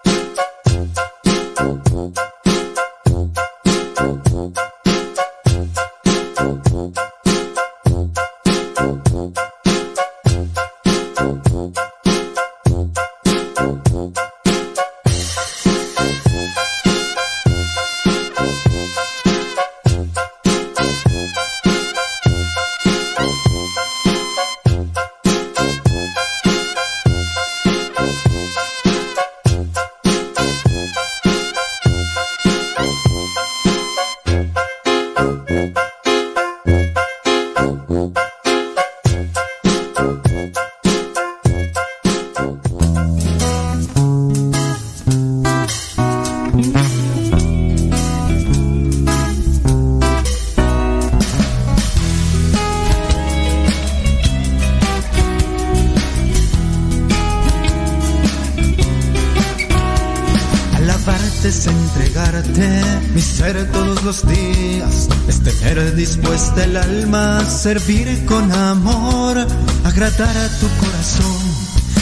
servir 67.62 68.26
con 68.26 68.50
amor, 68.50 69.38
agradar 69.84 70.36
a 70.36 70.48
tu 70.58 70.66
corazón, 70.80 71.42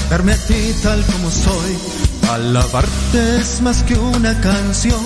darme 0.09 0.32
a 0.32 0.37
ti 0.47 0.74
tal 0.82 1.05
como 1.05 1.31
soy. 1.31 1.77
Alabarte 2.31 3.37
es 3.37 3.61
más 3.61 3.82
que 3.82 3.95
una 3.95 4.41
canción, 4.41 5.05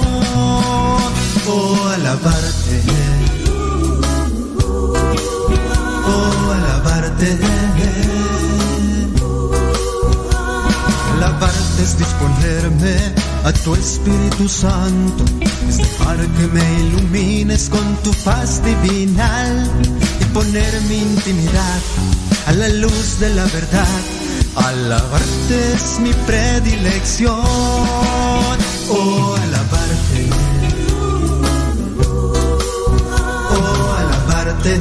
oh 1.49 1.89
alabarte, 1.93 2.83
oh 6.07 6.53
alabarte. 6.53 7.39
Alabarte 11.17 11.83
es 11.83 11.99
disponerme 11.99 12.97
a 13.43 13.53
tu 13.53 13.75
Espíritu 13.75 14.49
Santo, 14.49 15.25
es 15.69 15.78
dejar 15.78 16.16
que 16.16 16.47
me 16.49 16.81
ilumines 16.81 17.69
con 17.69 17.97
tu 18.03 18.12
paz 18.24 18.62
divinal 18.65 19.70
y 20.20 20.24
poner 20.27 20.81
mi 20.89 20.99
intimidad 20.99 21.81
a 22.47 22.53
la 22.53 22.69
luz 22.69 23.19
de 23.20 23.31
la 23.31 23.45
verdad. 23.45 24.01
Alabarte 24.57 25.73
es 25.74 25.99
mi 26.01 26.12
predilección, 26.27 27.35
oh 28.91 29.36
alabarte, 29.43 30.31
oh 33.51 33.95
alabarte. 33.99 34.81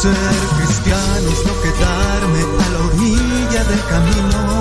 Ser 0.00 0.12
cristiano 0.58 1.28
es 1.32 1.42
no 1.46 1.54
quedarme 1.62 2.40
a 2.64 2.68
la 2.72 2.78
orilla 2.88 3.64
del 3.64 3.82
camino. 3.88 4.53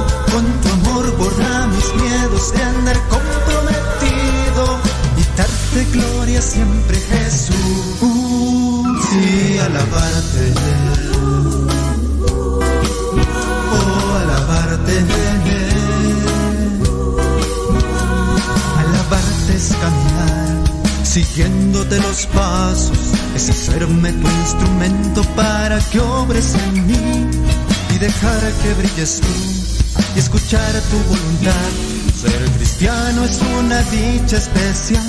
Miedos 2.43 2.53
de 2.53 2.63
andar 2.63 2.99
comprometido 3.09 4.79
y 5.17 5.37
darte 5.37 5.85
gloria 5.91 6.41
siempre, 6.41 6.97
Jesús. 6.99 7.55
Y 9.11 9.57
alabarte. 9.59 10.53
Oh, 13.71 14.15
alabarte. 14.23 15.05
Alabarte 18.79 19.55
es 19.55 19.75
caminar 19.79 20.63
siguiéndote 21.03 21.99
los 21.99 22.25
pasos, 22.27 22.97
es 23.35 23.49
hacerme 23.49 24.11
tu 24.13 24.27
instrumento 24.27 25.21
para 25.35 25.79
que 25.91 25.99
obres 25.99 26.55
en 26.55 26.87
mí 26.87 27.29
y 27.93 27.97
dejar 27.99 28.41
que 28.63 28.73
brilles 28.73 29.21
tú 29.21 29.27
y 30.15 30.19
escuchar 30.19 30.71
tu 30.89 30.97
voluntad. 31.09 31.92
Cristiano 32.75 33.23
es 33.23 33.39
una 33.59 33.81
dicha 33.83 34.37
especial. 34.37 34.99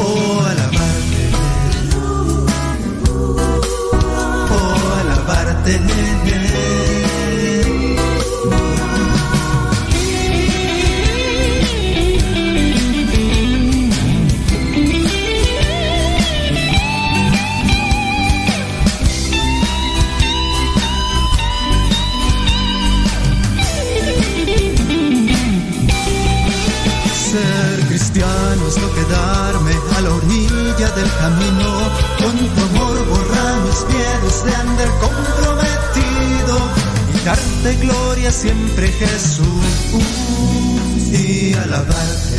Oh, 0.00 0.40
alabarte. 0.40 1.30
Oh, 4.50 4.94
alabarte. 5.02 5.72
Ser 5.72 6.47
del 30.96 31.10
camino. 31.20 31.68
Con 32.18 32.36
tu 32.36 32.60
amor 32.62 33.06
borrar 33.08 33.60
mis 33.66 33.80
miedos 33.94 34.44
de 34.44 34.54
andar 34.54 34.88
comprometido 35.00 36.58
y 37.14 37.24
darte 37.24 37.76
gloria 37.86 38.30
siempre, 38.30 38.88
Jesús. 38.88 39.46
Y 41.12 41.54
alabarte. 41.54 42.38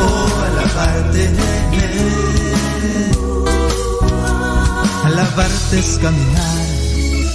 Oh, 0.00 0.28
alabarte. 0.46 1.30
Alabarte 5.04 5.78
es 5.78 5.98
caminar 6.00 6.64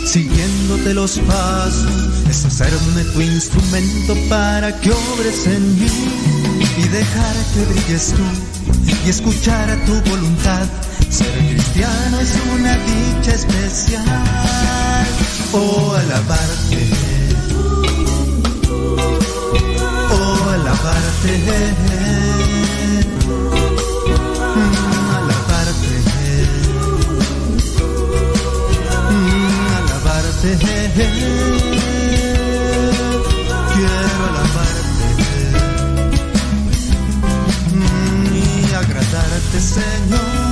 siguiéndote 0.09 0.95
los 0.95 1.19
pasos, 1.19 2.18
es 2.29 2.45
hacerme 2.45 3.03
tu 3.13 3.21
instrumento 3.21 4.15
para 4.29 4.79
que 4.79 4.91
obres 4.91 5.47
en 5.47 5.79
mí 5.79 5.87
y 6.77 6.87
dejar 6.89 7.35
que 7.53 7.65
brilles 7.65 8.13
tú 8.13 8.23
y 9.05 9.09
escuchar 9.09 9.67
tu 9.85 9.93
voluntad. 10.09 10.67
Ser 11.09 11.31
cristiano 11.49 12.19
es 12.19 12.33
una 12.53 12.77
dicha 12.77 13.33
especial. 13.33 14.05
Oh, 15.53 15.93
alabarte. 15.95 16.89
Oh, 20.11 20.49
alabarte. 20.53 21.37
Mm, 24.55 25.15
alabarte. 25.15 25.95
Mm, 29.09 29.67
alabarte. 29.79 30.49
Quiero 34.19 34.33
alabarte 34.33 35.05
mm, 37.73 38.35
y 38.35 38.73
agradarte, 38.73 39.59
Señor. 39.61 40.48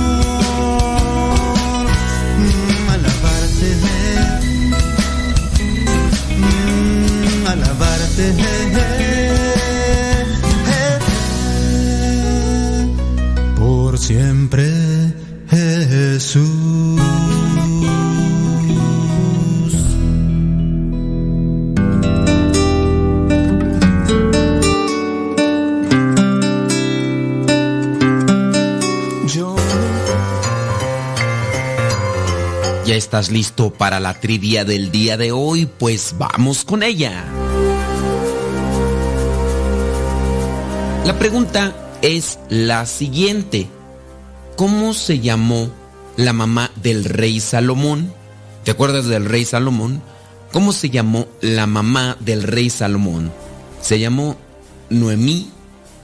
Estás 33.18 33.32
listo 33.32 33.72
para 33.72 33.98
la 33.98 34.20
trivia 34.20 34.64
del 34.64 34.92
día 34.92 35.16
de 35.16 35.32
hoy, 35.32 35.66
pues 35.66 36.14
vamos 36.18 36.64
con 36.64 36.84
ella. 36.84 37.24
La 41.04 41.18
pregunta 41.18 41.74
es 42.00 42.38
la 42.48 42.86
siguiente. 42.86 43.66
¿Cómo 44.56 44.94
se 44.94 45.18
llamó 45.18 45.68
la 46.16 46.32
mamá 46.32 46.70
del 46.76 47.04
rey 47.04 47.40
Salomón? 47.40 48.12
¿Te 48.62 48.70
acuerdas 48.70 49.06
del 49.06 49.24
rey 49.24 49.44
Salomón? 49.44 50.00
¿Cómo 50.52 50.72
se 50.72 50.88
llamó 50.88 51.26
la 51.40 51.66
mamá 51.66 52.16
del 52.20 52.44
rey 52.44 52.70
Salomón? 52.70 53.32
Se 53.80 53.98
llamó 53.98 54.36
Noemí, 54.90 55.50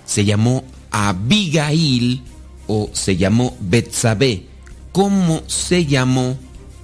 se 0.04 0.24
llamó 0.24 0.64
Abigail 0.90 2.24
o 2.66 2.90
se 2.92 3.16
llamó 3.16 3.56
Betsabé. 3.60 4.46
¿Cómo 4.90 5.44
se 5.46 5.86
llamó 5.86 6.36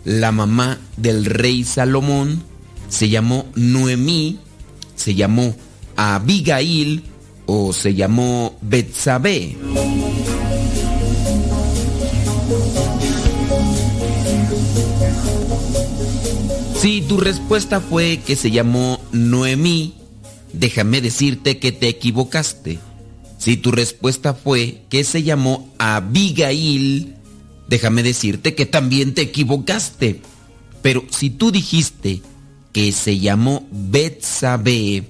la 0.05 0.33
mamá 0.33 0.79
del 0.97 1.25
rey 1.25 1.65
Salomón? 1.65 2.43
Se 2.89 3.09
llamó 3.09 3.47
Noemí, 3.55 4.39
se 4.97 5.15
llamó 5.15 5.55
Abigail 5.97 7.05
o 7.47 7.73
se 7.73 7.95
llamó 7.95 8.57
Betsabé. 8.61 9.57
Si 16.81 17.03
tu 17.03 17.19
respuesta 17.19 17.81
fue 17.81 18.21
que 18.27 18.37
se 18.37 18.51
llamó 18.51 19.01
Noemí, 19.13 19.95
déjame 20.55 21.03
decirte 21.03 21.59
que 21.59 21.73
te 21.73 21.89
equivocaste. 21.89 22.79
Si 23.37 23.59
tu 23.59 23.71
respuesta 23.71 24.33
fue 24.33 24.83
que 24.89 25.05
se 25.05 25.23
llamó 25.23 25.69
Abigail, 25.79 27.17
déjame 27.71 28.03
decirte 28.03 28.55
que 28.57 28.67
también 28.67 29.15
te 29.15 29.23
equivocaste. 29.23 30.21
Pero 30.83 31.05
si 31.11 31.31
tú 31.31 31.53
dijiste 31.53 32.21
que 32.73 32.91
se 32.91 33.19
llamó 33.21 33.67
Betsabé, 33.71 35.05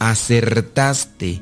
acertaste. 0.00 1.40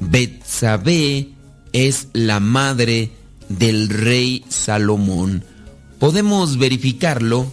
Betsabé 0.00 1.30
es 1.72 2.08
la 2.12 2.38
madre 2.38 3.12
del 3.48 3.88
rey 3.88 4.44
Salomón. 4.48 5.42
Podemos 5.98 6.58
verificarlo 6.58 7.50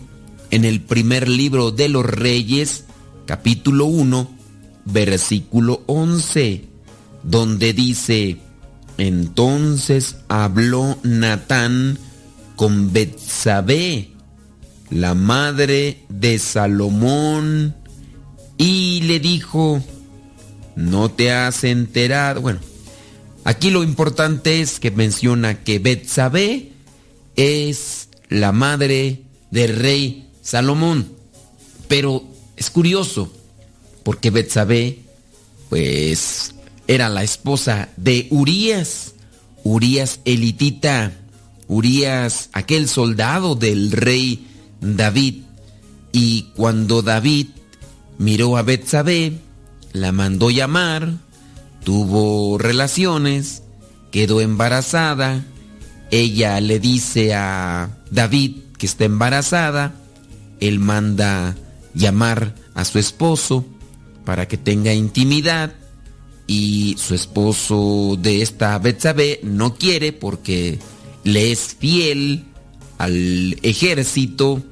en 0.51 0.65
el 0.65 0.81
primer 0.81 1.29
libro 1.29 1.71
de 1.71 1.87
los 1.87 2.05
Reyes, 2.05 2.83
capítulo 3.25 3.85
1, 3.85 4.29
versículo 4.83 5.83
11, 5.85 6.65
donde 7.23 7.73
dice, 7.73 8.37
entonces 8.97 10.17
habló 10.27 10.99
Natán 11.03 11.97
con 12.55 12.93
Betsabé, 12.93 14.09
la 14.89 15.13
madre 15.13 15.99
de 16.09 16.39
Salomón, 16.39 17.75
y 18.57 19.01
le 19.03 19.19
dijo, 19.19 19.83
no 20.75 21.09
te 21.09 21.31
has 21.31 21.63
enterado. 21.63 22.41
Bueno, 22.41 22.59
aquí 23.43 23.69
lo 23.69 23.83
importante 23.83 24.61
es 24.61 24.79
que 24.79 24.91
menciona 24.91 25.63
que 25.63 25.79
Betsabé 25.79 26.71
es 27.35 28.09
la 28.29 28.51
madre 28.51 29.23
del 29.51 29.75
rey 29.75 30.29
Salomón. 30.41 31.11
Pero 31.87 32.23
es 32.55 32.69
curioso, 32.69 33.31
porque 34.03 34.31
Betsabé, 34.31 34.99
pues, 35.69 36.55
era 36.87 37.09
la 37.09 37.23
esposa 37.23 37.89
de 37.97 38.27
Urías, 38.29 39.13
Urías 39.63 40.19
elitita, 40.25 41.11
Urías, 41.67 42.49
aquel 42.53 42.87
soldado 42.87 43.55
del 43.55 43.91
rey 43.91 44.47
David. 44.81 45.43
Y 46.11 46.51
cuando 46.55 47.01
David 47.01 47.47
miró 48.17 48.57
a 48.57 48.61
Betsabé, 48.61 49.39
la 49.93 50.11
mandó 50.11 50.49
llamar, 50.49 51.13
tuvo 51.83 52.57
relaciones, 52.57 53.63
quedó 54.11 54.41
embarazada, 54.41 55.43
ella 56.11 56.61
le 56.61 56.79
dice 56.79 57.33
a 57.33 57.97
David 58.11 58.57
que 58.77 58.85
está 58.85 59.05
embarazada, 59.05 59.95
él 60.59 60.79
manda 60.79 61.55
llamar 61.93 62.55
a 62.75 62.85
su 62.85 62.99
esposo 62.99 63.65
para 64.25 64.47
que 64.47 64.57
tenga 64.57 64.93
intimidad. 64.93 65.73
Y 66.47 66.95
su 66.99 67.15
esposo 67.15 68.17
de 68.21 68.43
esta 68.43 68.77
Betsabé 68.77 69.39
no 69.41 69.73
quiere 69.75 70.13
porque 70.13 70.77
le 71.25 71.51
es 71.51 71.75
fiel 71.77 72.45
al 72.97 73.57
ejército 73.63 74.63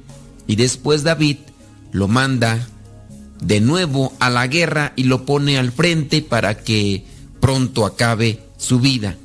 y 0.46 0.56
después 0.56 1.02
David 1.02 1.36
lo 1.92 2.08
manda 2.08 2.66
de 3.42 3.60
nuevo 3.60 4.14
a 4.20 4.30
la 4.30 4.46
guerra 4.46 4.94
y 4.96 5.02
lo 5.04 5.26
pone 5.26 5.58
al 5.58 5.72
frente 5.72 6.22
para 6.22 6.58
que 6.58 7.04
pronto 7.40 7.84
acabe 7.84 8.40
su 8.56 8.80
vida. 8.80 9.16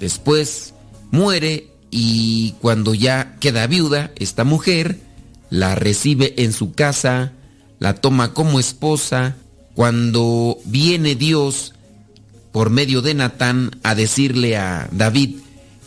Después 0.00 0.74
muere 1.10 1.68
y 1.90 2.54
cuando 2.60 2.94
ya 2.94 3.36
queda 3.38 3.66
viuda, 3.66 4.10
esta 4.16 4.44
mujer 4.44 4.98
la 5.50 5.74
recibe 5.74 6.34
en 6.38 6.52
su 6.52 6.72
casa, 6.72 7.32
la 7.78 7.94
toma 7.94 8.34
como 8.34 8.58
esposa. 8.58 9.36
Cuando 9.74 10.58
viene 10.64 11.14
Dios 11.14 11.74
por 12.50 12.70
medio 12.70 13.02
de 13.02 13.14
Natán 13.14 13.70
a 13.84 13.94
decirle 13.94 14.56
a 14.56 14.88
David 14.90 15.36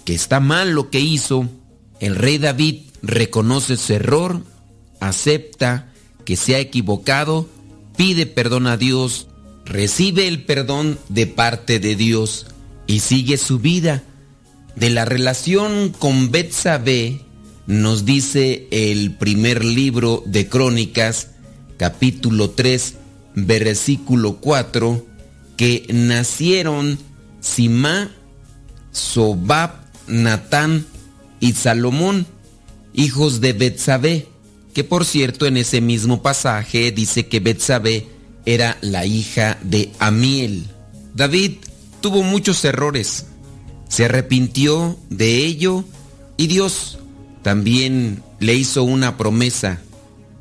que 0.06 0.14
está 0.14 0.40
mal 0.40 0.72
lo 0.72 0.90
que 0.90 1.00
hizo, 1.00 1.48
el 2.00 2.16
rey 2.16 2.38
David 2.38 2.82
reconoce 3.02 3.78
su 3.78 3.94
error, 3.94 4.42
acepta 5.00 5.92
que 6.26 6.38
se 6.38 6.56
ha 6.56 6.60
equivocado, 6.60 7.48
pide 7.96 8.26
perdón 8.26 8.68
a 8.68 8.78
Dios, 8.78 9.28
recibe 9.66 10.28
el 10.28 10.44
perdón 10.44 11.00
de 11.10 11.28
parte 11.28 11.80
de 11.80 11.96
Dios 11.96 12.48
y 12.88 13.00
sigue 13.00 13.38
su 13.38 13.60
vida. 13.60 14.04
De 14.76 14.90
la 14.90 15.06
relación 15.06 15.90
con 15.98 16.32
Betsabé 16.32 17.22
nos 17.68 18.06
dice 18.06 18.68
el 18.72 19.16
primer 19.16 19.64
libro 19.64 20.24
de 20.26 20.48
Crónicas, 20.48 21.30
capítulo 21.78 22.52
3, 22.52 22.96
versículo 23.36 24.38
4, 24.38 25.06
que 25.58 25.86
nacieron 25.94 26.98
Simá, 27.40 28.12
Sobab, 28.92 29.81
Natán 30.12 30.86
y 31.40 31.54
Salomón, 31.54 32.28
hijos 32.94 33.42
de 33.42 33.54
Betsabé, 33.54 34.28
que 34.74 34.84
por 34.84 35.06
cierto 35.06 35.46
en 35.46 35.58
ese 35.58 35.82
mismo 35.82 36.22
pasaje 36.22 36.92
dice 36.92 37.28
que 37.28 37.40
Betsabé 37.40 38.08
era 38.46 38.78
la 38.82 39.06
hija 39.06 39.58
de 39.64 39.92
Amiel. 40.00 40.68
David 41.16 41.54
tuvo 42.02 42.24
muchos 42.24 42.64
errores, 42.66 43.26
se 43.90 44.06
arrepintió 44.06 44.98
de 45.10 45.38
ello 45.38 45.84
y 46.38 46.48
Dios 46.48 47.00
también 47.42 48.24
le 48.40 48.56
hizo 48.56 48.84
una 48.84 49.18
promesa 49.18 49.82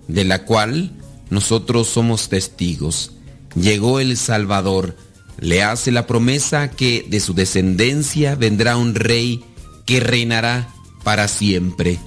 de 0.08 0.24
la 0.24 0.44
cual 0.44 0.90
nosotros 1.30 1.88
somos 1.88 2.28
testigos. 2.28 3.12
Llegó 3.54 4.00
el 4.00 4.16
Salvador, 4.16 4.96
le 5.38 5.62
hace 5.62 5.90
la 5.90 6.06
promesa 6.06 6.70
que 6.70 7.06
de 7.08 7.20
su 7.20 7.34
descendencia 7.34 8.34
vendrá 8.34 8.76
un 8.76 8.94
rey 8.94 9.44
que 9.90 9.98
reinará 9.98 10.72
para 11.02 11.26
siempre. 11.26 11.98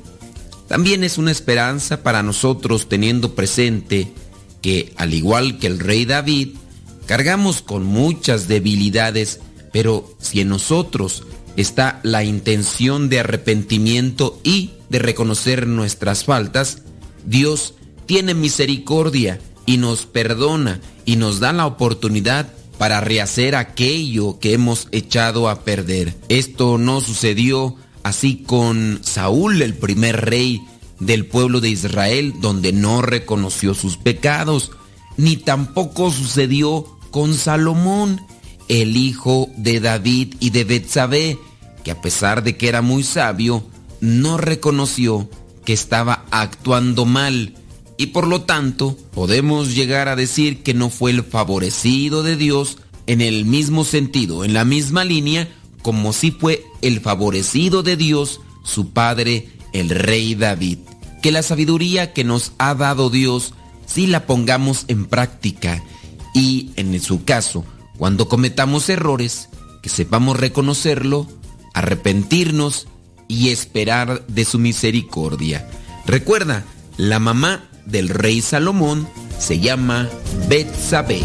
También 0.70 1.04
es 1.04 1.18
una 1.18 1.32
esperanza 1.32 2.02
para 2.02 2.24
nosotros 2.24 2.88
teniendo 2.88 3.36
presente 3.36 4.14
que, 4.62 4.94
al 4.96 5.14
igual 5.14 5.60
que 5.60 5.68
el 5.68 5.80
rey 5.80 6.06
David, 6.06 6.56
cargamos 7.08 7.62
con 7.62 7.84
muchas 7.84 8.48
debilidades, 8.48 9.42
pero 9.74 10.16
si 10.18 10.40
en 10.40 10.48
nosotros 10.48 11.26
está 11.58 12.00
la 12.04 12.24
intención 12.24 13.10
de 13.10 13.20
arrepentimiento 13.20 14.40
y 14.46 14.72
de 14.88 15.00
reconocer 15.00 15.68
nuestras 15.68 16.24
faltas, 16.24 16.84
Dios 17.26 17.74
tiene 18.06 18.34
misericordia 18.34 19.42
y 19.66 19.76
nos 19.76 20.06
perdona 20.06 20.80
y 21.04 21.18
nos 21.18 21.42
da 21.42 21.52
la 21.52 21.66
oportunidad 21.66 22.48
para 22.84 23.00
rehacer 23.00 23.56
aquello 23.56 24.40
que 24.42 24.52
hemos 24.52 24.90
echado 24.92 25.48
a 25.48 25.64
perder. 25.64 26.18
Esto 26.28 26.78
no 26.78 27.00
sucedió 27.00 27.78
así 28.04 28.44
con 28.46 29.00
Saúl, 29.04 29.62
el 29.62 29.74
primer 29.74 30.26
rey 30.26 30.62
del 31.00 31.26
pueblo 31.26 31.62
de 31.62 31.70
Israel, 31.70 32.34
donde 32.42 32.74
no 32.74 33.02
reconoció 33.02 33.74
sus 33.74 33.96
pecados, 33.96 34.72
ni 35.16 35.38
tampoco 35.38 36.12
sucedió 36.12 37.00
con 37.10 37.36
Salomón, 37.36 38.20
el 38.68 38.98
hijo 38.98 39.48
de 39.56 39.80
David 39.80 40.36
y 40.42 40.50
de 40.50 40.66
Betsabé, 40.66 41.40
que 41.86 41.92
a 41.92 42.02
pesar 42.02 42.44
de 42.44 42.58
que 42.58 42.68
era 42.68 42.82
muy 42.82 43.04
sabio, 43.04 43.64
no 44.02 44.36
reconoció 44.36 45.30
que 45.64 45.72
estaba 45.72 46.26
actuando 46.32 47.06
mal 47.06 47.56
y 47.98 48.08
por 48.08 48.28
lo 48.28 48.42
tanto 48.42 48.98
podemos 49.14 49.76
llegar 49.76 50.08
a 50.08 50.16
decir 50.16 50.64
que 50.64 50.74
no 50.74 50.90
fue 50.90 51.12
el 51.12 51.24
favorecido 51.24 52.24
de 52.24 52.36
Dios 52.36 52.78
en 53.08 53.22
el 53.22 53.46
mismo 53.46 53.84
sentido, 53.84 54.44
en 54.44 54.54
la 54.54 54.66
misma 54.66 55.04
línea, 55.04 55.50
como 55.82 56.14
si 56.14 56.32
fue 56.32 56.66
el 56.82 57.02
favorecido 57.02 57.84
de 57.84 57.98
Dios, 57.98 58.42
su 58.64 58.92
padre, 58.92 59.50
el 59.74 59.90
rey 59.90 60.36
David. 60.36 60.80
que 61.22 61.32
la 61.32 61.42
sabiduría 61.42 62.12
que 62.12 62.26
nos 62.26 62.52
ha 62.58 62.76
dado 62.76 63.10
Dios 63.10 63.54
sí 63.86 64.08
la 64.08 64.26
pongamos 64.26 64.84
en 64.90 65.06
práctica 65.06 65.82
y, 66.34 66.72
en 66.76 67.00
su 67.02 67.24
caso, 67.24 67.64
cuando 67.98 68.28
cometamos 68.28 68.90
errores, 68.90 69.50
que 69.82 69.90
sepamos 69.90 70.38
reconocerlo, 70.38 71.28
arrepentirnos 71.74 72.88
y 73.28 73.50
esperar 73.50 74.26
de 74.28 74.44
su 74.46 74.60
misericordia. 74.60 75.70
Recuerda, 76.06 76.66
la 76.98 77.20
mamá 77.20 77.70
del 77.86 78.10
rey 78.10 78.42
Salomón 78.42 79.08
se 79.40 79.60
llama 79.60 80.10
Betsabé. 80.48 81.22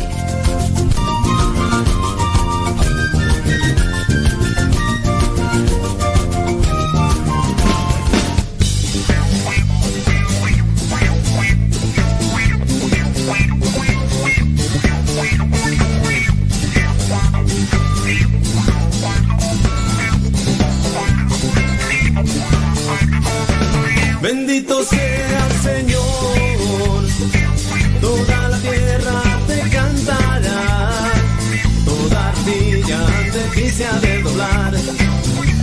De 33.78 34.22
doblar. 34.22 34.74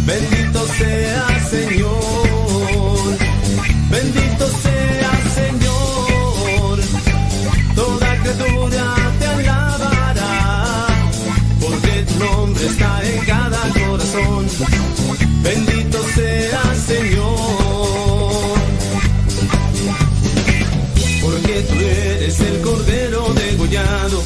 Bendito 0.06 0.66
sea 0.78 1.28
Señor, 1.50 3.18
bendito 3.90 4.48
sea 4.64 5.12
Señor, 5.36 6.80
toda 7.76 8.18
criatura 8.22 8.96
te 9.20 9.26
alabará, 9.50 10.88
porque 11.60 12.06
tu 12.08 12.20
nombre 12.24 12.66
está 12.68 13.02
en 13.04 13.26
cada 13.26 13.62
corazón. 13.86 14.48
Bendito 15.44 16.02
sea 16.16 16.74
Señor. 16.88 17.36
porque 21.22 21.62
tú 21.64 21.76
eres 21.76 22.40
el 22.40 22.62
cordero 22.62 23.34
degollado 23.34 24.24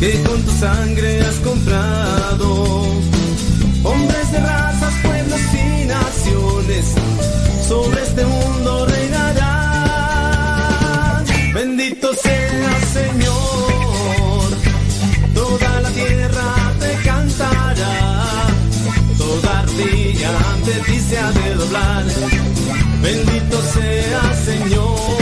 que 0.00 0.22
con 0.22 0.42
tu 0.42 0.50
sangre 0.52 1.20
has 1.20 1.36
comprado. 1.36 3.01
Se 21.00 21.18
ha 21.18 21.30
de 21.32 21.54
doblar. 21.54 22.04
Bendito 23.02 23.60
sea 23.62 24.34
Señor. 24.44 25.21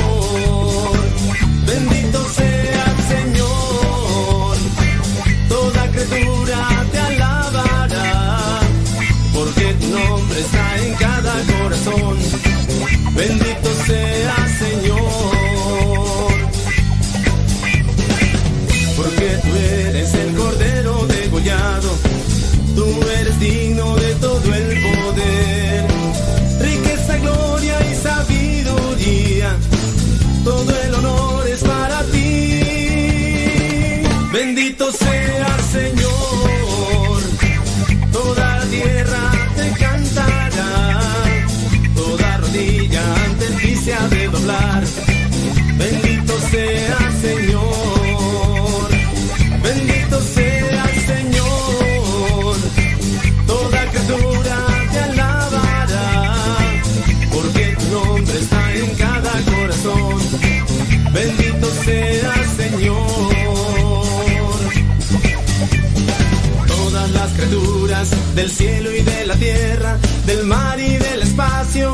Del 68.41 68.51
cielo 68.51 68.91
y 68.91 69.03
de 69.03 69.27
la 69.27 69.37
tierra, 69.37 69.99
del 70.25 70.47
mar 70.47 70.81
y 70.81 70.97
del 70.97 71.21
espacio, 71.21 71.93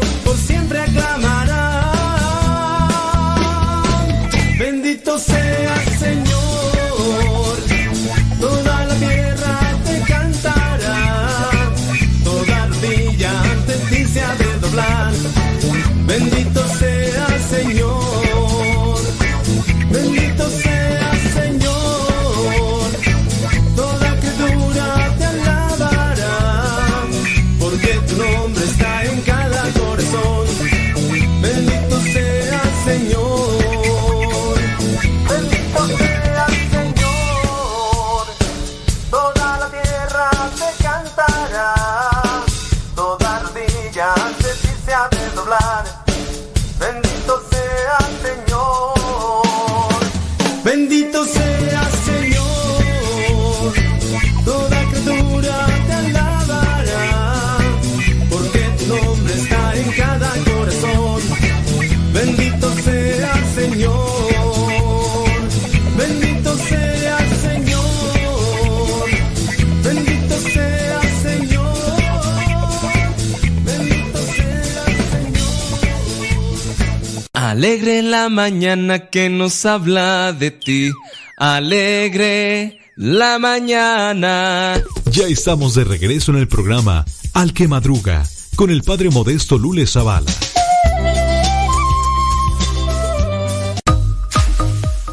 La 78.10 78.28
mañana 78.28 79.10
que 79.10 79.28
nos 79.28 79.66
habla 79.66 80.32
de 80.32 80.52
ti. 80.52 80.92
Alegre 81.36 82.78
la 82.94 83.40
mañana. 83.40 84.80
Ya 85.10 85.26
estamos 85.26 85.74
de 85.74 85.82
regreso 85.82 86.30
en 86.30 86.38
el 86.38 86.46
programa 86.46 87.04
Al 87.34 87.52
que 87.52 87.66
Madruga 87.66 88.22
con 88.54 88.70
el 88.70 88.84
padre 88.84 89.10
modesto 89.10 89.58
Lule 89.58 89.88
Zavala. 89.88 90.30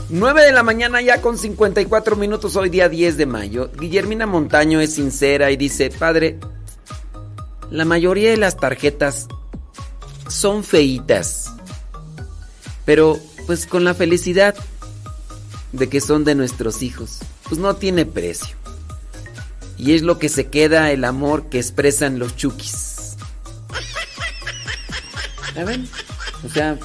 9 0.10 0.44
de 0.44 0.52
la 0.52 0.62
mañana 0.62 1.02
ya 1.02 1.20
con 1.20 1.40
54 1.40 2.16
minutos 2.16 2.56
hoy 2.56 2.70
día 2.70 2.90
10 2.90 3.18
de 3.18 3.26
mayo. 3.26 3.72
Guillermina 3.76 4.28
Montaño 4.28 4.80
es 4.80 4.94
sincera 4.94 5.50
y 5.50 5.58
dice, 5.58 5.90
padre, 5.90 6.40
la 7.72 7.86
mayoría 7.86 8.30
de 8.30 8.38
las 8.38 8.56
tarjetas 8.56 9.28
son 10.28 10.64
feitas, 10.64 11.52
pero 12.86 13.20
pues 13.46 13.66
con 13.66 13.84
la 13.84 13.94
felicidad 13.94 14.56
de 15.72 15.90
que 15.90 16.02
son 16.02 16.24
de 16.24 16.36
nuestros 16.36 16.82
hijos, 16.82 17.20
pues 17.48 17.60
no 17.60 17.76
tiene 17.76 18.06
precio. 18.06 18.56
Y 19.78 19.94
es 19.94 20.02
lo 20.02 20.20
que 20.20 20.30
se 20.30 20.48
queda 20.48 20.92
el 20.92 21.04
amor 21.04 21.50
que 21.50 21.60
expresan 21.60 22.20
los 22.20 22.36
chukis. 22.36 23.16
¿Saben? 25.54 25.88
O 26.46 26.50
sea... 26.50 26.78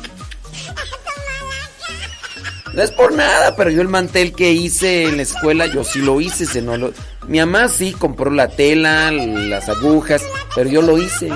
No 2.74 2.82
es 2.82 2.90
por 2.92 3.12
nada, 3.12 3.56
pero 3.56 3.70
yo 3.70 3.80
el 3.82 3.88
mantel 3.88 4.32
que 4.32 4.52
hice 4.52 5.04
en 5.04 5.16
la 5.16 5.22
escuela, 5.22 5.66
yo 5.66 5.84
sí 5.84 6.00
lo 6.00 6.20
hice, 6.20 6.46
se 6.46 6.62
no 6.62 6.76
lo... 6.76 6.92
Mi 7.26 7.38
mamá 7.40 7.68
sí 7.68 7.92
compró 7.92 8.30
la 8.30 8.48
tela, 8.48 9.10
las 9.10 9.68
agujas, 9.68 10.22
pero 10.54 10.70
yo 10.70 10.82
lo 10.82 10.98
hice. 10.98 11.30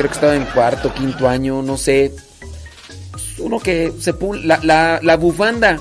Creo 0.00 0.08
que 0.08 0.14
estaba 0.14 0.34
en 0.34 0.46
cuarto, 0.46 0.94
quinto 0.94 1.28
año, 1.28 1.60
no 1.60 1.76
sé. 1.76 2.16
Uno 3.36 3.60
que 3.60 3.92
se 4.00 4.14
pul... 4.14 4.48
La, 4.48 4.58
la, 4.62 4.98
la 5.02 5.18
bufanda. 5.18 5.78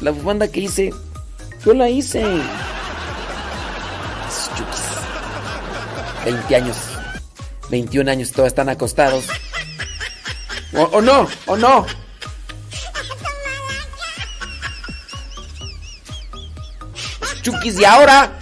La 0.00 0.10
bufanda 0.10 0.48
que 0.48 0.58
hice, 0.58 0.92
yo 1.64 1.72
la 1.72 1.88
hice. 1.88 2.24
20 6.24 6.56
años. 6.56 6.76
21 7.70 8.10
años, 8.10 8.32
todos 8.32 8.48
están 8.48 8.68
acostados. 8.68 9.26
O, 10.74 10.82
o 10.82 11.00
no, 11.00 11.28
o 11.46 11.56
no. 11.56 11.86
Chukis 17.42 17.76
de 17.76 17.86
ahora. 17.86 18.32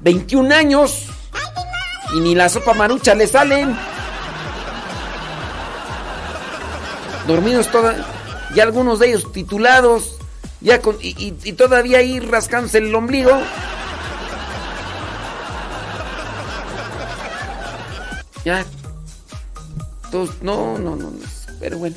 21 0.00 0.54
años. 0.54 1.11
Y 2.14 2.20
ni 2.20 2.34
la 2.34 2.48
sopa 2.48 2.74
marucha 2.74 3.14
le 3.14 3.26
salen. 3.26 3.76
Dormidos 7.26 7.70
todos. 7.70 7.94
Ya 8.54 8.64
algunos 8.64 8.98
de 8.98 9.08
ellos 9.08 9.32
titulados. 9.32 10.16
Ya 10.60 10.80
con, 10.80 10.96
y, 11.00 11.08
y- 11.10 11.36
y 11.42 11.52
todavía 11.54 11.98
ahí 11.98 12.20
rascándose 12.20 12.78
el 12.78 12.94
ombligo. 12.94 13.30
Ya. 18.44 18.64
Todos. 20.10 20.42
No, 20.42 20.76
no, 20.78 20.96
no. 20.96 21.10
no, 21.10 21.18
Pero 21.60 21.78
bueno. 21.78 21.96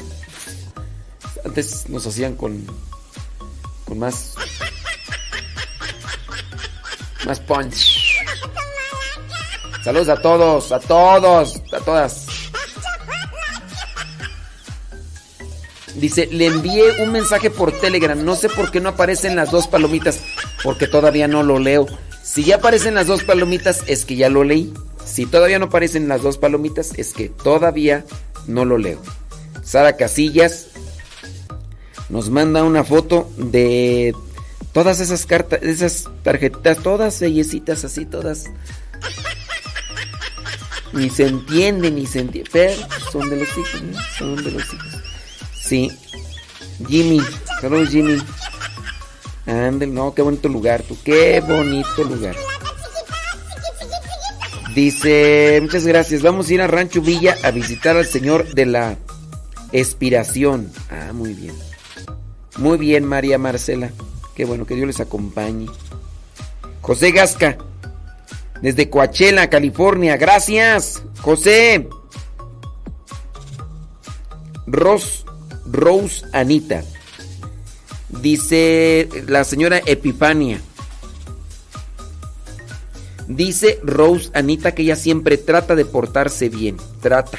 Antes 1.44 1.90
nos 1.90 2.06
hacían 2.08 2.36
con. 2.36 2.66
Con 3.86 4.00
más. 4.00 4.36
Más 7.26 7.40
punch. 7.42 8.05
Saludos 9.86 10.10
a 10.10 10.20
todos, 10.20 10.72
a 10.72 10.80
todos, 10.80 11.62
a 11.72 11.80
todas. 11.80 12.26
Dice, 15.94 16.28
le 16.32 16.48
envié 16.48 17.04
un 17.04 17.12
mensaje 17.12 17.52
por 17.52 17.72
Telegram. 17.72 18.26
No 18.26 18.36
sé 18.36 18.50
por 18.50 18.72
qué 18.72 18.82
no 18.82 18.90
aparecen 18.90 19.36
las 19.36 19.52
dos 19.52 19.68
palomitas. 19.68 20.22
Porque 20.64 20.88
todavía 20.88 21.28
no 21.28 21.44
lo 21.44 21.60
leo. 21.60 21.86
Si 22.24 22.44
ya 22.44 22.56
aparecen 22.56 22.96
las 22.96 23.06
dos 23.06 23.24
palomitas, 23.26 23.84
es 23.86 24.06
que 24.06 24.16
ya 24.16 24.28
lo 24.28 24.44
leí. 24.44 24.74
Si 25.06 25.28
todavía 25.28 25.60
no 25.60 25.66
aparecen 25.66 26.08
las 26.08 26.24
dos 26.24 26.40
palomitas, 26.40 26.94
es 26.98 27.14
que 27.14 27.30
todavía 27.30 28.06
no 28.48 28.66
lo 28.66 28.80
leo. 28.80 29.00
Sara 29.64 29.98
Casillas 29.98 30.66
nos 32.10 32.32
manda 32.32 32.64
una 32.64 32.84
foto 32.84 33.30
de 33.38 34.16
todas 34.74 35.00
esas 35.00 35.28
cartas, 35.28 35.62
esas 35.62 36.10
tarjetitas, 36.24 36.80
todas 36.80 37.20
bellecitas 37.20 37.86
así, 37.86 38.08
todas. 38.08 38.46
Ni 40.96 41.10
se 41.10 41.28
entiende, 41.28 41.92
ni 41.92 42.06
se 42.06 42.20
entiende. 42.22 42.50
Pero 42.52 42.74
son 43.12 43.30
de 43.30 43.38
los 43.38 43.50
hijos, 43.50 43.82
¿no? 43.84 44.00
Son 44.18 44.36
de 44.44 44.52
los 44.52 44.74
hijos. 44.74 45.02
Sí. 45.62 45.92
Jimmy, 46.88 47.22
saludos 47.62 47.90
Jimmy. 47.90 48.18
Ándale, 49.46 49.92
no, 49.92 50.14
qué 50.14 50.22
bonito 50.22 50.50
lugar, 50.50 50.84
tú, 50.84 50.98
qué 51.04 51.40
bonito 51.42 52.04
lugar. 52.04 52.36
Dice, 54.74 55.60
muchas 55.62 55.86
gracias, 55.86 56.22
vamos 56.22 56.50
a 56.50 56.54
ir 56.54 56.62
a 56.62 56.68
Rancho 56.68 57.02
Villa 57.02 57.38
a 57.44 57.52
visitar 57.52 57.96
al 57.96 58.06
señor 58.06 58.54
de 58.54 58.66
la 58.66 58.98
expiración. 59.72 60.72
Ah, 60.90 61.14
muy 61.14 61.34
bien. 61.34 61.56
Muy 62.58 62.78
bien, 62.78 63.06
María 63.06 63.38
Marcela. 63.38 63.92
Qué 64.36 64.46
bueno, 64.46 64.66
que 64.66 64.76
Dios 64.76 64.88
les 64.88 65.00
acompañe. 65.00 65.68
José 66.82 67.12
Gasca, 67.12 67.58
desde 68.66 68.90
Coachella, 68.90 69.48
California. 69.48 70.18
Gracias, 70.18 71.04
José. 71.22 71.88
Ros, 74.66 75.24
Rose 75.72 76.26
Anita. 76.34 76.84
Dice 78.10 79.08
la 79.28 79.44
señora 79.44 79.84
Epifania. 79.86 80.60
Dice 83.28 83.80
Rose 83.84 84.32
Anita 84.34 84.74
que 84.74 84.82
ella 84.82 84.96
siempre 84.96 85.38
trata 85.38 85.76
de 85.76 85.86
portarse 85.86 86.50
bien. 86.50 86.78
Trata. 87.02 87.38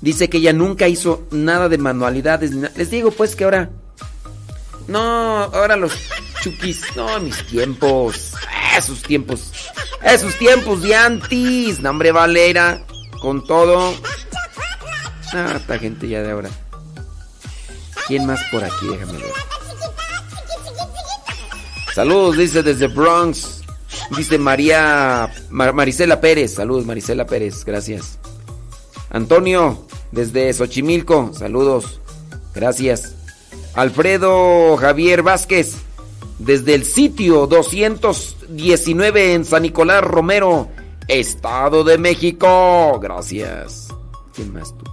Dice 0.00 0.30
que 0.30 0.36
ella 0.38 0.52
nunca 0.52 0.86
hizo 0.86 1.26
nada 1.32 1.68
de 1.68 1.78
manualidades. 1.78 2.52
Les 2.52 2.88
digo 2.88 3.10
pues 3.10 3.34
que 3.34 3.42
ahora... 3.42 3.70
No, 4.86 5.00
ahora 5.00 5.74
los 5.74 5.92
chukis... 6.44 6.82
No, 6.94 7.18
mis 7.20 7.44
tiempos. 7.46 8.34
Esos 8.76 9.02
tiempos. 9.02 9.50
Esos 10.02 10.36
tiempos 10.38 10.82
de 10.82 10.94
antes. 10.94 11.80
No, 11.80 11.90
hombre, 11.90 12.12
Valera. 12.12 12.84
Con 13.20 13.42
todo. 13.44 13.94
Ah, 15.32 15.54
esta 15.56 15.78
gente 15.78 16.06
ya 16.08 16.22
de 16.22 16.30
ahora. 16.30 16.50
¿Quién 18.06 18.26
más 18.26 18.40
por 18.52 18.62
aquí? 18.62 18.86
Déjame 18.86 19.14
ver. 19.14 19.32
Saludos, 21.94 22.36
dice 22.36 22.62
desde 22.62 22.86
Bronx. 22.88 23.62
Dice 24.16 24.38
María 24.38 25.32
Mar- 25.50 25.72
Marisela 25.72 26.20
Pérez. 26.20 26.54
Saludos, 26.54 26.84
Marisela 26.84 27.24
Pérez. 27.26 27.64
Gracias. 27.64 28.18
Antonio, 29.10 29.86
desde 30.12 30.52
Xochimilco. 30.52 31.32
Saludos. 31.32 32.00
Gracias. 32.54 33.14
Alfredo 33.74 34.76
Javier 34.76 35.22
Vázquez. 35.22 35.76
Desde 36.38 36.74
el 36.74 36.84
sitio 36.84 37.46
219 37.46 39.34
en 39.34 39.44
San 39.44 39.62
Nicolás 39.62 40.02
Romero, 40.02 40.68
Estado 41.08 41.84
de 41.84 41.98
México. 41.98 42.98
Gracias. 43.00 43.88
¿Quién 44.34 44.52
más 44.52 44.76
tú? 44.76 44.84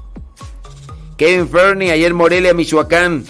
Kevin 1.18 1.50
Fernie, 1.50 1.92
ayer 1.92 2.14
Morelia, 2.14 2.54
Michoacán. 2.54 3.26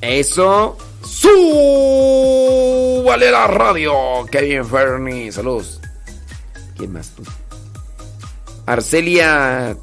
Eso. 0.00 0.76
¡Su! 1.02 3.02
Vale 3.06 3.30
la 3.30 3.46
radio. 3.46 3.92
Kevin 4.30 4.64
Fernie. 4.64 5.32
Saludos. 5.32 5.80
¿Quién 6.76 6.92
más 6.92 7.10
tú? 7.10 7.22
Arcelia 8.66 9.76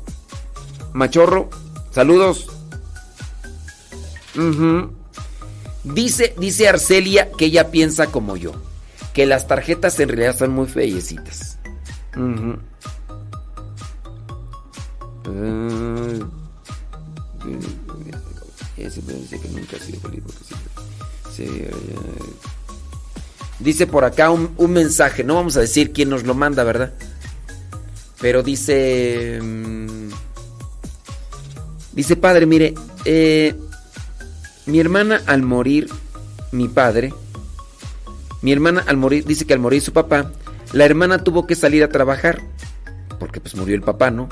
Machorro. 0.93 1.49
Saludos. 1.91 2.47
Ujú. 4.35 4.96
Dice, 5.93 6.33
dice 6.37 6.67
Arcelia 6.67 7.29
que 7.37 7.45
ella 7.45 7.71
piensa 7.71 8.07
como 8.07 8.35
yo. 8.37 8.53
Que 9.13 9.25
las 9.25 9.47
tarjetas 9.47 9.99
en 9.99 10.09
realidad 10.09 10.37
son 10.37 10.51
muy 10.51 10.67
feyecitas. 10.67 11.57
Ah, 15.25 16.13
eh, 21.39 21.71
Dice 23.59 23.87
por 23.87 24.05
acá 24.05 24.29
un, 24.29 24.53
un 24.57 24.71
mensaje, 24.71 25.23
no 25.23 25.33
vamos 25.35 25.57
a 25.57 25.61
decir 25.61 25.91
quién 25.91 26.09
nos 26.09 26.23
lo 26.23 26.35
manda, 26.35 26.63
¿verdad? 26.63 26.93
Pero 28.21 28.43
dice... 28.43 29.39
mm, 29.41 30.09
Dice 31.93 32.15
padre, 32.15 32.45
mire, 32.45 32.75
eh, 33.05 33.55
mi 34.67 34.79
hermana 34.79 35.21
al 35.25 35.41
morir, 35.41 35.89
mi 36.51 36.67
padre, 36.67 37.13
mi 38.41 38.51
hermana 38.51 38.83
al 38.85 38.97
morir, 38.97 39.25
dice 39.25 39.45
que 39.45 39.53
al 39.53 39.59
morir 39.59 39.81
su 39.81 39.93
papá, 39.93 40.31
la 40.73 40.85
hermana 40.85 41.23
tuvo 41.23 41.47
que 41.47 41.55
salir 41.55 41.83
a 41.83 41.89
trabajar, 41.89 42.41
porque 43.19 43.39
pues 43.39 43.55
murió 43.55 43.75
el 43.75 43.81
papá, 43.81 44.11
¿no? 44.11 44.29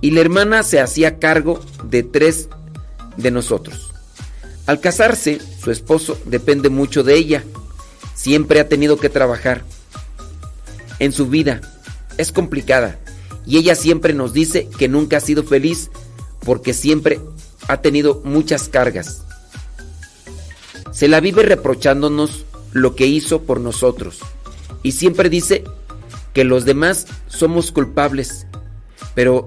Y 0.00 0.10
la 0.10 0.20
hermana 0.20 0.62
se 0.62 0.80
hacía 0.80 1.18
cargo 1.18 1.60
de 1.84 2.02
tres 2.02 2.48
de 3.16 3.30
nosotros. 3.30 3.92
Al 4.66 4.80
casarse, 4.80 5.40
su 5.62 5.70
esposo 5.70 6.18
depende 6.24 6.68
mucho 6.70 7.02
de 7.02 7.14
ella. 7.14 7.44
Siempre 8.14 8.60
ha 8.60 8.68
tenido 8.68 8.96
que 8.96 9.08
trabajar. 9.08 9.62
En 10.98 11.12
su 11.12 11.26
vida 11.26 11.60
es 12.16 12.32
complicada 12.32 12.98
y 13.44 13.58
ella 13.58 13.74
siempre 13.74 14.14
nos 14.14 14.32
dice 14.32 14.68
que 14.78 14.88
nunca 14.88 15.16
ha 15.16 15.20
sido 15.20 15.42
feliz 15.42 15.90
porque 16.44 16.74
siempre 16.74 17.20
ha 17.68 17.78
tenido 17.78 18.22
muchas 18.24 18.68
cargas. 18.68 19.22
Se 20.92 21.08
la 21.08 21.20
vive 21.20 21.42
reprochándonos 21.42 22.44
lo 22.72 22.94
que 22.94 23.06
hizo 23.06 23.42
por 23.42 23.60
nosotros 23.60 24.20
y 24.82 24.92
siempre 24.92 25.28
dice 25.28 25.64
que 26.32 26.44
los 26.44 26.64
demás 26.64 27.06
somos 27.26 27.72
culpables, 27.72 28.46
pero 29.14 29.46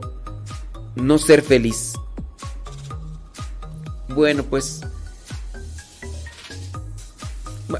no 0.95 1.17
ser 1.17 1.41
feliz. 1.41 1.93
Bueno, 4.09 4.43
pues 4.43 4.81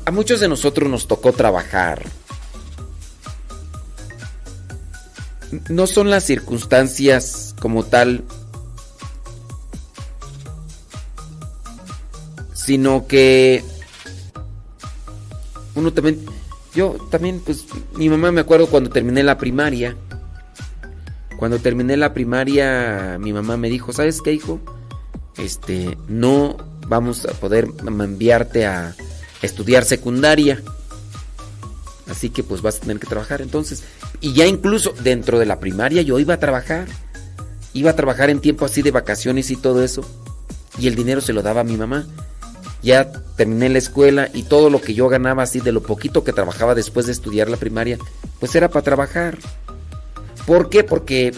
a 0.06 0.12
muchos 0.12 0.40
de 0.40 0.48
nosotros 0.48 0.90
nos 0.90 1.08
tocó 1.08 1.34
trabajar. 1.34 2.04
no 5.70 5.88
son 5.88 6.10
las 6.10 6.24
circunstancias 6.24 7.56
como 7.60 7.84
tal, 7.84 8.24
sino 12.66 13.06
que 13.08 13.64
uno 15.76 15.94
también, 15.94 16.20
yo 16.74 16.96
también, 17.12 17.42
pues 17.46 17.66
mi 17.96 18.10
mamá 18.10 18.32
me 18.32 18.42
acuerdo 18.42 18.68
cuando 18.68 18.90
terminé 18.90 19.22
la 19.24 19.38
primaria, 19.38 19.96
cuando 21.38 21.60
terminé 21.60 21.96
la 21.98 22.14
primaria, 22.14 23.18
mi 23.20 23.34
mamá 23.34 23.58
me 23.58 23.70
dijo, 23.70 23.94
¿sabes 23.94 24.22
qué, 24.22 24.34
hijo? 24.34 24.60
Este, 25.38 25.98
no 26.08 26.58
vamos 26.88 27.26
a 27.26 27.34
poder 27.34 27.68
enviarte 27.86 28.66
a 28.66 28.96
estudiar 29.42 29.86
secundaria. 29.86 30.64
Así 32.10 32.30
que 32.30 32.44
pues 32.44 32.62
vas 32.62 32.78
a 32.78 32.82
tener 32.82 33.00
que 33.00 33.08
trabajar 33.08 33.42
entonces. 33.42 33.84
Y 34.22 34.34
ya 34.34 34.46
incluso 34.46 34.94
dentro 35.04 35.40
de 35.40 35.46
la 35.46 35.60
primaria 35.60 36.02
yo 36.02 36.20
iba 36.20 36.36
a 36.36 36.40
trabajar. 36.40 36.88
Iba 37.74 37.92
a 37.92 37.96
trabajar 37.96 38.30
en 38.30 38.40
tiempo 38.40 38.66
así 38.66 38.82
de 38.82 38.92
vacaciones 38.92 39.52
y 39.52 39.56
todo 39.56 39.84
eso. 39.84 40.04
Y 40.80 40.88
el 40.88 40.96
dinero 40.96 41.20
se 41.22 41.34
lo 41.34 41.42
daba 41.42 41.62
a 41.62 41.66
mi 41.66 41.78
mamá. 41.78 42.08
Ya 42.86 43.12
terminé 43.36 43.68
la 43.68 43.80
escuela 43.80 44.30
y 44.32 44.44
todo 44.44 44.70
lo 44.70 44.80
que 44.80 44.94
yo 44.94 45.10
ganaba 45.10 45.42
así 45.42 45.60
de 45.60 45.72
lo 45.72 45.82
poquito 45.82 46.24
que 46.24 46.34
trabajaba 46.34 46.76
después 46.76 47.08
de 47.08 47.14
estudiar 47.14 47.50
la 47.50 47.58
primaria, 47.58 47.98
pues 48.40 48.54
era 48.54 48.70
para 48.70 48.84
trabajar. 48.84 49.40
¿Por 50.46 50.70
qué? 50.70 50.84
Porque 50.84 51.34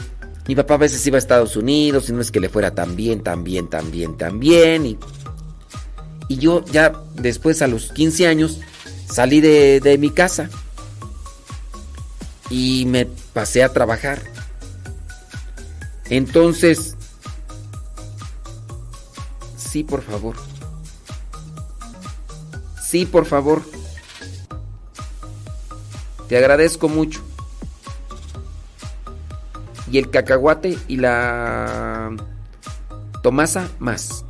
mi 0.46 0.58
papá 0.58 0.74
a 0.74 0.80
veces 0.80 1.08
iba 1.08 1.16
a 1.16 1.20
Estados 1.20 1.56
Unidos 1.56 2.10
y 2.10 2.12
no 2.12 2.20
es 2.20 2.32
que 2.32 2.42
le 2.42 2.50
fuera 2.50 2.76
tan 2.76 2.98
bien, 2.98 3.24
tan 3.24 3.46
bien, 3.46 3.70
tan 3.70 3.90
bien, 3.92 4.18
tan 4.18 4.42
bien. 4.42 4.86
Y, 4.88 4.98
y 6.28 6.36
yo 6.36 6.66
ya 6.66 6.92
después 7.16 7.62
a 7.62 7.68
los 7.68 7.94
15 7.94 8.28
años 8.28 8.60
salí 9.10 9.40
de, 9.40 9.80
de 9.80 9.98
mi 9.98 10.10
casa 10.10 10.50
y 12.50 12.84
me 12.88 13.06
pasé 13.06 13.64
a 13.64 13.72
trabajar. 13.72 14.22
Entonces, 16.10 16.98
sí, 19.56 19.86
por 19.86 20.02
favor. 20.02 20.36
Sí, 22.88 23.06
por 23.06 23.26
favor. 23.26 23.64
Te 26.30 26.38
agradezco 26.38 26.88
mucho. 26.88 27.22
Y 29.92 29.98
el 29.98 30.10
cacahuate 30.10 30.78
y 30.88 30.96
la 30.96 32.16
tomasa 33.24 33.70
más. 33.80 34.24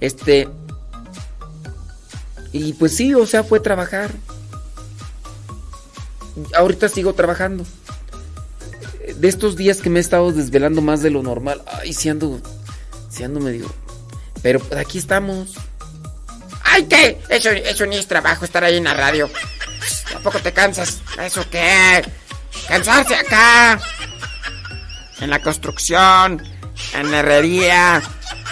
Este. 0.00 0.48
Y 2.50 2.72
pues 2.72 2.96
sí, 2.96 3.14
o 3.14 3.24
sea, 3.24 3.44
fue 3.44 3.60
trabajar. 3.60 4.10
Ahorita 6.56 6.88
sigo 6.88 7.12
trabajando. 7.12 7.64
De 9.16 9.28
estos 9.28 9.54
días 9.54 9.80
que 9.80 9.90
me 9.90 10.00
he 10.00 10.02
estado 10.02 10.32
desvelando 10.32 10.82
más 10.82 11.02
de 11.02 11.10
lo 11.10 11.22
normal. 11.22 11.62
Ay, 11.66 11.92
si 11.92 12.08
ando. 12.08 12.40
Si 13.10 13.22
ando 13.22 13.38
medio. 13.38 13.66
Pero 14.42 14.60
aquí 14.76 14.98
estamos. 14.98 15.54
¡Ay, 16.70 16.84
qué! 16.84 17.20
Eso, 17.28 17.50
eso 17.50 17.86
ni 17.86 17.96
es 17.96 18.06
trabajo, 18.06 18.44
estar 18.44 18.62
ahí 18.64 18.76
en 18.76 18.84
la 18.84 18.94
radio. 18.94 19.30
¿Tampoco 20.12 20.38
te 20.40 20.52
cansas? 20.52 21.00
¿Eso 21.20 21.48
qué? 21.50 22.04
Cansarse 22.68 23.14
acá. 23.14 23.78
En 25.20 25.30
la 25.30 25.40
construcción, 25.40 26.42
en 26.94 27.10
la 27.10 27.18
herrería, 27.18 28.02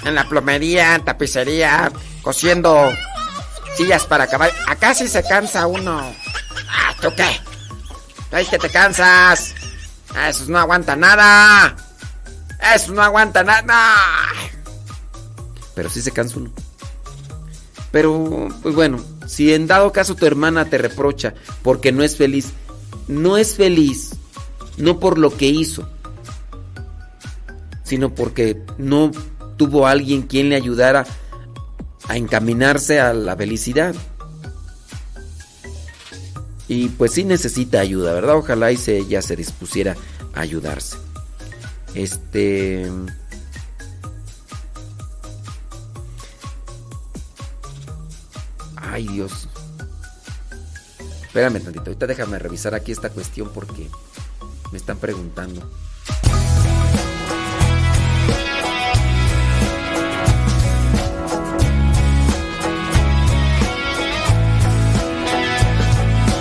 en 0.04 0.14
la 0.14 0.28
plomería, 0.28 1.00
tapicería, 1.04 1.92
cosiendo 2.22 2.92
sillas 3.76 4.04
para 4.06 4.24
acabar. 4.24 4.52
Acá 4.66 4.94
sí 4.94 5.08
se 5.08 5.22
cansa 5.22 5.66
uno. 5.66 6.12
Ah, 6.68 6.94
¿tú 7.00 7.12
qué? 7.16 7.40
¡Ay, 8.32 8.46
que 8.46 8.58
te 8.58 8.70
cansas! 8.70 9.54
Esos 10.28 10.48
no 10.48 10.58
aguanta 10.58 10.96
nada. 10.96 11.76
Eso 12.74 12.92
no 12.92 13.02
aguanta 13.02 13.44
nada. 13.44 13.96
Pero 15.74 15.90
sí 15.90 16.00
se 16.02 16.10
cansa 16.10 16.38
uno. 16.38 16.52
Pero, 17.96 18.48
pues 18.62 18.74
bueno, 18.74 19.02
si 19.26 19.54
en 19.54 19.66
dado 19.66 19.90
caso 19.90 20.16
tu 20.16 20.26
hermana 20.26 20.66
te 20.66 20.76
reprocha 20.76 21.32
porque 21.62 21.92
no 21.92 22.02
es 22.02 22.18
feliz, 22.18 22.48
no 23.08 23.38
es 23.38 23.54
feliz, 23.54 24.10
no 24.76 25.00
por 25.00 25.16
lo 25.16 25.34
que 25.34 25.46
hizo, 25.46 25.88
sino 27.84 28.14
porque 28.14 28.60
no 28.76 29.12
tuvo 29.56 29.86
alguien 29.86 30.24
quien 30.24 30.50
le 30.50 30.56
ayudara 30.56 31.06
a 32.06 32.18
encaminarse 32.18 33.00
a 33.00 33.14
la 33.14 33.34
felicidad. 33.34 33.94
Y 36.68 36.90
pues 36.90 37.12
sí 37.12 37.24
necesita 37.24 37.80
ayuda, 37.80 38.12
¿verdad? 38.12 38.36
Ojalá 38.36 38.72
y 38.72 38.76
se, 38.76 38.98
ella 38.98 39.22
se 39.22 39.36
dispusiera 39.36 39.96
a 40.34 40.40
ayudarse. 40.42 40.98
Este... 41.94 42.90
Ay 48.90 49.06
Dios. 49.08 49.48
Espérame 51.22 51.60
tantito, 51.60 51.84
ahorita 51.86 52.06
déjame 52.06 52.38
revisar 52.38 52.74
aquí 52.74 52.92
esta 52.92 53.10
cuestión 53.10 53.50
porque 53.52 53.90
me 54.72 54.78
están 54.78 54.96
preguntando. 54.98 55.60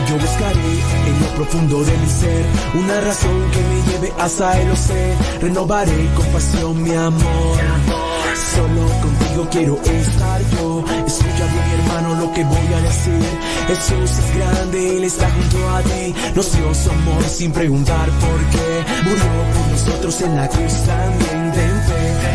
Yo 0.07 0.17
buscaré 0.17 0.79
en 1.07 1.21
lo 1.21 1.27
profundo 1.35 1.83
de 1.83 1.97
mi 1.97 2.07
ser 2.07 2.45
una 2.75 3.01
razón 3.01 3.51
que 3.51 3.61
me 3.61 3.91
lleve 3.91 4.13
hasta 4.17 4.61
el 4.61 4.71
océano. 4.71 5.21
Renovaré 5.41 6.09
con 6.15 6.25
pasión 6.27 6.83
mi 6.83 6.95
amor. 6.95 8.14
Solo 8.35 8.81
contigo 9.01 9.47
quiero 9.49 9.81
estar 9.81 10.41
yo. 10.51 10.83
Escucha 11.07 11.45
bien, 11.53 11.79
hermano, 11.79 12.15
lo 12.15 12.33
que 12.33 12.43
voy 12.43 12.73
a 12.73 12.81
decir. 12.81 13.39
Jesús 13.67 14.11
es 14.11 14.37
grande, 14.37 14.97
Él 14.97 15.03
está 15.05 15.29
junto 15.31 15.69
a 15.69 15.81
ti. 15.81 16.15
Nos 16.35 16.51
dio 16.51 16.73
su 16.75 16.91
amor 16.91 17.23
sin 17.23 17.51
preguntar 17.51 18.09
por 18.09 18.39
qué. 18.51 18.85
Murió 19.03 19.25
por 19.53 19.67
nosotros 19.71 20.21
en 20.21 20.35
la 20.35 20.47
cruz 20.49 20.73
también. 20.85 21.45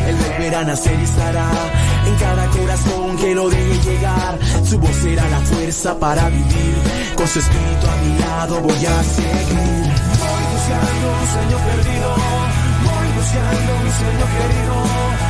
Él 0.08 0.16
volverá 0.16 0.60
a 0.60 0.64
nacer 0.64 0.98
y 0.98 1.04
estará 1.04 1.50
en 2.06 2.14
cada 2.16 2.46
corazón 2.48 3.16
que 3.18 3.34
lo 3.34 3.50
deje 3.50 3.90
llegar. 3.90 4.38
Su 4.64 4.78
voz 4.78 4.96
será 4.96 5.28
la 5.28 5.40
fuerza 5.40 5.98
para 5.98 6.28
vivir. 6.30 6.76
Con 7.14 7.28
su 7.28 7.38
espíritu 7.38 7.86
a 7.86 7.96
mi 8.02 8.18
lado 8.18 8.60
voy 8.60 8.86
a 8.86 9.02
seguir. 9.04 9.84
Voy 10.20 10.44
buscando 10.54 11.06
un 11.20 11.26
sueño 11.32 11.58
perdido. 11.68 12.14
Voy 12.88 13.08
buscando 13.16 13.72
un 13.84 13.92
sueño 13.92 14.26
querido. 14.34 15.29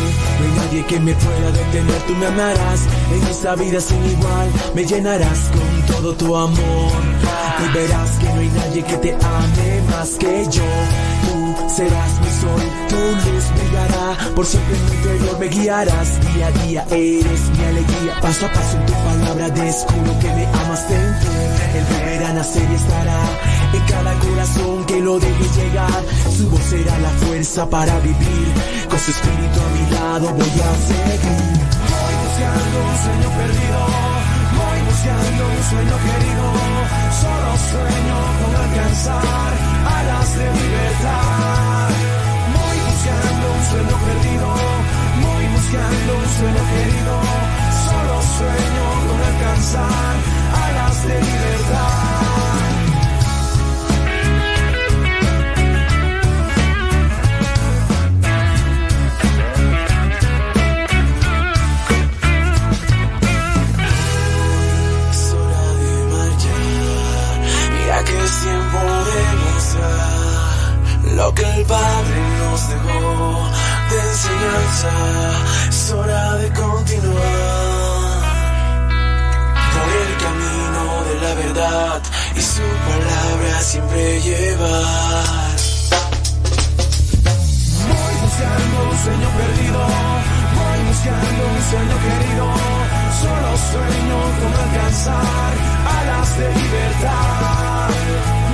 nadie 0.71 0.85
que 0.85 0.99
me 1.01 1.13
pueda 1.13 1.51
detener, 1.51 2.01
tú 2.07 2.15
me 2.15 2.27
amarás 2.27 2.87
en 3.13 3.27
esta 3.27 3.55
vida 3.55 3.81
sin 3.81 4.03
igual, 4.05 4.49
me 4.73 4.85
llenarás 4.85 5.49
con 5.51 5.95
todo 5.95 6.13
tu 6.15 6.35
amor 6.35 6.91
y 7.59 7.77
verás 7.77 8.11
que 8.19 8.25
no 8.25 8.39
hay 8.39 8.47
nadie 8.47 8.83
que 8.83 8.97
te 8.97 9.13
ame 9.13 9.81
más 9.89 10.17
que 10.17 10.45
yo. 10.49 11.50
Serás 11.81 12.13
mi 12.21 12.31
sol, 12.41 12.63
tu 12.89 13.01
luz 13.25 13.45
brillará, 13.57 14.07
por 14.35 14.45
siempre 14.45 14.75
en 14.77 14.85
mi 14.85 14.95
interior 14.97 15.39
me 15.39 15.47
guiarás, 15.47 16.09
día 16.25 16.47
a 16.47 16.51
día 16.63 16.85
eres 16.91 17.41
mi 17.57 17.63
alegría, 17.71 18.13
paso 18.21 18.45
a 18.45 18.51
paso 18.51 18.77
en 18.77 18.85
tu 18.85 18.93
palabra 18.93 19.49
descubro 19.49 20.19
que 20.19 20.29
me 20.37 20.45
amas. 20.61 20.81
Dentro, 20.89 21.31
él 21.77 21.85
volverá 21.91 22.29
a 22.29 22.33
nacer 22.33 22.69
estará 22.71 23.21
en 23.73 23.83
cada 23.93 24.13
corazón 24.19 24.85
que 24.85 24.99
lo 24.99 25.19
deje 25.19 25.45
llegar, 25.57 26.03
su 26.37 26.49
voz 26.49 26.63
será 26.69 26.99
la 26.99 27.09
fuerza 27.23 27.67
para 27.67 27.99
vivir, 27.99 28.47
con 28.89 28.99
su 28.99 29.11
espíritu 29.11 29.57
a 29.65 29.69
mi 29.75 29.83
lado 29.95 30.27
voy 30.37 30.55
a 30.69 30.71
seguir. 30.89 31.61
Voy 31.93 32.13
buscando 32.23 32.77
un 32.89 32.97
sueño 33.05 33.29
perdido, 33.39 33.79
voy 34.59 34.79
buscando 34.89 35.41
un 35.55 35.63
sueño 35.71 35.95
querido, 36.05 36.45
solo 37.21 37.51
sueño 37.71 38.17
con 38.39 38.51
alcanzar 38.65 39.71
alas 39.97 40.37
de 40.37 40.45
libertad 40.45 41.70
sueño 43.71 43.97
perdido, 44.05 44.47
voy 45.23 45.45
buscando 45.55 46.09
un 46.17 46.27
sueño 46.37 46.63
querido, 46.73 47.15
solo 47.85 48.15
sueño 48.37 48.85
con 49.07 49.19
alcanzar 49.31 50.15
alas 50.63 50.97
de 51.07 51.15
libertad. 51.21 52.21
que 68.03 68.17
es 68.23 68.41
tiempo 68.41 68.79
de 69.09 69.21
lo 71.15 71.27
que 71.35 71.43
el 71.43 71.65
Padre 71.65 72.20
hora 75.93 76.35
de 76.37 76.49
continuar 76.53 78.21
por 79.73 79.89
el 80.03 80.11
camino 80.23 80.83
de 81.07 81.15
la 81.23 81.33
verdad 81.35 82.01
y 82.35 82.41
su 82.41 82.61
palabra 82.61 83.61
siempre 83.61 84.21
llevar. 84.21 85.55
Voy 87.89 88.13
buscando 88.23 88.77
un 88.89 88.97
sueño 89.03 89.29
perdido, 89.39 89.79
voy 90.59 90.79
buscando 90.89 91.41
un 91.55 91.61
sueño 91.71 91.95
querido, 92.05 92.45
solo 93.21 93.49
sueño 93.71 94.17
con 94.39 94.51
alcanzar 94.63 95.53
alas 95.97 96.29
de 96.37 96.47
libertad. 96.61 97.89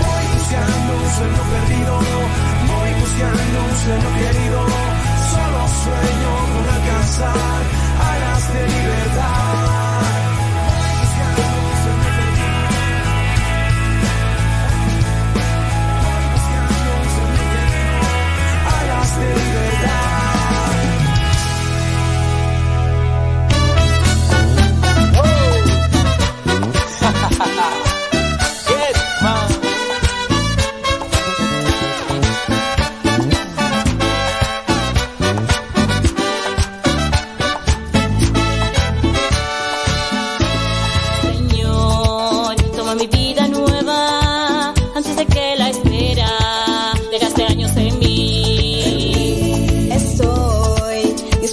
Voy 0.02 0.24
buscando 0.38 0.90
un 1.03 1.10
sueño 1.18 1.41
perdido, 1.52 1.94
buscando 3.18 3.64
un 3.64 3.76
sueño 3.77 4.14
querido, 4.14 4.65
solo 5.31 5.68
sueño 5.84 6.31
con 6.53 6.69
alcanzar 6.69 7.64
alas 7.99 8.53
de 8.53 8.68
libertad. 8.68 9.86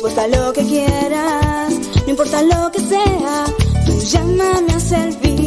Dispuesta 0.05 0.25
a 0.25 0.29
lo 0.29 0.53
que 0.53 0.63
quieras, 0.67 1.73
no 2.05 2.11
importa 2.11 2.43
lo 2.43 2.71
que 2.71 2.81
sea, 2.81 3.45
tú 3.87 3.99
llámame 4.01 4.73
a 4.75 4.81
servir. 4.81 5.44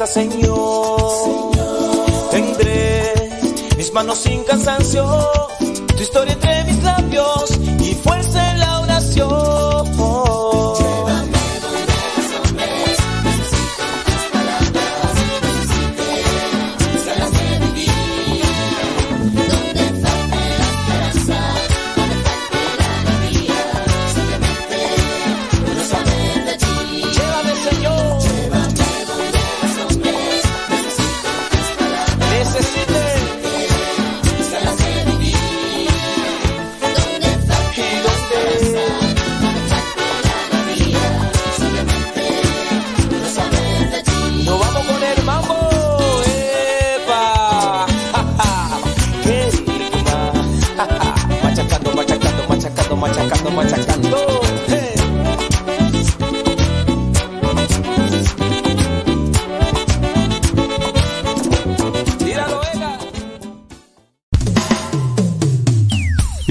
Grandeza, 0.00 0.06
Señor. 0.06 1.50
Tendré 2.30 3.12
mis 3.76 3.92
manos 3.92 4.18
sin 4.18 4.42
cansancio, 4.44 5.04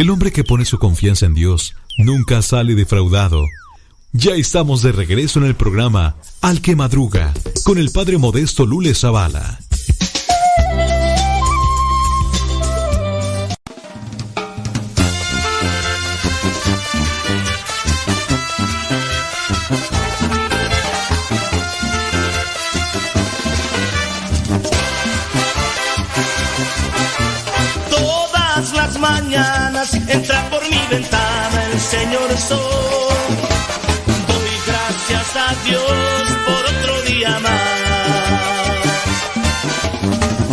El 0.10 0.14
hombre 0.14 0.32
que 0.32 0.44
pone 0.44 0.66
su 0.66 0.80
confianza 0.80 1.28
en 1.28 1.36
Dios 1.36 1.76
nunca 2.00 2.42
sale 2.42 2.74
defraudado. 2.74 3.46
Ya 4.12 4.34
estamos 4.34 4.82
de 4.82 4.92
regreso 4.92 5.38
en 5.38 5.46
el 5.46 5.54
programa 5.54 6.16
Al 6.42 6.62
que 6.62 6.76
Madruga 6.76 7.32
con 7.64 7.78
el 7.78 7.92
padre 7.92 8.18
modesto 8.18 8.66
Lule 8.66 8.96
Zavala. 8.96 9.59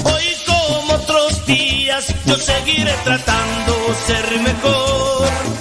Hoy 0.04 0.24
como 0.46 0.94
otros 0.94 1.46
días 1.46 2.06
yo 2.26 2.36
seguiré 2.36 2.92
tratando 3.04 3.76
ser 4.06 4.40
mejor. 4.40 5.55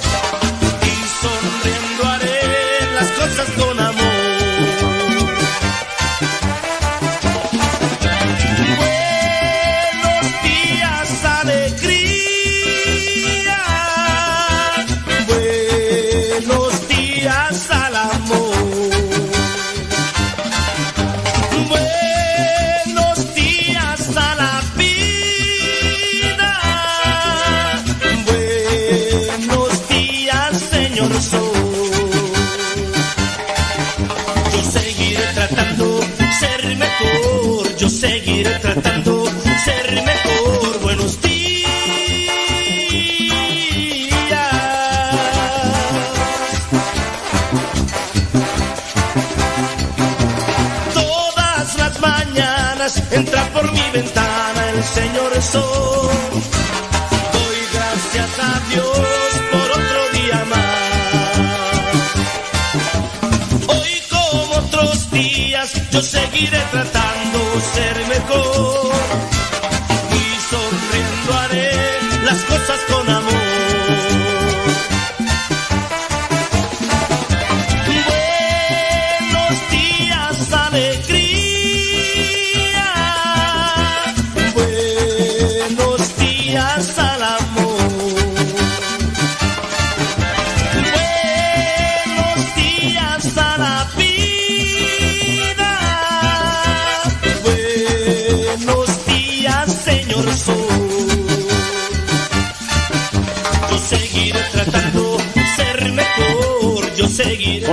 Tratando 38.81 39.25
ser 39.63 40.03
mejor. 40.03 40.81
Buenos 40.81 41.21
días. 41.21 41.69
Todas 50.93 51.77
las 51.77 52.01
mañanas 52.01 53.03
entra 53.11 53.47
por 53.53 53.71
mi 53.71 53.89
ventana 53.93 54.69
el 54.71 54.83
Señor 54.83 55.41
Sol. 55.41 56.24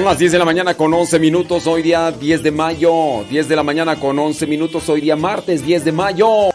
Son 0.03 0.09
las 0.09 0.19
10 0.19 0.33
de 0.33 0.39
la 0.41 0.45
mañana 0.45 0.75
con 0.75 0.93
11 0.93 1.21
minutos, 1.21 1.65
hoy 1.69 1.81
día 1.81 2.11
10 2.11 2.43
de 2.43 2.51
mayo. 2.51 3.23
10 3.31 3.47
de 3.47 3.55
la 3.55 3.63
mañana 3.63 4.01
con 4.01 4.19
11 4.19 4.49
minutos, 4.49 4.89
hoy 4.89 5.01
día 5.01 5.15
martes 5.15 5.65
10 5.65 5.85
de 5.85 5.93
mayo. 5.93 6.52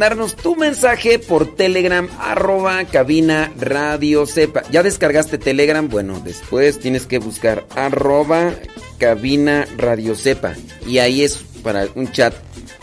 Mandarnos 0.00 0.34
tu 0.34 0.56
mensaje 0.56 1.18
por 1.18 1.56
Telegram, 1.56 2.08
arroba 2.18 2.82
cabina 2.86 3.52
radio 3.58 4.24
sepa. 4.24 4.62
¿Ya 4.70 4.82
descargaste 4.82 5.36
Telegram? 5.36 5.86
Bueno, 5.90 6.22
después 6.24 6.78
tienes 6.80 7.04
que 7.04 7.18
buscar 7.18 7.66
arroba 7.76 8.54
cabina 8.96 9.66
radio 9.76 10.14
sepa. 10.14 10.54
Y 10.86 11.00
ahí 11.00 11.22
es 11.22 11.36
para 11.62 11.86
un 11.96 12.10
chat 12.12 12.32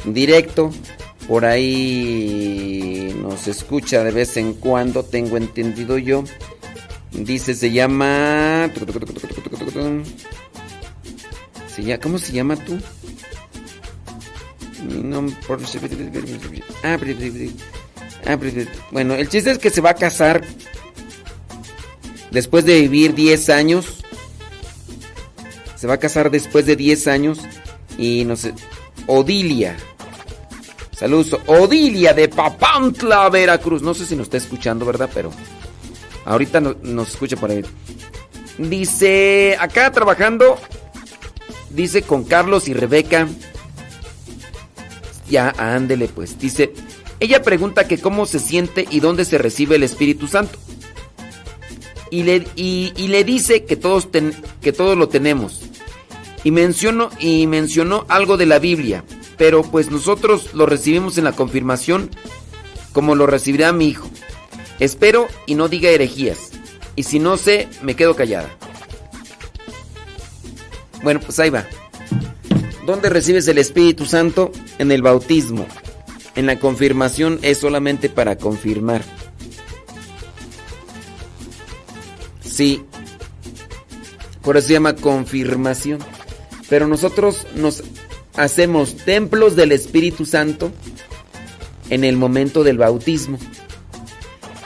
directo. 0.05 0.69
Por 1.27 1.45
ahí 1.45 3.11
nos 3.19 3.47
escucha 3.47 4.03
de 4.03 4.11
vez 4.11 4.37
en 4.37 4.53
cuando, 4.53 5.01
tengo 5.01 5.37
entendido 5.37 5.97
yo. 5.97 6.23
Dice, 7.13 7.55
se 7.55 7.71
llama... 7.71 8.71
¿Cómo 12.03 12.19
se 12.19 12.31
llama 12.31 12.55
tú? 12.57 12.79
Bueno, 18.91 19.13
el 19.15 19.29
chiste 19.29 19.51
es 19.51 19.57
que 19.59 19.69
se 19.69 19.81
va 19.81 19.91
a 19.91 19.95
casar 19.95 20.43
después 22.31 22.65
de 22.65 22.81
vivir 22.81 23.13
10 23.13 23.49
años. 23.49 23.85
Se 25.75 25.87
va 25.87 25.95
a 25.95 25.99
casar 25.99 26.31
después 26.31 26.65
de 26.65 26.75
10 26.75 27.07
años. 27.07 27.39
Y 27.97 28.25
no 28.25 28.35
sé. 28.35 28.53
Odilia. 29.07 29.75
Saludos. 30.95 31.39
Odilia 31.45 32.13
de 32.13 32.27
Papantla, 32.29 33.29
Veracruz. 33.29 33.81
No 33.81 33.93
sé 33.93 34.05
si 34.05 34.15
nos 34.15 34.25
está 34.25 34.37
escuchando, 34.37 34.85
¿verdad? 34.85 35.09
Pero 35.13 35.31
ahorita 36.25 36.59
no- 36.59 36.75
nos 36.81 37.09
escucha 37.09 37.35
por 37.37 37.51
ahí. 37.51 37.63
Dice, 38.57 39.55
acá 39.59 39.91
trabajando. 39.91 40.59
Dice 41.69 42.01
con 42.01 42.23
Carlos 42.23 42.67
y 42.67 42.73
Rebeca. 42.73 43.27
Ya, 45.29 45.53
ándele 45.57 46.07
pues. 46.07 46.39
Dice, 46.39 46.73
ella 47.19 47.41
pregunta 47.41 47.87
que 47.87 47.99
cómo 47.99 48.25
se 48.25 48.39
siente 48.39 48.85
y 48.89 48.99
dónde 48.99 49.25
se 49.25 49.37
recibe 49.37 49.75
el 49.75 49.83
Espíritu 49.83 50.27
Santo. 50.27 50.57
Y 52.09 52.23
le, 52.23 52.47
y, 52.55 52.91
le 52.95 53.23
dice 53.23 53.65
que 53.65 53.75
todos, 53.75 54.07
que 54.61 54.71
todos 54.71 54.97
lo 54.97 55.09
tenemos. 55.09 55.61
Y 56.43 56.51
mencionó, 56.51 57.09
y 57.19 57.47
mencionó 57.47 58.05
algo 58.07 58.37
de 58.37 58.45
la 58.45 58.59
Biblia. 58.59 59.03
Pero 59.37 59.61
pues 59.63 59.91
nosotros 59.91 60.53
lo 60.53 60.65
recibimos 60.65 61.17
en 61.17 61.25
la 61.25 61.33
confirmación 61.33 62.09
como 62.93 63.15
lo 63.15 63.27
recibirá 63.27 63.73
mi 63.73 63.89
hijo. 63.89 64.09
Espero 64.79 65.27
y 65.45 65.55
no 65.55 65.67
diga 65.67 65.89
herejías. 65.89 66.51
Y 66.95 67.03
si 67.03 67.19
no 67.19 67.37
sé, 67.37 67.67
me 67.83 67.95
quedo 67.95 68.15
callada. 68.15 68.49
Bueno, 71.03 71.19
pues 71.19 71.37
ahí 71.39 71.49
va. 71.49 71.67
¿Dónde 72.87 73.09
recibes 73.09 73.45
el 73.49 73.57
Espíritu 73.57 74.05
Santo? 74.05 74.49
En 74.77 74.93
el 74.93 75.01
bautismo. 75.01 75.67
En 76.37 76.45
la 76.45 76.57
confirmación 76.57 77.37
es 77.41 77.57
solamente 77.57 78.07
para 78.07 78.37
confirmar. 78.37 79.03
Sí. 82.39 82.85
Por 84.41 84.55
eso 84.55 84.67
se 84.67 84.73
llama 84.75 84.95
confirmación. 84.95 85.99
Pero 86.69 86.87
nosotros 86.87 87.45
nos 87.55 87.83
hacemos 88.37 88.95
templos 88.95 89.57
del 89.57 89.73
Espíritu 89.73 90.25
Santo 90.25 90.71
en 91.89 92.05
el 92.05 92.15
momento 92.15 92.63
del 92.63 92.77
bautismo. 92.77 93.37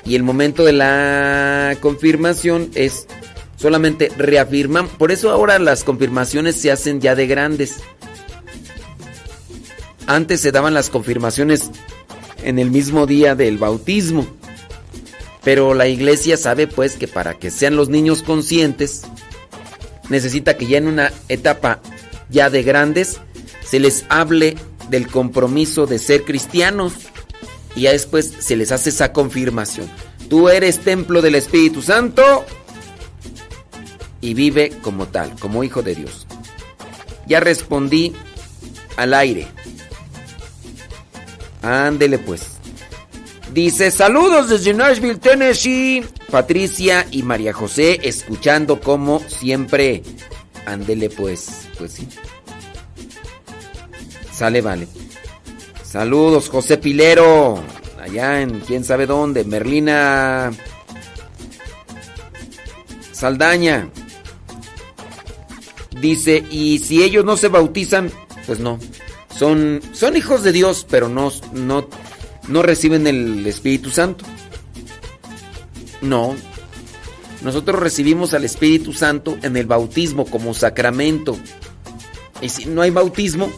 Y 0.06 0.14
el 0.14 0.22
momento 0.22 0.64
de 0.64 0.74
la 0.74 1.76
confirmación 1.82 2.70
es 2.76 3.08
solamente 3.56 4.12
reafirmar. 4.16 4.86
Por 5.00 5.12
eso 5.12 5.32
ahora 5.32 5.58
las 5.58 5.84
confirmaciones 5.84 6.56
se 6.56 6.70
hacen 6.70 7.02
ya 7.02 7.16
de 7.16 7.26
grandes. 7.26 7.82
Antes 10.12 10.42
se 10.42 10.52
daban 10.52 10.74
las 10.74 10.90
confirmaciones 10.90 11.72
en 12.44 12.60
el 12.60 12.70
mismo 12.70 13.08
día 13.08 13.34
del 13.34 13.58
bautismo. 13.58 14.28
Pero 15.42 15.74
la 15.74 15.88
iglesia 15.88 16.36
sabe 16.36 16.68
pues 16.68 16.98
que 16.98 17.08
para 17.08 17.36
que 17.36 17.50
sean 17.50 17.78
los 17.78 17.88
niños 17.88 18.22
conscientes, 18.22 19.04
necesita 20.10 20.58
que 20.58 20.68
ya 20.68 20.80
en 20.80 20.88
una 20.88 21.14
etapa 21.30 21.80
ya 22.30 22.50
de 22.50 22.62
grandes 22.62 23.22
se 23.64 23.80
les 23.80 24.04
hable 24.10 24.58
del 24.90 25.08
compromiso 25.08 25.86
de 25.86 25.98
ser 25.98 26.26
cristianos 26.26 26.92
y 27.74 27.84
ya 27.84 27.94
después 27.94 28.34
se 28.38 28.58
les 28.58 28.74
hace 28.74 28.90
esa 28.90 29.14
confirmación. 29.14 29.90
Tú 30.30 30.50
eres 30.50 30.80
templo 30.80 31.22
del 31.22 31.36
Espíritu 31.36 31.82
Santo 31.82 32.44
y 34.20 34.34
vive 34.34 34.74
como 34.82 35.08
tal, 35.08 35.34
como 35.40 35.64
hijo 35.64 35.82
de 35.82 35.96
Dios. 35.96 36.28
Ya 37.28 37.40
respondí 37.40 38.12
al 38.98 39.14
aire. 39.14 39.48
Ándele 41.62 42.18
pues. 42.20 42.44
Dice, 43.54 43.92
saludos 43.92 44.50
desde 44.50 44.74
Nashville, 44.74 45.18
Tennessee. 45.18 46.06
Patricia 46.30 47.06
y 47.12 47.24
María 47.24 47.52
José 47.54 48.00
escuchando 48.04 48.80
como 48.80 49.20
siempre. 49.20 50.04
Ándele 50.66 51.10
pues, 51.10 51.68
pues 51.78 51.92
sí. 51.94 52.08
Sale, 54.32 54.62
vale. 54.62 54.88
Saludos, 55.84 56.50
José 56.50 56.78
Pilero. 56.78 57.62
Allá 58.02 58.42
en 58.42 58.62
quién 58.62 58.84
sabe 58.84 59.06
dónde. 59.06 59.44
Merlina 59.44 60.52
Saldaña. 63.12 63.90
Dice, 66.00 66.44
y 66.50 66.80
si 66.80 67.04
ellos 67.04 67.26
no 67.26 67.38
se 67.38 67.50
bautizan, 67.50 68.10
pues 68.48 68.60
no. 68.60 68.80
Son, 69.42 69.82
son 69.92 70.16
hijos 70.16 70.44
de 70.44 70.52
Dios, 70.52 70.86
pero 70.88 71.10
no, 71.10 71.32
no, 71.52 71.90
no 72.48 72.62
reciben 72.62 73.08
el 73.08 73.48
Espíritu 73.48 73.90
Santo. 73.90 74.24
No. 76.00 76.36
Nosotros 77.42 77.80
recibimos 77.80 78.36
al 78.36 78.46
Espíritu 78.46 78.94
Santo 78.94 79.40
en 79.42 79.58
el 79.58 79.66
bautismo 79.66 80.28
como 80.28 80.54
sacramento. 80.54 81.40
Y 82.40 82.50
si 82.50 82.66
no 82.66 82.84
hay 82.84 82.92
bautismo, 82.92 83.52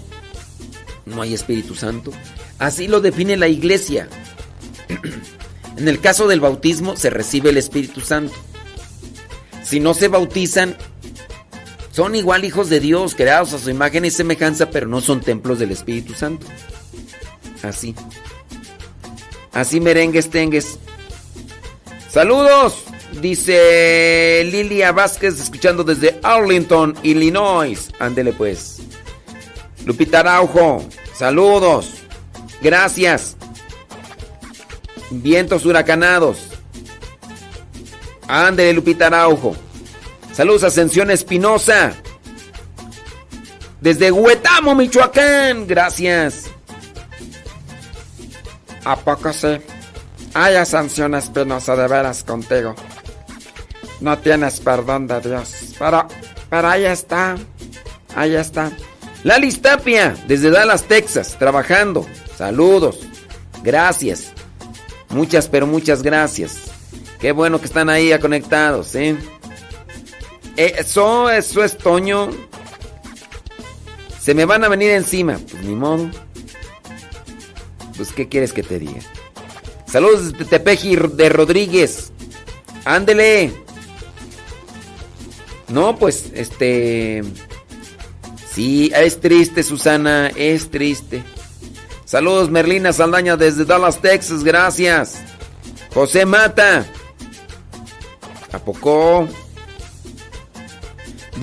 no 1.06 1.22
hay 1.22 1.34
Espíritu 1.34 1.76
Santo. 1.76 2.14
Así 2.60 2.88
lo 2.88 3.02
define 3.02 3.36
la 3.36 3.50
iglesia. 3.50 4.08
En 5.76 5.90
el 5.90 6.00
caso 6.00 6.30
del 6.30 6.40
bautismo 6.40 6.95
se 6.95 7.10
recibe 7.10 7.50
el 7.50 7.58
Espíritu 7.58 8.00
Santo. 8.00 8.36
Si 9.64 9.82
no 9.82 9.94
se 9.94 10.08
bautizan, 10.08 10.78
son 11.94 12.16
igual 12.16 12.44
hijos 12.44 12.70
de 12.70 12.80
Dios, 12.80 13.14
creados 13.14 13.54
a 13.54 13.60
su 13.60 13.70
imagen 13.70 14.04
y 14.04 14.10
semejanza, 14.10 14.72
pero 14.72 14.88
no 14.88 15.00
son 15.00 15.22
templos 15.22 15.60
del 15.60 15.70
Espíritu 15.70 16.16
Santo. 16.16 16.48
Así. 17.62 17.94
Así 19.52 19.80
merengues 19.80 20.32
tengues. 20.32 20.80
Saludos, 22.10 22.84
dice 23.22 24.44
Lilia 24.52 24.92
Vázquez, 24.92 25.40
escuchando 25.40 25.84
desde 25.84 26.20
Arlington, 26.24 26.96
Illinois. 27.04 27.92
Ándele 28.00 28.34
pues. 28.34 28.80
Lupita 29.86 30.22
Araujo, 30.22 30.84
saludos. 31.14 31.92
Gracias. 32.60 33.38
Vientos 35.12 35.64
huracanados. 35.68 36.40
Ándele, 38.28 38.74
Lupita 38.74 39.08
Araujo. 39.08 39.56
Saludos, 40.34 40.64
Ascensión 40.64 41.12
Espinosa. 41.12 41.94
Desde 43.80 44.12
Huetamo, 44.12 44.74
Michoacán. 44.74 45.68
Gracias. 45.68 46.45
¿A 48.84 48.95
poco 48.95 49.32
sí? 49.32 49.60
Hay 50.34 50.56
Ascensión 50.56 51.14
Espinosa 51.14 51.76
de 51.76 51.88
veras 51.88 52.24
contigo. 52.24 52.74
No 54.02 54.18
tienes 54.18 54.60
perdón 54.60 55.08
de 55.08 55.22
Dios. 55.22 55.76
Pero, 55.78 56.08
pero 56.50 56.68
ahí 56.68 56.86
está. 56.86 57.36
Ahí 58.16 58.36
está. 58.36 58.72
Lali 59.24 59.52
Tapia, 59.53 60.16
desde 60.28 60.50
Dallas, 60.50 60.84
Texas, 60.84 61.38
trabajando. 61.38 62.06
Saludos. 62.36 63.00
Gracias. 63.64 64.34
Muchas, 65.10 65.48
pero 65.48 65.68
muchas 65.68 66.02
gracias. 66.02 66.58
Qué 67.20 67.32
bueno 67.32 67.60
que 67.60 67.68
están 67.68 67.90
ahí 67.90 68.18
conectados, 68.20 68.95
¿eh? 68.95 69.16
Eso, 70.56 71.30
eso 71.30 71.64
es 71.64 71.78
Toño. 71.78 72.30
Se 74.20 74.34
me 74.34 74.46
van 74.46 74.64
a 74.64 74.70
venir 74.70 74.92
encima. 74.92 75.38
Pues 75.52 75.64
ni 75.64 75.76
modo. 75.76 76.10
Pues, 77.98 78.12
¿qué 78.12 78.28
quieres 78.28 78.54
que 78.54 78.64
te 78.64 78.80
diga? 78.80 79.02
Saludos 79.86 80.34
de 80.34 80.46
Tepeji 80.46 80.96
de 80.96 81.30
Rodríguez. 81.30 82.12
Ándele. 82.86 83.52
No, 85.68 85.98
pues, 85.98 86.32
este. 86.34 87.24
Sí, 88.52 88.92
es 88.96 89.20
triste, 89.20 89.64
Susana. 89.64 90.32
Es 90.36 90.70
triste. 90.70 91.24
Saludos, 92.06 92.50
Merlina 92.50 92.94
Saldaña 92.94 93.38
desde 93.38 93.66
Dallas, 93.66 94.00
Texas. 94.00 94.44
Gracias. 94.44 95.20
José 95.94 96.26
Mata. 96.26 96.86
¿A 98.52 98.60
poco? 98.60 99.28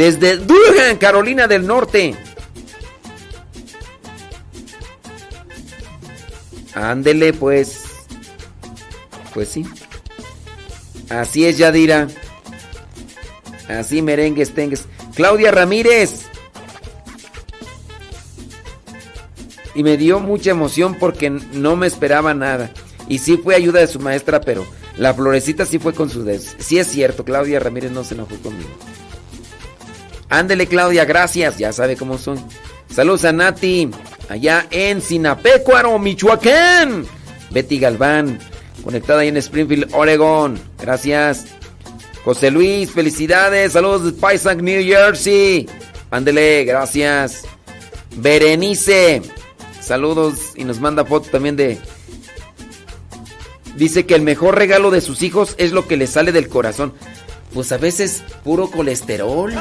Desde 0.01 0.39
Durham, 0.39 0.97
Carolina 0.97 1.47
del 1.47 1.67
Norte. 1.67 2.15
Ándele, 6.73 7.35
pues. 7.35 7.83
Pues 9.35 9.51
sí. 9.51 9.67
Así 11.11 11.45
es, 11.45 11.59
Yadira. 11.59 12.09
Así 13.69 14.01
merengues 14.01 14.55
tengues. 14.55 14.87
Claudia 15.15 15.51
Ramírez. 15.51 16.23
Y 19.75 19.83
me 19.83 19.99
dio 19.99 20.19
mucha 20.19 20.53
emoción 20.53 20.95
porque 20.95 21.29
no 21.29 21.77
me 21.77 21.87
esperaba 21.87 22.33
nada. 22.33 22.73
Y 23.07 23.19
sí 23.19 23.37
fue 23.37 23.55
ayuda 23.55 23.81
de 23.81 23.87
su 23.87 24.01
maestra, 24.01 24.41
pero 24.41 24.67
la 24.97 25.13
florecita 25.13 25.67
sí 25.67 25.79
fue 25.79 25.93
con 25.93 26.09
su 26.09 26.25
des. 26.25 26.57
Sí 26.59 26.79
es 26.79 26.87
cierto, 26.87 27.23
Claudia 27.23 27.61
Ramírez 27.61 27.93
no 27.93 28.03
se 28.03 28.15
enojó 28.15 28.37
conmigo. 28.37 28.71
Ándele, 30.31 30.67
Claudia, 30.67 31.05
gracias. 31.05 31.59
Ya 31.59 31.73
sabe 31.73 31.97
cómo 31.97 32.17
son. 32.17 32.43
Saludos 32.89 33.25
a 33.25 33.33
Nati, 33.33 33.91
allá 34.29 34.67
en 34.71 35.03
Sinapecuaro, 35.03 35.99
Michoacán. 35.99 37.07
Betty 37.51 37.79
Galván, 37.79 38.39
conectada 38.83 39.21
ahí 39.21 39.29
en 39.29 39.37
Springfield, 39.37 39.93
Oregon. 39.93 40.59
Gracias. 40.81 41.47
José 42.25 42.51
Luis, 42.51 42.91
felicidades. 42.91 43.73
Saludos 43.73 44.05
de 44.05 44.13
Paisac, 44.13 44.61
New 44.61 44.83
Jersey. 44.85 45.69
Ándele, 46.11 46.65
gracias. 46.65 47.43
Berenice, 48.17 49.23
saludos 49.81 50.53
y 50.57 50.65
nos 50.65 50.81
manda 50.81 51.05
foto 51.05 51.31
también 51.31 51.57
de... 51.57 51.79
Dice 53.77 54.05
que 54.05 54.17
el 54.17 54.23
mejor 54.23 54.59
regalo 54.59 54.91
de 54.91 55.01
sus 55.01 55.23
hijos 55.23 55.55
es 55.57 55.73
lo 55.73 55.87
que 55.87 55.97
le 55.97 56.07
sale 56.07 56.33
del 56.33 56.49
corazón. 56.49 56.93
Pues 57.55 57.71
a 57.73 57.79
veces 57.79 58.23
puro 58.45 58.71
colesterol. 58.71 59.55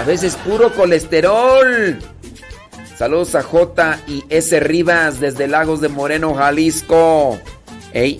A 0.00 0.02
veces 0.02 0.34
puro 0.36 0.72
colesterol. 0.72 1.98
Saludos 2.96 3.34
a 3.34 3.42
J 3.42 4.00
y 4.06 4.24
S 4.30 4.58
Rivas 4.58 5.20
desde 5.20 5.46
Lagos 5.46 5.82
de 5.82 5.90
Moreno, 5.90 6.34
Jalisco. 6.34 7.38
Ey. 7.92 8.18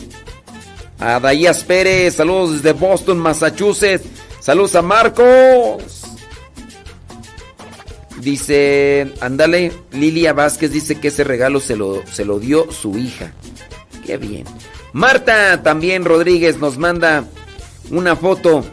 A 0.98 1.18
Daías 1.20 1.64
Pérez, 1.64 2.16
saludos 2.16 2.56
desde 2.62 2.78
Boston, 2.78 3.16
Massachusetts. 3.16 4.06
Saludos 4.40 4.74
a 4.74 4.82
Marcos. 4.82 6.02
Dice, 8.18 9.14
ándale, 9.22 9.72
Lilia 9.92 10.34
Vázquez 10.34 10.72
dice 10.72 11.00
que 11.00 11.08
ese 11.08 11.24
regalo 11.24 11.60
se 11.60 11.76
lo, 11.76 12.06
se 12.12 12.26
lo 12.26 12.38
dio 12.38 12.70
su 12.70 12.98
hija. 12.98 13.32
Qué 14.04 14.18
bien. 14.18 14.44
Marta 14.92 15.62
también 15.62 16.04
Rodríguez 16.04 16.58
nos 16.58 16.76
manda 16.76 17.24
una 17.90 18.16
foto 18.16 18.66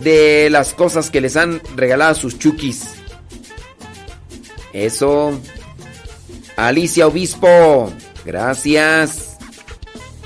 de 0.00 0.48
las 0.50 0.74
cosas 0.74 1.10
que 1.10 1.20
les 1.20 1.36
han 1.36 1.60
regalado 1.76 2.12
a 2.12 2.14
sus 2.14 2.38
chukis. 2.38 2.84
Eso. 4.72 5.38
Alicia 6.56 7.06
Obispo, 7.06 7.92
gracias. 8.24 9.36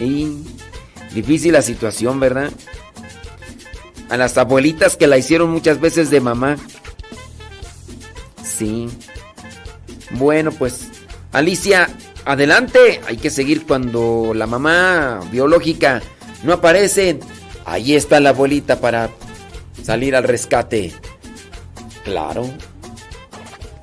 Y 0.00 0.42
difícil 1.14 1.52
la 1.52 1.62
situación, 1.62 2.20
¿verdad? 2.20 2.50
A 4.08 4.16
las 4.16 4.38
abuelitas 4.38 4.96
que 4.96 5.06
la 5.06 5.18
hicieron 5.18 5.50
muchas 5.50 5.80
veces 5.80 6.10
de 6.10 6.20
mamá. 6.20 6.56
Sí. 8.42 8.88
Bueno, 10.12 10.50
pues, 10.52 10.88
Alicia, 11.32 11.88
adelante. 12.24 13.00
Hay 13.06 13.16
que 13.16 13.30
seguir 13.30 13.66
cuando 13.66 14.32
la 14.34 14.46
mamá 14.46 15.20
biológica 15.30 16.02
no 16.42 16.54
aparece. 16.54 17.20
Ahí 17.64 17.94
está 17.94 18.18
la 18.20 18.30
abuelita 18.30 18.80
para 18.80 19.10
salir 19.88 20.14
al 20.14 20.24
rescate. 20.24 20.92
Claro. 22.04 22.46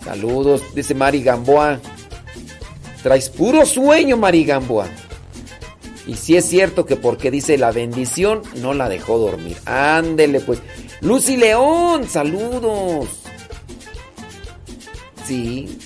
Saludos, 0.04 0.62
dice 0.76 0.94
Mari 0.94 1.24
Gamboa. 1.24 1.80
Traes 3.02 3.32
puro 3.32 3.66
sueño, 3.66 4.16
Mari 4.16 4.46
Gamboa. 4.46 4.86
Y 6.06 6.14
si 6.14 6.38
es 6.38 6.46
cierto 6.46 6.86
que 6.86 6.96
porque 6.96 7.32
dice 7.32 7.58
la 7.58 7.72
bendición, 7.72 8.44
no 8.58 8.76
la 8.76 8.88
dejó 8.88 9.18
dormir. 9.18 9.58
Ándele 9.66 10.42
pues. 10.42 10.60
Lucy 11.02 11.38
León, 11.38 12.08
saludos. 12.08 13.08
Sí. 15.26 15.80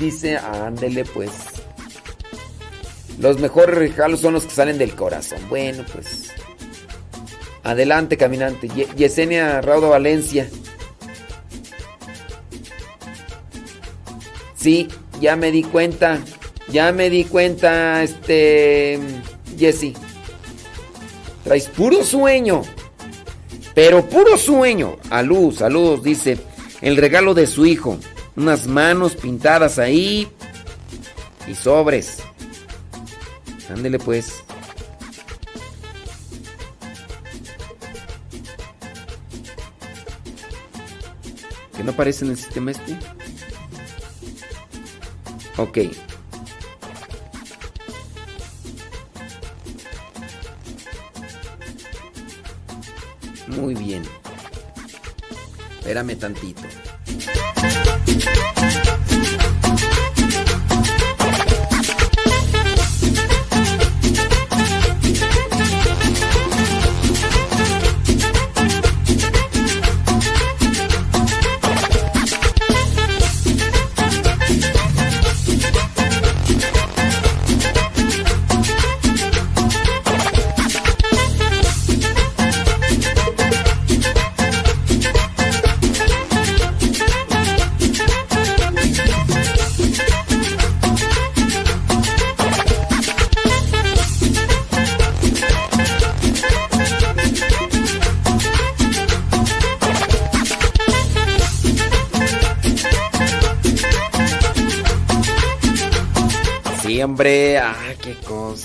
Dice, 0.00 0.38
ándele 0.38 1.04
pues. 1.04 1.30
Los 3.20 3.38
mejores 3.38 3.76
regalos 3.76 4.22
son 4.22 4.34
los 4.34 4.44
que 4.44 4.50
salen 4.50 4.76
del 4.76 4.96
corazón. 4.96 5.38
Bueno, 5.48 5.84
pues. 5.92 6.25
Adelante, 7.66 8.16
caminante. 8.16 8.68
Yesenia 8.96 9.60
Raudo 9.60 9.88
Valencia. 9.88 10.48
Sí, 14.54 14.86
ya 15.20 15.34
me 15.34 15.50
di 15.50 15.64
cuenta. 15.64 16.20
Ya 16.68 16.92
me 16.92 17.10
di 17.10 17.24
cuenta, 17.24 18.04
este. 18.04 19.00
Jesse. 19.58 19.94
Traes 21.42 21.66
puro 21.66 22.04
sueño. 22.04 22.62
Pero 23.74 24.08
puro 24.08 24.38
sueño. 24.38 24.98
A 25.10 25.22
luz, 25.22 25.56
saludos, 25.56 26.04
dice. 26.04 26.38
El 26.80 26.96
regalo 26.96 27.34
de 27.34 27.48
su 27.48 27.66
hijo. 27.66 27.98
Unas 28.36 28.68
manos 28.68 29.16
pintadas 29.16 29.80
ahí. 29.80 30.28
Y 31.48 31.54
sobres. 31.56 32.18
Ándele 33.68 33.98
pues. 33.98 34.45
No 41.86 41.92
aparece 41.92 42.24
en 42.24 42.32
el 42.32 42.36
sistema 42.36 42.72
este? 42.72 42.98
Ok. 45.56 45.78
Muy 53.46 53.74
bien. 53.74 54.02
Espérame 55.78 56.16
tantito. 56.18 56.62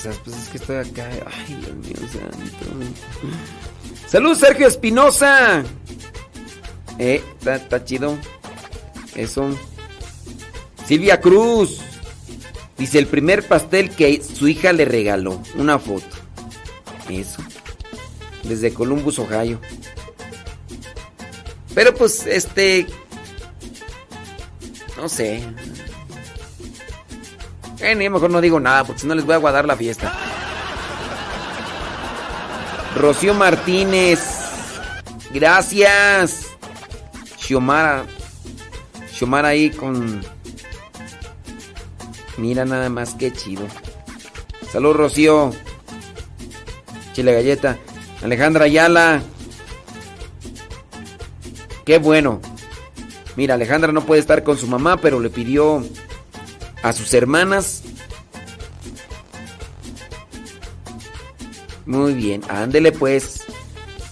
Pues 0.04 0.36
es 0.36 0.50
que 0.50 0.58
estoy 0.58 0.78
acá. 0.78 1.10
Ay, 1.28 1.56
Dios 1.56 1.76
mío 1.76 2.10
santo. 2.12 2.66
Salud, 4.08 4.36
Sergio 4.36 4.68
Espinosa. 4.68 5.64
Eh, 6.98 7.24
está 7.46 7.86
chido. 7.86 8.18
Eso. 9.16 9.56
Silvia 10.88 11.22
Cruz. 11.22 11.82
Dice 12.78 12.98
el 12.98 13.08
primer 13.08 13.48
pastel 13.48 13.92
que 13.92 14.24
su 14.24 14.48
hija 14.48 14.74
le 14.74 14.86
regaló. 14.86 15.42
Una 15.56 15.78
foto. 15.78 16.18
Eso. 17.10 17.42
Desde 18.44 18.74
Columbus, 18.74 19.20
Ohio. 19.20 19.62
Pero 21.76 21.94
pues, 21.94 22.26
este. 22.26 22.88
No 24.98 25.08
sé. 25.08 25.44
Eh, 27.82 27.95
ni 27.95 28.10
mejor 28.10 28.30
no 28.30 28.42
digo 28.42 28.60
nada, 28.60 28.84
porque 28.84 29.01
si 29.01 29.08
no 29.08 29.16
les 29.16 29.26
voy 29.26 29.35
a 29.35 29.40
guardar 29.40 29.66
la 29.66 29.76
fiesta. 29.76 30.14
Rocío 32.95 33.34
Martínez. 33.34 34.19
Gracias. 35.34 36.48
Xiomara. 37.38 38.06
Xiomara 39.11 39.50
ahí 39.50 39.72
con. 39.72 40.22
Mira 42.38 42.66
nada 42.66 42.90
más 42.90 43.16
que 43.16 43.34
chido. 43.34 43.66
Salud, 44.72 44.93
Rocío. 44.93 45.51
Chile 47.14 47.34
galleta. 47.34 47.77
Alejandra 48.22 48.66
Ayala. 48.66 49.22
Qué 51.85 51.98
bueno. 51.98 52.40
Mira, 53.35 53.56
Alejandra 53.56 53.92
no 53.92 54.06
puede 54.06 54.22
estar 54.22 54.43
con 54.43 54.58
su 54.58 54.68
mamá, 54.68 54.98
pero 54.98 55.19
le 55.19 55.30
pidió 55.30 55.84
a 56.82 56.93
sus 56.93 57.14
hermanas. 57.14 57.84
Muy 61.85 62.14
bien, 62.14 62.42
ándele 62.50 62.92
pues. 62.92 63.43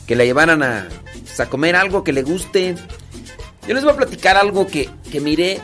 Que 0.08 0.16
la 0.16 0.26
llevaran 0.26 0.64
a, 0.64 0.90
a 1.38 1.46
comer 1.48 1.76
algo 1.76 2.04
que 2.04 2.14
le 2.14 2.24
guste. 2.24 2.76
Yo 3.68 3.74
les 3.74 3.84
voy 3.84 3.94
a 3.94 3.98
platicar 3.98 4.38
algo 4.38 4.68
que, 4.68 4.90
que 5.12 5.20
miré 5.20 5.62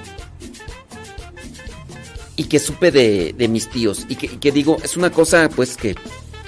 y 2.35 2.43
que 2.45 2.59
supe 2.59 2.92
de, 2.92 3.34
de 3.35 3.48
mis 3.48 3.69
tíos. 3.69 4.06
Y 4.08 4.16
que, 4.16 4.27
y 4.27 4.38
que 4.38 4.51
digo, 4.51 4.77
es 4.84 4.98
una 4.98 5.11
cosa 5.11 5.50
pues 5.50 5.77
que, 5.77 5.95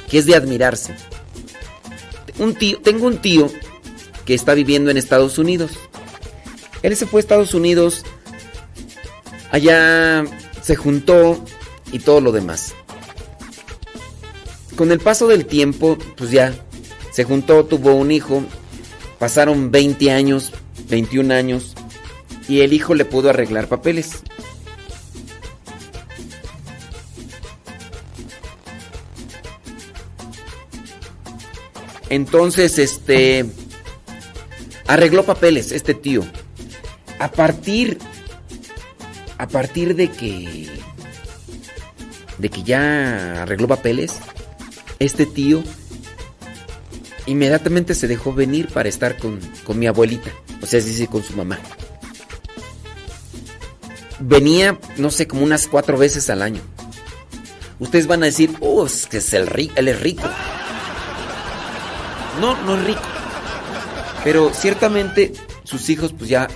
que 0.10 0.20
es 0.20 0.26
de 0.26 0.36
admirarse. 0.36 0.96
Un 2.38 2.54
tío, 2.54 2.80
tengo 2.82 3.08
un 3.08 3.18
tío 3.18 3.52
que 4.26 4.36
está 4.36 4.54
viviendo 4.54 4.92
en 4.92 4.98
Estados 4.98 5.38
Unidos. 5.38 5.72
Él 6.84 6.96
se 6.96 7.08
fue 7.08 7.20
a 7.20 7.22
Estados 7.22 7.54
Unidos. 7.54 8.04
Allá 9.52 10.24
se 10.68 10.76
juntó 10.76 11.42
y 11.94 12.00
todo 12.00 12.20
lo 12.20 12.34
demás. 12.34 12.76
Con 14.76 14.92
el 14.92 15.00
paso 15.00 15.30
del 15.30 15.46
tiempo, 15.46 15.98
pues 16.18 16.30
ya 16.30 16.54
se 17.14 17.24
juntó, 17.24 17.64
tuvo 17.64 17.96
un 17.96 18.12
hijo. 18.12 18.44
Pasaron 19.18 19.72
20 19.72 20.12
años, 20.12 20.52
21 20.90 21.34
años. 21.34 21.74
Y 22.50 22.60
el 22.60 22.74
hijo 22.74 22.96
le 22.96 23.06
pudo 23.06 23.30
arreglar 23.30 23.70
papeles. 23.70 24.24
Entonces, 32.10 32.78
este 32.78 33.46
arregló 34.86 35.24
papeles 35.24 35.72
este 35.72 35.94
tío. 35.94 36.26
A 37.20 37.32
partir 37.32 38.00
a 39.38 39.48
partir 39.48 39.96
de 39.96 40.10
que 40.10 40.70
de 42.38 42.50
que 42.50 42.64
ya 42.64 43.44
arregló 43.44 43.68
papeles, 43.68 44.20
este 45.00 45.26
tío 45.26 45.64
inmediatamente 47.26 47.96
se 47.96 48.08
dejó 48.08 48.34
venir 48.34 48.68
para 48.70 48.90
estar 48.90 49.18
con, 49.18 49.40
con 49.64 49.80
mi 49.80 49.88
abuelita, 49.88 50.32
o 50.62 50.66
sea, 50.66 50.80
es 50.80 50.86
decir, 50.86 51.10
con 51.10 51.24
su 51.24 51.36
mamá. 51.36 51.60
Venía, 54.20 54.80
no 54.98 55.12
sé, 55.12 55.28
como 55.28 55.44
unas 55.44 55.68
cuatro 55.68 55.98
veces 55.98 56.30
al 56.30 56.42
año. 56.42 56.62
Ustedes 57.80 58.08
van 58.08 58.24
a 58.24 58.28
decir, 58.28 58.56
oh, 58.62 58.86
es 58.86 59.06
que 59.06 59.18
es 59.18 59.34
el 59.34 59.46
rico, 59.46 59.74
él 59.76 59.88
es 59.90 60.00
rico. 60.00 60.28
No, 62.42 62.60
no 62.64 62.76
es 62.78 62.86
rico. 62.86 63.02
Pero 64.24 64.52
ciertamente 64.54 65.34
sus 65.64 65.90
hijos, 65.90 66.14
pues 66.18 66.30
ya 66.30 66.48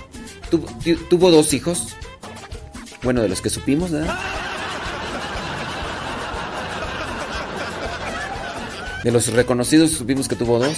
tuvo, 0.50 0.66
tuvo 1.08 1.30
dos 1.30 1.52
hijos. 1.52 1.94
Bueno, 3.02 3.20
de 3.22 3.28
los 3.28 3.40
que 3.40 3.50
supimos, 3.50 3.90
¿verdad? 3.90 4.16
De 9.02 9.10
los 9.10 9.26
reconocidos 9.32 9.90
supimos 9.90 10.28
que 10.28 10.36
tuvo 10.36 10.60
dos. 10.60 10.76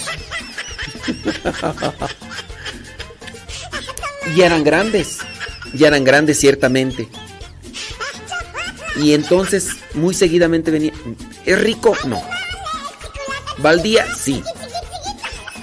y 4.35 4.41
eran 4.41 4.63
grandes. 4.63 5.19
Ya 5.73 5.87
eran 5.87 6.03
grandes 6.03 6.39
ciertamente. 6.39 7.07
Y 8.95 9.13
entonces 9.13 9.69
muy 9.93 10.15
seguidamente 10.15 10.71
venía. 10.71 10.93
¿Es 11.45 11.59
rico? 11.59 11.95
No. 12.07 12.23
¿Baldía? 13.59 14.07
Sí. 14.15 14.41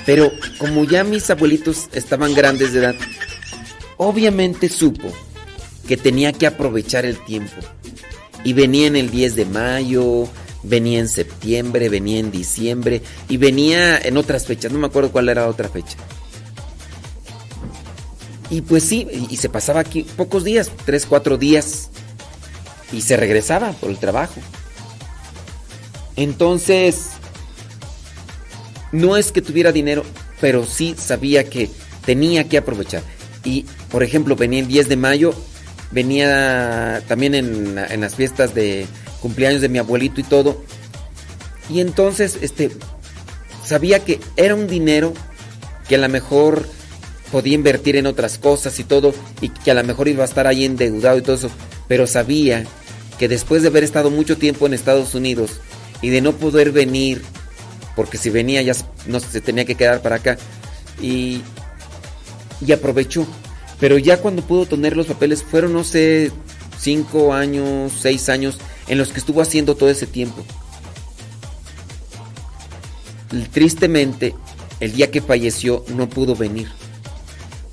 Pero 0.07 0.31
como 0.59 0.85
ya 0.85 1.03
mis 1.03 1.29
abuelitos 1.31 1.89
estaban 1.93 2.35
grandes 2.35 2.73
de 2.73 2.81
edad, 2.81 2.95
obviamente 3.97 4.69
supo 4.69 5.13
que 5.93 5.99
tenía 5.99 6.33
que 6.33 6.47
aprovechar 6.47 7.05
el 7.05 7.23
tiempo. 7.23 7.53
Y 8.45 8.55
venía 8.55 8.87
en 8.87 8.97
el 8.97 9.11
10 9.11 9.37
de 9.37 9.45
mayo, 9.45 10.27
venía 10.63 10.99
en 10.99 11.07
septiembre, 11.07 11.91
venía 11.91 12.19
en 12.19 12.31
diciembre 12.31 13.03
y 13.29 13.37
venía 13.37 13.99
en 13.99 14.17
otras 14.17 14.47
fechas, 14.47 14.73
no 14.73 14.79
me 14.79 14.87
acuerdo 14.87 15.13
cuál 15.13 15.29
era 15.29 15.47
otra 15.47 15.69
fecha. 15.69 15.99
Y 18.49 18.63
pues 18.63 18.85
sí, 18.85 19.07
y 19.29 19.37
se 19.37 19.51
pasaba 19.51 19.81
aquí 19.81 20.05
pocos 20.17 20.45
días, 20.45 20.71
tres, 20.87 21.05
cuatro 21.05 21.37
días, 21.37 21.91
y 22.91 23.03
se 23.03 23.19
regresaba 23.19 23.73
por 23.73 23.91
el 23.91 23.99
trabajo. 23.99 24.41
Entonces, 26.17 27.09
no 28.93 29.19
es 29.19 29.31
que 29.31 29.43
tuviera 29.43 29.73
dinero, 29.73 30.05
pero 30.41 30.65
sí 30.65 30.95
sabía 30.97 31.51
que 31.51 31.69
tenía 32.07 32.49
que 32.49 32.57
aprovechar. 32.57 33.03
Y, 33.45 33.67
por 33.91 34.03
ejemplo, 34.03 34.37
venía 34.37 34.61
el 34.61 34.69
10 34.69 34.89
de 34.89 34.97
mayo, 34.97 35.35
venía 35.93 37.03
también 37.07 37.35
en, 37.35 37.79
en 37.79 38.01
las 38.01 38.15
fiestas 38.15 38.55
de 38.55 38.87
cumpleaños 39.21 39.61
de 39.61 39.69
mi 39.69 39.79
abuelito 39.79 40.21
y 40.21 40.25
todo. 40.25 40.63
Y 41.71 41.81
entonces, 41.81 42.39
este, 42.43 42.71
sabía 43.65 44.05
que 44.05 44.21
era 44.37 44.55
un 44.55 44.67
dinero 44.67 45.15
que 45.89 45.95
a 45.95 45.99
lo 45.99 46.09
mejor 46.09 46.69
podía 47.31 47.55
invertir 47.55 47.97
en 47.97 48.07
otras 48.07 48.39
cosas 48.39 48.79
y 48.79 48.85
todo, 48.85 49.15
y 49.41 49.49
que 49.49 49.71
a 49.71 49.75
lo 49.75 49.85
mejor 49.85 50.09
iba 50.09 50.23
a 50.23 50.27
estar 50.27 50.47
ahí 50.47 50.65
endeudado 50.65 51.17
y 51.19 51.23
todo 51.23 51.37
eso, 51.37 51.51
pero 51.89 52.07
sabía 52.07 52.65
que 53.19 53.29
después 53.29 53.63
de 53.63 53.69
haber 53.69 53.85
estado 53.85 54.11
mucho 54.11 54.37
tiempo 54.37 54.67
en 54.67 54.75
Estados 54.75 55.15
Unidos 55.15 55.61
y 56.03 56.11
de 56.11 56.21
no 56.21 56.33
poder 56.33 56.73
venir, 56.73 57.23
porque 57.97 58.19
si 58.19 58.29
venía 58.29 58.61
ya 58.61 58.75
no 59.07 59.19
se 59.21 59.41
tenía 59.41 59.65
que 59.65 59.77
quedar 59.77 60.03
para 60.03 60.17
acá, 60.17 60.37
y, 61.01 61.41
y 62.61 62.73
aprovechó. 62.73 63.27
Pero 63.83 63.99
ya 63.99 64.19
cuando 64.19 64.43
pudo 64.43 64.65
tener 64.65 64.97
los 64.97 65.09
papeles, 65.09 65.43
fueron, 65.43 65.73
no 65.73 65.83
sé, 65.83 66.31
cinco 66.79 67.35
años, 67.35 67.93
seis 68.01 68.29
años, 68.29 68.59
en 68.87 68.97
los 68.97 69.09
que 69.09 69.19
estuvo 69.19 69.43
haciendo 69.43 69.75
todo 69.75 69.91
ese 69.91 70.07
tiempo. 70.07 70.45
Tristemente, 73.53 74.37
el 74.79 74.93
día 74.93 75.11
que 75.11 75.21
falleció 75.21 75.85
no 75.97 76.09
pudo 76.09 76.37
venir, 76.37 76.69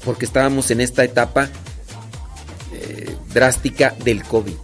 porque 0.03 0.25
estábamos 0.25 0.71
en 0.71 0.81
esta 0.81 1.03
etapa 1.03 1.47
eh, 2.73 3.15
drástica 3.31 3.95
del 4.03 4.23
COVID. 4.23 4.55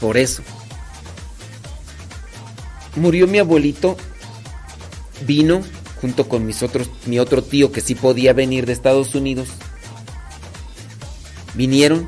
Por 0.00 0.16
eso. 0.16 0.42
Murió 2.96 3.26
mi 3.26 3.38
abuelito, 3.38 3.98
vino 5.26 5.60
junto 6.04 6.28
con 6.28 6.44
mis 6.44 6.62
otros, 6.62 6.90
mi 7.06 7.18
otro 7.18 7.42
tío 7.42 7.72
que 7.72 7.80
sí 7.80 7.94
podía 7.94 8.34
venir 8.34 8.66
de 8.66 8.74
Estados 8.74 9.14
Unidos. 9.14 9.48
Vinieron 11.54 12.06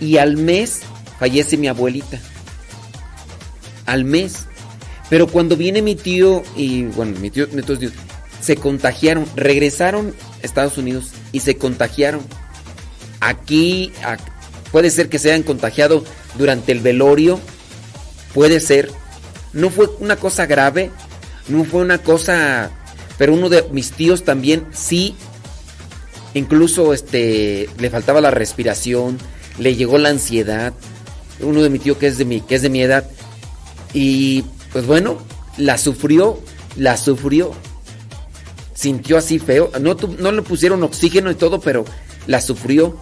y 0.00 0.16
al 0.16 0.38
mes 0.38 0.80
fallece 1.18 1.58
mi 1.58 1.68
abuelita. 1.68 2.18
Al 3.84 4.06
mes. 4.06 4.46
Pero 5.10 5.26
cuando 5.26 5.58
viene 5.58 5.82
mi 5.82 5.94
tío 5.94 6.42
y, 6.56 6.84
bueno, 6.84 7.20
mi 7.20 7.28
tío, 7.28 7.46
entonces 7.52 7.92
se 8.40 8.56
contagiaron, 8.56 9.26
regresaron 9.36 10.14
a 10.42 10.46
Estados 10.46 10.78
Unidos 10.78 11.10
y 11.30 11.40
se 11.40 11.58
contagiaron. 11.58 12.22
Aquí 13.20 13.92
puede 14.72 14.88
ser 14.88 15.10
que 15.10 15.18
se 15.18 15.32
hayan 15.32 15.42
contagiado 15.42 16.02
durante 16.38 16.72
el 16.72 16.80
velorio, 16.80 17.38
puede 18.32 18.58
ser. 18.60 18.90
No 19.52 19.68
fue 19.68 19.90
una 19.98 20.16
cosa 20.16 20.46
grave, 20.46 20.90
no 21.48 21.64
fue 21.64 21.82
una 21.82 21.98
cosa, 21.98 22.70
pero 23.18 23.34
uno 23.34 23.48
de 23.48 23.64
mis 23.72 23.92
tíos 23.92 24.24
también 24.24 24.66
sí, 24.72 25.14
incluso 26.32 26.94
este, 26.94 27.68
le 27.78 27.90
faltaba 27.90 28.20
la 28.20 28.30
respiración, 28.30 29.18
le 29.58 29.76
llegó 29.76 29.98
la 29.98 30.08
ansiedad 30.08 30.72
uno 31.40 31.62
de 31.62 31.70
mi 31.70 31.78
tío 31.78 31.98
que 31.98 32.06
es 32.06 32.18
de 32.18 32.24
mi, 32.24 32.40
que 32.40 32.54
es 32.56 32.62
de 32.62 32.70
mi 32.70 32.82
edad. 32.82 33.08
Y 33.92 34.44
pues 34.72 34.86
bueno, 34.86 35.18
la 35.56 35.78
sufrió, 35.78 36.40
la 36.76 36.96
sufrió. 36.96 37.52
Sintió 38.74 39.18
así 39.18 39.38
feo. 39.38 39.70
No, 39.80 39.94
no 39.94 40.32
le 40.32 40.42
pusieron 40.42 40.82
oxígeno 40.82 41.30
y 41.30 41.34
todo, 41.34 41.60
pero 41.60 41.84
la 42.26 42.40
sufrió. 42.40 42.96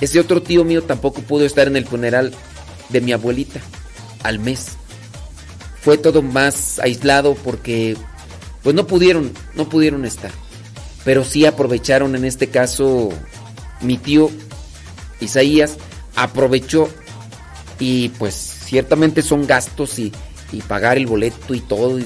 Ese 0.00 0.20
otro 0.20 0.42
tío 0.42 0.64
mío 0.64 0.82
tampoco 0.82 1.22
pudo 1.22 1.44
estar 1.44 1.66
en 1.66 1.76
el 1.76 1.86
funeral 1.86 2.32
de 2.90 3.00
mi 3.00 3.12
abuelita 3.12 3.60
al 4.22 4.38
mes. 4.38 4.68
Fue 5.80 5.98
todo 5.98 6.20
más 6.22 6.78
aislado 6.80 7.34
porque 7.34 7.96
pues 8.66 8.74
no 8.74 8.84
pudieron, 8.88 9.30
no 9.54 9.68
pudieron 9.68 10.04
estar. 10.04 10.32
Pero 11.04 11.22
sí 11.22 11.46
aprovecharon 11.46 12.16
en 12.16 12.24
este 12.24 12.48
caso 12.48 13.10
mi 13.80 13.96
tío 13.96 14.28
Isaías 15.20 15.76
aprovechó 16.16 16.88
y 17.78 18.08
pues 18.08 18.34
ciertamente 18.34 19.22
son 19.22 19.46
gastos 19.46 20.00
y, 20.00 20.12
pagar 20.66 20.96
el 20.96 21.06
boleto 21.06 21.54
y 21.54 21.60
todo 21.60 22.00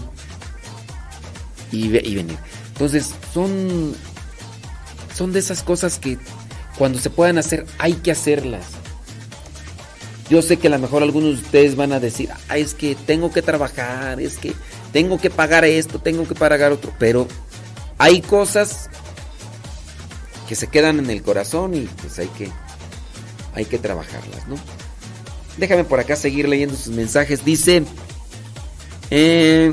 y 1.72 1.88
venir. 1.88 2.36
Entonces 2.74 3.14
son 3.32 3.94
son 5.16 5.32
de 5.32 5.38
esas 5.38 5.62
cosas 5.62 5.98
que 5.98 6.18
cuando 6.76 6.98
se 6.98 7.08
puedan 7.08 7.38
hacer 7.38 7.64
hay 7.78 7.94
que 7.94 8.10
hacerlas. 8.10 8.66
Yo 10.28 10.42
sé 10.42 10.58
que 10.58 10.66
a 10.66 10.70
lo 10.72 10.78
mejor 10.78 11.02
algunos 11.02 11.38
de 11.38 11.42
ustedes 11.42 11.74
van 11.74 11.94
a 11.94 12.00
decir, 12.00 12.28
ah, 12.50 12.58
es 12.58 12.74
que 12.74 12.96
tengo 13.06 13.32
que 13.32 13.40
trabajar, 13.40 14.20
es 14.20 14.36
que 14.36 14.52
tengo 14.92 15.18
que 15.18 15.30
pagar 15.30 15.64
esto, 15.64 15.98
tengo 15.98 16.26
que 16.26 16.34
pagar 16.34 16.72
otro, 16.72 16.92
pero 16.98 17.26
hay 17.98 18.20
cosas 18.20 18.88
que 20.48 20.56
se 20.56 20.66
quedan 20.66 20.98
en 20.98 21.10
el 21.10 21.22
corazón 21.22 21.74
y 21.74 21.82
pues 21.82 22.18
hay 22.18 22.28
que 22.28 22.50
hay 23.54 23.64
que 23.64 23.78
trabajarlas, 23.78 24.46
¿no? 24.48 24.56
Déjame 25.56 25.84
por 25.84 26.00
acá 26.00 26.16
seguir 26.16 26.48
leyendo 26.48 26.76
sus 26.76 26.94
mensajes. 26.94 27.44
Dice, 27.44 27.82
eh, 29.10 29.72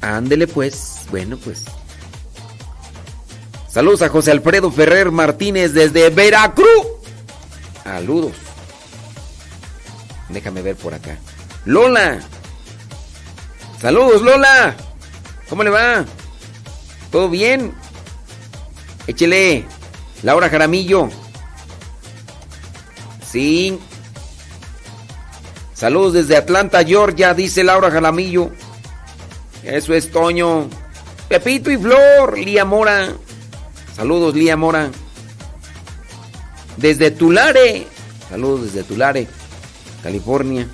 ándele 0.00 0.46
pues, 0.46 1.02
bueno 1.10 1.38
pues. 1.38 1.64
Saludos 3.68 4.02
a 4.02 4.08
José 4.08 4.32
Alfredo 4.32 4.70
Ferrer 4.70 5.10
Martínez 5.10 5.72
desde 5.72 6.10
Veracruz. 6.10 6.86
Saludos. 7.84 8.32
Déjame 10.28 10.62
ver 10.62 10.76
por 10.76 10.94
acá. 10.94 11.18
Lola. 11.68 12.18
Saludos, 13.78 14.22
Lola. 14.22 14.74
¿Cómo 15.50 15.62
le 15.62 15.68
va? 15.68 16.06
¿Todo 17.12 17.28
bien? 17.28 17.74
Échele. 19.06 19.66
Laura 20.22 20.48
Jaramillo. 20.48 21.10
Sí. 23.30 23.78
Saludos 25.74 26.14
desde 26.14 26.38
Atlanta, 26.38 26.82
Georgia, 26.84 27.34
dice 27.34 27.62
Laura 27.62 27.90
Jaramillo. 27.90 28.50
Eso 29.62 29.92
es 29.92 30.10
Toño. 30.10 30.70
Pepito 31.28 31.70
y 31.70 31.76
Flor, 31.76 32.38
Lía 32.38 32.64
Mora. 32.64 33.12
Saludos, 33.94 34.34
Lía 34.34 34.56
Mora. 34.56 34.88
Desde 36.78 37.10
Tulare. 37.10 37.86
Saludos 38.30 38.72
desde 38.72 38.84
Tulare, 38.84 39.28
California. 40.02 40.66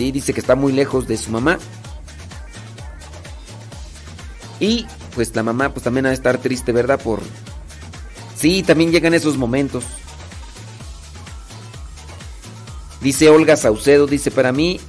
Sí, 0.00 0.12
dice 0.12 0.32
que 0.32 0.40
está 0.40 0.54
muy 0.54 0.72
lejos 0.72 1.06
de 1.06 1.18
su 1.18 1.30
mamá. 1.30 1.58
Y 4.58 4.86
pues 5.14 5.36
la 5.36 5.42
mamá 5.42 5.74
pues 5.74 5.84
también 5.84 6.06
ha 6.06 6.08
de 6.08 6.14
estar 6.14 6.38
triste, 6.38 6.72
¿verdad? 6.72 6.98
Por... 6.98 7.20
Sí, 8.34 8.62
también 8.62 8.92
llegan 8.92 9.12
esos 9.12 9.36
momentos. 9.36 9.84
Dice 13.02 13.28
Olga 13.28 13.58
Saucedo, 13.58 14.06
dice, 14.06 14.30
para 14.30 14.52
mí, 14.52 14.80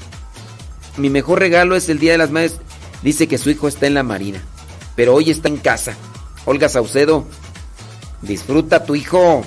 mi 0.96 1.10
mejor 1.10 1.40
regalo 1.40 1.76
es 1.76 1.90
el 1.90 2.00
Día 2.00 2.14
de 2.14 2.18
las 2.18 2.32
Madres. 2.32 2.62
Dice 3.04 3.28
que 3.28 3.38
su 3.38 3.50
hijo 3.50 3.68
está 3.68 3.88
en 3.88 3.96
la 3.96 4.04
Marina, 4.04 4.42
pero 4.96 5.14
hoy 5.14 5.30
está 5.30 5.50
en 5.50 5.58
casa. 5.58 5.94
Olga 6.46 6.70
Saucedo, 6.70 7.26
disfruta 8.22 8.86
tu 8.86 8.96
hijo. 8.96 9.44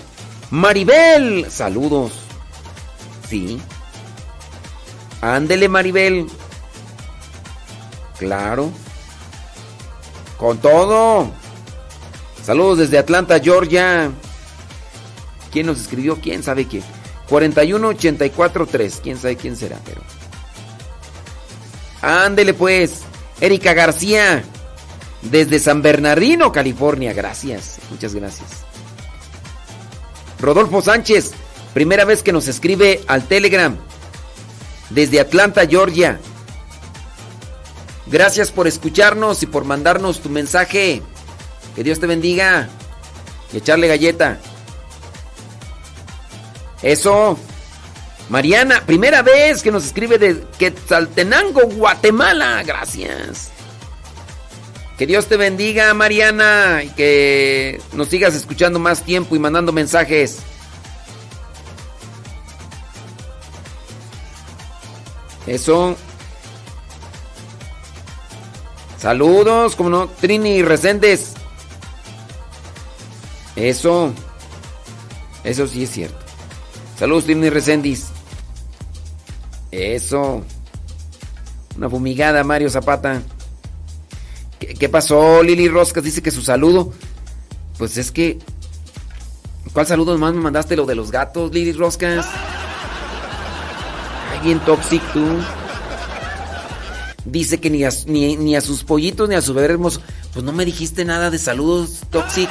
Maribel, 0.51 1.51
saludos. 1.51 2.13
Sí. 3.31 3.63
Ándele, 5.25 5.71
Maribel. 5.71 6.27
Claro. 8.19 8.71
Con 10.37 10.59
todo. 10.59 11.31
Saludos 12.43 12.77
desde 12.77 12.99
Atlanta, 12.99 13.41
Georgia. 13.41 14.11
¿Quién 15.51 15.65
nos 15.65 15.81
escribió? 15.81 16.21
¿Quién 16.21 16.43
sabe 16.43 16.67
quién? 16.67 16.83
41843. 17.31 19.01
¿Quién 19.03 19.17
sabe 19.17 19.37
quién 19.37 19.57
será? 19.57 19.79
Ándele 22.03 22.53
pues. 22.53 23.05
Erika 23.41 23.73
García. 23.73 24.45
Desde 25.23 25.59
San 25.59 25.81
Bernardino, 25.81 26.53
California. 26.53 27.15
Gracias. 27.15 27.79
Muchas 27.91 28.15
gracias. 28.15 28.51
Rodolfo 30.39 30.83
Sánchez. 30.83 31.33
Primera 31.73 32.05
vez 32.05 32.23
que 32.23 32.33
nos 32.33 32.47
escribe 32.47 33.01
al 33.07 33.27
Telegram. 33.27 33.75
Desde 34.95 35.19
Atlanta, 35.19 35.67
Georgia. 35.67 36.21
Gracias 38.07 38.53
por 38.53 38.69
escucharnos 38.69 39.43
y 39.43 39.47
por 39.47 39.65
mandarnos 39.65 40.21
tu 40.21 40.31
mensaje. 40.31 41.03
Que 41.75 41.83
Dios 41.83 41.99
te 41.99 42.07
bendiga. 42.07 42.69
Y 43.53 43.57
echarle 43.57 43.89
galleta. 43.89 44.39
Eso. 46.83 47.37
Mariana, 48.29 48.83
primera 48.87 49.23
vez 49.23 49.63
que 49.63 49.73
nos 49.73 49.85
escribe 49.85 50.17
de 50.17 50.45
Quetzaltenango, 50.59 51.63
Guatemala. 51.63 52.63
Gracias. 52.65 53.51
Que 54.97 55.07
Dios 55.07 55.27
te 55.27 55.37
bendiga, 55.37 55.93
Mariana, 55.93 56.83
y 56.85 56.89
que 56.91 57.81
nos 57.93 58.09
sigas 58.09 58.35
escuchando 58.35 58.79
más 58.79 59.03
tiempo 59.03 59.35
y 59.35 59.41
mandando 59.41 59.73
mensajes. 59.73 60.39
Eso. 65.47 65.97
Saludos, 68.99 69.77
como 69.77 69.91
no, 69.91 70.09
Trini 70.09 70.63
Reséndez. 70.63 71.35
Eso. 73.57 74.13
Eso 75.45 75.67
sí 75.67 75.83
es 75.83 75.91
cierto. 75.91 76.17
Saludos, 76.99 77.25
Trini 77.25 77.51
Reséndiz. 77.51 78.07
Eso. 79.71 80.43
Una 81.77 81.91
fumigada, 81.91 82.43
Mario 82.45 82.71
Zapata. 82.71 83.21
¿Qué, 84.59 84.75
qué 84.75 84.89
pasó? 84.89 85.43
Lili 85.43 85.69
Roscas 85.69 86.05
dice 86.05 86.23
que 86.23 86.31
su 86.31 86.43
saludo. 86.43 86.93
Pues 87.79 87.97
es 87.99 88.11
que. 88.11 88.39
¿Cuál 89.73 89.87
saludo 89.87 90.17
más 90.17 90.33
me 90.33 90.41
mandaste? 90.41 90.77
Lo 90.77 90.87
de 90.87 90.95
los 90.95 91.11
gatos, 91.11 91.53
Lili 91.53 91.73
Roscas. 91.73 92.27
Bien 94.45 94.61
toxic 94.61 95.03
tú. 95.15 95.25
Dice 97.25 97.59
que 97.59 97.71
ni 97.71 97.83
a, 97.85 97.91
ni, 98.07 98.55
a 98.55 98.61
sus 98.61 98.85
pollitos 98.85 99.27
ni 99.27 99.35
a 99.35 99.41
su 99.41 99.55
bebé 99.55 99.73
hermoso. 99.73 100.03
Pues 100.35 100.45
no 100.45 100.53
me 100.53 100.67
dijiste 100.67 101.07
nada 101.07 101.31
de 101.31 101.39
saludos, 101.39 102.01
Toxic. 102.11 102.51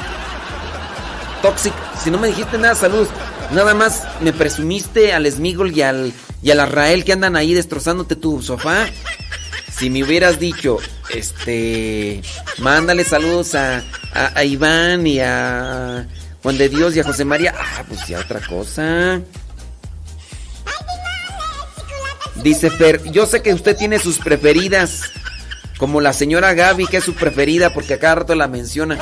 Toxic, 1.40 1.72
si 2.02 2.10
no 2.10 2.18
me 2.18 2.28
dijiste 2.28 2.58
nada 2.58 2.74
saludos, 2.74 3.08
nada 3.52 3.74
más 3.74 4.02
me 4.20 4.32
presumiste 4.32 5.12
al 5.12 5.30
Smigol 5.30 5.76
y 5.76 5.82
al, 5.82 6.12
y 6.42 6.50
al 6.50 6.60
Arrael 6.60 7.04
que 7.04 7.12
andan 7.12 7.36
ahí 7.36 7.54
destrozándote 7.54 8.16
tu 8.16 8.42
sofá. 8.42 8.86
Si 9.70 9.88
me 9.88 10.02
hubieras 10.02 10.40
dicho, 10.40 10.78
este, 11.10 12.22
mándale 12.58 13.04
saludos 13.04 13.54
a, 13.54 13.84
a, 14.12 14.32
a 14.34 14.44
Iván 14.44 15.06
y 15.06 15.20
a 15.20 16.08
Juan 16.42 16.58
de 16.58 16.68
Dios 16.68 16.96
y 16.96 17.00
a 17.00 17.04
José 17.04 17.24
María. 17.24 17.54
Ah, 17.56 17.84
pues 17.86 18.08
ya 18.08 18.18
otra 18.18 18.40
cosa. 18.40 19.20
Dice 22.44 22.68
Fer, 22.68 23.02
yo 23.10 23.24
sé 23.24 23.40
que 23.40 23.54
usted 23.54 23.74
tiene 23.74 23.98
sus 23.98 24.18
preferidas, 24.18 25.00
como 25.78 26.02
la 26.02 26.12
señora 26.12 26.52
Gaby, 26.52 26.86
que 26.86 26.98
es 26.98 27.04
su 27.04 27.14
preferida 27.14 27.72
porque 27.72 27.94
a 27.94 27.98
cada 27.98 28.16
rato 28.16 28.34
la 28.34 28.48
menciona. 28.48 28.98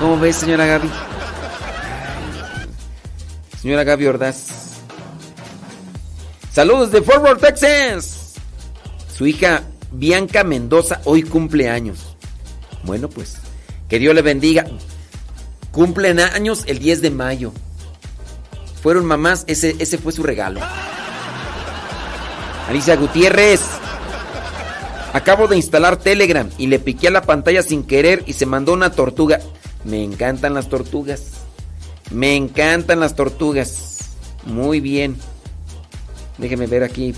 ¿Cómo 0.00 0.18
ves, 0.18 0.34
señora 0.34 0.66
Gaby? 0.66 0.90
Señora 3.62 3.84
Gaby 3.84 4.06
Ordaz. 4.08 4.46
Saludos 6.52 6.90
de 6.90 7.00
Fort 7.00 7.22
Worth, 7.22 7.42
Texas. 7.42 8.32
Su 9.16 9.28
hija 9.28 9.62
Bianca 9.92 10.42
Mendoza 10.42 11.00
hoy 11.04 11.22
cumple 11.22 11.70
años. 11.70 12.16
Bueno, 12.82 13.08
pues, 13.08 13.36
que 13.88 14.00
Dios 14.00 14.16
le 14.16 14.22
bendiga. 14.22 14.66
Cumplen 15.70 16.18
años 16.18 16.64
el 16.66 16.80
10 16.80 17.02
de 17.02 17.10
mayo. 17.12 17.52
Fueron 18.82 19.06
mamás, 19.06 19.44
ese, 19.46 19.76
ese 19.78 19.96
fue 19.96 20.12
su 20.12 20.24
regalo. 20.24 20.60
Alicia 22.68 22.96
Gutiérrez. 22.96 23.60
Acabo 25.12 25.46
de 25.46 25.56
instalar 25.56 25.96
Telegram 25.96 26.48
y 26.58 26.66
le 26.66 26.78
piqué 26.78 27.08
a 27.08 27.10
la 27.10 27.22
pantalla 27.22 27.62
sin 27.62 27.84
querer 27.84 28.24
y 28.26 28.32
se 28.32 28.46
mandó 28.46 28.72
una 28.72 28.90
tortuga. 28.90 29.40
Me 29.84 30.02
encantan 30.02 30.54
las 30.54 30.68
tortugas. 30.68 31.22
Me 32.10 32.36
encantan 32.36 33.00
las 33.00 33.14
tortugas. 33.14 34.10
Muy 34.44 34.80
bien. 34.80 35.16
Déjeme 36.38 36.66
ver 36.66 36.82
aquí. 36.82 37.14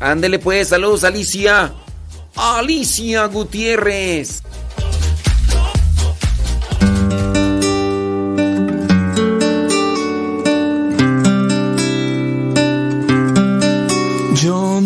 Ándele 0.00 0.38
pues, 0.38 0.68
saludos 0.68 1.04
Alicia. 1.04 1.74
Alicia 2.36 3.26
Gutiérrez. 3.26 4.42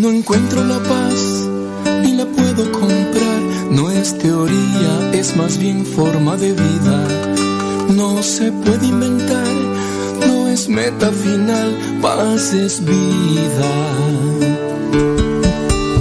No 0.00 0.08
encuentro 0.08 0.64
la 0.64 0.78
paz 0.78 1.46
ni 2.02 2.12
la 2.14 2.24
puedo 2.24 2.72
comprar. 2.72 3.40
No 3.70 3.90
es 3.90 4.16
teoría, 4.18 5.10
es 5.12 5.36
más 5.36 5.58
bien 5.58 5.84
forma 5.84 6.36
de 6.36 6.52
vida. 6.52 6.98
No 7.90 8.22
se 8.22 8.50
puede 8.50 8.86
inventar, 8.86 9.54
no 10.26 10.48
es 10.48 10.68
meta 10.68 11.10
final, 11.10 11.76
paz 12.00 12.54
es 12.54 12.82
vida. 12.82 13.70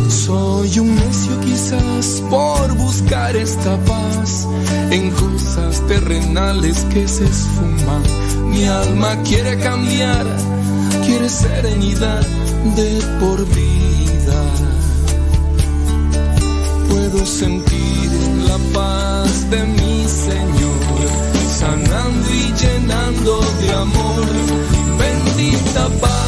Soy 0.08 0.80
un 0.80 0.96
necio 0.96 1.40
quizás 1.42 2.24
por 2.30 2.74
buscar 2.76 3.36
esta 3.36 3.78
paz 3.84 4.48
en 4.92 5.12
cosas 5.12 5.86
terrenales 5.88 6.86
que 6.94 7.06
se 7.08 7.26
esfuman. 7.26 8.04
Mi 8.50 8.64
alma 8.66 9.22
quiere 9.24 9.58
cambiar, 9.60 10.26
quiere 11.06 11.28
serenidad 11.28 12.26
de 12.78 13.02
por 13.20 13.46
vida. 13.46 13.79
Puedo 17.12 17.26
sentir 17.26 18.12
la 18.48 18.58
paz 18.72 19.50
de 19.50 19.64
mi 19.64 20.08
Señor, 20.08 20.80
sanando 21.58 22.30
y 22.30 22.54
llenando 22.54 23.42
de 23.62 23.74
amor. 23.74 24.26
Bendita 25.00 25.90
paz 26.02 26.19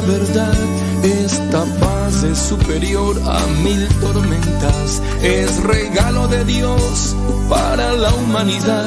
verdad. 0.00 0.54
Esta 1.02 1.64
paz 1.80 2.22
es 2.22 2.38
superior 2.38 3.20
a 3.24 3.40
mil 3.62 3.86
tormentas. 4.00 5.02
Es 5.22 5.62
regalo 5.62 6.28
de 6.28 6.44
Dios 6.44 7.16
para 7.48 7.92
la 7.92 8.12
humanidad. 8.14 8.86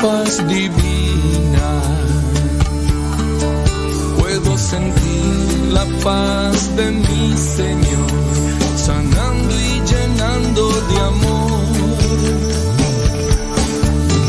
Paz 0.00 0.46
divina. 0.48 1.82
Puedo 4.18 4.58
sentir 4.58 5.72
la 5.72 5.84
paz 6.02 6.76
de 6.76 6.90
mi 6.90 7.36
Señor, 7.36 8.10
sanando 8.76 9.54
y 9.60 9.82
llenando 9.90 10.68
de 10.88 11.00
amor. 11.00 11.62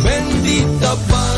Bendita 0.04 0.96
paz 1.10 1.33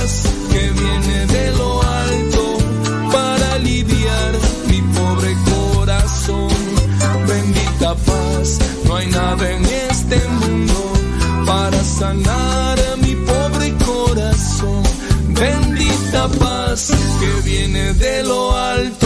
sanar 12.24 12.78
mi 13.02 13.16
pobre 13.16 13.74
corazón. 13.86 14.84
Bendita 15.30 16.28
paz 16.40 16.92
que 17.20 17.50
viene 17.50 17.94
de 17.94 18.24
lo 18.24 18.56
alto 18.56 19.05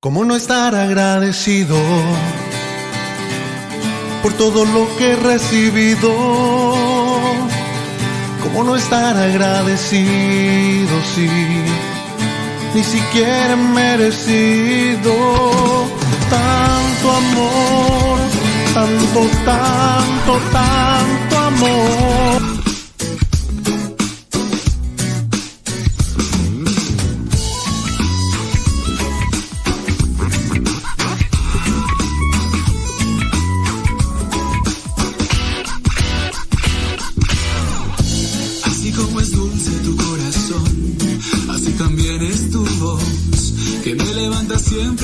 ¿Cómo 0.00 0.24
no 0.24 0.36
estar 0.36 0.76
agradecido 0.76 1.76
por 4.22 4.32
todo 4.34 4.64
lo 4.64 4.86
que 4.96 5.10
he 5.10 5.16
recibido? 5.16 6.08
¿Cómo 8.44 8.62
no 8.62 8.76
estar 8.76 9.16
agradecido 9.16 11.02
si 11.16 11.28
ni 12.76 12.84
siquiera 12.84 13.54
he 13.54 13.56
merecido 13.56 15.12
tanto 16.30 17.10
amor, 17.10 18.20
tanto, 18.74 19.28
tanto, 19.44 20.40
tanto 20.52 21.38
amor? 21.38 22.57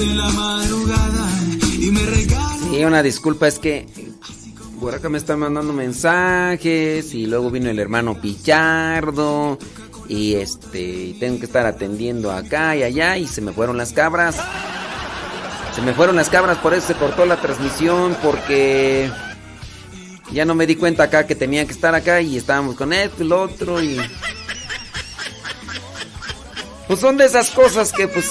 La 0.07 0.28
madrugada 0.31 1.28
y 1.78 1.91
me. 1.91 2.00
Sí, 2.70 2.84
una 2.84 3.02
disculpa, 3.02 3.47
es 3.47 3.58
que 3.58 3.86
por 4.81 4.94
acá 4.94 5.08
me 5.08 5.18
están 5.18 5.39
mandando 5.39 5.73
mensajes 5.73 7.15
y 7.15 7.26
luego 7.26 7.50
vino 7.50 7.70
el 7.70 7.78
hermano 7.78 8.20
Pichardo 8.20 9.58
y 10.08 10.34
este 10.34 11.15
tengo 11.18 11.39
que 11.39 11.47
estar 11.47 11.66
atendiendo 11.66 12.33
acá 12.33 12.76
y 12.76 12.83
allá 12.83 13.16
y 13.16 13.26
se 13.26 13.41
me 13.41 13.52
fueron 13.52 13.76
las 13.76 13.92
cabras. 13.92 14.36
Se 15.74 15.83
me 15.83 15.94
fueron 15.94 16.16
las 16.16 16.28
cabras, 16.28 16.58
por 16.58 16.74
eso 16.74 16.89
se 16.89 16.94
cortó 16.94 17.26
la 17.26 17.41
transmisión 17.41 18.16
porque 18.23 19.10
ya 20.33 20.44
no 20.44 20.55
me 20.55 20.66
di 20.66 20.76
cuenta 20.76 21.05
acá 21.05 21.26
que 21.26 21.34
tenía 21.34 21.65
que 21.65 21.73
estar 21.73 21.94
acá 21.94 22.20
y 22.20 22.36
estábamos 22.36 22.76
con 22.76 22.92
esto 22.92 23.24
y 23.24 23.28
lo 23.28 23.42
otro 23.42 23.83
y 23.83 24.00
pues 26.86 27.00
son 27.00 27.16
de 27.16 27.24
esas 27.24 27.50
cosas 27.50 27.92
que 27.92 28.07
pues 28.08 28.31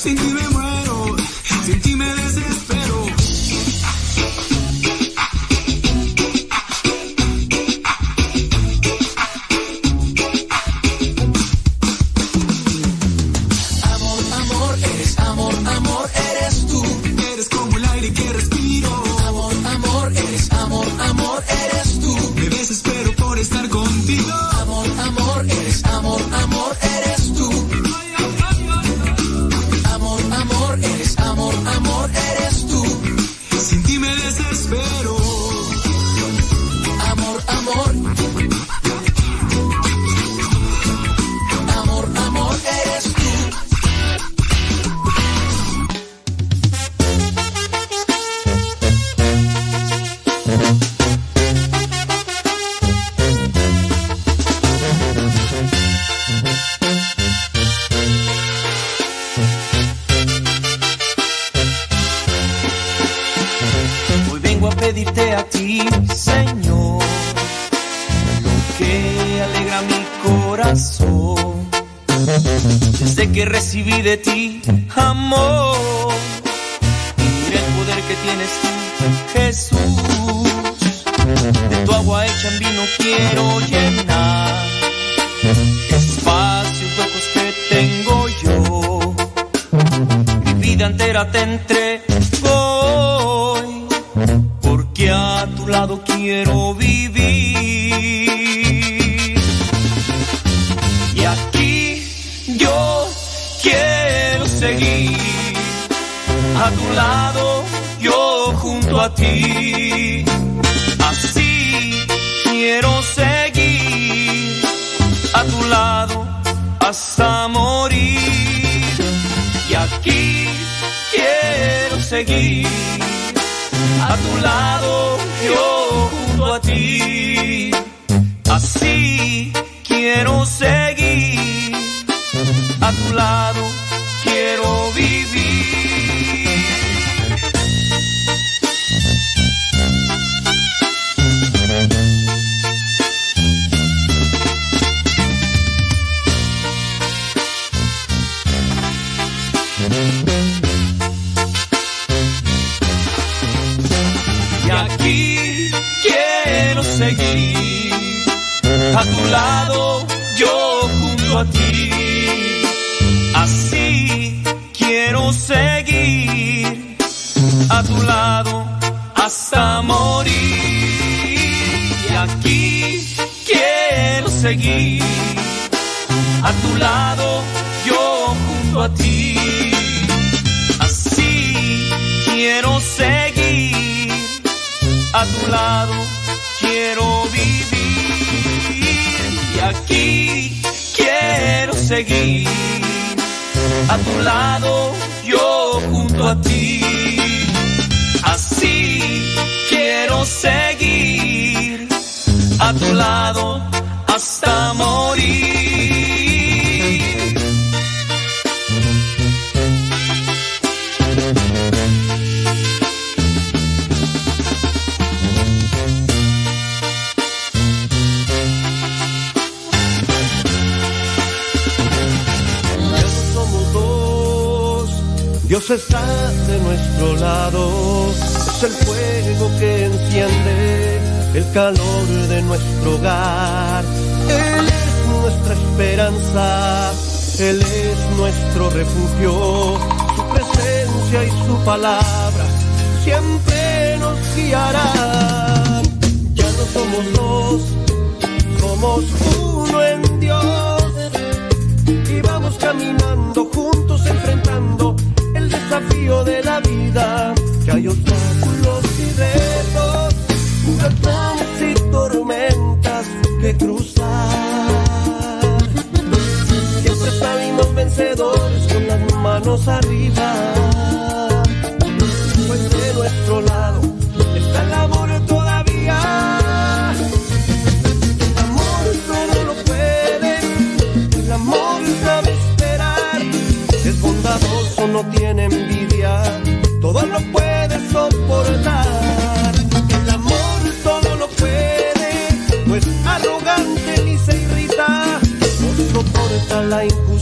Amor. 0.00 0.16
Sin 0.16 0.16
ti 0.16 0.32
me 0.32 0.48
muero, 0.48 0.89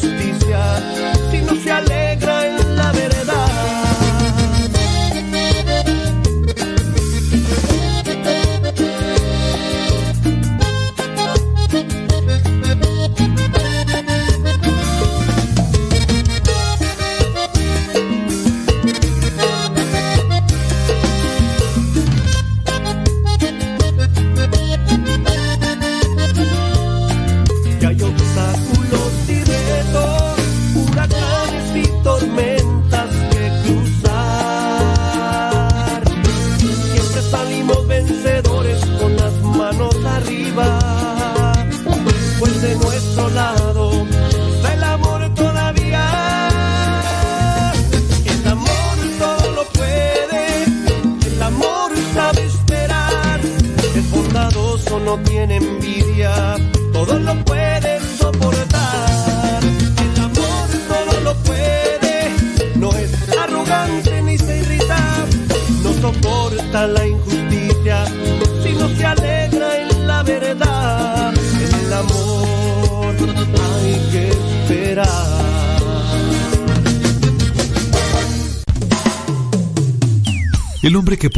justicia 0.01 0.61
si 1.31 1.39
no 1.43 1.55
se 1.57 1.71
aleja. 1.71 1.98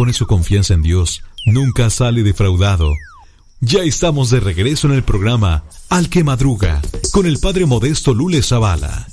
pone 0.01 0.15
su 0.15 0.27
confianza 0.27 0.73
en 0.73 0.81
Dios 0.81 1.23
nunca 1.45 1.91
sale 1.91 2.23
defraudado. 2.23 2.91
Ya 3.61 3.83
estamos 3.83 4.31
de 4.31 4.41
regreso 4.41 4.89
en 4.89 4.95
el 4.95 5.03
programa 5.03 5.65
Al 5.91 6.09
que 6.09 6.25
Madruga 6.25 6.81
con 7.13 7.27
el 7.27 7.39
padre 7.39 7.67
Modesto 7.67 8.15
Lule 8.15 8.43
Zavala. 8.43 9.10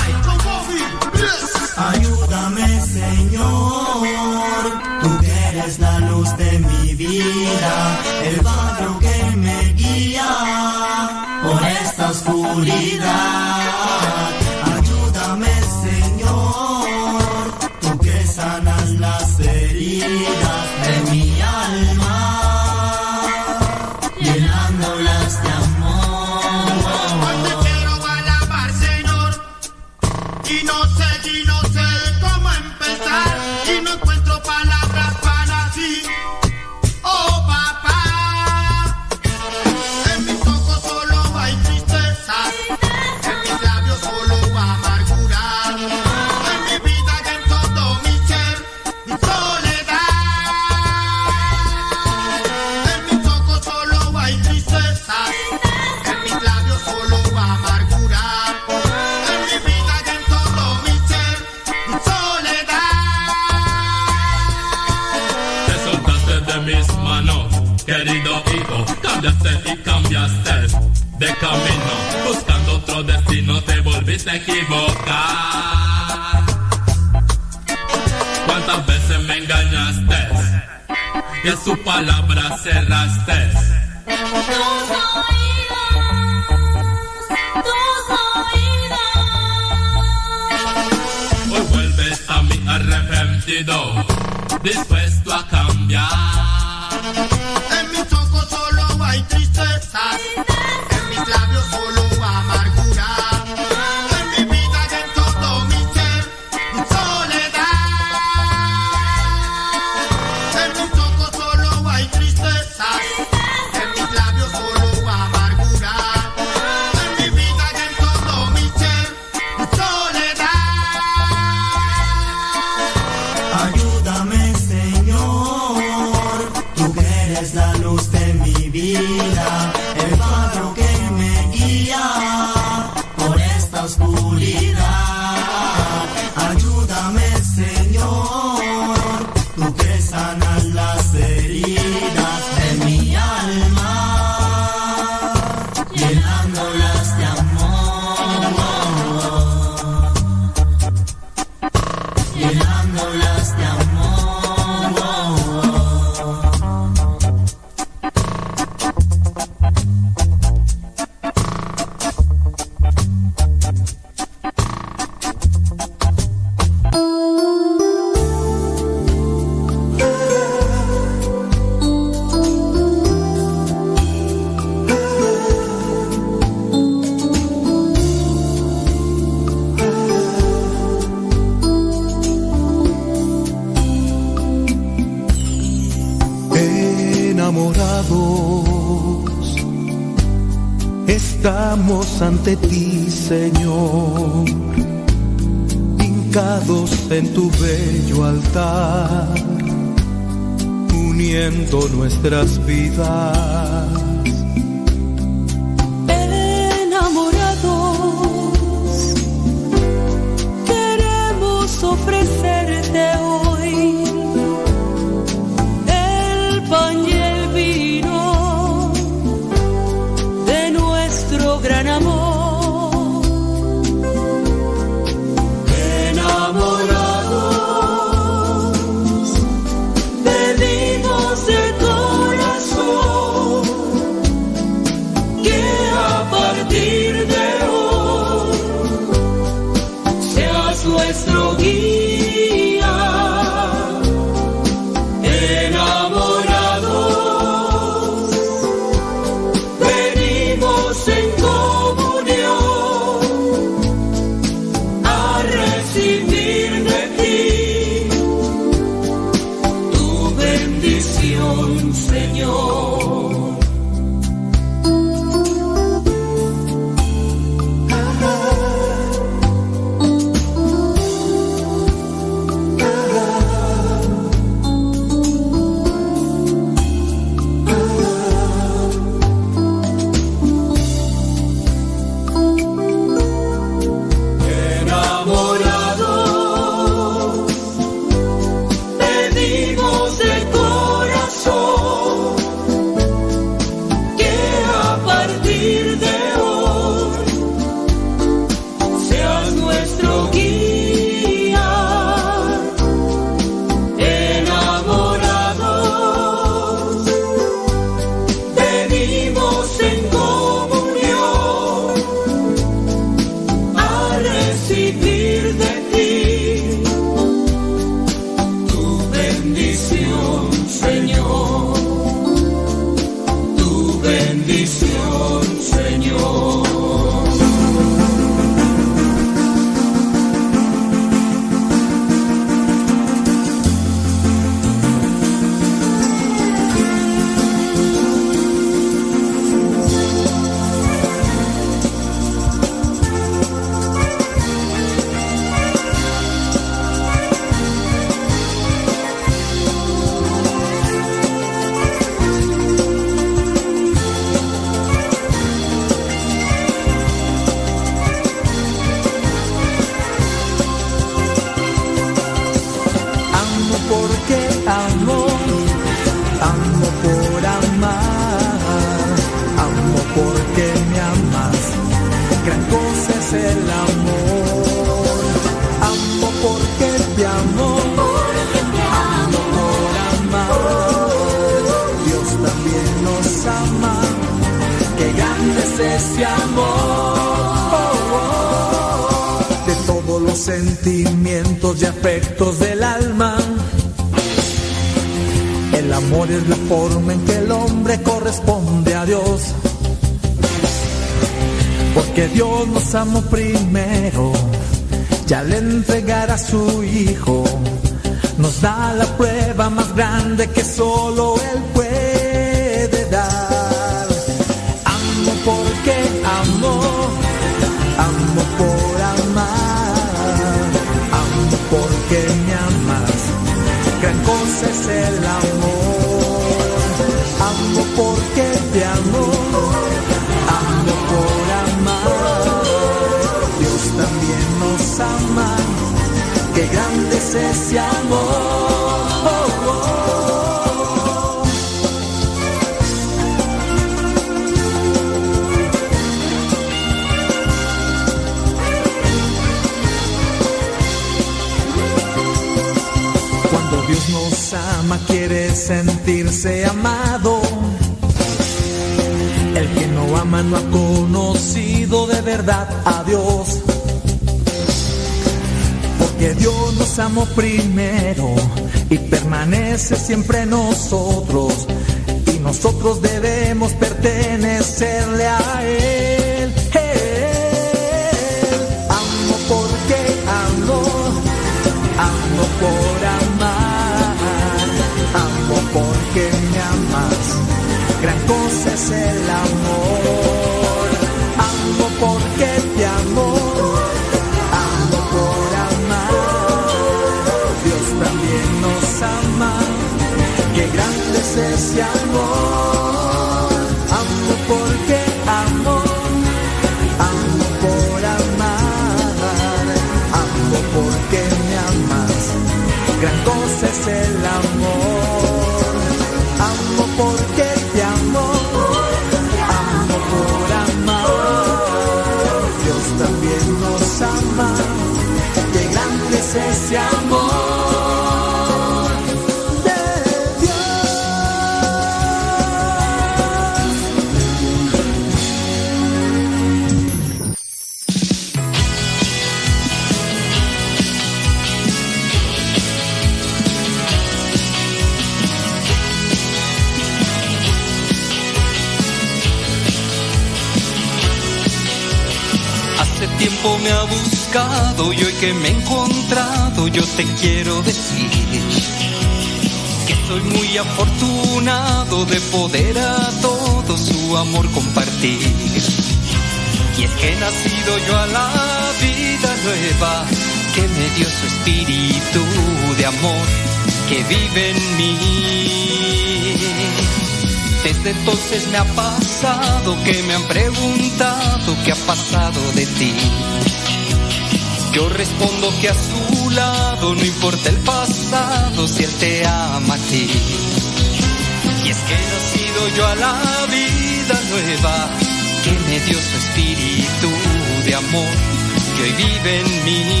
believe 599.01 599.25
in 599.25 599.65
me. 599.65 600.00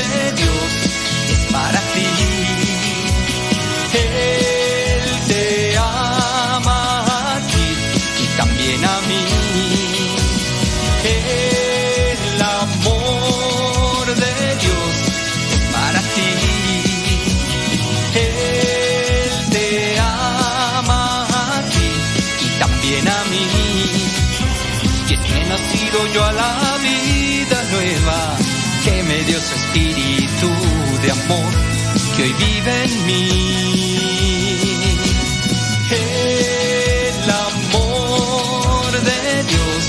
Amor 0.00 0.29
de 30.40 31.10
amor 31.10 31.52
que 32.16 32.22
hoy 32.22 32.32
vive 32.32 32.84
en 32.84 33.06
mí. 33.06 33.28
El 35.90 37.30
amor 37.30 38.92
de 39.02 39.44
Dios. 39.44 39.84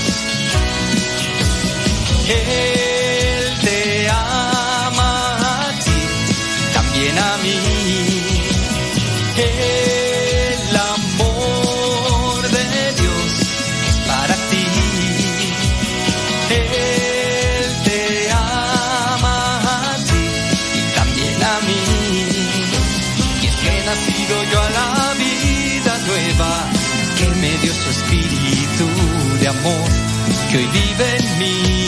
Que 30.52 30.58
hoy 30.58 30.66
vive 30.66 31.16
en 31.16 31.38
mí. 31.38 31.81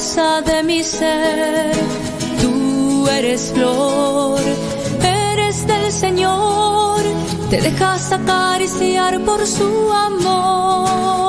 De 0.00 0.62
mi 0.62 0.82
ser. 0.82 1.72
Tú 2.40 3.06
eres 3.06 3.52
flor, 3.52 4.40
eres 5.02 5.66
del 5.66 5.92
Señor. 5.92 7.02
Te 7.50 7.60
dejas 7.60 8.10
acariciar 8.10 9.20
por 9.26 9.46
su 9.46 9.92
amor. 9.92 11.28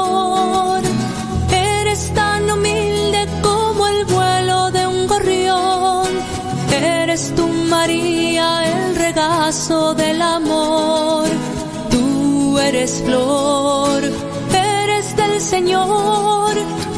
Eres 1.51 2.13
tan 2.13 2.49
humilde 2.49 3.27
como 3.41 3.87
el 3.87 4.05
vuelo 4.05 4.71
de 4.71 4.87
un 4.87 5.05
gorrión. 5.05 6.07
Eres 6.71 7.35
tu 7.35 7.45
María, 7.47 8.63
el 8.71 8.95
regazo 8.95 9.93
del 9.95 10.21
amor. 10.21 11.27
Tú 11.89 12.57
eres 12.57 13.03
flor, 13.05 14.01
eres 14.53 15.13
del 15.17 15.41
Señor. 15.41 16.40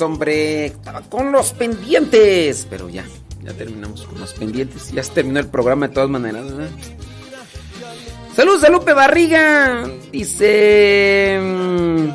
pendientes, 0.00 0.02
hombre. 0.02 0.66
Estaba 0.66 1.02
con 1.02 1.32
los 1.32 1.52
pendientes. 1.52 2.66
Pero 2.68 2.88
ya, 2.88 3.04
ya 3.42 3.52
terminamos 3.52 4.04
con 4.04 4.20
los 4.20 4.32
pendientes. 4.34 4.92
Ya 4.92 5.02
se 5.02 5.12
terminó 5.12 5.40
el 5.40 5.48
programa 5.48 5.88
de 5.88 5.94
todas 5.94 6.10
maneras, 6.10 6.44
¿verdad? 6.44 6.70
Saludos 8.34 8.64
a 8.64 8.70
Lupe 8.70 8.92
Barriga. 8.92 9.84
Dice. 10.12 11.38
mm, 11.42 12.08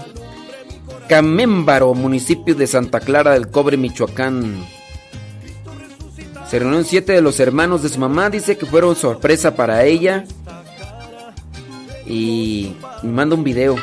Camémbaro, 1.08 1.94
municipio 1.94 2.56
de 2.56 2.68
Santa 2.68 3.00
Clara 3.00 3.34
del 3.34 3.50
Cobre, 3.50 3.78
Michoacán. 3.78 4.66
Se 6.50 6.60
reunieron 6.60 6.86
siete 6.86 7.14
de 7.14 7.22
los 7.22 7.40
hermanos 7.40 7.84
de 7.84 7.90
su 7.90 8.00
mamá. 8.00 8.30
Dice 8.30 8.58
que 8.58 8.66
fueron 8.66 8.96
sorpresa 8.96 9.56
para 9.56 9.84
ella. 9.84 10.26
Y 12.08 12.76
manda 13.04 13.36
un 13.36 13.44
video. 13.44 13.76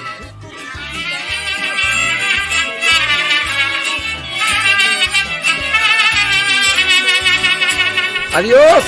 ¡Adiós! 8.35 8.83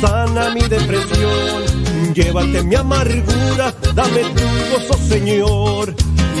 Sana 0.00 0.50
mi 0.50 0.60
depresión, 0.62 2.12
llévate 2.12 2.62
mi 2.64 2.74
amargura, 2.74 3.72
dame 3.94 4.22
tu 4.34 4.42
gozo, 4.70 4.98
Señor. 5.08 5.94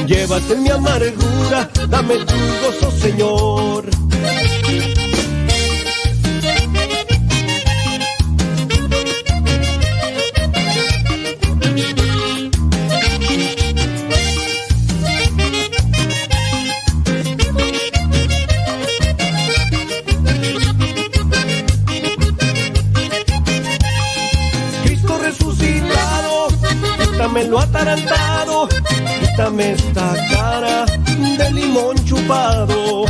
Llévate 0.06 0.56
mi 0.56 0.70
amargura, 0.70 1.70
dame 1.88 2.16
tu 2.16 2.34
gozo, 2.60 2.90
Señor. 2.90 3.84
Quítame 27.34 27.50
lo 27.50 27.58
atarantado, 27.58 28.68
quítame 29.20 29.72
esta 29.72 30.14
cara 30.30 30.86
de 31.36 31.52
limón 31.52 31.96
chupado. 32.04 33.06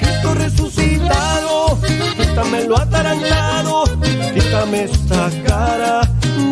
Cristo 0.00 0.34
resucitado, 0.34 1.78
quítame 2.16 2.64
lo 2.64 2.76
atarantado, 2.76 3.84
quítame 4.34 4.82
esta 4.82 5.30
cara 5.46 6.00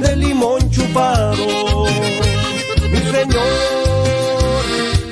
de 0.02 0.16
limón 0.16 0.70
chupado. 0.70 1.86
Mi 2.92 2.98
Señor, 2.98 3.42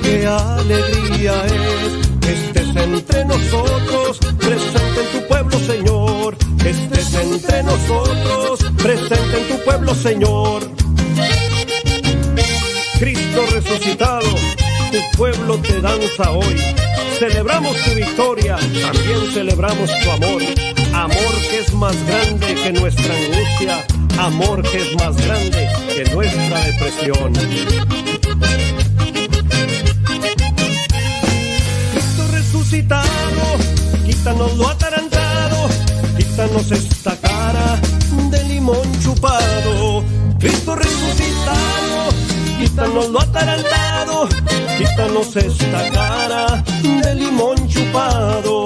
qué 0.01 0.25
alegría 0.25 1.33
es 1.47 2.07
que 2.21 2.31
estés 2.31 2.75
entre 2.77 3.25
nosotros, 3.25 4.19
presente 4.39 5.01
en 5.01 5.19
tu 5.19 5.27
pueblo, 5.27 5.59
Señor. 5.59 6.37
Estés 6.63 7.13
entre 7.13 7.61
nosotros, 7.63 8.59
presente 8.77 9.41
en 9.41 9.47
tu 9.49 9.65
pueblo, 9.65 9.93
Señor. 9.93 10.75
Cristo 13.05 13.45
resucitado, 13.51 14.25
tu 14.91 15.17
pueblo 15.17 15.59
te 15.59 15.79
danza 15.79 16.31
hoy. 16.31 16.59
Celebramos 17.19 17.77
tu 17.83 17.91
victoria, 17.91 18.55
también 18.55 19.31
celebramos 19.31 19.91
tu 19.99 20.09
amor. 20.09 20.41
Amor 20.91 21.35
que 21.47 21.59
es 21.59 21.71
más 21.75 21.95
grande 22.07 22.55
que 22.55 22.73
nuestra 22.73 23.13
angustia, 23.13 23.85
amor 24.17 24.63
que 24.63 24.81
es 24.81 24.95
más 24.95 25.15
grande 25.17 25.69
que 25.93 26.05
nuestra 26.15 26.59
depresión. 26.61 27.33
Cristo 31.93 32.27
resucitado, 32.31 33.57
quítanos 34.03 34.57
lo 34.57 34.67
atarantado, 34.67 35.69
quítanos 36.17 36.71
esta 36.71 37.15
cara 37.21 37.79
de 38.31 38.43
limón 38.45 38.99
chupado. 38.99 40.03
Cristo 40.39 40.75
resucitado, 40.75 41.94
quítanos 42.65 43.09
lo 43.09 43.21
atarantado, 43.21 44.27
quítanos 44.77 45.35
esta 45.35 45.89
cara 45.91 46.63
de 47.03 47.15
limón 47.15 47.55
chupado. 47.67 48.64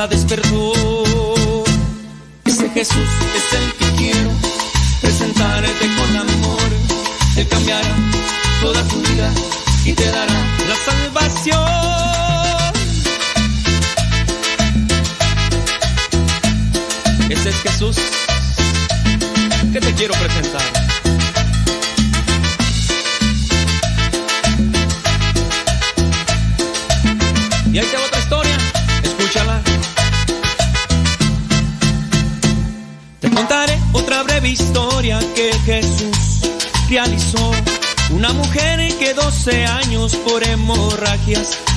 La 0.00 0.08
despertó. 0.08 0.79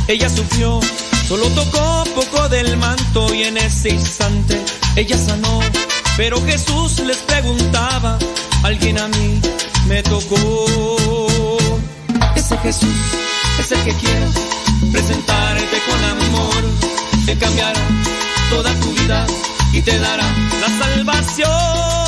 Ella 0.07 0.30
sufrió. 0.30 0.80
Solo 1.27 1.48
tocó 1.49 2.03
poco 2.15 2.49
del 2.49 2.75
manto 2.77 3.33
y 3.33 3.43
en 3.43 3.57
ese 3.57 3.90
instante 3.90 4.59
ella 4.95 5.17
sanó. 5.17 5.59
Pero 6.17 6.41
Jesús 6.45 6.99
les 6.99 7.17
preguntaba, 7.17 8.17
alguien 8.64 8.99
a 8.99 9.07
mí 9.07 9.40
me 9.88 10.01
tocó. 10.03 10.65
Ese 12.35 12.57
Jesús 12.57 12.95
es 13.59 13.72
el 13.72 13.83
que 13.83 13.93
quiero 13.93 14.27
presentarte 14.91 15.77
con 15.88 16.03
amor. 16.03 16.64
Te 17.25 17.38
cambiará 17.38 17.82
toda 18.49 18.73
tu 18.80 18.91
vida 18.93 19.25
y 19.72 19.82
te 19.82 19.98
dará 19.99 20.25
la 20.61 20.85
salvación. 20.85 22.02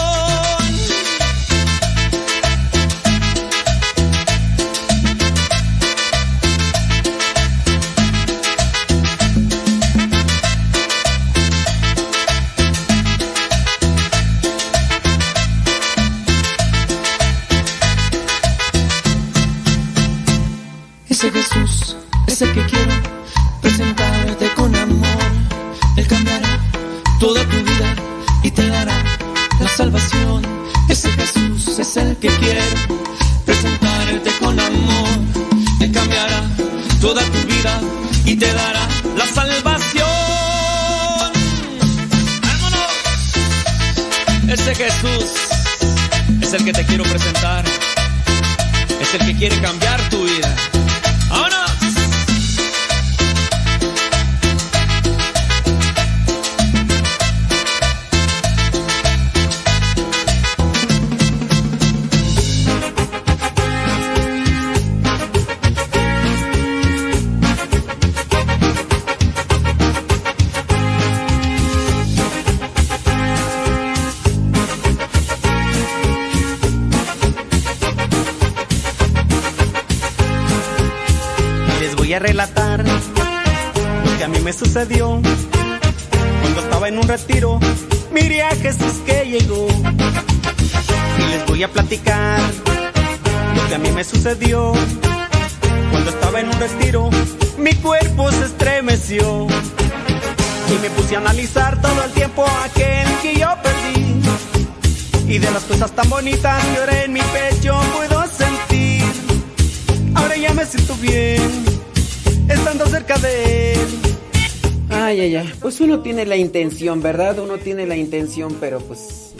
Intención, 116.95 117.01
¿verdad? 117.01 117.39
Uno 117.39 117.57
tiene 117.57 117.85
la 117.85 117.95
intención, 117.95 118.57
pero 118.59 118.79
pues. 118.79 119.33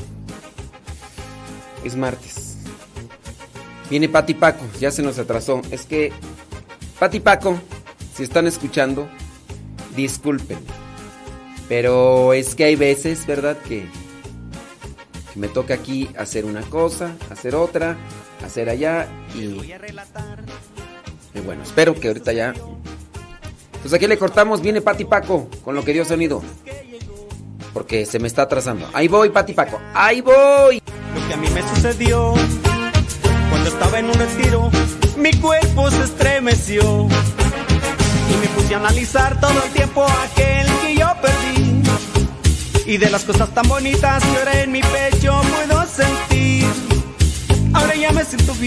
Es 1.83 1.95
martes. 1.95 2.57
Viene 3.89 4.09
Pati 4.09 4.33
Paco, 4.33 4.65
ya 4.79 4.91
se 4.91 5.01
nos 5.01 5.19
atrasó. 5.19 5.61
Es 5.71 5.85
que. 5.85 6.11
Pati 6.99 7.19
Paco, 7.19 7.59
si 8.15 8.23
están 8.23 8.47
escuchando, 8.47 9.07
disculpen. 9.95 10.57
Pero 11.67 12.33
es 12.33 12.55
que 12.55 12.65
hay 12.65 12.75
veces, 12.75 13.25
¿verdad? 13.25 13.57
Que, 13.57 13.85
que 15.33 15.39
me 15.39 15.47
toca 15.47 15.73
aquí 15.73 16.09
hacer 16.17 16.45
una 16.45 16.61
cosa, 16.61 17.15
hacer 17.29 17.55
otra, 17.55 17.97
hacer 18.43 18.69
allá 18.69 19.07
y. 19.35 19.73
Y 21.33 21.41
bueno, 21.41 21.63
espero 21.63 21.93
que 21.93 22.07
ahorita 22.07 22.31
ya 22.31 22.53
pues 23.85 23.93
aquí 23.93 24.07
le 24.07 24.17
cortamos, 24.17 24.61
viene 24.63 24.81
Pati 24.81 25.05
Paco 25.05 25.47
con 25.63 25.75
lo 25.75 25.85
que 25.85 25.93
dio 25.93 26.03
sonido. 26.05 26.41
Porque 27.85 28.07
se 28.07 28.17
me 28.17 28.27
está 28.27 28.41
atrasando. 28.41 28.89
Ahí 28.93 29.07
voy, 29.07 29.29
Pati 29.29 29.53
Paco. 29.53 29.79
Ahí 29.93 30.19
voy. 30.19 30.81
Lo 31.13 31.27
que 31.27 31.33
a 31.35 31.37
mí 31.37 31.47
me 31.53 31.61
sucedió 31.69 32.33
cuando 33.51 33.69
estaba 33.69 33.99
en 33.99 34.07
un 34.07 34.13
retiro, 34.15 34.71
mi 35.17 35.31
cuerpo 35.33 35.91
se 35.91 36.01
estremeció. 36.01 36.81
Y 36.81 38.37
me 38.41 38.47
puse 38.55 38.73
a 38.73 38.79
analizar 38.79 39.39
todo 39.39 39.51
el 39.63 39.71
tiempo 39.71 40.03
aquel 40.03 40.65
que 40.81 40.95
yo 40.95 41.13
perdí. 41.21 41.83
Y 42.91 42.97
de 42.97 43.11
las 43.11 43.23
cosas 43.23 43.53
tan 43.53 43.67
bonitas 43.67 44.23
que 44.23 44.35
ahora 44.35 44.63
en 44.63 44.71
mi 44.71 44.81
pecho 44.81 45.39
puedo 45.55 45.85
sentir. 45.85 46.65
Ahora 47.71 47.95
ya 47.95 48.11
me 48.13 48.25
siento 48.25 48.51
bien. 48.53 48.63